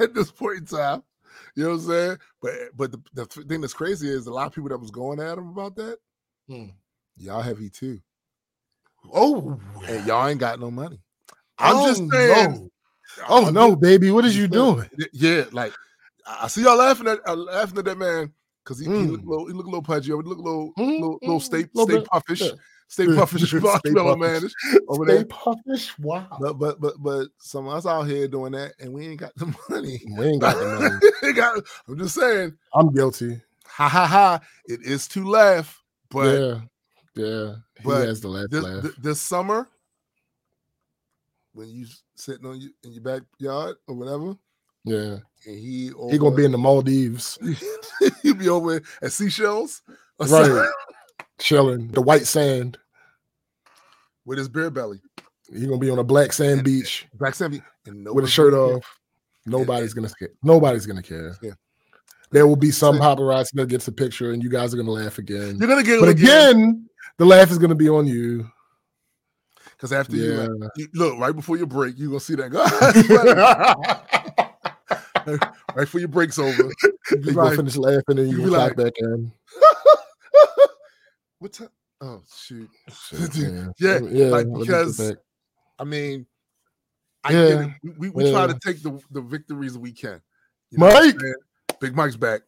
[0.00, 1.04] at this point in time.
[1.54, 2.18] You know what I'm saying?
[2.40, 5.20] But but the, the thing that's crazy is a lot of people that was going
[5.20, 5.98] at him about that.
[6.48, 6.66] Hmm.
[7.16, 8.00] Y'all heavy too,
[9.12, 11.00] Oh, and y'all ain't got no money.
[11.58, 12.50] I'm Oh, just saying.
[12.52, 12.70] no.
[13.28, 14.88] Oh no, baby, what is you doing?
[15.12, 15.72] Yeah, like
[16.26, 18.32] I see y'all laughing at uh, laughing at that man
[18.64, 19.26] because he, he look Mm.
[19.26, 20.06] a little he look a little pudgy.
[20.06, 22.52] He look a little Mm, little, little mm, stay little stay bit, puffish, yeah.
[22.88, 24.42] stay puffish, Stay marshmallow man
[24.88, 25.24] over Stay there.
[25.24, 25.98] puffish.
[25.98, 26.28] Wow.
[26.40, 29.34] But but but but some of us out here doing that, and we ain't got
[29.36, 30.00] the money.
[30.16, 31.34] We ain't got the money.
[31.34, 33.40] Got- I'm just saying, I'm guilty.
[33.66, 34.40] ha ha ha.
[34.66, 35.81] It is to laugh,
[36.12, 36.60] but yeah,
[37.14, 37.54] yeah.
[37.78, 38.50] He but has the laugh.
[38.50, 38.82] this, laugh.
[38.82, 39.68] th- this summer,
[41.54, 44.36] when you sitting on you in your backyard or whatever,
[44.84, 47.38] yeah, and he he gonna be in the Maldives,
[48.22, 49.82] he'll be over at Seychelles,
[50.18, 50.46] or right?
[50.46, 50.72] something
[51.38, 52.78] Chilling the white sand.
[54.24, 55.00] with his beer belly,
[55.52, 58.84] He gonna be on a black sand beach black sand, and with a shirt off.
[59.44, 60.28] Nobody's gonna care.
[60.44, 61.36] Nobody's gonna care.
[61.42, 61.54] Yeah.
[62.32, 65.18] There will be some paparazzi that gets a picture, and you guys are gonna laugh
[65.18, 65.56] again.
[65.58, 66.88] You're gonna get But it again,
[67.18, 68.50] the laugh is gonna be on you.
[69.72, 70.48] because after you, Yeah.
[70.76, 72.62] you look right before your break, you're gonna see that guy
[75.74, 76.62] right before your break's over.
[76.62, 76.72] You
[77.10, 79.32] you like, finish laughing, and you clap like- back in.
[81.38, 81.68] what time?
[82.00, 82.68] Oh shoot!
[83.34, 84.26] Yeah, Yeah, yeah.
[84.26, 85.12] like, let because.
[85.78, 86.26] I mean,
[87.24, 87.72] I Yeah.
[87.82, 90.20] We, we, we try to take the, the victories we can.
[90.70, 91.16] You know Mike!
[91.82, 92.40] Big Mike's back.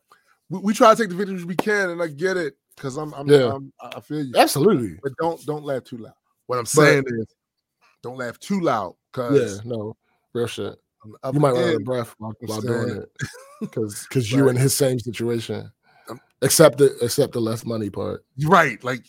[0.48, 3.12] we, we try to take the victories we can, and I get it because I'm,
[3.14, 3.52] I'm, Yeah.
[3.52, 4.32] I'm, I feel you.
[4.36, 4.98] Absolutely.
[5.02, 6.14] But don't don't laugh too loud.
[6.46, 7.26] What I'm saying is,
[8.02, 9.96] don't laugh too loud Yeah, because no,
[10.32, 10.76] real shit.
[11.04, 11.30] yeah.
[11.32, 13.10] You might run out of breath while, while doing it,
[13.60, 14.62] because because you in Right.
[14.62, 15.70] his same situation,
[16.08, 18.24] Um, except the except the less money part.
[18.44, 18.82] right.
[18.84, 19.04] Like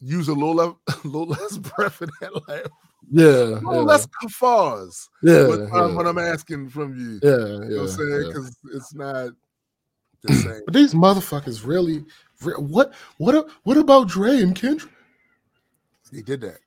[0.00, 0.74] use a little a
[1.04, 2.66] little less breath in that laugh.
[3.12, 5.08] Yeah, A little yeah, less guffaws.
[5.22, 7.18] yeah, what, uh, yeah, what I'm asking from you.
[7.22, 8.10] yeah, You know what yeah, I'm saying?
[8.10, 8.26] yeah.
[8.28, 9.30] Because it's not
[10.22, 10.62] the same.
[10.64, 12.04] But these motherfuckers really,
[12.42, 14.92] re- what what what about Dre and Kendrick?
[16.12, 16.58] He did that.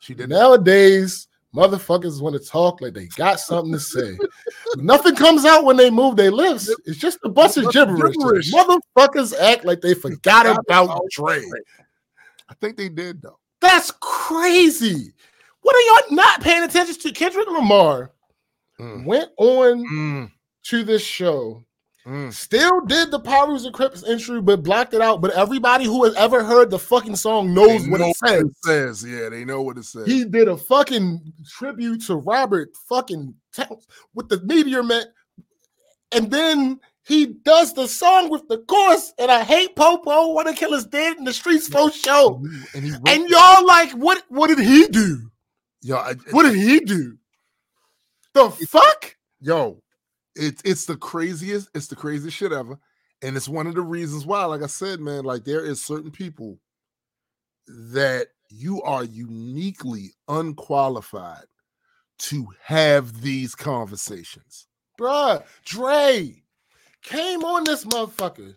[0.00, 0.34] She did that.
[0.34, 4.16] Nowadays, motherfuckers want to talk like they got something to say.
[4.76, 6.68] Nothing comes out when they move their lips.
[6.84, 8.16] It's just a bunch of gibberish.
[8.16, 8.52] gibberish.
[8.52, 11.42] Motherfuckers act like they forgot about Dre.
[12.48, 13.38] I think they did though.
[13.60, 15.12] That's crazy.
[15.66, 17.10] What are y'all not paying attention to?
[17.12, 18.12] Kendrick Lamar
[18.80, 19.04] Mm.
[19.04, 20.30] went on Mm,
[20.68, 21.64] to this show,
[22.06, 22.32] mm.
[22.32, 25.20] still did the Pirus and Crips intro, but blocked it out.
[25.20, 28.44] But everybody who has ever heard the fucking song knows They what know it says.
[28.64, 29.04] says.
[29.04, 30.06] Yeah, they know what it says.
[30.06, 35.04] He did a fucking tribute to Robert fucking Towns with the Meteor Man,
[36.12, 39.12] and then he does the song with the chorus.
[39.18, 40.38] And I hate Popo.
[40.38, 42.36] Of the killers dead in the streets for show.
[42.36, 44.22] and he, and he wrote- And y'all like, what?
[44.28, 45.30] What did he do?
[45.86, 47.16] Yo, I, What did he do?
[48.34, 49.16] The fuck?
[49.40, 49.82] yo,
[50.34, 52.78] it's it's the craziest, it's the craziest shit ever.
[53.22, 56.10] And it's one of the reasons why, like I said, man, like there is certain
[56.10, 56.58] people
[57.66, 61.46] that you are uniquely unqualified
[62.18, 64.66] to have these conversations.
[65.00, 66.42] Bruh, Dre
[67.02, 68.54] came on this motherfucker.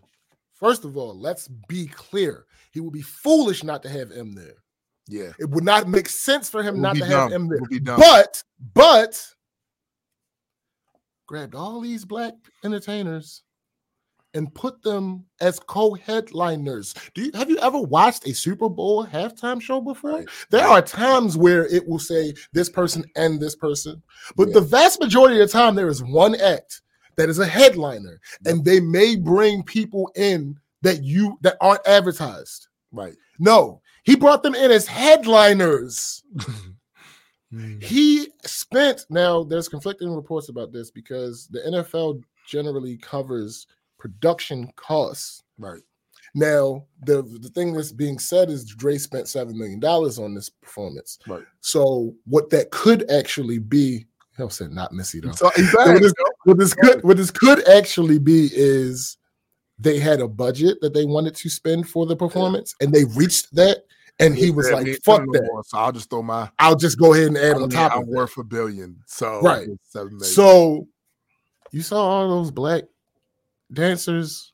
[0.53, 2.45] First of all, let's be clear.
[2.71, 4.55] He would be foolish not to have M there.
[5.09, 5.31] Yeah.
[5.39, 7.51] It would not make sense for him not to have dumb.
[7.51, 7.97] M It there.
[7.97, 9.21] But, but,
[11.25, 13.43] grabbed all these black entertainers
[14.35, 16.93] and put them as co-headliners.
[17.15, 20.11] Do you have you ever watched a Super Bowl halftime show before?
[20.11, 20.29] Right.
[20.51, 24.01] There are times where it will say this person and this person,
[24.35, 24.55] but Yeah.
[24.55, 26.81] the vast majority of the time there is one act
[27.15, 32.67] that is a headliner, and they may bring people in that you that aren't advertised.
[32.91, 33.15] Right.
[33.39, 36.23] No, he brought them in as headliners.
[37.51, 37.81] Mm.
[37.81, 43.65] He spent now there's conflicting reports about this because the NFL generally covers
[43.97, 45.41] production costs.
[45.57, 45.81] Right.
[46.35, 50.47] Now, the the thing that's being said is Dre spent seven million dollars on this
[50.47, 51.17] performance.
[51.27, 51.43] Right.
[51.61, 54.05] So what that could actually be,
[54.37, 55.31] he'll say not Missy though.
[55.31, 55.93] So, exactly.
[55.93, 56.13] what, this,
[56.43, 59.17] what this could what this could actually be is
[59.79, 63.53] they had a budget that they wanted to spend for the performance, and they reached
[63.55, 63.85] that,
[64.19, 65.43] and he was Yeah, like, "Fuck that!
[65.45, 67.93] more, So I'll just throw my I'll just go ahead and add I on top
[67.93, 68.97] I'm of it." worth a billion.
[69.05, 69.67] So Right.
[70.21, 70.87] So
[71.71, 72.83] you saw all those black
[73.73, 74.53] dancers,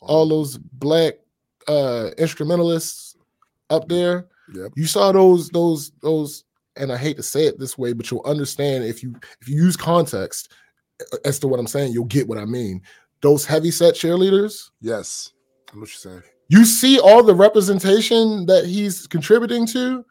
[0.00, 1.14] all those black
[1.68, 3.16] uh instrumentalists
[3.70, 4.28] up there.
[4.54, 4.72] Yep.
[4.76, 6.44] You saw those those those
[6.76, 9.56] and I hate to say it this way, but you'll understand if you if you
[9.56, 10.52] use context
[11.24, 12.82] as to what I'm saying, you'll get what I mean.
[13.22, 15.32] Those heavy set cheerleaders, yes,
[15.70, 16.22] I know what you're saying.
[16.50, 20.04] You see all the representation that he's contributing to.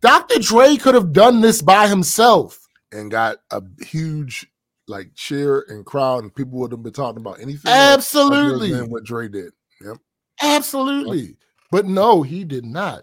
[0.00, 0.38] Dr.
[0.38, 2.68] Dre could have done this by himself.
[2.92, 4.46] And got a huge
[4.86, 7.72] like cheer and crowd, and people would have been talking about anything.
[7.72, 8.70] Absolutely.
[8.70, 9.52] than what Dre did.
[9.84, 9.96] Yep.
[10.40, 11.36] Absolutely.
[11.72, 13.02] But no, he did not.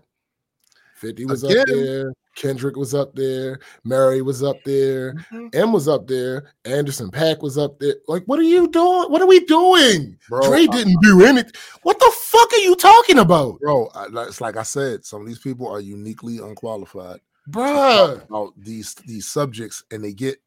[0.95, 2.13] 50 was up there.
[2.35, 3.59] Kendrick was up there.
[3.83, 5.13] Mary was up there.
[5.31, 5.47] Mm-hmm.
[5.53, 6.51] M was up there.
[6.65, 7.95] Anderson .Paak was up there.
[8.07, 9.09] Like, what are you doing?
[9.09, 10.17] What are we doing?
[10.29, 11.51] Bro, Dre didn't do anything.
[11.83, 13.59] What the fuck are you talking about?
[13.59, 18.21] Bro, I, like- it's like I said, some of these people are uniquely unqualified bro.
[18.29, 20.37] about these these subjects, and they get.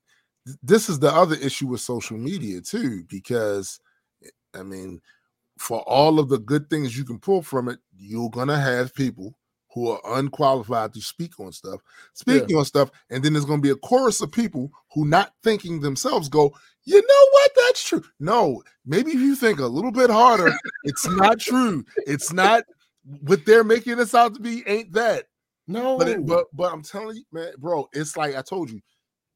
[0.62, 3.80] This is the other issue with social media too, because
[4.54, 5.00] I mean,
[5.58, 9.34] for all of the good things you can pull from it, you're gonna have people
[9.72, 11.80] who are unqualified to speak on stuff,
[12.14, 15.80] speaking on stuff, and then there's gonna be a chorus of people who, not thinking
[15.80, 17.50] themselves, go, you know what?
[17.66, 18.02] That's true.
[18.18, 20.52] No, maybe if you think a little bit harder,
[20.84, 21.84] it's not true.
[22.06, 22.64] It's not
[23.20, 24.62] what they're making this out to be.
[24.66, 25.26] Ain't that?
[25.66, 25.98] No.
[25.98, 28.80] But it, but but I'm telling you, man, bro, it's like I told you,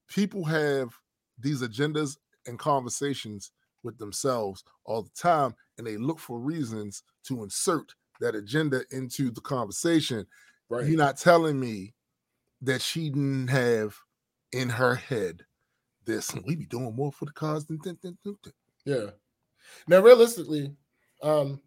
[0.09, 0.91] people have
[1.39, 3.53] these agendas and conversations
[3.83, 9.31] with themselves all the time, and they look for reasons to insert that agenda into
[9.31, 10.27] the conversation.
[10.69, 10.87] right.
[10.87, 11.95] You're not telling me
[12.63, 13.97] that she didn't have
[14.53, 15.45] in her head
[16.05, 16.35] this.
[16.47, 18.53] We be doing more for the cause than, than, than, than, than."
[18.85, 19.11] Yeah.
[19.89, 20.73] Now, realistically,
[21.23, 21.61] um,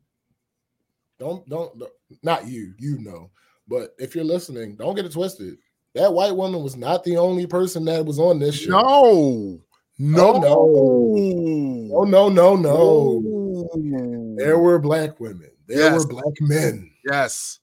[1.19, 1.91] don't don't don't-
[2.22, 3.32] not you, you know,
[3.67, 5.57] but if you're listening, don't get it twisted.
[5.95, 8.69] That white woman was not the only person that was on this show.
[8.69, 9.61] No,
[9.98, 11.90] no, no.
[11.93, 12.77] Oh no, no, no.
[13.24, 14.35] Ooh.
[14.38, 15.51] There were black women.
[15.68, 16.00] There Yes.
[16.00, 17.60] were black men Yes.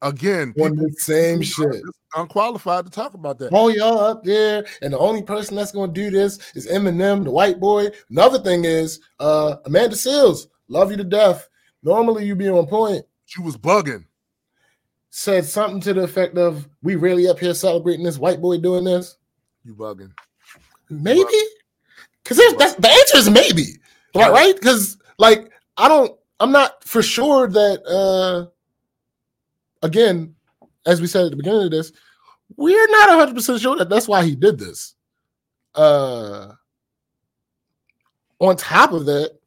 [0.00, 1.82] Again, on the same shit.
[2.14, 3.50] unqualified to talk about that.
[3.52, 7.30] Oh, y'all up there, and the only person that's gonna do this is Eminem, the
[7.32, 7.88] white boy.
[8.08, 11.48] Another thing is uh Amanda Seales, love you to death.
[11.82, 13.04] Normally you be on point.
[13.26, 14.04] She was bugging.
[15.10, 18.84] Said something to the effect of, "We really up here celebrating this white boy doing
[18.84, 19.16] this."
[19.64, 20.12] You bugging.
[20.90, 21.24] Maybe,
[22.22, 23.78] because that's the answer is maybe,
[24.14, 24.30] right?
[24.30, 24.54] Right?
[24.54, 27.82] Because like I don't, I'm not for sure that.
[27.86, 28.50] uh
[29.80, 30.34] Again,
[30.86, 31.92] as we said at the beginning of this,
[32.56, 34.94] we're not 100 percent sure that that's why he did this.
[35.74, 36.52] Uh
[38.40, 39.38] On top of that,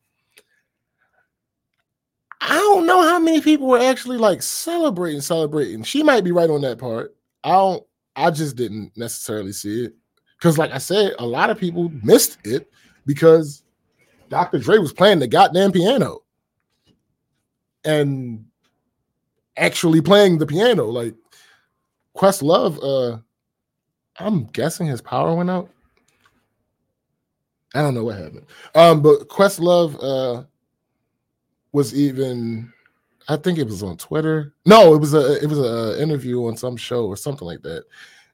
[2.40, 5.84] I don't know how many people were actually like celebrating, celebrating.
[5.84, 7.16] She might be right on that part.
[7.44, 7.84] I don't.
[8.16, 9.96] I just didn't necessarily see it
[10.38, 12.70] because, like I said, a lot of people missed it
[13.06, 13.64] because
[14.30, 14.60] Dr.
[14.60, 16.20] Dre was playing the goddamn piano
[17.84, 18.46] and
[19.58, 20.86] actually playing the piano.
[20.86, 21.16] Like
[22.16, 23.20] Questlove, uh,
[24.20, 25.70] I'm guessing his power went out.
[27.74, 28.46] I don't know what happened.
[28.76, 30.44] Um, but Questlove uh
[31.72, 32.72] was even
[33.30, 34.54] I think it was on Twitter.
[34.66, 37.86] No, it was a it was a interview on some show or something like that.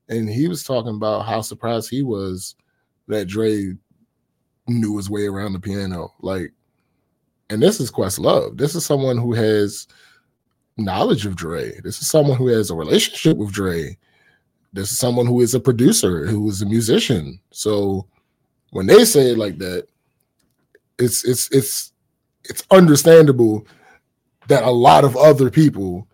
[0.09, 2.55] And he was talking about how surprised he was
[3.07, 3.73] that Dre
[4.67, 6.13] knew his way around the piano.
[6.21, 6.53] Like,
[7.49, 8.57] and this is Questlove.
[8.57, 9.87] This is someone who has
[10.77, 11.79] knowledge of Dre.
[11.83, 13.97] This is someone who has a relationship with Dre.
[14.73, 17.39] This is someone who is a producer, who is a musician.
[17.51, 18.07] So
[18.71, 19.87] when they say it like that,
[20.99, 21.93] it's it's it's
[22.43, 23.65] it's understandable
[24.47, 26.07] that a lot of other people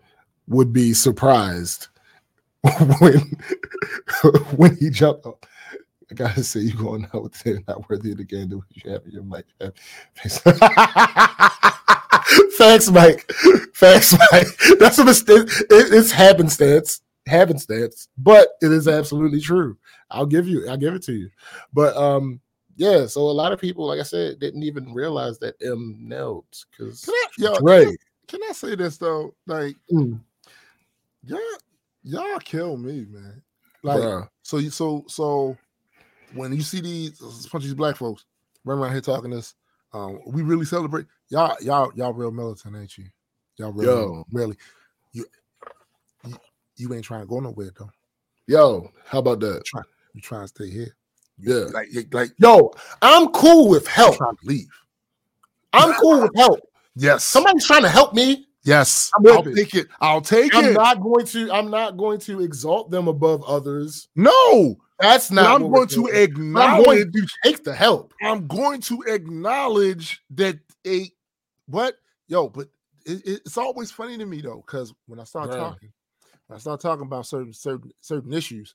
[0.46, 1.88] would be surprised
[3.00, 3.18] when
[4.56, 5.46] when he jumped up.
[6.10, 8.90] I gotta say, you going out with it, not worthy of the game that you
[8.90, 9.46] have in your mic.
[12.56, 13.30] Thanks, Mike.
[13.76, 14.46] Thanks, Mike.
[14.78, 15.46] That's a mistake.
[15.48, 19.76] It, it's happenstance, happenstance, but it is absolutely true.
[20.10, 21.30] I'll give you, I'll give it to you.
[21.72, 22.40] But um,
[22.76, 23.06] yeah.
[23.06, 27.04] So a lot of people, like I said, didn't even realize that M nailed because
[27.04, 27.26] Can I,
[27.84, 27.96] can,
[28.28, 29.34] can I say this though?
[29.46, 30.20] Like, Mm.
[31.24, 31.38] y'all,
[32.02, 33.42] y'all kill me, man.
[33.82, 34.28] Like, Bruh.
[34.42, 35.56] so you, so, so
[36.34, 38.24] when you see these of these black folks
[38.64, 39.54] running around here talking this,
[39.92, 43.04] um, we really celebrate y'all, y'all, y'all real militant, ain't you?
[43.56, 44.24] Y'all real, Yo.
[44.32, 44.56] really.
[45.12, 45.24] You,
[46.26, 46.36] you,
[46.76, 47.90] you ain't trying to go nowhere though.
[48.46, 49.62] Yo, how about that?
[50.12, 50.94] You trying to stay here.
[51.38, 51.66] Yeah.
[51.72, 52.72] Like, like Yo,
[53.02, 54.16] I'm cool with help.
[54.16, 54.68] trying to leave.
[55.72, 56.60] I'm cool with help.
[56.96, 57.24] Yes.
[57.24, 58.46] Somebody's trying to help me.
[58.62, 59.10] yes.
[59.18, 59.86] I'm I'll take it.
[60.00, 60.72] I'll take I'm it.
[60.74, 61.50] not going to.
[61.52, 64.08] I'm not going to exalt them above others.
[64.14, 64.76] no.
[65.10, 65.56] That's not.
[65.56, 66.02] I'm going to.
[66.52, 68.14] But I'm going to take the help.
[68.22, 71.10] I'm going to acknowledge that a
[71.66, 71.96] what
[72.28, 72.68] yo, but
[73.06, 75.92] it, it- it's always funny to me though, because when I start talking,
[76.46, 78.74] when I start talking about certain certain certain issues,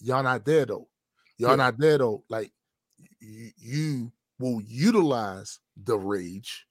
[0.00, 0.88] y'all not there though.
[1.38, 1.56] Y'all Yeah.
[1.56, 2.24] not there though.
[2.28, 2.52] Like
[3.20, 6.66] you, you will utilize the rage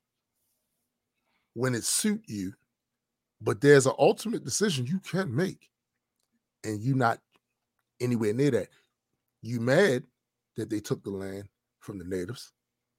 [1.53, 2.53] when it suit you,
[3.41, 5.69] but there's an ultimate decision you can make,
[6.63, 7.19] and you not
[7.99, 8.69] anywhere near that.
[9.41, 10.03] You mad
[10.55, 11.47] that they took the land
[11.79, 12.51] from the natives.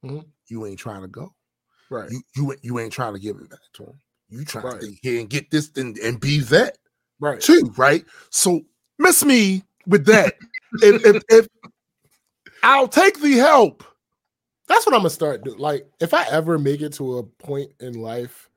[0.05, 0.27] Mhm.
[0.49, 1.35] You ain't trying to go.
[1.91, 2.10] Right.
[2.10, 4.01] You you ain't- you ain't trying to give it back to them.
[4.28, 4.81] You trying Right.
[4.81, 6.78] to stay here and get this and, and be that
[7.18, 7.41] right.
[7.41, 8.05] too, right?
[8.31, 8.60] So
[8.99, 10.35] miss me with that.
[10.83, 11.49] if, if, if
[12.62, 13.85] I'll take the help.
[14.68, 15.59] That's what I'm gonna start doing.
[15.59, 18.51] Like, if I ever make it to a point in life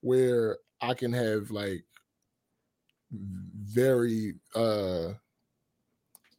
[0.00, 1.84] where I can have like
[3.12, 5.12] very uh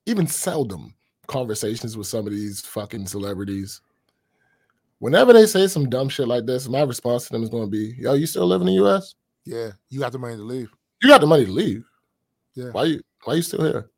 [0.09, 0.93] even seldom
[1.27, 3.81] conversations with some of these fucking celebrities.
[4.97, 7.95] Whenever they say some dumb shit like this, my response to them is gonna be,
[7.97, 9.15] Yo, you still live in the US?
[9.45, 10.69] Yeah, you got the money to leave.
[11.01, 11.85] You got the money to leave.
[12.55, 12.71] Yeah.
[12.71, 13.89] Why you why you still here?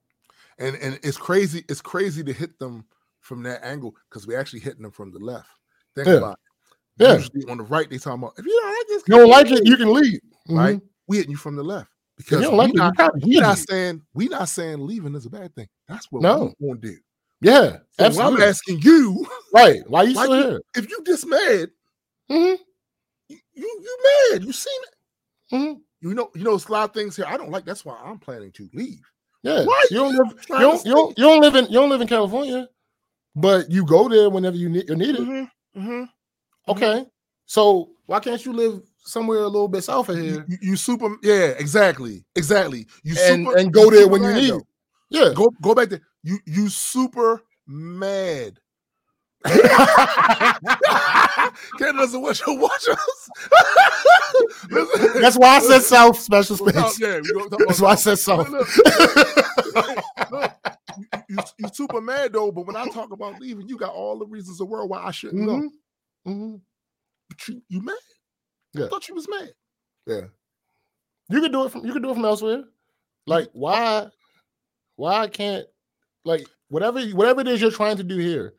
[0.59, 2.85] And and it's crazy, it's crazy to hit them
[3.21, 5.49] from that angle because we're actually hitting them from the left.
[5.95, 6.13] Think Yeah.
[6.15, 7.03] about it.
[7.03, 7.13] Yeah.
[7.15, 9.51] Usually on the right, they talking about if you don't like this, You don't like
[9.51, 10.19] it, you can leave.
[10.49, 10.77] right?
[10.77, 10.81] Mhm.
[11.07, 11.90] We hitting you from the left
[12.23, 15.25] because you like we it, you not, we not saying we not saying leaving is
[15.25, 15.67] a bad thing.
[15.87, 16.53] That's what No.
[16.59, 16.97] we want to do.
[17.41, 18.43] Yeah, So absolutely.
[18.43, 19.81] I'm asking you, right.
[19.87, 20.61] Why you still here?
[20.75, 21.69] if you just mad,
[22.29, 22.57] Mhm.
[23.29, 23.97] you you, you
[24.31, 24.43] mad.
[24.43, 25.55] You seen it.
[25.55, 25.81] Mhm.
[26.01, 27.65] You know, you know, it's a lot of things here I don't like.
[27.65, 29.01] That's why I'm planning to leave.
[29.43, 30.45] Yeah, Why you don't live.
[30.49, 31.17] You don't, you don't.
[31.17, 31.65] You don't live in.
[31.65, 32.69] You don't live in California,
[33.35, 34.87] but you go there whenever you need.
[34.87, 35.21] You need it.
[35.21, 36.09] Mhm, mhm.
[36.67, 37.07] Okay,
[37.47, 41.15] so why can't you live somewhere a little bit south of here you, you super,
[41.23, 42.85] yeah, exactly, exactly.
[43.03, 44.63] You and super, and go there when you need it?
[45.09, 45.33] Yeah.
[45.35, 46.01] Go go back there.
[46.23, 48.59] You you super mad
[49.43, 50.59] Canada
[51.97, 53.29] doesn't want you to watch us.
[55.19, 56.99] That's why I said South special talk- space.
[56.99, 58.47] yeah, we gonna talk about That's why I said South.
[58.49, 58.67] Look,
[60.31, 60.51] look,
[60.97, 64.19] you, you, you super mad though, but when I talk about leaving, you got all
[64.19, 65.55] the reasons in the world why I shouldn't go.
[65.55, 65.69] Mhm.
[66.27, 66.61] Mhm.
[67.29, 67.95] But you, you mad?
[68.73, 68.85] Yeah.
[68.85, 69.53] I thought you was mad.
[70.07, 70.21] Yeah.
[71.29, 72.63] You could do it from you could do it from elsewhere.
[73.27, 74.07] Like why
[74.95, 75.65] why can't
[76.25, 78.53] like whatever whatever it is you're trying to do here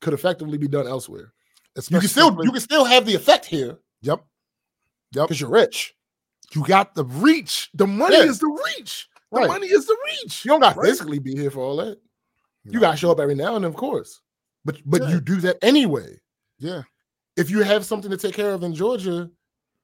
[0.00, 1.32] could effectively be done elsewhere.
[1.90, 4.24] You can still you can still have the effect here Yep.
[5.12, 5.28] Yep.
[5.28, 5.94] because you're rich.
[6.54, 7.70] You got the reach.
[7.74, 8.24] The money Yeah.
[8.24, 9.08] is the reach.
[9.32, 9.48] The Right.
[9.48, 10.44] money is the reach.
[10.44, 10.88] You don't got to Right.
[10.88, 11.98] physically be here for all that.
[12.64, 14.20] You got to show up every now and then, of course.
[14.64, 15.08] But but Yeah.
[15.10, 16.20] you do that anyway.
[16.58, 16.82] Yeah.
[17.36, 19.30] If you have something to take care of in Georgia,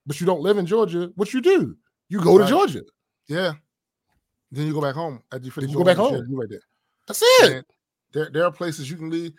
[0.05, 1.75] but you don't live in Georgia, what you do?
[2.09, 2.81] You go to Georgia.
[3.27, 3.53] Yeah.
[4.51, 5.71] Then you go back home after you finish.
[5.71, 6.25] you go back home.
[6.29, 6.61] You right there.
[7.07, 7.51] That's it.
[7.53, 7.65] And
[8.13, 9.33] there, there are places you can leave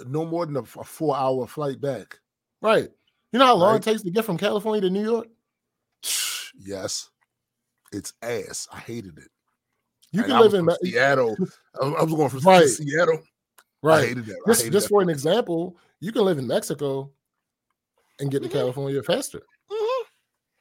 [0.00, 2.18] uh, no more than a four hour flight back.
[2.62, 2.88] Right.
[3.32, 3.80] You know how long Right.
[3.86, 5.26] it takes to get from California to New York?
[6.56, 7.10] Yes.
[7.92, 8.68] It's ass.
[8.72, 9.28] I hated it.
[10.12, 11.36] You And can I live in Seattle.
[11.82, 12.68] I was going from Right.
[12.68, 13.18] Seattle.
[13.82, 14.08] I right.
[14.08, 14.36] hated that.
[14.46, 14.90] I Just, hated just that.
[14.90, 17.10] for an example, you can live in Mexico
[18.20, 18.52] and get to Mhm.
[18.52, 19.42] California faster.
[19.70, 20.02] Mhm.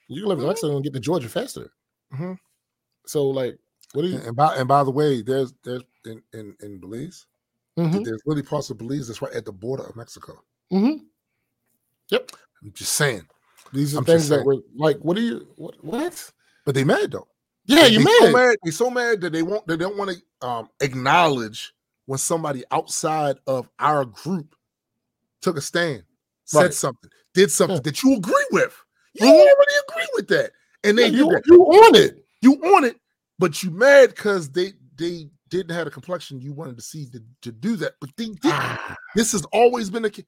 [0.08, 0.48] You can live in Mhm.
[0.50, 1.72] Mexico and get to Georgia faster.
[2.14, 2.38] Mhm.
[3.06, 3.58] So, like,
[3.94, 4.16] what do you?
[4.18, 7.26] And, and by and by the way, there's there's in in, in Belize,
[7.78, 10.44] Mhm, there's really parts of Belize that's right at the border of Mexico.
[10.72, 11.06] mhm.
[12.12, 13.28] I'm just saying.
[13.74, 15.48] These are I'm things that were like, what are you?
[15.58, 15.84] What?
[15.84, 16.32] what?
[16.66, 17.28] But they mad though.
[17.66, 18.20] Yeah, They- you they mad?
[18.22, 18.58] So mad.
[18.64, 19.66] They so mad that they won't.
[19.68, 21.74] They don't want to um, acknowledge
[22.06, 24.56] when somebody outside of our group
[25.42, 26.04] took a stand,
[26.46, 26.74] said Right.
[26.74, 27.82] something, did something Yeah.
[27.84, 28.76] that you agree with.
[29.14, 29.32] You Mhm.
[29.32, 30.52] already agree with that,
[30.84, 32.26] and then Yeah, you, you on it?
[32.42, 32.98] You on it,
[33.40, 37.22] but you mad because they they didn't have a complexion you wanted to see to,
[37.42, 38.40] to do that, but they did.
[38.46, 40.26] Ah, This has always been a case.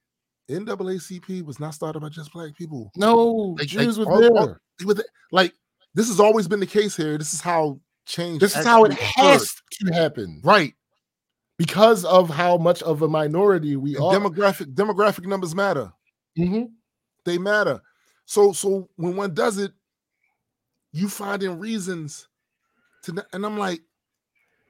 [0.49, 2.91] NAACP was not started by just black people.
[2.95, 4.31] no, Like- Jews like were all- there.
[4.31, 5.53] all- With it- like
[5.95, 7.17] this has always been the case here.
[7.17, 8.39] This is how change.
[8.41, 10.73] this is how it has to happen Right.
[11.57, 14.13] because of how much of a minority we And are.
[14.13, 15.91] demographic demographic numbers matter.
[16.37, 16.71] Mhm.
[17.25, 17.81] They matter.
[18.25, 19.71] So so when one does it,
[20.91, 22.27] you finding reasons
[23.03, 23.81] to and I'm like,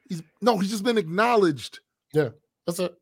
[0.08, 1.80] he's no, he's just been acknowledged.
[2.12, 2.30] Yeah,
[2.66, 2.94] that's it.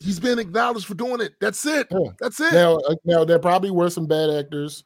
[0.00, 1.34] He's been acknowledged for doing it.
[1.40, 1.86] That's it.
[1.90, 2.10] Yeah.
[2.18, 2.52] That's it.
[2.52, 4.82] Now, uh, now there probably were some bad actors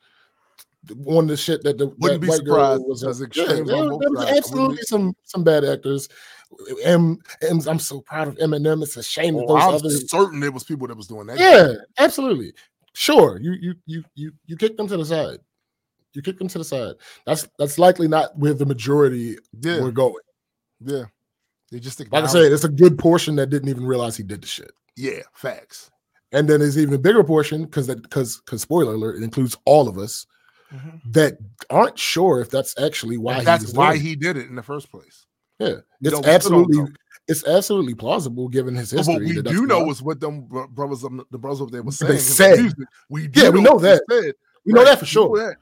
[1.07, 3.01] on the shit that the Wouldn't that be white girl surprised was.
[3.21, 3.91] because Yeah, there, there was sides.
[3.91, 6.09] I wouldn't absolutely some some bad actors.
[6.85, 8.83] M, M's, I'm so proud of Eminem.
[8.83, 10.09] It's a shame that Oh, those I'm others.
[10.11, 11.39] certain there was people that was doing that.
[11.41, 12.53] Yeah, absolutely.
[12.99, 15.39] Sure, you you you you you kick them to the side.
[16.15, 16.95] You kick them to the side.
[17.27, 20.25] That's that's likely not where the majority yeah, were going.
[20.81, 21.05] yeah.
[21.71, 24.23] They just think Like I said, it's a good portion that didn't even realize he
[24.23, 24.71] did the shit.
[24.97, 25.91] yeah, facts.
[26.33, 29.59] And then there's even a bigger portion because that because because spoiler alert, it includes
[29.67, 30.27] all of us
[30.73, 30.97] mm-hmm.
[31.11, 31.37] that
[31.69, 35.27] aren't sure if that's actually why that's why he did it in the first place.
[35.59, 36.95] Yeah, You it's know, we still don't absolutely.
[37.29, 39.15] It's absolutely plausible given his But history.
[39.15, 42.11] what we do know is what them brothers, the brothers up there were saying.
[42.13, 42.59] in the said.
[42.61, 42.79] music.
[43.11, 44.03] We do Yeah, we know that.
[44.11, 44.33] said.
[44.65, 45.37] we know that for sure.
[45.39, 45.57] that.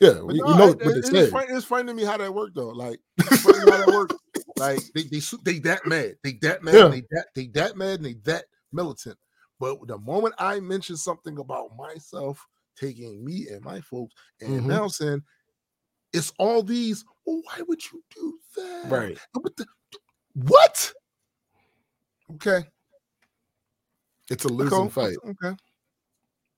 [0.00, 1.30] Yeah, we, no, know it, what they it- it's, said.
[1.30, 2.70] funny, it's funny to me how that worked though.
[2.70, 4.14] Like, funny how that worked.
[4.56, 6.88] Like they they they that mad, they that mad, Yeah.
[6.88, 9.16] they that they that mad, and they that militant.
[9.60, 12.44] But the moment I mention something about myself
[12.76, 14.64] taking me and my folks and Mhm.
[14.64, 15.22] announcing,
[16.12, 17.04] it's all these.
[17.24, 18.90] Well, why would you do that?
[18.90, 19.18] Right.
[19.34, 19.56] What?
[19.56, 19.66] The,
[20.34, 20.92] what?
[22.34, 22.64] Okay.
[24.30, 25.16] It's a losing okay, fight.
[25.24, 25.56] Okay.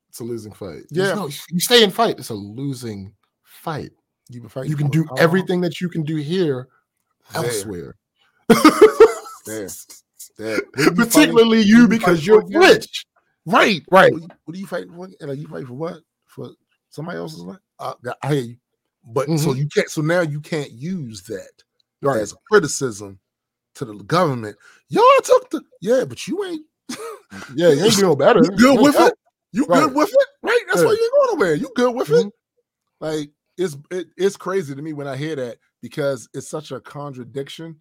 [0.08, 0.82] It's a losing fight.
[0.90, 1.14] Yeah.
[1.14, 2.18] No, you stay in fight.
[2.18, 3.12] It's a losing
[3.42, 3.90] fight.
[4.28, 6.68] You've You can do everything that you can do here
[7.32, 7.96] There, elsewhere.
[9.46, 9.68] There.
[10.38, 10.60] there.
[10.78, 12.60] You Particularly you you because you're for again?
[12.60, 13.06] rich.
[13.46, 13.82] Right.
[13.90, 14.12] Right.
[14.12, 15.08] What, you- are you fighting for?
[15.20, 15.98] And are you fighting for what?
[16.26, 16.50] For
[16.90, 17.58] somebody else's life?
[17.78, 18.56] Uh, I hear you.
[19.06, 19.56] But so Mhm.
[19.58, 19.90] you can't.
[19.90, 21.62] So now you can't use that
[22.00, 22.20] Right.
[22.20, 23.18] as a criticism
[23.76, 24.56] to the government.
[24.88, 26.62] Y'all took the yeah, but you ain't.
[27.56, 28.40] Yeah, you ain't doing better.
[28.44, 29.14] You good with it?
[29.52, 29.82] You Right.
[29.82, 30.28] good with it?
[30.42, 30.60] Right.
[30.68, 31.54] That's why you ain't going nowhere.
[31.54, 32.26] You good with it?
[32.26, 32.30] Mhm.
[33.00, 36.80] Like it's it, it's crazy to me when I hear that because it's such a
[36.80, 37.80] contradiction.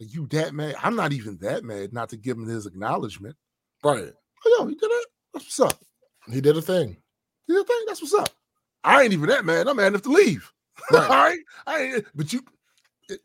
[0.00, 0.76] Like, you that mad?
[0.82, 1.92] I'm not even that mad.
[1.92, 3.36] Not to give him his acknowledgement.
[3.84, 4.12] Right.
[4.46, 5.06] Oh, yo, he did it.
[5.34, 5.80] That's what's up.
[6.32, 6.96] He did a thing.
[7.48, 7.84] You know, thing?
[7.86, 8.30] That's what's up.
[8.84, 9.68] I ain't even that mad.
[9.68, 10.52] I'm mad enough to leave.
[10.92, 11.10] Right.
[11.10, 11.38] All right.
[11.66, 12.40] I ain't, but you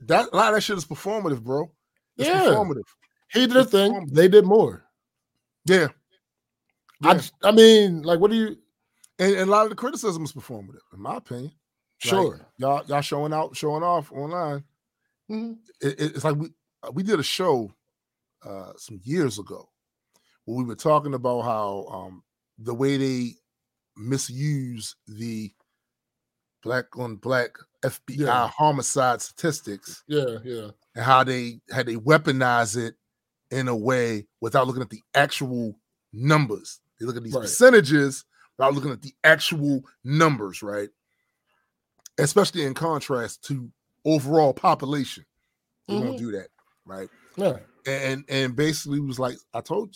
[0.01, 1.71] that a lot of that shit is performative, bro.
[2.17, 2.41] It's Yeah.
[2.41, 2.83] performative.
[3.31, 4.07] He did a thing.
[4.11, 4.85] They did more.
[5.65, 5.87] Yeah.
[7.03, 7.21] I, Yeah.
[7.43, 8.57] I mean, like, what do you?
[9.19, 11.51] And, and a lot of the criticism is performative, in my opinion.
[12.05, 12.47] Like, Sure.
[12.57, 14.63] y'all y'all showing out, showing off online.
[15.29, 15.57] Mhm.
[15.81, 17.73] It- it- it's like we uh, we did a show
[18.43, 19.69] uh some years ago
[20.43, 22.23] where we were talking about how um,
[22.57, 23.35] the way they
[23.95, 25.53] misuse the
[26.63, 28.47] black on black FBI Yeah.
[28.47, 30.69] homicide statistics Yeah, yeah.
[30.95, 32.95] and how they how they weaponize it
[33.51, 35.77] in a way without looking at the actual
[36.13, 36.79] numbers.
[36.99, 37.41] They look at these Right.
[37.41, 38.25] percentages
[38.57, 40.89] without looking at the actual numbers, right?
[42.17, 43.71] Especially in contrast to
[44.05, 45.25] overall population.
[45.87, 46.19] They won't Mhm.
[46.19, 46.49] do that,
[46.85, 47.09] right?
[47.35, 47.59] Yeah.
[47.85, 49.95] And and basically was like I told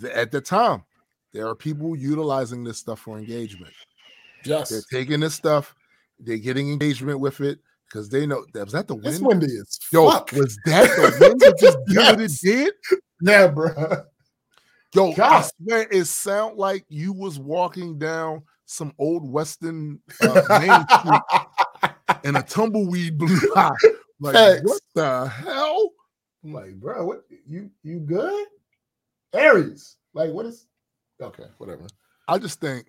[0.00, 0.84] you at the time,
[1.32, 3.74] there are people utilizing this stuff for engagement.
[4.44, 4.68] Yes.
[4.70, 5.74] They're taking this stuff,
[6.18, 9.24] they're getting engagement with it because they know that was that the wind.
[9.24, 10.32] windy as Yo, fuck.
[10.32, 12.72] was that the wind that just did what it did?
[13.22, 14.04] yeah, bro.
[14.94, 20.86] Yo, I swear it sound like you was walking down some old western uh, main
[20.98, 23.70] street and a tumbleweed blew by.
[24.20, 24.62] Like Facts.
[24.64, 25.90] what the hell?
[26.44, 28.46] I'm like, bro, what you you good?
[29.34, 29.96] Aries.
[30.14, 30.66] Like, what is
[31.20, 31.86] okay, whatever.
[32.28, 32.86] I just think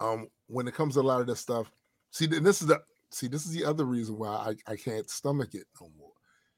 [0.00, 1.70] um when it comes to a lot of this stuff,
[2.10, 4.28] see, and this is the see, this is the other reason why
[4.68, 6.10] I, I can't stomach it no more.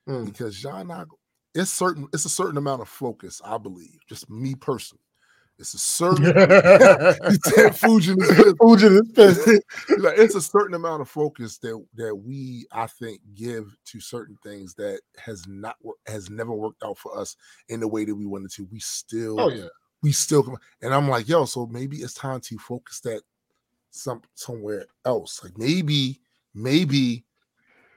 [0.09, 0.27] Mm.
[0.27, 0.91] Because John
[1.55, 3.99] it's certain it's a certain amount of focus, I believe.
[4.09, 5.03] Just me personally.
[5.59, 9.49] It's a certain Ted Fugin is pissed.
[9.99, 14.37] like, it's a certain amount of focus that that we I think give to certain
[14.43, 17.37] things that has not has never worked out for us
[17.69, 18.69] in the way that we wanted to.
[18.71, 19.67] We still Oh yeah.
[20.03, 23.23] we still and I'm like, yo, so maybe it's time to focus that
[23.91, 25.43] some somewhere else.
[25.43, 26.21] Like maybe,
[26.55, 27.25] maybe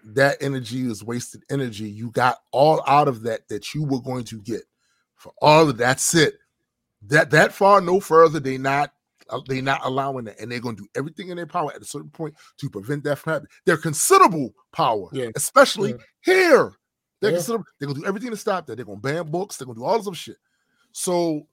[0.04, 1.90] that energy is wasted energy.
[1.90, 4.62] You got all out of that that you were going to get
[5.16, 6.36] for all of that's it.
[7.08, 8.40] That that far, no further.
[8.40, 8.94] They not
[9.30, 11.82] uh, they not allowing that, and they're going to do everything in their power at
[11.82, 13.52] a certain point to prevent that from happening.
[13.66, 15.30] They're considerable power, Yeah.
[15.36, 16.74] especially here.
[17.22, 17.38] They're Yeah.
[17.38, 17.66] considerable.
[17.80, 18.76] They're gonna do everything to stop that.
[18.76, 19.58] They're gonna ban books.
[19.58, 20.38] They're gonna do all this other shit.
[20.92, 21.48] So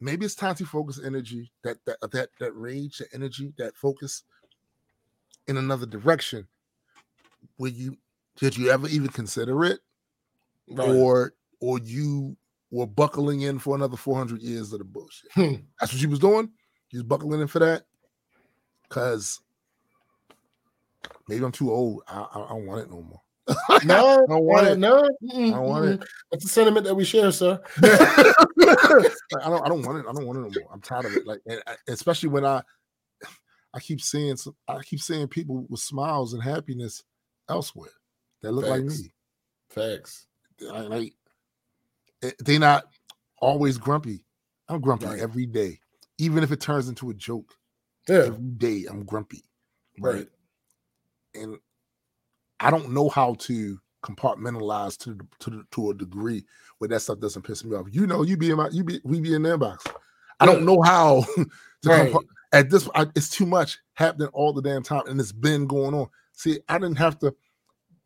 [0.00, 4.22] maybe it's time to focus energy, that that that that rage, that energy, that focus
[5.46, 6.46] in another direction.
[7.58, 7.96] Will you
[8.36, 9.80] did you ever even consider it?
[10.68, 10.88] Right.
[10.88, 12.36] Or or you
[12.70, 15.32] were buckling in for another 400 years of the bullshit.
[15.32, 15.54] Hmm.
[15.80, 16.50] That's what you was doing.
[16.90, 17.84] You was buckling in for that.
[18.88, 19.40] Cause
[21.28, 22.02] maybe I'm too old.
[22.06, 23.22] I, I, I don't want it no more.
[23.84, 24.78] no, I don't want it.
[24.78, 26.04] no, mm-mm, I don't want it.
[26.30, 27.60] That's a sentiment that we share, sir.
[28.58, 28.86] Like,
[29.44, 29.64] I don't.
[29.64, 30.06] I don't want it.
[30.08, 30.70] I don't want it no more.
[30.72, 31.26] I'm tired of it.
[31.26, 32.62] Like, I- especially when I,
[33.72, 37.02] I keep seeing, some, I keep seeing people with smiles and happiness
[37.48, 37.90] elsewhere
[38.42, 39.12] that look like me.
[39.70, 40.26] Facts.
[40.70, 41.14] I, like,
[42.22, 42.84] eh, they not
[43.40, 44.24] always grumpy.
[44.68, 45.20] I'm grumpy Right.
[45.20, 45.78] every day,
[46.18, 47.54] even if it turns into a joke.
[48.08, 48.24] Yeah.
[48.26, 49.44] Every day I'm grumpy,
[50.00, 50.28] Right.
[51.34, 51.58] And
[52.60, 56.44] I don't know how to compartmentalize to to to a degree
[56.78, 57.86] where that stuff doesn't piss me off.
[57.90, 59.86] You know, you be in my, you be, we be in the inbox.
[60.40, 61.46] I don't know how to
[61.84, 62.12] Right.
[62.12, 62.88] compart- at this.
[62.94, 66.08] I, it's too much happening all the damn time, and it's been going on.
[66.32, 67.34] See, I didn't have to.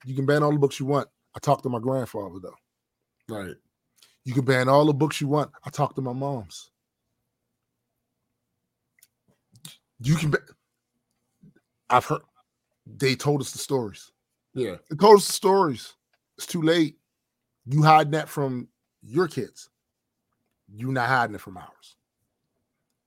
[0.05, 1.09] You can ban all the books you want.
[1.37, 3.35] I talked to my grandfather though.
[3.35, 3.55] Right.
[4.25, 5.51] You can ban all the books you want.
[5.65, 6.71] I talked to my moms.
[10.01, 10.31] You can.
[10.31, 10.43] Ban-
[11.91, 12.23] I've heard.
[12.87, 14.12] They told us the stories.
[14.55, 14.77] Yeah.
[15.01, 15.95] Told us the stories.
[16.37, 16.97] It's too late.
[17.67, 18.69] You hiding that from
[19.03, 19.71] your kids.
[20.69, 21.97] You not hiding it from ours.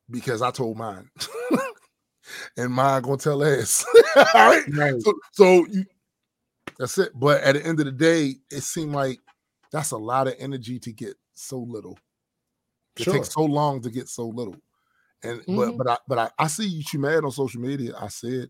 [0.09, 1.09] Because I told mine.
[2.57, 3.85] and mine gonna tell ass.
[4.15, 4.63] All right.
[4.73, 5.01] Right.
[5.01, 5.85] So, so you
[6.77, 7.11] that's it.
[7.15, 9.19] But at the end of the day, it seemed like
[9.71, 11.97] that's a lot of energy to get so little.
[12.97, 13.13] It Sure.
[13.13, 14.55] takes so long to get so little.
[15.23, 15.55] And Mhm.
[15.55, 17.93] but but I but I, I see you you mad on social media.
[17.99, 18.49] I said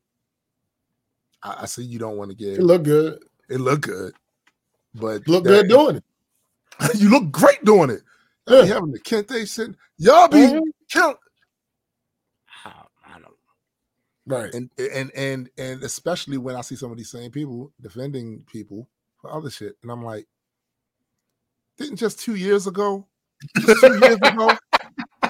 [1.45, 3.23] I, I see you don't want to get It look good.
[3.49, 4.13] it look good.
[4.95, 6.03] But Look that- good doing it.
[6.95, 8.01] you look great doing it.
[8.47, 8.61] You Yeah.
[8.63, 10.61] be having the Kente sitting, y'all be Mhm.
[10.89, 11.15] kill.
[12.65, 12.71] I,
[13.07, 13.33] I don't
[14.27, 14.53] Right.
[14.53, 18.89] and and and and especially when I see some of these same people defending people
[19.21, 20.27] for other shit, and I'm like,
[21.77, 23.07] didn't just two years ago,
[23.59, 24.57] just two years ago,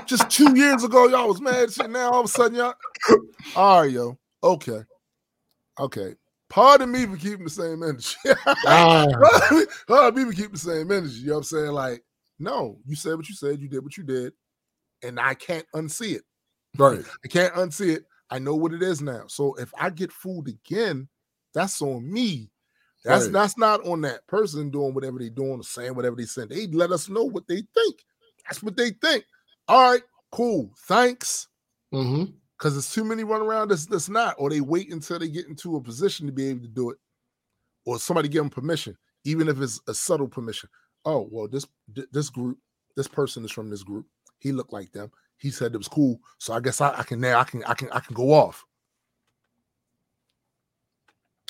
[0.06, 1.90] just two years ago, y'all was mad shit.
[1.90, 2.74] Now all of a sudden, y'all,
[3.56, 4.84] all right, yo, okay,
[5.80, 6.16] okay.
[6.50, 8.16] Pardon me for keeping the same energy.
[8.68, 11.20] Ah, Pardon me- pardon me for keeping the same energy.
[11.22, 11.72] You know what I'm saying?
[11.72, 12.04] Like,
[12.40, 14.34] no, you said what you said, you did what you did,
[15.04, 16.24] and I can't unsee it.
[16.78, 17.04] right.
[17.24, 18.06] I can't unsee it.
[18.30, 19.24] I know what it is now.
[19.28, 21.08] So if I get fooled again,
[21.54, 22.52] that's on me.
[23.04, 23.34] That's Right.
[23.34, 26.50] that's not on that person doing whatever they're doing or saying whatever they said.
[26.50, 28.04] They let us know what they think.
[28.46, 29.26] That's what they think.
[29.68, 30.72] All right, cool.
[30.88, 31.48] Thanks.
[31.94, 32.32] Mm-hmm.
[32.58, 35.48] Because there's too many run around that's, that's not, or they wait until they get
[35.48, 36.98] into a position to be able to do it,
[37.86, 40.70] or somebody give them permission, even if it's a subtle permission.
[41.04, 41.68] Oh, well, this
[42.12, 42.58] this group,
[42.96, 44.06] this person is from this group.
[44.40, 45.12] He looked like them.
[45.38, 46.20] He said it was cool.
[46.40, 48.66] So I guess I, I can now I can I can I can go off.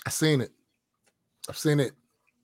[0.05, 0.51] I seen it.
[1.47, 1.93] I've seen it,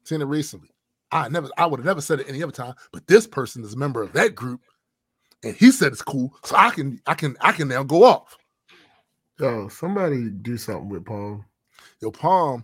[0.03, 0.69] seen it recently.
[1.11, 3.73] I never I would have never said it any other time, but this person is
[3.73, 4.61] a member of that group
[5.43, 6.33] and he said it's cool.
[6.43, 8.37] So I can I can I can now go off.
[9.41, 11.43] Yo, somebody do something with Palm.
[11.99, 12.63] Yo, Palm,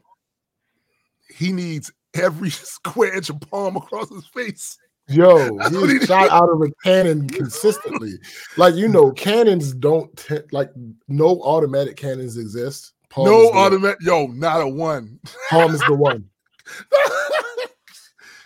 [1.36, 4.78] he needs every square inch of palm across his face.
[5.10, 8.14] Yo, he's shot out of a cannon consistently.
[8.58, 10.70] Like you know, cannons don't t- like
[11.08, 12.94] no automatic cannons exist.
[13.10, 15.20] Palm no automatic, yo, not a one.
[15.50, 16.30] Palm is the one.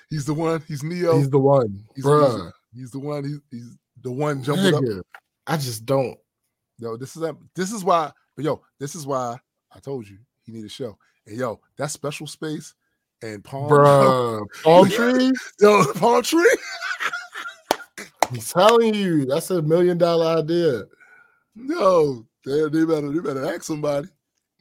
[0.09, 0.63] he's the one.
[0.69, 1.17] He's Neo.
[1.17, 2.51] He's the one, He's, bruh.
[2.73, 3.23] he's the one.
[3.25, 5.05] He's, he's the one jumping up.
[5.47, 6.17] I just don't,
[6.81, 7.23] Yo, this is
[7.55, 8.11] this is why.
[8.35, 9.37] But yo, this is why
[9.73, 10.97] I told you he need a show.
[11.27, 12.73] And yo, that special space
[13.21, 14.45] and palm, bruh.
[14.63, 15.31] Palm tree.
[15.59, 16.57] yo, palm tree.
[18.29, 20.83] I'm telling you, that's a million dollar idea.
[21.55, 24.07] No, they, they better they better ask somebody.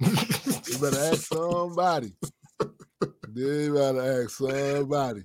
[0.00, 2.14] They better ask somebody.
[3.28, 5.22] they better ask somebody.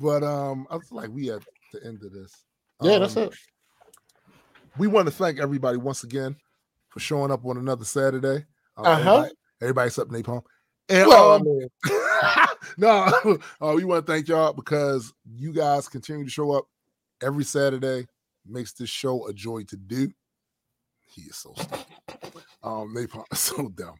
[0.00, 2.44] But um, I feel like we at the end of this.
[2.82, 3.34] yeah, that's Um, it.
[4.78, 6.36] We want to thank everybody once again
[6.92, 8.44] for showing up on another Saturday.
[8.76, 9.00] Um, Uh-huh.
[9.00, 10.42] everybody, everybody except Napalm.
[10.88, 11.68] And Well, um,
[12.76, 16.66] no, uh, we want to thank y'all because you guys continue to show up
[17.22, 18.06] every Saturday.
[18.46, 20.10] Makes this show a joy to do.
[21.08, 22.42] He is so stupid.
[22.62, 23.94] Um, Napalm is so dumb.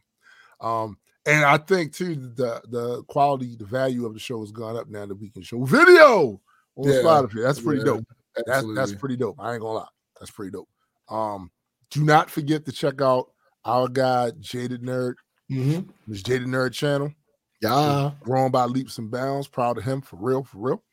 [0.61, 4.75] Um, and I think too the the quality, the value of the show has gone
[4.75, 6.41] up now that we can show video
[6.75, 7.43] on Yeah, Spotify.
[7.43, 8.05] That's pretty yeah, dope.
[8.45, 9.37] That's that's pretty dope.
[9.39, 9.87] I ain't gonna lie.
[10.19, 10.67] That's pretty dope.
[11.09, 11.49] Um,
[11.93, 13.31] do not forget to check out
[13.65, 15.13] our guy Jaded Nerd,
[15.49, 15.87] Mhm.
[16.07, 17.13] his Jaded Nerd channel.
[17.61, 18.11] Yeah.
[18.21, 19.47] Growing by leaps and bounds.
[19.47, 20.83] Proud of him for real, for real.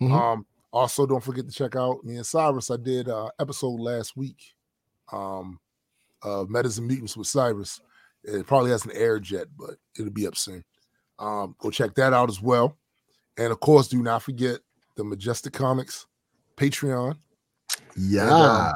[0.00, 0.12] Mhm.
[0.12, 2.70] Um, also don't forget to check out me and Cyrus.
[2.70, 4.54] I did uh episode last week.
[5.12, 5.60] Um
[6.22, 7.80] of Medicine Mutants with Cyrus.
[8.24, 10.64] It probably hasn't aired yet, but it'll be up soon.
[11.18, 12.78] Um, go check that out as well.
[13.36, 14.60] And of course, do not forget
[14.96, 16.06] the Majestic Comics
[16.56, 17.16] Patreon.
[17.96, 18.72] Yeah.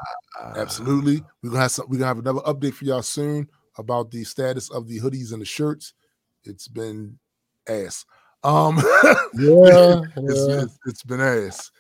[0.56, 1.22] Absolutely.
[1.42, 3.48] We're gonna have some, we're gonna have another update for y'all soon
[3.78, 5.94] about the status of the hoodies and the shirts.
[6.44, 7.18] It's been
[7.68, 8.04] ass.
[8.42, 8.76] Um
[9.34, 10.00] Yeah.
[10.16, 10.62] it's, yeah.
[10.62, 11.70] it's, it's been ass.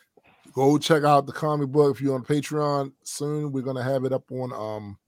[0.52, 3.52] Go check out the comic book if you're on Patreon soon.
[3.52, 4.98] We're gonna have it up on um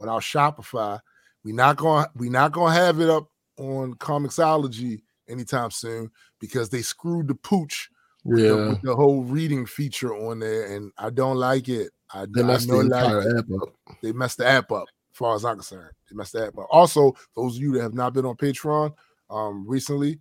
[0.00, 1.00] on our Shopify.
[1.44, 6.82] We're not gonna we not gonna have it up on Comixology anytime soon because they
[6.82, 7.88] screwed the pooch
[8.24, 11.90] with, the, with the whole reading feature on there, and I don't like it.
[12.14, 13.68] I, They I messed the don't like entire app up.
[14.02, 15.92] They messed the app up, as far as I'm concerned.
[16.10, 16.66] They messed the app up.
[16.70, 18.92] Also, those of you that have not been on Patreon,
[19.30, 20.18] um, recently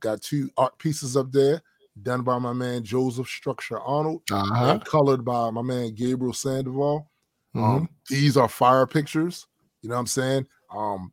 [0.00, 1.60] got two art pieces up there
[2.02, 4.70] done by my man Joseph Structure Arnold Uh-huh.
[4.72, 7.10] and colored by my man Gabriel Sandoval.
[7.54, 7.62] Mhm.
[7.62, 9.46] Um, these are fire pictures.
[9.82, 10.46] You know what I'm saying?
[10.74, 11.12] Um,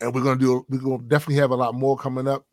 [0.00, 0.66] and we're gonna do.
[0.68, 2.44] We're gonna definitely have a lot more coming up.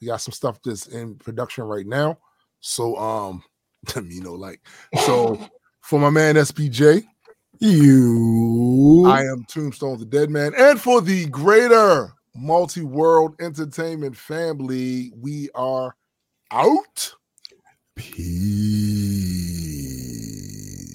[0.00, 2.18] We got some stuff that's in production right now.
[2.60, 3.42] So, um,
[4.08, 4.60] you know, like
[5.06, 5.38] so
[5.84, 7.04] for my man SPJ,
[7.58, 9.04] You.
[9.06, 15.94] I am Tombstone the Dead Man, and for the greater multi-world entertainment family, we are
[16.50, 17.14] out.
[17.96, 19.03] Peace.